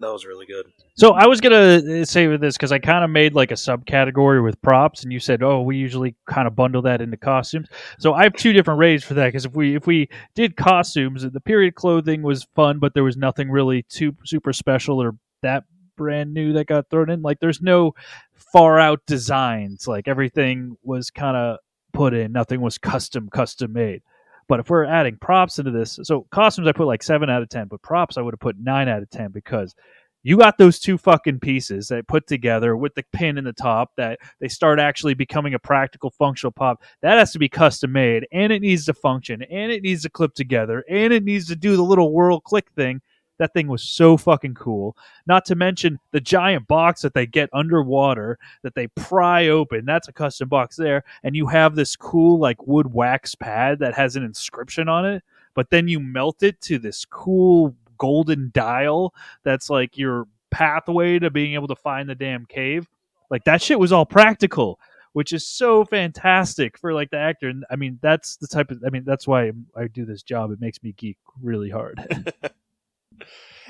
that 0.00 0.12
was 0.12 0.24
really 0.26 0.46
good. 0.46 0.66
So 0.94 1.12
I 1.12 1.26
was 1.26 1.40
gonna 1.40 2.00
uh, 2.00 2.04
say 2.04 2.26
with 2.26 2.40
this 2.40 2.56
because 2.56 2.72
I 2.72 2.78
kind 2.78 3.04
of 3.04 3.10
made 3.10 3.34
like 3.34 3.50
a 3.50 3.54
subcategory 3.54 4.42
with 4.42 4.60
props, 4.62 5.02
and 5.02 5.12
you 5.12 5.20
said, 5.20 5.42
"Oh, 5.42 5.62
we 5.62 5.76
usually 5.76 6.16
kind 6.26 6.46
of 6.46 6.56
bundle 6.56 6.82
that 6.82 7.00
into 7.00 7.16
costumes." 7.16 7.68
So 7.98 8.14
I 8.14 8.24
have 8.24 8.34
two 8.34 8.52
different 8.52 8.80
rates 8.80 9.04
for 9.04 9.14
that 9.14 9.26
because 9.26 9.44
if 9.44 9.54
we 9.54 9.76
if 9.76 9.86
we 9.86 10.08
did 10.34 10.56
costumes, 10.56 11.22
the 11.30 11.40
period 11.40 11.74
clothing 11.74 12.22
was 12.22 12.46
fun, 12.54 12.78
but 12.78 12.94
there 12.94 13.04
was 13.04 13.16
nothing 13.16 13.50
really 13.50 13.82
too 13.84 14.16
super 14.24 14.52
special 14.52 15.00
or 15.00 15.16
that 15.42 15.64
brand 15.96 16.32
new 16.32 16.54
that 16.54 16.66
got 16.66 16.88
thrown 16.88 17.10
in. 17.10 17.20
Like, 17.20 17.40
there's 17.40 17.60
no 17.60 17.94
far 18.32 18.80
out 18.80 19.00
designs. 19.06 19.86
Like 19.86 20.08
everything 20.08 20.76
was 20.82 21.10
kind 21.10 21.36
of 21.36 21.58
put 21.92 22.14
in. 22.14 22.32
Nothing 22.32 22.60
was 22.60 22.78
custom 22.78 23.28
custom 23.28 23.72
made. 23.72 24.02
But 24.50 24.58
if 24.58 24.68
we're 24.68 24.84
adding 24.84 25.16
props 25.16 25.60
into 25.60 25.70
this, 25.70 26.00
so 26.02 26.26
costumes 26.32 26.66
I 26.66 26.72
put 26.72 26.88
like 26.88 27.04
seven 27.04 27.30
out 27.30 27.40
of 27.40 27.48
ten, 27.48 27.68
but 27.68 27.82
props 27.82 28.18
I 28.18 28.20
would 28.20 28.34
have 28.34 28.40
put 28.40 28.58
nine 28.58 28.88
out 28.88 29.00
of 29.00 29.08
ten 29.08 29.30
because 29.30 29.76
you 30.24 30.36
got 30.36 30.58
those 30.58 30.80
two 30.80 30.98
fucking 30.98 31.38
pieces 31.38 31.86
that 31.86 32.08
put 32.08 32.26
together 32.26 32.76
with 32.76 32.92
the 32.96 33.04
pin 33.12 33.38
in 33.38 33.44
the 33.44 33.52
top 33.52 33.92
that 33.96 34.18
they 34.40 34.48
start 34.48 34.80
actually 34.80 35.14
becoming 35.14 35.54
a 35.54 35.58
practical 35.60 36.10
functional 36.10 36.50
pop. 36.50 36.82
That 37.00 37.16
has 37.16 37.30
to 37.30 37.38
be 37.38 37.48
custom 37.48 37.92
made 37.92 38.26
and 38.32 38.52
it 38.52 38.60
needs 38.60 38.86
to 38.86 38.92
function 38.92 39.40
and 39.42 39.70
it 39.70 39.84
needs 39.84 40.02
to 40.02 40.10
clip 40.10 40.34
together 40.34 40.84
and 40.90 41.12
it 41.12 41.22
needs 41.22 41.46
to 41.46 41.54
do 41.54 41.76
the 41.76 41.84
little 41.84 42.12
whirl 42.12 42.40
click 42.40 42.72
thing. 42.74 43.00
That 43.40 43.54
thing 43.54 43.68
was 43.68 43.82
so 43.82 44.18
fucking 44.18 44.52
cool. 44.52 44.98
Not 45.26 45.46
to 45.46 45.54
mention 45.54 45.98
the 46.10 46.20
giant 46.20 46.68
box 46.68 47.00
that 47.00 47.14
they 47.14 47.26
get 47.26 47.48
underwater 47.54 48.38
that 48.62 48.74
they 48.74 48.88
pry 48.88 49.48
open. 49.48 49.86
That's 49.86 50.08
a 50.08 50.12
custom 50.12 50.50
box 50.50 50.76
there. 50.76 51.04
And 51.22 51.34
you 51.34 51.46
have 51.46 51.74
this 51.74 51.96
cool 51.96 52.38
like 52.38 52.66
wood 52.66 52.92
wax 52.92 53.34
pad 53.34 53.78
that 53.78 53.94
has 53.94 54.14
an 54.14 54.24
inscription 54.24 54.90
on 54.90 55.06
it. 55.06 55.24
But 55.54 55.70
then 55.70 55.88
you 55.88 56.00
melt 56.00 56.42
it 56.42 56.60
to 56.62 56.78
this 56.78 57.06
cool 57.06 57.74
golden 57.96 58.50
dial 58.52 59.14
that's 59.42 59.70
like 59.70 59.96
your 59.96 60.26
pathway 60.50 61.18
to 61.18 61.30
being 61.30 61.54
able 61.54 61.68
to 61.68 61.76
find 61.76 62.10
the 62.10 62.14
damn 62.14 62.44
cave. 62.44 62.86
Like 63.30 63.44
that 63.44 63.62
shit 63.62 63.80
was 63.80 63.90
all 63.90 64.04
practical, 64.04 64.78
which 65.14 65.32
is 65.32 65.48
so 65.48 65.86
fantastic 65.86 66.76
for 66.76 66.92
like 66.92 67.08
the 67.08 67.16
actor. 67.16 67.48
And 67.48 67.64
I 67.70 67.76
mean, 67.76 67.98
that's 68.02 68.36
the 68.36 68.46
type 68.46 68.70
of. 68.70 68.82
I 68.86 68.90
mean, 68.90 69.04
that's 69.06 69.26
why 69.26 69.52
I 69.74 69.86
do 69.86 70.04
this 70.04 70.22
job. 70.22 70.50
It 70.50 70.60
makes 70.60 70.82
me 70.82 70.92
geek 70.92 71.16
really 71.40 71.70
hard. 71.70 72.06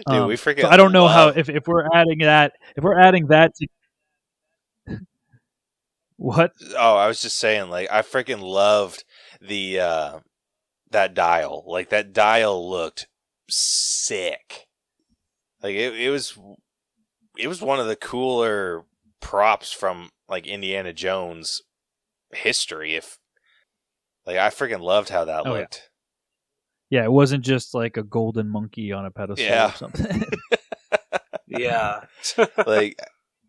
Dude, 0.08 0.22
Um, 0.22 0.28
we 0.28 0.34
freaking. 0.36 0.62
so 0.62 0.68
I 0.68 0.76
don't 0.76 0.92
know 0.92 1.08
how 1.08 1.28
if, 1.28 1.48
if 1.48 1.66
we're 1.66 1.86
adding 1.94 2.18
that 2.20 2.52
if 2.76 2.82
we're 2.84 2.98
adding 2.98 3.26
that 3.28 3.54
to 3.56 3.66
what 6.16 6.52
Oh, 6.76 6.96
I 6.96 7.06
was 7.06 7.20
just 7.22 7.36
saying, 7.38 7.70
like 7.70 7.90
I 7.90 8.02
freaking 8.02 8.40
loved 8.42 9.04
the 9.40 9.80
uh 9.80 10.18
that 10.90 11.14
dial. 11.14 11.64
Like 11.66 11.90
that 11.90 12.12
dial 12.12 12.68
looked 12.68 13.06
sick. 13.48 14.66
Like 15.62 15.74
it, 15.74 15.94
it 15.94 16.10
was 16.10 16.38
it 17.38 17.48
was 17.48 17.62
one 17.62 17.80
of 17.80 17.86
the 17.86 17.96
cooler 17.96 18.84
props 19.20 19.72
from 19.72 20.10
like 20.28 20.46
Indiana 20.46 20.92
Jones 20.92 21.62
history 22.32 22.94
if 22.94 23.18
like 24.26 24.36
I 24.36 24.48
freaking 24.48 24.80
loved 24.80 25.08
how 25.10 25.24
that 25.24 25.46
Oh, 25.46 25.52
looked. 25.52 25.89
Yeah 26.90 27.04
it 27.04 27.12
wasn't 27.12 27.44
just 27.44 27.72
like 27.74 27.96
a 27.96 28.02
golden 28.02 28.48
monkey 28.48 28.92
on 28.92 29.06
a 29.06 29.10
pedestal 29.10 29.46
Yeah. 29.46 29.70
or 29.70 29.76
something 29.76 30.22
Yeah, 31.46 32.04
Like 32.66 32.96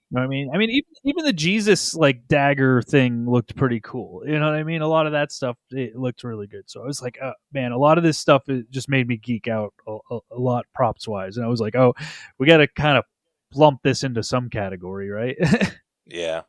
You 0.10 0.18
know 0.18 0.22
what 0.22 0.24
I 0.24 0.28
mean, 0.28 0.50
I 0.54 0.58
mean, 0.58 0.70
even 0.72 0.90
even 1.06 1.26
the 1.26 1.34
Jesus 1.34 1.94
like 1.96 2.28
dagger 2.28 2.82
thing 2.82 3.30
looked 3.30 3.56
pretty 3.56 3.80
cool. 3.80 4.24
You 4.26 4.40
know 4.40 4.46
what 4.48 4.56
I 4.56 4.64
mean? 4.64 4.82
A 4.82 4.88
lot 4.88 5.06
of 5.06 5.12
that 5.14 5.32
stuff 5.32 5.56
it 5.70 5.96
looked 5.96 6.24
really 6.24 6.48
good. 6.48 6.64
So 6.70 6.82
I 6.82 6.86
was 6.86 7.02
like, 7.02 7.18
uh, 7.22 7.34
man, 7.54 7.72
a 7.72 7.78
lot 7.78 7.98
of 8.00 8.04
this 8.04 8.18
stuff 8.18 8.50
it 8.50 8.70
just 8.72 8.90
made 8.90 9.08
me 9.08 9.18
geek 9.18 9.48
out 9.48 9.74
a, 9.88 9.98
a, 10.12 10.20
a 10.32 10.40
lot 10.40 10.66
props 10.74 11.08
wise. 11.08 11.38
And 11.38 11.46
I 11.46 11.50
was 11.50 11.62
like, 11.62 11.76
oh, 11.76 11.94
we 12.40 12.48
got 12.48 12.58
to 12.58 12.68
kind 12.68 12.98
of 12.98 13.06
lump 13.54 13.82
this 13.84 14.04
into 14.04 14.24
some 14.24 14.50
category, 14.50 15.10
right? 15.10 15.38
Yeah. 16.08 16.42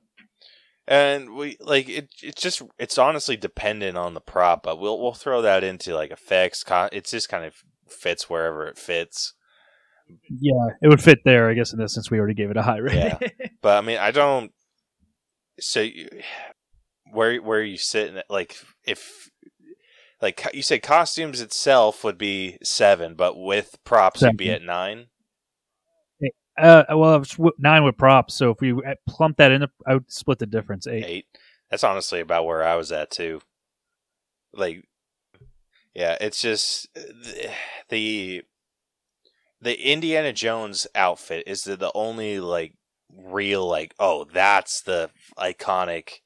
And 0.88 1.34
we 1.34 1.56
like 1.60 1.88
it. 1.88 2.08
It's 2.22 2.42
just 2.42 2.62
it's 2.78 2.98
honestly 2.98 3.36
dependent 3.36 3.96
on 3.96 4.14
the 4.14 4.20
prop, 4.20 4.62
but 4.64 4.78
we'll 4.80 5.00
we'll 5.00 5.14
throw 5.14 5.40
that 5.42 5.62
into 5.62 5.94
like 5.94 6.10
effects. 6.10 6.64
Co- 6.64 6.88
it's 6.90 7.12
just 7.12 7.28
kind 7.28 7.44
of 7.44 7.54
fits 7.88 8.28
wherever 8.28 8.66
it 8.66 8.78
fits. 8.78 9.34
yeah, 10.28 10.70
it 10.82 10.88
would 10.88 11.02
fit 11.02 11.20
there, 11.24 11.48
I 11.48 11.54
guess, 11.54 11.72
in 11.72 11.78
this 11.78 11.94
since 11.94 12.10
we 12.10 12.18
already 12.18 12.34
gave 12.34 12.50
it 12.50 12.56
a 12.56 12.62
high 12.62 12.78
rating. 12.78 12.98
Yeah. 13.20 13.46
But 13.62 13.78
I 13.78 13.80
mean, 13.86 13.98
I 13.98 14.10
don't. 14.10 14.50
So 15.60 15.80
you, 15.82 16.08
where 17.12 17.36
where 17.40 17.62
you 17.62 17.76
sitting? 17.76 18.20
Like 18.28 18.56
if 18.84 19.30
like 20.20 20.44
you 20.52 20.62
said, 20.62 20.82
costumes 20.82 21.40
itself 21.40 22.02
would 22.02 22.18
be 22.18 22.58
seven, 22.62 23.14
but 23.14 23.38
with 23.38 23.76
props, 23.84 24.22
you'd 24.22 24.36
be 24.36 24.50
at 24.50 24.62
nine. 24.62 25.06
Uh, 26.58 26.84
well, 26.90 27.22
nine 27.58 27.84
with 27.84 27.96
props. 27.96 28.34
So 28.34 28.50
if 28.50 28.60
we 28.60 28.72
uh, 28.72 28.94
plump 29.08 29.38
that 29.38 29.52
in, 29.52 29.66
I 29.86 29.94
would 29.94 30.10
split 30.10 30.38
the 30.38 30.46
difference. 30.46 30.86
Eight. 30.86 31.04
Eight. 31.06 31.26
That's 31.70 31.84
honestly 31.84 32.20
about 32.20 32.44
where 32.44 32.62
I 32.62 32.76
was 32.76 32.92
at 32.92 33.10
too. 33.10 33.40
Like, 34.52 34.84
yeah, 35.94 36.16
it's 36.20 36.40
just 36.40 36.88
the 37.88 38.42
the 39.60 39.92
Indiana 39.92 40.32
Jones 40.32 40.86
outfit 40.94 41.44
is 41.46 41.62
the, 41.62 41.76
the 41.76 41.92
only 41.94 42.40
like 42.40 42.74
real 43.14 43.66
like 43.66 43.94
oh 43.98 44.24
that's 44.32 44.82
the 44.82 45.10
iconic 45.38 46.20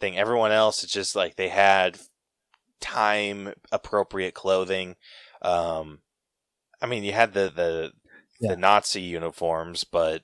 thing. 0.00 0.18
Everyone 0.18 0.52
else 0.52 0.82
it's 0.82 0.92
just 0.92 1.16
like 1.16 1.36
they 1.36 1.48
had 1.48 1.98
time 2.80 3.52
appropriate 3.70 4.34
clothing. 4.34 4.96
Um, 5.42 6.00
I 6.82 6.86
mean, 6.86 7.04
you 7.04 7.12
had 7.12 7.32
the 7.32 7.52
the, 7.54 7.92
Yeah. 8.40 8.50
the 8.50 8.56
Nazi 8.56 9.00
uniforms, 9.02 9.84
but 9.84 10.22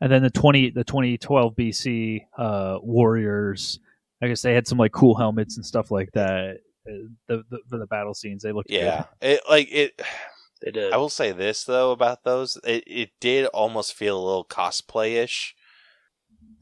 And 0.00 0.10
then 0.12 0.22
the 0.22 0.30
twenty 0.30 0.70
the 0.70 0.84
twenty 0.84 1.16
twelve 1.18 1.54
BC 1.54 2.26
uh, 2.36 2.78
Warriors. 2.82 3.78
I 4.22 4.26
guess 4.28 4.42
they 4.42 4.52
had 4.54 4.66
some 4.66 4.78
like 4.78 4.92
cool 4.92 5.14
helmets 5.14 5.56
and 5.56 5.64
stuff 5.64 5.90
like 5.90 6.10
that. 6.12 6.58
Uh, 6.88 7.08
The, 7.28 7.44
the 7.50 7.58
for 7.68 7.78
the 7.78 7.86
battle 7.86 8.14
scenes, 8.14 8.42
they 8.42 8.52
looked 8.52 8.70
yeah, 8.70 9.04
good. 9.20 9.28
it 9.34 9.40
like 9.48 9.68
it. 9.70 10.00
They 10.60 10.72
did. 10.72 10.92
I 10.92 10.96
will 10.96 11.08
say 11.08 11.30
this 11.30 11.62
though 11.62 11.92
about 11.92 12.24
those, 12.24 12.58
it 12.64 12.82
it 12.88 13.10
did 13.20 13.46
almost 13.46 13.94
feel 13.94 14.18
a 14.18 14.26
little 14.26 14.44
cosplay 14.44 15.12
ish. 15.22 15.54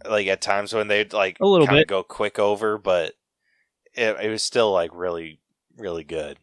Like 0.07 0.27
at 0.27 0.43
times 0.43 0.75
when 0.75 0.89
they'd 0.89 1.15
like 1.15 1.39
A 1.41 1.47
little 1.47 1.67
bit. 1.67 1.89
go 1.89 2.03
quick 2.03 2.39
over, 2.39 2.77
but 2.77 3.15
it, 3.95 4.15
it 4.23 4.29
was 4.29 4.43
still 4.43 4.71
like 4.71 4.91
really 4.93 5.41
really 5.79 6.05
good. 6.05 6.39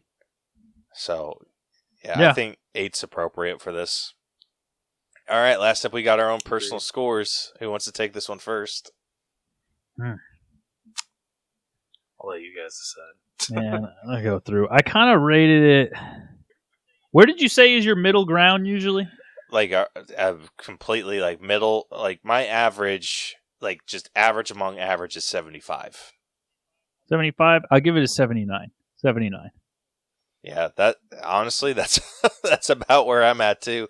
So 0.94 1.38
yeah, 2.04 2.30
I 2.30 2.32
think 2.32 2.56
eight's 2.74 3.02
appropriate 3.02 3.60
for 3.60 3.72
this. 3.72 4.14
All 5.28 5.38
right, 5.40 5.58
last 5.58 5.84
up 5.84 5.92
we 5.92 6.02
got 6.02 6.20
our 6.20 6.30
own 6.30 6.40
personal 6.44 6.76
Agreed. 6.76 6.86
scores. 6.86 7.52
Who 7.60 7.70
wants 7.70 7.86
to 7.86 7.92
take 7.92 8.12
this 8.12 8.28
one 8.28 8.38
first? 8.38 8.92
Hmm. 9.96 10.14
I'll 12.20 12.30
let 12.30 12.40
you 12.40 12.52
guys 12.56 12.78
decide. 12.78 13.62
Man, 13.62 13.88
I 14.10 14.22
go 14.22 14.38
through. 14.38 14.68
I 14.70 14.82
kind 14.82 15.14
of 15.14 15.22
rated 15.22 15.62
it. 15.62 15.92
Where 17.10 17.26
did 17.26 17.40
you 17.40 17.48
say 17.48 17.74
is 17.74 17.84
your 17.84 17.96
middle 17.96 18.24
ground 18.24 18.66
usually? 18.66 19.08
like 19.50 19.70
a, 19.70 19.86
a 20.18 20.36
completely 20.58 21.20
like 21.20 21.40
middle 21.40 21.86
like 21.92 22.18
my 22.24 22.44
average 22.44 23.36
like 23.60 23.86
just 23.86 24.10
average 24.16 24.50
among 24.50 24.78
average 24.80 25.16
is 25.16 25.24
75 25.24 26.12
Seventy 27.06 27.30
five. 27.30 27.62
I'll 27.70 27.80
give 27.80 27.96
it 27.96 28.02
a 28.02 28.08
79. 28.08 28.70
79. 28.96 29.50
Yeah 30.44 30.68
that 30.76 30.96
honestly 31.24 31.72
that's 31.74 31.98
that's 32.42 32.70
about 32.70 33.06
where 33.06 33.24
i'm 33.24 33.40
at 33.40 33.60
too. 33.60 33.88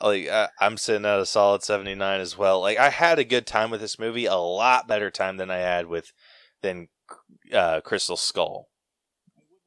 Like 0.00 0.28
uh, 0.28 0.48
i'm 0.60 0.76
sitting 0.76 1.04
at 1.04 1.20
a 1.20 1.26
solid 1.26 1.62
79 1.62 2.20
as 2.20 2.36
well. 2.36 2.60
Like 2.60 2.78
i 2.78 2.88
had 2.88 3.18
a 3.18 3.24
good 3.24 3.46
time 3.46 3.70
with 3.70 3.80
this 3.80 3.98
movie 3.98 4.26
a 4.26 4.36
lot 4.36 4.88
better 4.88 5.10
time 5.10 5.36
than 5.36 5.50
i 5.50 5.58
had 5.58 5.86
with 5.86 6.12
than 6.62 6.88
uh 7.52 7.80
crystal 7.82 8.16
skull. 8.16 8.68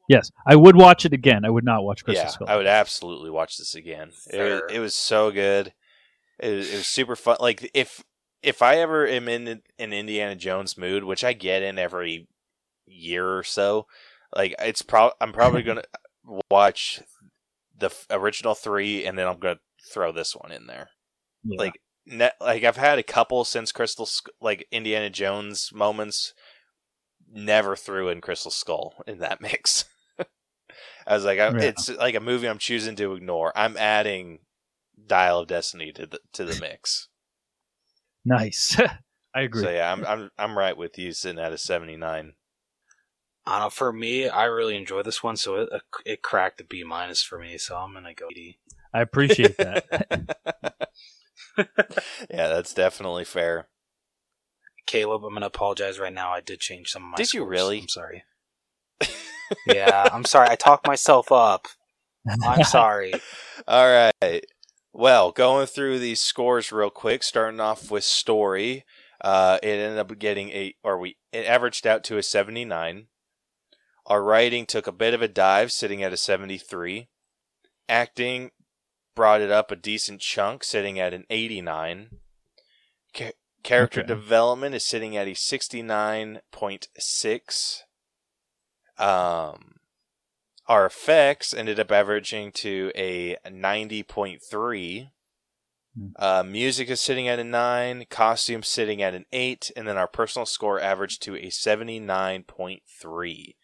Yes, 0.09 0.31
I 0.45 0.57
would 0.57 0.75
watch 0.75 1.05
it 1.05 1.13
again. 1.13 1.45
I 1.45 1.49
would 1.49 1.63
not 1.63 1.83
watch 1.83 2.03
Crystal 2.03 2.25
yeah 2.25 2.29
Skull. 2.29 2.49
i 2.49 2.57
would 2.57 2.67
absolutely 2.67 3.29
watch 3.29 3.57
this 3.57 3.73
again. 3.73 4.11
It 4.29 4.41
was, 4.41 4.61
it 4.69 4.79
was 4.79 4.95
so 4.95 5.31
good. 5.31 5.73
It 6.39 6.57
was, 6.57 6.73
it 6.73 6.75
was 6.75 6.87
super 6.87 7.15
fun. 7.15 7.37
Like 7.39 7.71
if 7.73 8.03
if 8.43 8.61
i 8.61 8.75
ever 8.75 9.07
am 9.07 9.27
in 9.29 9.61
an 9.79 9.93
indiana 9.93 10.35
jones 10.35 10.77
mood 10.77 11.05
which 11.05 11.23
i 11.23 11.33
get 11.33 11.63
in 11.63 11.79
every 11.79 12.27
year 12.85 13.37
or 13.37 13.43
so 13.43 13.87
like 14.35 14.53
it's 14.59 14.81
pro 14.81 15.11
i'm 15.21 15.31
probably 15.31 15.63
gonna 15.63 15.83
watch 16.49 17.01
the 17.77 17.87
f- 17.87 18.05
original 18.09 18.55
three 18.55 19.05
and 19.05 19.17
then 19.17 19.27
i'm 19.27 19.39
gonna 19.39 19.59
throw 19.91 20.11
this 20.11 20.33
one 20.35 20.51
in 20.51 20.67
there 20.67 20.89
Yeah. 21.43 21.57
like 21.59 21.73
ne- 22.05 22.31
like 22.39 22.63
i've 22.63 22.77
had 22.77 22.99
a 22.99 23.03
couple 23.03 23.43
since 23.43 23.71
crystal 23.71 24.05
Sk- 24.05 24.29
like 24.41 24.65
indiana 24.71 25.09
jones 25.09 25.69
moments 25.73 26.33
never 27.29 27.75
threw 27.75 28.09
in 28.09 28.21
crystal 28.21 28.51
skull 28.51 28.93
in 29.07 29.19
that 29.19 29.41
mix 29.41 29.85
i 31.05 31.13
was 31.15 31.25
like 31.25 31.39
I, 31.39 31.49
Yeah. 31.49 31.61
it's 31.63 31.89
like 31.89 32.15
a 32.15 32.19
movie 32.21 32.47
i'm 32.47 32.57
choosing 32.59 32.95
to 32.97 33.13
ignore 33.13 33.51
i'm 33.55 33.75
adding 33.77 34.39
dial 35.07 35.39
of 35.39 35.47
destiny 35.47 35.91
to 35.93 36.05
the 36.05 36.19
to 36.33 36.45
the 36.45 36.59
mix 36.61 37.09
nice. 38.23 38.79
I 39.35 39.41
agree. 39.41 39.63
so 39.63 39.69
yeah 39.71 39.91
i'm 39.91 40.05
i'm 40.05 40.29
i'm 40.37 40.57
right 40.57 40.77
with 40.77 40.97
you 40.97 41.11
sitting 41.11 41.39
at 41.43 41.51
a 41.51 41.57
79 41.57 42.33
I 43.45 43.59
don't 43.59 43.65
know. 43.65 43.69
For 43.69 43.91
me, 43.91 44.29
I 44.29 44.45
really 44.45 44.77
enjoy 44.77 45.03
this 45.03 45.21
one, 45.21 45.35
so 45.35 45.55
it 45.55 45.69
it 46.05 46.21
cracked 46.21 46.61
a 46.61 46.63
B 46.63 46.83
minus 46.83 47.23
for 47.23 47.37
me. 47.37 47.57
So 47.57 47.75
I'm 47.75 47.93
gonna 47.93 48.13
go 48.13 48.29
D. 48.29 48.57
I 48.93 49.01
appreciate 49.01 49.57
that. 49.57 50.37
yeah 52.31 52.47
that's 52.47 52.73
definitely 52.73 53.23
fair 53.23 53.67
Caleb, 54.85 55.23
I'm 55.23 55.33
gonna 55.33 55.47
apologize 55.47 55.99
right 55.99 56.13
now. 56.13 56.31
I 56.31 56.41
did 56.41 56.59
change 56.59 56.89
some 56.89 57.03
of 57.03 57.09
my. 57.11 57.15
Did 57.15 57.33
you 57.33 57.45
really? 57.45 57.79
I'm 57.79 57.87
sorry. 57.87 58.23
yeah, 59.65 60.09
I'm 60.11 60.25
sorry. 60.25 60.49
I 60.49 60.55
talked 60.55 60.87
myself 60.87 61.31
up. 61.31 61.67
I'm 62.43 62.63
sorry. 62.63 63.13
All 63.67 64.11
right. 64.21 64.45
Well, 64.91 65.31
going 65.31 65.67
through 65.67 65.99
these 65.99 66.19
scores 66.19 66.71
real 66.71 66.89
quick, 66.89 67.23
starting 67.23 67.59
off 67.59 67.89
with 67.89 68.03
story, 68.03 68.85
uh, 69.21 69.57
it 69.63 69.67
ended 69.67 69.97
up 69.97 70.17
getting 70.19 70.49
a, 70.49 70.75
or 70.83 70.99
we, 70.99 71.17
it 71.31 71.47
averaged 71.47 71.87
out 71.87 72.03
to 72.05 72.17
a 72.17 72.23
79. 72.23 73.07
Our 74.05 74.23
writing 74.23 74.65
took 74.65 74.87
a 74.87 74.91
bit 74.91 75.13
of 75.13 75.21
a 75.21 75.27
dive, 75.27 75.71
sitting 75.71 76.03
at 76.03 76.13
a 76.13 76.17
73. 76.17 77.07
Acting 77.87 78.51
brought 79.15 79.41
it 79.41 79.51
up 79.51 79.71
a 79.71 79.75
decent 79.75 80.21
chunk, 80.21 80.63
sitting 80.63 80.99
at 80.99 81.13
an 81.13 81.25
89. 81.29 82.09
Ca- 83.13 83.31
character 83.63 84.01
Okay. 84.01 84.07
development 84.07 84.75
is 84.75 84.83
sitting 84.83 85.15
at 85.15 85.27
a 85.27 85.31
69.6. 85.31 87.83
Um, 88.97 89.75
our 90.67 90.85
effects 90.85 91.53
ended 91.53 91.79
up 91.79 91.91
averaging 91.91 92.51
to 92.53 92.91
a 92.95 93.37
90.3. 93.45 95.09
Hmm. 95.95 96.07
Uh, 96.15 96.43
music 96.43 96.89
is 96.89 96.99
sitting 96.99 97.27
at 97.27 97.39
a 97.39 97.43
9, 97.43 98.05
costume 98.09 98.63
sitting 98.63 99.01
at 99.01 99.13
an 99.13 99.25
8, 99.31 99.71
and 99.75 99.87
then 99.87 99.97
our 99.97 100.07
personal 100.07 100.45
score 100.45 100.79
averaged 100.79 101.21
to 101.23 101.35
a 101.35 101.49
79.3. 101.49 103.55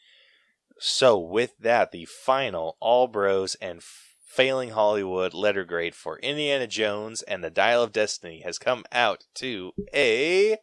So, 0.80 1.20
with 1.20 1.58
that, 1.60 1.92
the 1.92 2.06
final 2.06 2.78
All 2.80 3.08
Bros 3.08 3.56
and 3.56 3.84
Failing 3.84 4.70
Hollywood 4.70 5.34
letter 5.34 5.66
grade 5.66 5.94
for 5.94 6.20
Indiana 6.20 6.68
Jones 6.68 7.22
and 7.24 7.44
the 7.44 7.50
Dial 7.50 7.84
of 7.84 7.92
Destiny 7.92 8.42
has 8.46 8.58
come 8.58 8.86
out 8.92 9.26
to 9.36 9.74
a 9.94 10.58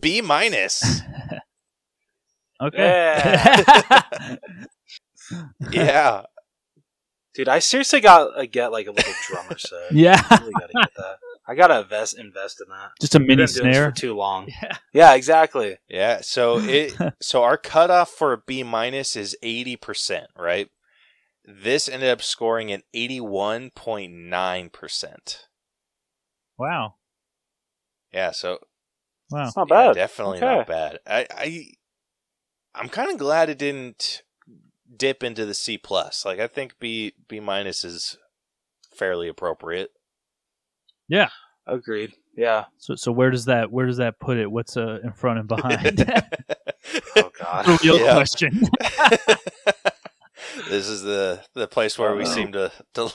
B 0.00 0.22
minus. 0.22 1.02
okay. 2.62 2.78
Yeah. 2.78 4.36
yeah. 5.72 6.22
Dude, 7.34 7.48
I 7.48 7.58
seriously 7.58 8.00
got 8.00 8.34
to 8.38 8.46
get 8.46 8.72
like 8.72 8.86
a 8.86 8.92
little 8.92 9.12
drummer 9.26 9.58
set. 9.58 9.80
yeah. 9.92 10.22
I 10.30 10.38
really 10.38 10.52
gotta 10.52 10.72
get 10.72 10.90
that. 10.96 11.16
I 11.48 11.54
gotta 11.54 11.80
invest 11.80 12.18
invest 12.18 12.60
in 12.60 12.68
that. 12.70 12.90
Just 13.00 13.14
a 13.14 13.18
We've 13.18 13.28
mini 13.28 13.44
been 13.44 13.52
doing 13.52 13.68
this 13.68 13.76
snare. 13.76 13.90
for 13.90 13.96
too 13.96 14.14
long. 14.14 14.48
Yeah. 14.62 14.76
Yeah, 14.92 15.14
exactly. 15.14 15.76
Yeah, 15.88 16.20
so 16.22 16.58
it 16.58 16.94
so 17.20 17.42
our 17.42 17.56
cutoff 17.56 18.10
for 18.10 18.32
a 18.32 18.38
B 18.38 18.62
minus 18.62 19.14
is 19.16 19.36
eighty 19.42 19.76
percent, 19.76 20.26
right? 20.36 20.68
This 21.44 21.88
ended 21.88 22.08
up 22.08 22.22
scoring 22.22 22.72
an 22.72 22.82
eighty-one 22.94 23.70
point 23.70 24.12
nine 24.12 24.70
percent. 24.70 25.46
Wow. 26.58 26.94
Yeah, 28.12 28.30
so 28.32 28.58
Wow. 29.30 29.46
It's 29.48 29.56
not 29.56 29.68
yeah, 29.68 29.86
bad. 29.88 29.94
definitely 29.94 30.38
Okay. 30.38 30.46
not 30.56 30.66
bad. 30.66 30.98
I, 31.06 31.26
I 31.30 31.66
I'm 32.74 32.88
kind 32.88 33.10
of 33.10 33.18
glad 33.18 33.50
it 33.50 33.58
didn't 33.58 34.22
dip 34.96 35.22
into 35.22 35.44
the 35.44 35.54
C 35.54 35.78
plus. 35.78 36.24
Like 36.24 36.38
I 36.40 36.46
think 36.46 36.78
B 36.80 37.12
B 37.28 37.40
minus 37.40 37.84
is 37.84 38.16
fairly 38.96 39.28
appropriate. 39.28 39.90
Agreed. 41.66 42.12
Yeah. 42.36 42.66
So 42.78 42.94
so 42.94 43.10
where 43.12 43.30
does 43.30 43.46
that 43.46 43.72
where 43.72 43.86
does 43.86 43.96
that 43.96 44.20
put 44.20 44.36
it? 44.36 44.50
What's 44.50 44.76
uh, 44.76 45.00
in 45.02 45.12
front 45.12 45.38
and 45.40 45.48
behind? 45.48 46.04
Oh 47.16 47.30
god. 47.40 47.66
Real 47.84 47.98
Yeah. 47.98 48.12
question. 48.14 48.62
this 50.68 50.86
is 50.88 51.02
the 51.02 51.42
the 51.54 51.66
place 51.66 51.98
where 51.98 52.14
we 52.14 52.22
Uh-oh. 52.24 52.32
seem 52.32 52.52
to 52.52 52.70
to 52.94 53.10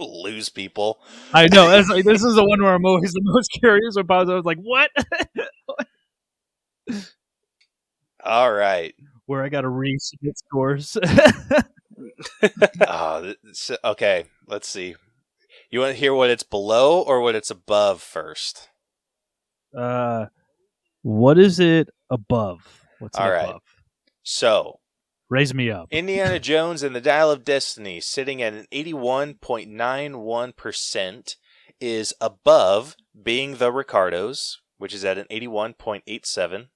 lose 0.00 0.48
people. 0.48 0.98
I 1.32 1.46
know. 1.46 1.68
That's 1.70 1.88
like, 1.88 2.04
this 2.04 2.24
is 2.24 2.34
the 2.34 2.44
one 2.44 2.60
where 2.62 2.74
I'm 2.74 2.84
always 2.84 3.12
the 3.12 3.20
most 3.22 3.48
curious 3.52 3.96
about. 3.96 4.28
I 4.28 4.34
was 4.34 4.44
like, 4.44 4.58
what? 4.58 4.90
All 8.24 8.52
right. 8.52 8.94
where 9.26 9.42
I 9.44 9.48
got 9.48 9.60
to 9.62 9.68
resubmit 9.68 10.36
scores. 10.36 10.96
Oh, 12.88 13.32
this, 13.44 13.70
okay. 13.84 14.24
Let's 14.48 14.68
see. 14.68 14.96
You 15.74 15.80
want 15.80 15.94
to 15.94 15.98
hear 15.98 16.14
what 16.14 16.30
it's 16.30 16.44
below 16.44 17.02
or 17.02 17.20
what 17.20 17.34
it's 17.34 17.50
above 17.50 18.00
first? 18.00 18.68
uh, 19.76 20.26
what 21.02 21.36
is 21.36 21.58
it 21.58 21.88
above? 22.08 22.60
What's 23.00 23.18
it 23.18 23.22
All 23.22 23.32
right. 23.32 23.48
above? 23.48 23.62
So, 24.22 24.78
Raise 25.28 25.52
me 25.52 25.72
up. 25.72 25.88
Indiana 25.90 26.38
Jones 26.38 26.84
and 26.84 26.94
the 26.94 27.00
Dial 27.00 27.28
of 27.28 27.42
Destiny, 27.42 28.00
sitting 28.00 28.40
at 28.40 28.52
an 28.52 28.68
81.91%, 28.70 31.36
is 31.80 32.14
above 32.20 32.94
Being 33.20 33.56
the 33.56 33.72
Ricardos, 33.72 34.60
which 34.78 34.94
is 34.94 35.04
at 35.04 35.18
an 35.18 35.26
81.87. 35.28 36.04
I 36.06 36.08
don't 36.12 36.68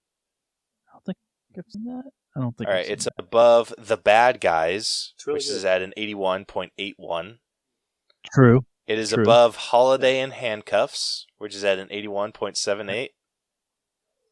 think 1.07 1.17
I've 1.57 1.65
seen 1.69 1.85
that. 1.85 2.11
I 2.37 2.41
don't 2.41 2.57
think. 2.57 2.69
All 2.69 2.75
I've 2.75 2.87
seen 2.87 2.95
it's 2.95 3.05
that. 3.05 3.15
above 3.17 3.73
The 3.79 3.97
Bad 3.97 4.41
Guys, 4.41 5.15
really 5.25 5.37
which 5.37 5.49
is 5.49 5.65
at 5.65 5.83
an 5.83 5.93
81.81. 5.97 7.39
true. 8.35 8.65
It 8.89 8.99
is 8.99 9.11
True. 9.11 9.23
above 9.23 9.55
Holiday 9.57 10.21
in 10.21 10.31
Handcuffs, 10.31 11.27
which 11.37 11.55
is 11.55 11.63
at 11.63 11.79
an 11.79 11.89
81.78. 11.89 12.89
I 12.91 13.09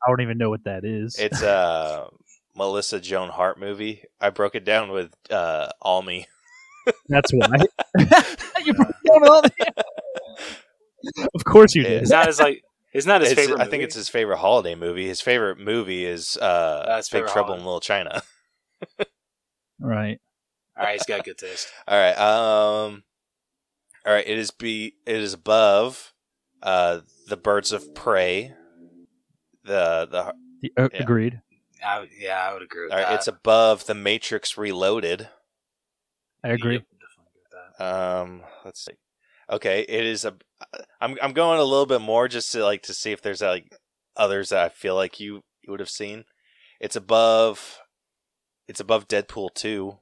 don't 0.09 0.21
even 0.23 0.39
know 0.39 0.49
what 0.51 0.65
that 0.65 0.85
is. 0.85 1.17
It's 1.19 1.43
a 1.43 2.09
Melissa 2.57 2.99
Joan 3.01 3.29
Hart 3.29 3.61
movie. 3.61 4.05
I 4.21 4.31
broke 4.31 4.55
it 4.55 4.65
down 4.65 4.91
with 4.91 5.13
uh, 5.31 5.69
Almy. 5.83 6.27
That's 7.09 7.31
why. 7.33 7.49
you 8.65 8.73
broke 8.75 8.95
down 9.07 9.29
all 9.29 9.43
the- 9.43 9.85
of 11.35 11.45
course 11.45 11.75
you 11.75 11.83
did. 11.83 12.03
Is 12.05 12.09
that 12.09 12.27
his 12.27 12.41
like? 12.41 12.63
Isn't 12.95 13.09
that 13.09 13.21
his 13.21 13.33
It's- 13.33 13.47
favorite? 13.47 13.63
I 13.63 13.69
think 13.69 13.83
it's 13.83 13.95
his 13.95 14.09
favorite 14.09 14.39
holiday 14.39 14.75
movie. 14.75 15.07
His 15.07 15.21
favorite 15.21 15.59
movie 15.59 16.05
is 16.07 16.37
uh, 16.39 16.85
That's 16.87 17.09
Big 17.11 17.19
favorite 17.21 17.33
Trouble 17.33 17.49
holiday. 17.49 17.61
in 17.61 17.67
Little 17.67 17.81
China. 17.81 18.23
Right. 19.79 20.19
All 20.79 20.85
right, 20.85 20.93
he's 20.95 21.05
got 21.05 21.23
good 21.25 21.37
taste. 21.37 21.69
All 21.87 21.99
right. 21.99 22.17
Um. 22.19 23.03
All 24.07 24.13
right. 24.13 24.27
It 24.27 24.39
is 24.39 24.51
be. 24.51 24.95
It 25.07 25.17
is 25.17 25.33
above. 25.35 26.13
Uh, 26.63 27.01
the 27.29 27.37
Birds 27.37 27.73
of 27.73 27.95
Prey. 27.95 28.53
The 29.65 30.07
the. 30.11 30.35
The- 30.63 30.73
uh, 30.83 30.89
Yeah. 30.93 31.03
Agreed. 31.03 31.41
I 31.87 32.01
would, 32.01 32.09
yeah, 32.19 32.39
I 32.39 32.53
would 32.55 32.63
agree 32.63 32.85
with 32.85 32.93
All 32.93 32.99
right. 32.99 33.09
that. 33.09 33.15
It's 33.17 33.29
above 33.29 33.87
the 33.87 33.95
Matrix 33.95 34.57
Reloaded. 34.57 35.29
I 36.43 36.49
agree. 36.49 36.75
Yep, 36.75 36.83
definitely 36.83 37.33
agree 37.35 37.43
with 37.43 37.79
that. 37.79 37.85
Um. 37.85 38.43
Let's 38.65 38.85
see. 38.85 38.95
Okay. 39.51 39.85
It 39.89 40.05
is 40.05 40.25
a. 40.25 40.35
I'm 41.01 41.17
I'm 41.21 41.33
going 41.33 41.59
a 41.59 41.65
little 41.65 41.87
bit 41.87 42.01
more 42.01 42.29
just 42.29 42.51
to 42.53 42.65
like 42.65 42.83
to 42.85 42.95
see 42.95 43.13
if 43.13 43.21
there's 43.23 43.43
like 43.43 43.71
others 44.17 44.49
that 44.49 44.65
I 44.65 44.69
feel 44.71 44.95
like 44.95 45.21
you 45.21 45.43
you 45.63 45.71
would 45.71 45.81
have 45.81 45.91
seen. 45.91 46.25
It's 46.81 46.97
above. 46.97 47.79
It's 48.69 48.81
above 48.81 49.07
Deadpool 49.09 49.55
two. 49.55 49.99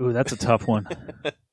Ooh, 0.00 0.12
that's 0.12 0.32
a 0.32 0.36
tough 0.36 0.68
one. 0.68 0.86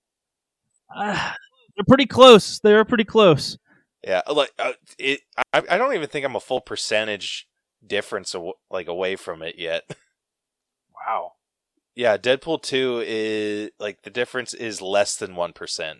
They're 1.75 1.85
pretty 1.87 2.05
close. 2.05 2.59
They're 2.59 2.85
pretty 2.85 3.03
close. 3.03 3.57
Yeah, 4.03 4.21
like 4.31 4.51
uh, 4.59 4.73
it. 4.99 5.21
I, 5.53 5.63
I 5.69 5.77
don't 5.77 5.93
even 5.95 6.07
think 6.07 6.25
I'm 6.25 6.35
a 6.35 6.39
full 6.39 6.61
percentage 6.61 7.47
difference 7.85 8.33
aw- 8.35 8.53
like 8.69 8.87
away 8.87 9.15
from 9.15 9.41
it 9.41 9.55
yet. 9.57 9.83
Wow. 11.07 11.33
yeah, 11.93 12.17
Deadpool 12.17 12.63
two 12.63 13.03
is 13.05 13.69
like 13.79 14.01
the 14.01 14.09
difference 14.09 14.55
is 14.55 14.81
less 14.81 15.15
than 15.17 15.35
one 15.35 15.53
percent. 15.53 15.99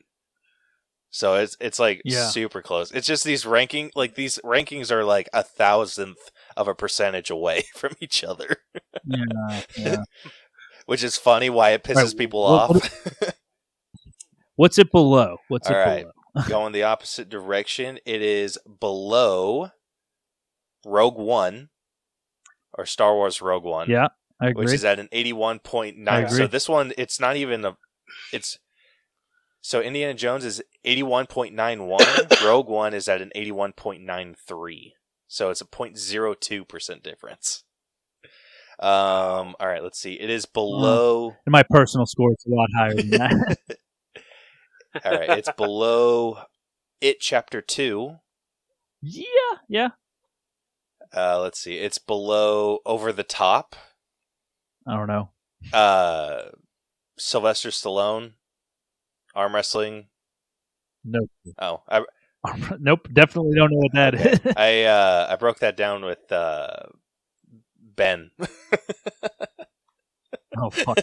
So 1.11 1.35
it's 1.35 1.55
it's 1.59 1.77
like 1.77 2.01
Yeah. 2.03 2.27
super 2.29 2.63
close. 2.63 2.91
It's 2.91 3.05
just 3.05 3.23
these 3.23 3.45
ranking 3.45 3.91
like 3.95 4.15
these 4.15 4.39
rankings 4.43 4.89
are 4.89 5.03
like 5.03 5.29
a 5.31 5.43
thousandth 5.43 6.31
of 6.57 6.67
a 6.67 6.73
percentage 6.73 7.29
away 7.29 7.65
from 7.75 7.93
each 8.01 8.23
other, 8.23 8.57
Yeah. 9.05 9.61
yeah. 9.77 10.03
which 10.87 11.03
is 11.03 11.17
funny. 11.17 11.51
Why 11.51 11.69
it 11.71 11.83
pisses 11.83 11.95
Right, 11.97 12.17
people 12.17 12.41
what- 12.41 12.75
off. 12.77 13.34
What's 14.55 14.77
it 14.77 14.91
below? 14.91 15.37
What's 15.47 15.67
All 15.67 15.75
it 15.75 15.79
right. 15.79 16.05
below? 16.33 16.45
Going 16.49 16.73
the 16.73 16.83
opposite 16.83 17.29
direction, 17.29 17.99
it 18.05 18.21
is 18.21 18.57
below 18.79 19.69
Rogue 20.85 21.17
One 21.17 21.69
or 22.73 22.85
Star 22.85 23.13
Wars 23.15 23.41
Rogue 23.41 23.63
One. 23.63 23.89
Yeah, 23.89 24.07
I 24.39 24.49
agree. 24.49 24.65
which 24.65 24.73
is 24.73 24.83
at 24.83 24.99
an 24.99 25.07
81.9 25.13 26.29
so 26.29 26.47
this 26.47 26.67
one 26.67 26.91
it's 26.97 27.19
not 27.19 27.37
even 27.37 27.63
a 27.63 27.77
it's 28.33 28.59
so 29.61 29.81
indiana 29.81 30.13
jones 30.13 30.43
is 30.43 30.61
81.91 30.85 32.41
rogue 32.45 32.67
one 32.67 32.93
is 32.93 33.07
at 33.07 33.21
an 33.21 33.31
81.93 33.35 34.91
so 35.27 35.49
it's 35.49 35.61
a 35.61 35.65
0.02% 35.65 37.01
difference 37.01 37.63
um 38.79 39.55
all 39.57 39.67
right 39.67 39.81
let's 39.81 39.99
see 39.99 40.15
it 40.15 40.29
is 40.29 40.45
below 40.45 41.33
And 41.45 41.53
my 41.53 41.63
personal 41.69 42.05
score 42.05 42.31
is 42.31 42.45
a 42.45 42.53
lot 42.53 42.67
higher 42.75 42.93
than 42.95 43.09
that. 43.11 43.57
all 45.03 45.11
right 45.11 45.37
it's 45.37 45.51
below 45.57 46.37
it 47.01 47.19
chapter 47.19 47.61
2 47.61 48.15
yeah, 49.01 49.23
yeah. 49.67 49.89
uh 51.15 51.39
let's 51.41 51.59
see 51.59 51.75
it's 51.75 51.97
below 51.97 52.79
over 52.85 53.11
the 53.11 53.23
top 53.23 53.75
I 54.87 54.95
don't 54.95 55.07
know. 55.07 55.29
uh 55.73 56.43
sylvester 57.17 57.69
stallone 57.69 58.33
arm 59.35 59.55
wrestling 59.55 60.07
Nope. 61.03 61.29
oh 61.59 61.83
I, 61.87 62.03
nope. 62.79 63.07
Definitely 63.11 63.55
don't 63.55 63.71
know 63.71 63.77
what 63.77 63.93
that 63.93 64.15
is. 64.15 64.39
I 64.57 64.83
uh 64.83 65.27
I 65.29 65.35
broke 65.35 65.59
that 65.59 65.77
down 65.77 66.03
with 66.03 66.31
uh 66.31 66.77
Ben. 67.79 68.31
oh 70.57 70.69
fuck. 70.69 70.97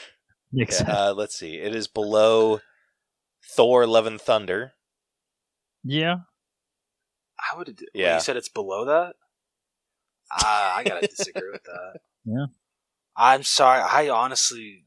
Makes 0.52 0.80
Yeah, 0.80 0.92
uh, 1.08 1.14
let's 1.14 1.36
see. 1.36 1.56
It 1.56 1.74
is 1.74 1.88
below 1.88 2.60
Thor: 3.48 3.86
Love 3.86 4.06
and 4.06 4.20
Thunder. 4.20 4.72
yeah. 5.84 6.16
I 7.52 7.56
would. 7.56 7.68
Yeah. 7.68 7.86
Yeah. 7.94 8.14
You 8.16 8.20
said 8.20 8.36
it's 8.36 8.48
below 8.48 8.84
that. 8.86 9.14
Ah, 10.32 10.76
I 10.76 10.84
gotta 10.84 11.06
disagree 11.06 11.50
with 11.50 11.64
that. 11.64 12.00
Yeah. 12.24 12.46
I'm 13.16 13.42
sorry. 13.42 13.80
I 13.80 14.10
honestly, 14.10 14.84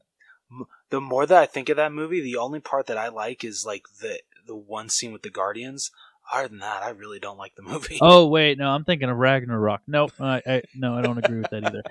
m- 0.50 0.66
the 0.90 1.00
more 1.00 1.26
that 1.26 1.42
I 1.42 1.46
think 1.46 1.68
of 1.70 1.76
that 1.78 1.92
movie, 1.92 2.20
the 2.20 2.36
only 2.36 2.60
part 2.60 2.86
that 2.86 2.96
I 2.96 3.08
like 3.08 3.42
is 3.42 3.66
like 3.66 3.82
the 4.00 4.20
the 4.46 4.54
one 4.54 4.88
scene 4.88 5.12
with 5.12 5.22
the 5.22 5.30
Guardians. 5.30 5.90
Other 6.32 6.46
than 6.48 6.58
that, 6.60 6.84
I 6.84 6.90
really 6.90 7.18
don't 7.18 7.38
like 7.38 7.56
the 7.56 7.62
movie. 7.62 7.98
Oh 8.00 8.26
wait, 8.28 8.58
no, 8.58 8.68
I'm 8.68 8.84
thinking 8.84 9.10
of 9.10 9.16
Ragnarok. 9.16 9.80
Nope. 9.88 10.12
I, 10.20 10.40
I 10.46 10.62
no, 10.74 10.94
I 10.94 11.02
don't 11.02 11.18
agree 11.18 11.40
with 11.40 11.50
that 11.50 11.64
either. 11.64 11.82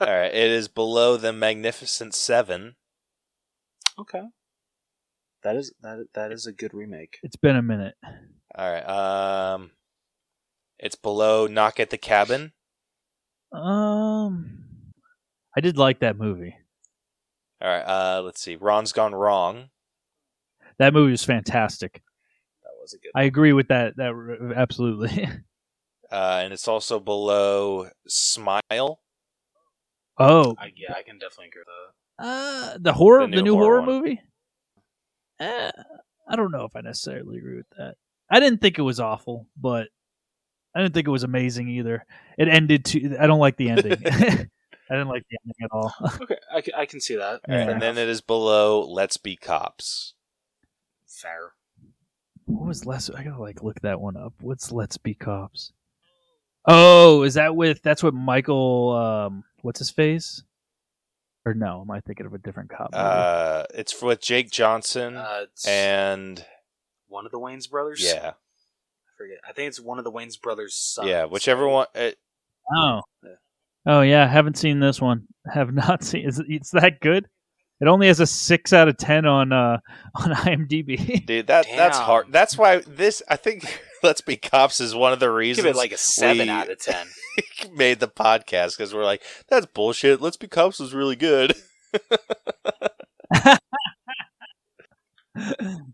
All 0.00 0.12
right, 0.20 0.34
it 0.34 0.50
is 0.50 0.66
below 0.66 1.16
the 1.16 1.32
Magnificent 1.32 2.14
Seven. 2.14 2.74
okay. 3.98 4.22
That 5.42 5.56
is 5.56 5.72
that 5.82 6.06
that 6.14 6.32
is 6.32 6.46
a 6.46 6.52
good 6.52 6.74
remake. 6.74 7.18
it's 7.22 7.36
been 7.36 7.56
a 7.56 7.62
minute. 7.62 7.94
All 8.56 8.70
right, 8.70 8.82
um, 8.82 9.70
it's 10.78 10.96
below 10.96 11.46
Knock 11.46 11.80
at 11.80 11.90
the 11.90 11.98
Cabin. 11.98 12.52
Um, 13.52 14.64
I 15.56 15.60
did 15.60 15.78
like 15.78 16.00
that 16.00 16.16
movie. 16.18 16.56
All 17.62 17.68
right, 17.68 17.82
uh, 17.82 18.22
let's 18.22 18.40
see. 18.40 18.56
Ron's 18.56 18.92
Gone 18.92 19.14
Wrong. 19.14 19.70
That 20.78 20.94
movie 20.94 21.10
was 21.10 21.24
fantastic. 21.24 22.02
That 22.62 22.70
was 22.80 22.94
a 22.94 22.98
good. 22.98 23.10
I 23.14 23.24
agree 23.24 23.52
with 23.52 23.68
that. 23.68 23.96
That 23.96 24.52
absolutely. 24.56 25.28
Uh, 26.12 26.40
and 26.42 26.52
it's 26.52 26.66
also 26.66 26.98
below 26.98 27.88
Smile. 28.08 28.98
oh, 30.18 30.56
I, 30.58 30.72
yeah, 30.74 30.92
I 30.96 31.02
can 31.02 31.20
definitely 31.20 31.46
agree 31.50 31.60
with 31.60 31.68
that. 32.18 32.24
uh, 32.26 32.78
the 32.80 32.92
horror, 32.92 33.20
The 33.20 33.26
the 33.28 33.36
new 33.36 33.42
new, 33.44 33.54
horror 33.54 33.80
horror, 33.80 33.80
one. 33.82 34.02
movie. 34.02 34.20
Uh, 35.40 35.70
I 36.28 36.36
don't 36.36 36.52
know 36.52 36.64
if 36.64 36.76
I 36.76 36.82
necessarily 36.82 37.38
agree 37.38 37.56
with 37.56 37.70
that. 37.78 37.94
I 38.30 38.38
didn't 38.40 38.60
think 38.60 38.78
it 38.78 38.82
was 38.82 39.00
awful, 39.00 39.46
but 39.56 39.88
I 40.74 40.80
didn't 40.82 40.94
think 40.94 41.08
it 41.08 41.10
was 41.10 41.24
amazing 41.24 41.68
either. 41.68 42.04
It 42.38 42.48
ended 42.48 42.84
too. 42.84 43.16
I 43.18 43.26
don't 43.26 43.40
like 43.40 43.56
the 43.56 43.70
ending. 43.70 43.92
I 44.90 44.94
didn't 44.94 45.08
like 45.08 45.24
the 45.30 45.38
ending 45.44 45.64
at 45.64 45.70
all. 45.72 45.94
Okay, 46.22 46.72
I, 46.76 46.82
I 46.82 46.86
can 46.86 47.00
see 47.00 47.16
that. 47.16 47.40
Yeah. 47.48 47.70
and 47.70 47.80
then 47.80 47.96
it 47.96 48.08
is 48.08 48.20
below 48.20 48.86
Let's 48.88 49.16
Be 49.16 49.36
Cops. 49.36 50.14
Fair. 51.06 51.52
What 52.46 52.66
was 52.66 52.86
less? 52.86 53.08
I 53.10 53.22
gotta 53.22 53.40
like 53.40 53.62
look 53.62 53.80
that 53.80 54.00
one 54.00 54.16
up. 54.16 54.34
What's 54.40 54.72
Let's 54.72 54.98
Be 54.98 55.14
Cops? 55.14 55.72
Oh, 56.66 57.22
is 57.22 57.34
that 57.34 57.56
with? 57.56 57.82
That's 57.82 58.02
what 58.02 58.14
Michael. 58.14 58.92
Um, 58.92 59.44
what's 59.62 59.78
his 59.78 59.90
face? 59.90 60.42
Or 61.46 61.54
no? 61.54 61.80
Am 61.80 61.90
I 61.90 62.00
thinking 62.00 62.26
of 62.26 62.34
a 62.34 62.38
different 62.38 62.70
cop? 62.70 62.90
movie? 62.92 63.02
Uh, 63.02 63.64
it's 63.74 64.00
with 64.02 64.20
Jake 64.20 64.50
Johnson 64.50 65.16
Uh, 65.16 65.46
and 65.66 66.44
one 67.08 67.24
of 67.26 67.32
the 67.32 67.38
Wayans 67.38 67.68
brothers. 67.70 68.02
yeah, 68.04 68.32
I 68.32 69.10
forget. 69.16 69.38
I 69.48 69.52
think 69.52 69.68
it's 69.68 69.80
one 69.80 69.98
of 69.98 70.04
the 70.04 70.12
Wayans 70.12 70.40
brothers' 70.40 70.74
sons. 70.74 71.08
yeah, 71.08 71.24
whichever 71.24 71.66
one. 71.68 71.86
It, 71.94 72.18
oh, 72.76 73.00
Yeah. 73.24 73.30
oh 73.86 74.00
yeah. 74.02 74.28
Haven't 74.28 74.58
seen 74.58 74.80
this 74.80 75.00
one. 75.00 75.26
Have 75.52 75.72
not 75.72 76.04
seen. 76.04 76.26
Is 76.28 76.38
it, 76.38 76.46
it's 76.48 76.70
that 76.72 77.00
good? 77.00 77.26
It 77.80 77.88
only 77.88 78.08
has 78.08 78.20
a 78.20 78.26
six 78.26 78.74
out 78.74 78.88
of 78.88 78.98
ten 78.98 79.24
on 79.24 79.52
uh 79.52 79.78
on 80.14 80.32
IMDb. 80.34 81.24
dude, 81.24 81.46
that 81.46 81.66
that's 81.74 81.96
hard. 81.96 82.26
That's 82.30 82.58
why 82.58 82.80
this. 82.86 83.22
I 83.28 83.36
think 83.36 83.64
Let's 84.02 84.20
Be 84.20 84.36
Cops 84.36 84.80
is 84.80 84.94
one 84.94 85.12
of 85.12 85.20
the 85.20 85.30
reasons 85.30 85.64
Give 85.64 85.74
it 85.74 85.78
like 85.78 85.92
a 85.92 85.98
seven 85.98 86.48
out 86.48 86.70
of 86.70 86.78
ten. 86.78 87.06
made 87.72 88.00
the 88.00 88.08
podcast 88.08 88.76
because 88.76 88.94
we're 88.94 89.04
like, 89.04 89.22
that's 89.48 89.66
bullshit. 89.66 90.20
Let's 90.20 90.36
Be 90.36 90.48
Cops 90.48 90.78
was 90.78 90.94
really 90.94 91.16
good. 91.16 91.54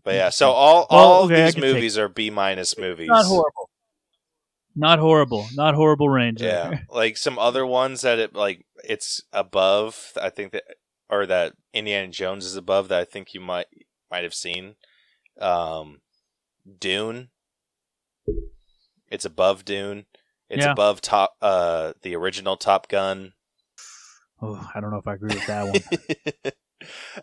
But 0.03 0.15
yeah, 0.15 0.29
so 0.29 0.51
all 0.51 0.87
Well, 0.89 0.99
all 0.99 1.23
okay, 1.25 1.45
these 1.45 1.57
movies 1.57 1.97
are 1.97 2.09
B 2.09 2.29
minus 2.29 2.77
movies. 2.77 3.07
not 3.07 3.25
horrible. 3.25 3.69
Not 4.75 4.99
horrible. 4.99 5.47
Not 5.53 5.75
horrible 5.75 6.09
range. 6.09 6.41
Yeah, 6.41 6.69
there. 6.69 6.87
like 6.89 7.17
some 7.17 7.39
other 7.39 7.65
ones 7.65 8.01
that 8.01 8.19
it 8.19 8.33
like 8.33 8.65
it's 8.83 9.21
above. 9.31 10.13
I 10.21 10.29
think 10.29 10.51
that 10.51 10.63
or 11.09 11.25
that 11.25 11.53
Indiana 11.73 12.07
Jones 12.07 12.45
is 12.45 12.55
above 12.55 12.89
that. 12.89 12.99
I 12.99 13.05
think 13.05 13.33
you 13.33 13.39
might 13.39 13.67
might 14.11 14.23
have 14.23 14.33
seen. 14.33 14.75
Um, 15.39 16.01
Dune. 16.79 17.29
It's 19.09 19.25
above 19.25 19.65
Dune. 19.65 20.05
It's 20.49 20.65
Yeah. 20.65 20.71
above 20.71 21.01
top 21.01 21.35
uh 21.41 21.93
the 22.01 22.15
original 22.15 22.57
Top 22.57 22.87
Gun. 22.89 23.33
Oh, 24.41 24.69
I 24.73 24.79
don't 24.79 24.91
know 24.91 24.97
if 24.97 25.07
I 25.07 25.15
agree 25.15 25.33
with 25.35 25.47
that 25.47 25.65
one. 26.43 26.53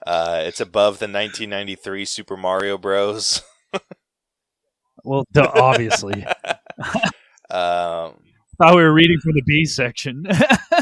uh, 0.06 0.42
it's 0.44 0.60
above 0.60 0.98
the 0.98 1.06
1993 1.06 2.04
Super 2.04 2.36
Mario 2.36 2.76
Bros. 2.76 3.40
well, 5.04 5.24
duh, 5.32 5.50
obviously. 5.54 6.24
um, 7.50 8.14
Thought 8.58 8.76
we 8.76 8.82
were 8.82 8.92
reading 8.92 9.18
from 9.22 9.32
the 9.34 9.42
B 9.46 9.64
section. 9.64 10.24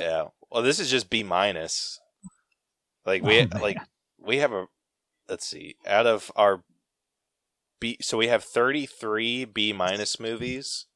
yeah. 0.01 0.25
Well, 0.51 0.63
this 0.63 0.79
is 0.79 0.91
just 0.91 1.11
B 1.11 1.23
minus. 1.23 2.01
Like 3.07 3.23
we 3.23 3.41
Oh, 3.41 3.59
like 3.61 3.79
we 4.19 4.39
have 4.39 4.53
a 4.53 4.67
let's 5.29 5.47
see 5.47 5.77
out 5.87 6.07
of 6.07 6.31
our 6.37 6.63
B. 7.81 7.97
So 8.01 8.17
we 8.19 8.29
have 8.29 8.45
thirty 8.45 8.87
three 8.87 9.45
B 9.45 9.73
minus 9.73 10.21
movies, 10.21 10.87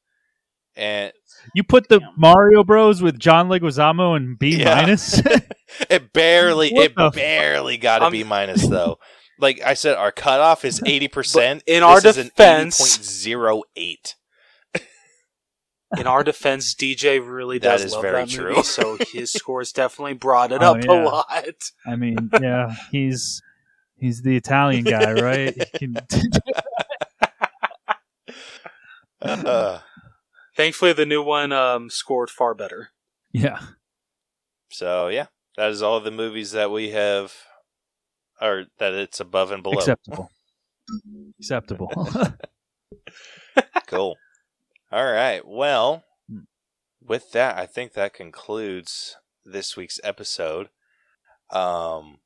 and 0.77 1.11
You 1.53 1.63
put 1.63 1.89
the 1.89 1.99
Damn. 1.99 2.13
Mario 2.17 2.63
Bros 2.63 3.01
with 3.01 3.19
John 3.19 3.49
Leguizamo 3.49 4.15
and 4.15 4.37
B 4.39 4.57
Yeah. 4.57 4.75
minus. 4.75 5.19
it 5.89 6.13
barely 6.13 6.71
What 6.71 6.85
it 6.85 6.95
the 6.95 7.05
f- 7.05 7.13
barely 7.15 7.77
got 7.77 8.01
a 8.01 8.05
I'm- 8.05 8.27
minus 8.27 8.67
though. 8.67 8.97
Like 9.39 9.61
I 9.61 9.73
said, 9.75 9.95
our 9.97 10.11
cutoff 10.11 10.65
is 10.65 10.81
eighty 10.85 11.07
percent. 11.07 11.63
in 11.67 11.83
our 11.83 12.01
this 12.01 12.15
defense- 12.15 12.79
an 12.79 12.85
eighty 12.85 12.97
point 12.97 13.05
zero 13.05 13.63
eight. 13.75 14.15
In 15.97 16.05
our 16.05 16.21
defense, 16.23 16.75
DJ 16.75 17.19
really 17.25 17.59
That 17.59 17.69
does 17.77 17.85
is 17.85 17.93
love 17.93 18.01
very 18.01 18.25
that 18.25 18.29
true. 18.29 18.49
movie, 18.49 18.63
so 18.63 18.97
his 19.13 19.31
scores 19.31 19.71
definitely 19.71 20.15
brought 20.15 20.51
it 20.51 20.61
Oh, 20.61 20.75
up 20.75 20.83
yeah. 20.83 20.91
a 20.91 20.97
lot. 21.05 21.53
I 21.85 21.95
mean, 21.95 22.29
yeah, 22.41 22.75
he's 22.91 23.41
he's 23.95 24.21
the 24.21 24.35
Italian 24.35 24.83
guy, 24.83 25.13
right? 25.13 25.55
He 25.79 25.87
can- 25.87 25.97
Uh, 29.21 29.79
Thankfully, 30.57 30.91
the 30.91 31.05
new 31.05 31.23
one 31.23 31.53
um, 31.53 31.89
scored 31.89 32.29
far 32.29 32.53
better. 32.53 32.89
yeah, 33.31 33.59
so 34.69 35.07
yeah, 35.07 35.27
that 35.55 35.69
is 35.69 35.81
all 35.81 35.99
the 36.01 36.11
movies 36.11 36.51
that 36.51 36.71
we 36.71 36.89
have, 36.89 37.33
or 38.41 38.65
that 38.79 38.93
it's 38.93 39.19
above 39.21 39.51
and 39.51 39.63
below. 39.63 39.77
acceptable. 39.77 40.29
Acceptable. 41.39 41.91
Cool. 43.87 44.17
All 44.91 45.05
right. 45.11 45.47
Well, 45.47 46.03
Hmm. 46.29 46.39
with 47.01 47.31
that, 47.31 47.57
I 47.57 47.65
think 47.65 47.93
that 47.93 48.13
concludes 48.13 49.15
this 49.45 49.77
week's 49.77 49.99
episode. 50.03 50.67
Um, 51.51 52.17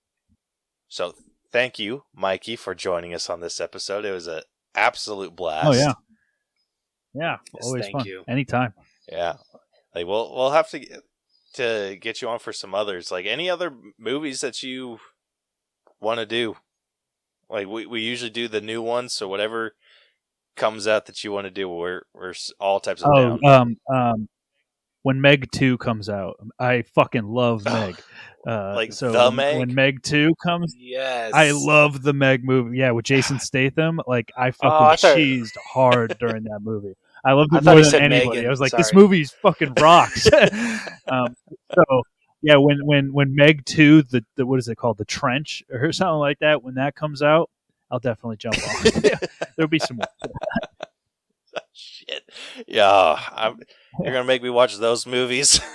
so 0.88 1.14
thank 1.52 1.78
you, 1.78 2.06
Mykie, 2.18 2.58
for 2.58 2.74
joining 2.74 3.14
us 3.14 3.30
on 3.30 3.42
this 3.42 3.62
episode. 3.62 4.06
It 4.06 4.12
was 4.12 4.26
an 4.28 4.42
absolute 4.74 5.36
blast. 5.36 5.68
oh 5.68 5.74
yeah, 5.74 5.94
yeah. 7.14 7.38
Yes, 7.54 7.66
always 7.66 7.84
thank 7.86 7.98
fun. 7.98 8.06
you. 8.06 8.24
Anytime. 8.28 8.74
yeah. 9.12 9.36
Like 9.94 10.06
we'll 10.08 10.34
we'll 10.34 10.52
have 10.52 10.70
to 10.70 10.80
get, 10.80 11.00
to 11.56 11.98
get 12.00 12.22
you 12.22 12.30
on 12.30 12.40
for 12.40 12.54
some 12.54 12.74
others. 12.74 13.12
Like 13.12 13.26
any 13.26 13.50
other 13.50 13.74
movies 13.98 14.42
that 14.42 14.64
you 14.64 15.00
want 16.00 16.20
to 16.20 16.26
do. 16.26 16.56
Like 17.50 17.68
we 17.68 17.86
we 17.86 18.02
usually 18.02 18.30
do 18.30 18.48
the 18.48 18.62
new 18.62 18.82
ones, 18.82 19.14
so 19.14 19.28
whatever 19.28 19.76
comes 20.56 20.88
out 20.88 21.06
that 21.08 21.24
you 21.24 21.32
want 21.32 21.46
to 21.46 21.52
do, 21.52 21.68
we're 21.68 22.04
we're 22.14 22.34
all 22.60 22.80
types 22.80 23.02
of 23.02 23.10
Oh, 23.14 23.38
down. 23.38 23.46
um, 23.90 23.96
um, 23.96 24.30
when 25.04 25.22
Meg 25.22 25.52
Two 25.52 25.78
comes 25.78 26.10
out, 26.10 26.38
I 26.60 26.84
fucking 26.94 27.24
love 27.28 27.66
Meg. 27.66 27.96
Uh, 28.46 28.74
Like 28.76 28.94
so 28.94 29.12
the 29.12 29.20
when, 29.26 29.36
Meg? 29.36 29.58
when 29.60 29.76
Meg 29.76 30.04
Two 30.04 30.34
comes, 30.44 30.76
Yes. 30.78 31.32
I 31.34 31.52
love 31.52 32.02
the 32.04 32.14
Meg 32.14 32.44
movie. 32.44 32.78
Yeah, 32.78 32.92
with 32.92 33.06
Jason 33.06 33.40
Statham, 33.40 34.00
like 34.08 34.32
I 34.38 34.52
fucking 34.52 34.70
Oh, 34.72 34.84
I 34.86 34.96
thought- 34.96 35.18
cheesed 35.18 35.58
hard 35.74 36.18
during 36.20 36.44
that 36.46 36.60
movie. 36.62 36.94
I 37.24 37.34
loved 37.34 37.54
it 37.56 37.64
thought 37.64 37.76
more 37.76 37.84
than 37.86 38.02
anybody. 38.02 38.30
Megan. 38.30 38.46
I 38.48 38.50
was 38.50 38.60
like, 38.62 38.72
this 38.72 38.90
Sorry. 38.90 39.02
movie's 39.04 39.32
fucking 39.32 39.74
rocks. 39.80 40.28
um, 41.08 41.36
so 41.74 41.84
yeah, 42.42 42.56
when 42.56 42.84
when 42.86 43.14
when 43.14 43.36
Meg 43.36 43.64
Two, 43.66 44.02
the, 44.02 44.26
the 44.36 44.46
what 44.48 44.58
is 44.58 44.68
it 44.68 44.76
called, 44.76 44.98
the 44.98 45.06
Trench 45.06 45.62
or 45.72 45.92
something 45.92 46.18
like 46.20 46.40
that, 46.40 46.64
when 46.64 46.74
that 46.76 46.96
comes 46.96 47.22
out, 47.22 47.52
I'll 47.92 48.00
definitely 48.00 48.38
jump 48.38 48.56
on. 48.58 49.02
There'll 49.56 49.70
be 49.70 49.78
some 49.78 49.98
more. 49.98 50.08
Shit. 51.74 52.24
Yeah, 52.68 53.20
I'm, 53.32 53.60
you're 54.00 54.14
gonna 54.14 54.24
make 54.24 54.42
me 54.44 54.50
watch 54.50 54.78
those 54.78 55.06
movies. 55.06 55.60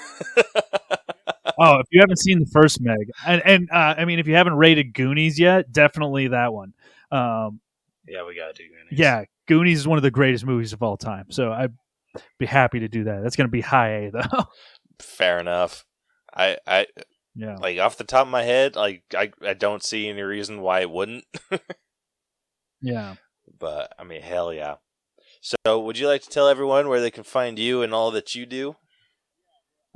Oh, 1.58 1.78
if 1.78 1.86
you 1.90 2.00
haven't 2.00 2.18
seen 2.18 2.38
the 2.38 2.50
first 2.52 2.82
Meg, 2.82 3.10
and 3.26 3.40
and 3.46 3.70
uh, 3.70 3.94
I 3.96 4.04
mean, 4.04 4.18
if 4.18 4.26
you 4.26 4.34
haven't 4.34 4.56
rated 4.56 4.92
Goonies 4.92 5.38
yet, 5.38 5.72
definitely 5.72 6.28
that 6.28 6.52
one. 6.52 6.74
Um, 7.10 7.60
Yeah, 8.06 8.26
we 8.26 8.36
gotta 8.36 8.52
do 8.52 8.64
Goonies. 8.64 8.98
yeah, 8.98 9.24
Goonies 9.46 9.78
is 9.78 9.88
one 9.88 9.96
of 9.96 10.02
the 10.02 10.10
greatest 10.10 10.44
movies 10.44 10.74
of 10.74 10.82
all 10.82 10.98
time. 10.98 11.30
So 11.30 11.52
I'd 11.52 11.72
be 12.38 12.44
happy 12.44 12.80
to 12.80 12.88
do 12.88 13.04
that. 13.04 13.22
That's 13.22 13.36
going 13.36 13.48
to 13.48 13.52
be 13.52 13.62
high 13.62 13.88
A 13.88 14.10
though. 14.10 14.44
Fair 14.98 15.38
enough. 15.38 15.86
I, 16.34 16.58
I 16.66 16.88
yeah. 17.34 17.56
like 17.56 17.78
off 17.78 17.96
the 17.96 18.04
top 18.04 18.26
of 18.26 18.30
my 18.30 18.42
head, 18.42 18.76
like 18.76 19.04
I, 19.16 19.32
I 19.40 19.54
don't 19.54 19.82
see 19.82 20.08
any 20.08 20.20
reason 20.22 20.60
why 20.60 20.80
it 20.80 20.90
wouldn't. 20.90 21.24
Yeah. 22.82 23.14
But 23.58 23.94
I 23.98 24.04
mean, 24.04 24.20
hell 24.20 24.52
yeah. 24.52 24.76
So, 25.46 25.78
would 25.78 25.96
you 25.96 26.08
like 26.08 26.22
to 26.22 26.28
tell 26.28 26.48
everyone 26.48 26.88
where 26.88 27.00
they 27.00 27.10
can 27.12 27.22
find 27.22 27.56
you 27.56 27.82
and 27.82 27.94
all 27.94 28.10
that 28.10 28.34
you 28.34 28.46
do? 28.46 28.74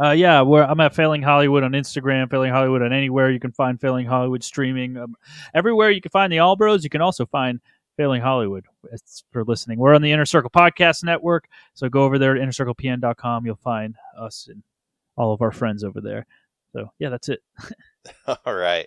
Uh, 0.00 0.12
yeah, 0.12 0.40
I'm 0.40 0.78
at 0.80 0.94
Failing 0.94 1.22
Hollywood 1.22 1.64
on 1.64 1.72
Instagram, 1.72 2.30
Failing 2.30 2.52
Hollywood 2.52 2.82
on 2.82 2.92
anywhere. 2.92 3.32
You 3.32 3.40
can 3.40 3.50
find 3.50 3.80
Failing 3.80 4.06
Hollywood 4.06 4.44
streaming. 4.44 4.96
Um, 4.96 5.16
everywhere 5.52 5.90
you 5.90 6.00
can 6.00 6.10
find 6.10 6.32
the 6.32 6.38
All 6.38 6.54
Bros, 6.54 6.84
you 6.84 6.90
can 6.90 7.00
also 7.00 7.26
find 7.26 7.60
Failing 7.96 8.22
Hollywood. 8.22 8.64
It's 8.92 9.24
for 9.32 9.44
listening. 9.44 9.80
We're 9.80 9.94
on 9.94 10.02
the 10.02 10.12
Inner 10.12 10.24
Circle 10.24 10.50
Podcast 10.50 11.02
Network, 11.02 11.48
so 11.74 11.88
go 11.88 12.04
over 12.04 12.16
there 12.16 12.34
to 12.34 12.40
innercirclepn.com. 12.40 13.44
You'll 13.44 13.56
find 13.56 13.96
us 14.16 14.46
and 14.48 14.62
all 15.16 15.32
of 15.34 15.42
our 15.42 15.50
friends 15.50 15.82
over 15.82 16.00
there. 16.00 16.26
So 16.72 16.92
yeah, 17.00 17.08
that's 17.08 17.28
it. 17.28 17.40
All 18.46 18.54
right. 18.54 18.86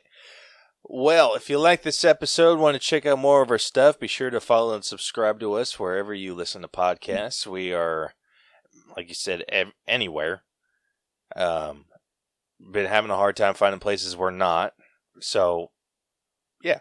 Well, 0.85 1.33
if 1.33 1.49
you 1.49 1.59
like 1.59 1.83
this 1.83 2.03
episode, 2.03 2.59
want 2.59 2.75
to 2.75 2.79
check 2.79 3.05
out 3.05 3.17
more 3.17 3.41
of 3.41 3.49
our 3.49 3.57
stuff, 3.57 3.99
be 3.99 4.07
sure 4.07 4.29
to 4.29 4.41
follow 4.41 4.75
and 4.75 4.83
subscribe 4.83 5.39
to 5.39 5.53
us 5.53 5.79
wherever 5.79 6.13
you 6.13 6.33
listen 6.33 6.61
to 6.61 6.67
podcasts. 6.67 7.47
We 7.47 7.71
are, 7.71 8.13
like 8.97 9.07
you 9.07 9.15
said, 9.15 9.45
ev- 9.47 9.71
anywhere. 9.87 10.43
Um, 11.37 11.85
been 12.59 12.85
having 12.85 13.11
a 13.11 13.15
hard 13.15 13.37
time 13.37 13.53
finding 13.53 13.79
places 13.79 14.17
we're 14.17 14.31
not. 14.31 14.73
So, 15.21 15.71
yeah. 16.61 16.79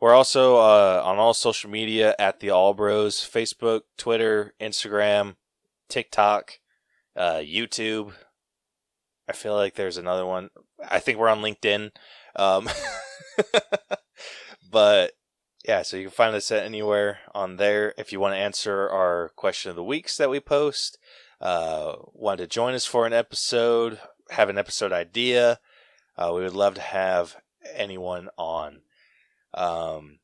We're 0.00 0.14
also 0.14 0.56
uh, 0.56 1.02
on 1.04 1.18
all 1.18 1.32
social 1.32 1.70
media 1.70 2.16
at 2.18 2.40
the 2.40 2.50
All 2.50 2.74
Bros 2.74 3.16
Facebook, 3.20 3.82
Twitter, 3.96 4.52
Instagram, 4.60 5.36
TikTok, 5.88 6.58
uh, 7.16 7.36
YouTube. 7.36 8.14
I 9.28 9.32
feel 9.32 9.54
like 9.54 9.76
there's 9.76 9.96
another 9.96 10.26
one. 10.26 10.50
I 10.86 10.98
think 10.98 11.18
we're 11.18 11.28
on 11.28 11.40
LinkedIn. 11.40 11.92
Um, 12.34 12.68
but 14.70 15.12
yeah, 15.64 15.82
so 15.82 15.96
you 15.96 16.04
can 16.04 16.12
find 16.12 16.36
us 16.36 16.50
at 16.50 16.64
anywhere 16.64 17.20
on 17.34 17.56
there. 17.56 17.94
If 17.96 18.12
you 18.12 18.20
want 18.20 18.34
to 18.34 18.38
answer 18.38 18.88
our 18.88 19.30
question 19.36 19.70
of 19.70 19.76
the 19.76 19.84
weeks 19.84 20.16
that 20.16 20.30
we 20.30 20.40
post, 20.40 20.98
uh, 21.40 21.94
want 22.12 22.38
to 22.38 22.46
join 22.46 22.74
us 22.74 22.84
for 22.84 23.06
an 23.06 23.12
episode, 23.12 23.98
have 24.30 24.48
an 24.48 24.58
episode 24.58 24.92
idea, 24.92 25.60
uh, 26.16 26.32
we 26.34 26.42
would 26.42 26.54
love 26.54 26.74
to 26.74 26.80
have 26.80 27.36
anyone 27.74 28.28
on. 28.36 28.82
Um, 29.54 30.18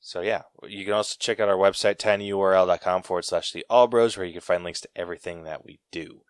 so 0.00 0.20
yeah, 0.20 0.42
you 0.66 0.84
can 0.84 0.94
also 0.94 1.16
check 1.18 1.40
out 1.40 1.48
our 1.48 1.56
website, 1.56 1.96
tinyurl.com 1.96 3.02
forward 3.02 3.24
slash 3.24 3.52
the 3.52 3.64
all 3.70 3.86
bros, 3.86 4.16
where 4.16 4.26
you 4.26 4.32
can 4.32 4.40
find 4.40 4.64
links 4.64 4.80
to 4.82 4.88
everything 4.96 5.44
that 5.44 5.64
we 5.64 5.80
do. 5.90 6.22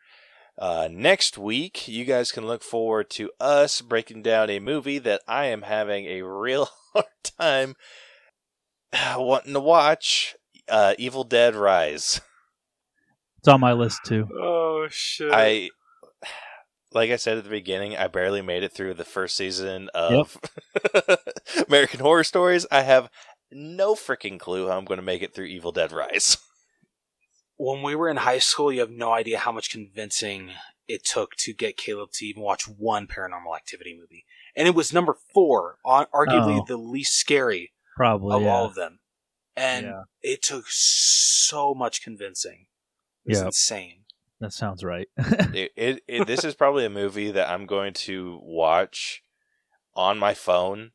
Uh, 0.59 0.89
next 0.91 1.39
week, 1.39 1.89
you 1.89 2.05
guys 2.05 2.33
can 2.33 2.47
look 2.47 2.63
forward 2.63 3.09
to 3.11 3.31
us 3.41 3.81
breaking 3.81 4.23
down 4.23 4.51
a 4.51 4.61
movie 4.61 4.99
that 4.99 5.23
I 5.27 5.47
am 5.47 5.63
having 5.63 6.07
a 6.07 6.23
real 6.23 6.69
hard 6.93 7.07
time 7.39 7.77
wanting 9.17 9.55
to 9.55 9.61
watch. 9.61 10.37
Uh, 10.69 10.95
Evil 10.99 11.25
Dead 11.25 11.55
Rise. 11.55 12.21
It's 13.39 13.49
on 13.49 13.59
my 13.59 13.73
list 13.73 14.01
too. 14.05 14.29
Oh 14.39 14.87
shit. 14.91 15.31
I, 15.33 15.71
like 16.93 17.11
I 17.11 17.17
said 17.17 17.39
at 17.39 17.45
the 17.45 17.49
beginning, 17.49 17.97
I 17.97 18.07
barely 18.07 18.43
made 18.43 18.63
it 18.63 18.71
through 18.71 18.93
the 18.93 19.05
first 19.07 19.35
season 19.35 19.89
of 19.95 20.37
American 21.69 22.01
Horror 22.01 22.23
Stories. 22.23 22.67
I 22.71 22.83
have 22.83 23.09
no 23.51 23.95
freaking 23.95 24.39
clue 24.39 24.69
how 24.69 24.77
I'm 24.77 24.85
going 24.85 25.01
to 25.01 25.03
make 25.03 25.23
it 25.23 25.35
through 25.35 25.47
Evil 25.47 25.73
Dead 25.73 25.91
Rise. 25.91 26.37
When 27.63 27.83
we 27.83 27.95
were 27.95 28.09
in 28.09 28.17
high 28.17 28.39
school, 28.39 28.73
you 28.73 28.81
have 28.81 28.91
no 28.91 29.13
idea 29.13 29.39
how 29.39 29.53
much 29.53 29.71
convincing 29.71 30.53
it 30.89 31.05
took 31.05 31.37
to 31.37 31.53
get 31.53 31.77
Caleb 31.77 32.11
to 32.13 32.25
even 32.27 32.43
watch 32.43 32.67
one 32.67 33.07
Paranormal 33.07 33.55
Activity 33.55 33.95
movie, 34.01 34.25
and 34.57 34.67
it 34.67 34.75
was 34.75 34.93
number 34.95 35.15
four, 35.35 35.77
on 35.85 36.07
arguably 36.07 36.61
Oh. 36.61 36.65
the 36.67 36.79
least 36.79 37.15
scary 37.17 37.73
Probably. 37.97 38.35
of 38.35 38.43
yeah. 38.43 38.49
all 38.49 38.65
of 38.65 38.75
them, 38.75 39.01
and 39.55 39.87
yeah, 39.87 40.03
it 40.23 40.43
took 40.43 40.65
so 40.69 41.75
much 41.75 42.03
convincing. 42.03 42.67
It 43.27 43.31
was 43.33 43.39
Yep. 43.39 43.47
insane. 43.47 44.05
that 44.41 44.53
sounds 44.55 44.83
right. 44.83 45.09
it, 45.53 45.71
it, 45.77 46.03
it 46.09 46.27
this 46.27 46.45
is 46.45 46.55
probably 46.55 46.87
a 46.87 46.91
movie 46.91 47.31
that 47.31 47.51
I'm 47.51 47.67
going 47.67 47.93
to 48.09 48.41
watch 48.43 49.23
on 49.95 50.19
my 50.19 50.33
phone 50.33 50.93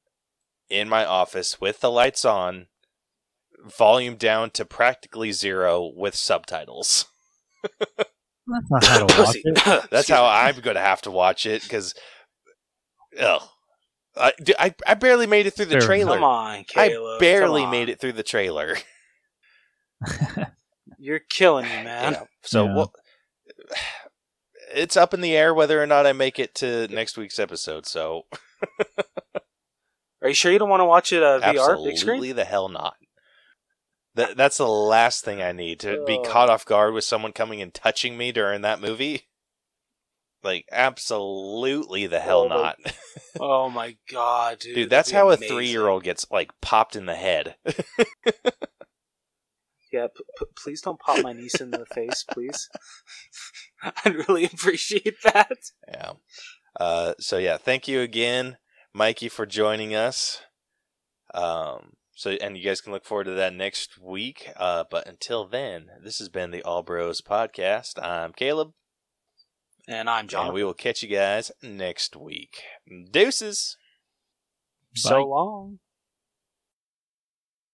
in 0.67 0.89
my 0.89 1.05
office 1.05 1.61
with 1.61 1.79
the 1.79 1.91
lights 1.91 2.25
on, 2.25 2.67
volume 3.65 4.15
down 4.15 4.49
to 4.51 4.65
practically 4.65 5.31
zero 5.31 5.91
with 5.95 6.15
subtitles. 6.15 7.05
That's 8.47 8.69
not 8.69 8.83
how 8.85 9.05
to 9.07 9.15
watch 9.23 9.35
it. 9.43 9.87
That's 9.91 10.07
how. 10.07 10.25
I'm 10.25 10.59
going 10.61 10.75
to 10.75 10.81
have 10.81 11.01
to 11.03 11.11
watch 11.11 11.45
it 11.45 11.63
because, 11.63 11.93
oh, 13.19 13.49
I, 14.15 14.33
I 14.59 14.75
I 14.87 14.93
barely 14.93 15.27
made 15.27 15.45
it 15.47 15.51
through 15.55 15.65
the 15.65 15.81
trailer. 15.81 16.15
Come 16.15 16.23
on, 16.23 16.63
Caleb. 16.65 17.17
I 17.17 17.19
barely 17.19 17.65
made 17.65 17.89
it 17.89 17.99
through 17.99 18.13
the 18.13 18.23
trailer. 18.23 18.75
You're 20.99 21.19
killing 21.19 21.65
me, 21.65 21.83
man. 21.83 22.13
Yeah. 22.13 22.23
So 22.43 22.65
Yeah. 22.65 22.75
well, 22.75 22.93
it's 24.73 24.95
up 24.97 25.13
in 25.13 25.21
the 25.21 25.35
air 25.35 25.53
whether 25.53 25.81
or 25.81 25.87
not 25.87 26.05
I 26.05 26.13
make 26.13 26.39
it 26.39 26.55
to 26.55 26.87
next 26.89 27.17
week's 27.17 27.39
episode. 27.39 27.85
So 27.85 28.23
Are 30.21 30.27
you 30.29 30.33
sure 30.33 30.51
you 30.51 30.59
don't 30.59 30.69
want 30.69 30.81
to 30.81 30.85
watch 30.85 31.11
it 31.13 31.21
uh, 31.23 31.39
VR 31.39 31.43
big 31.83 31.97
screen? 31.97 32.15
absolutely 32.15 32.31
the 32.31 32.45
hell 32.45 32.69
not. 32.69 32.95
That 34.15 34.37
that's 34.37 34.57
the 34.57 34.67
last 34.67 35.23
thing 35.25 35.41
I 35.41 35.51
need 35.51 35.79
to 35.81 36.03
be 36.05 36.17
caught 36.25 36.49
off 36.49 36.65
guard 36.65 36.93
with 36.93 37.03
someone 37.03 37.33
coming 37.33 37.61
and 37.61 37.73
touching 37.73 38.17
me 38.17 38.31
during 38.31 38.61
that 38.61 38.79
movie. 38.81 39.27
Like 40.43 40.65
absolutely 40.71 42.07
the 42.07 42.19
hell 42.19 42.43
Oh 42.43 42.49
my 42.49 42.55
not, 42.55 42.77
Oh 43.39 43.69
my 43.69 43.97
god, 44.09 44.59
dude! 44.59 44.75
dude. 44.75 44.89
That's 44.89 45.11
how 45.11 45.29
be 45.29 45.45
a 45.45 45.49
three-year-old 45.49 46.03
gets 46.03 46.25
like 46.31 46.51
popped 46.61 46.95
in 46.95 47.05
the 47.05 47.15
head. 47.15 47.55
Yeah, 49.91 50.07
p- 50.07 50.25
p- 50.37 50.45
please 50.61 50.81
don't 50.81 50.99
pop 50.99 51.23
my 51.23 51.31
niece 51.31 51.61
in 51.61 51.71
the 51.71 51.85
face, 51.85 52.25
please. 52.29 52.69
I'd 54.03 54.27
really 54.27 54.43
appreciate 54.43 55.15
that. 55.23 55.57
Yeah. 55.87 56.13
Uh, 56.77 57.13
so 57.17 57.37
yeah, 57.37 57.55
thank 57.55 57.87
you 57.87 58.01
again, 58.01 58.57
Mykie, 58.93 59.31
for 59.31 59.45
joining 59.45 59.95
us. 59.95 60.41
Um, 61.33 61.93
so 62.15 62.31
and 62.31 62.57
you 62.57 62.63
guys 62.63 62.81
can 62.81 62.91
look 62.93 63.05
forward 63.05 63.25
to 63.25 63.31
that 63.31 63.53
next 63.53 63.99
week. 64.01 64.49
Uh, 64.55 64.83
but 64.89 65.07
until 65.07 65.45
then, 65.45 65.87
this 66.03 66.17
has 66.19 66.29
been 66.29 66.49
the 66.51 66.63
All 66.63 66.81
Bros 66.81 67.21
podcast. 67.21 68.01
I'm 68.01 68.31
Caleb, 68.33 68.71
And 69.87 70.09
I'm 70.09 70.27
John. 70.27 70.45
and 70.47 70.53
we 70.53 70.63
will 70.63 70.73
catch 70.73 71.03
you 71.03 71.09
guys 71.09 71.51
next 71.61 72.15
week. 72.15 72.61
Deuces. 73.11 73.77
so 74.95 75.23
long. 75.25 75.79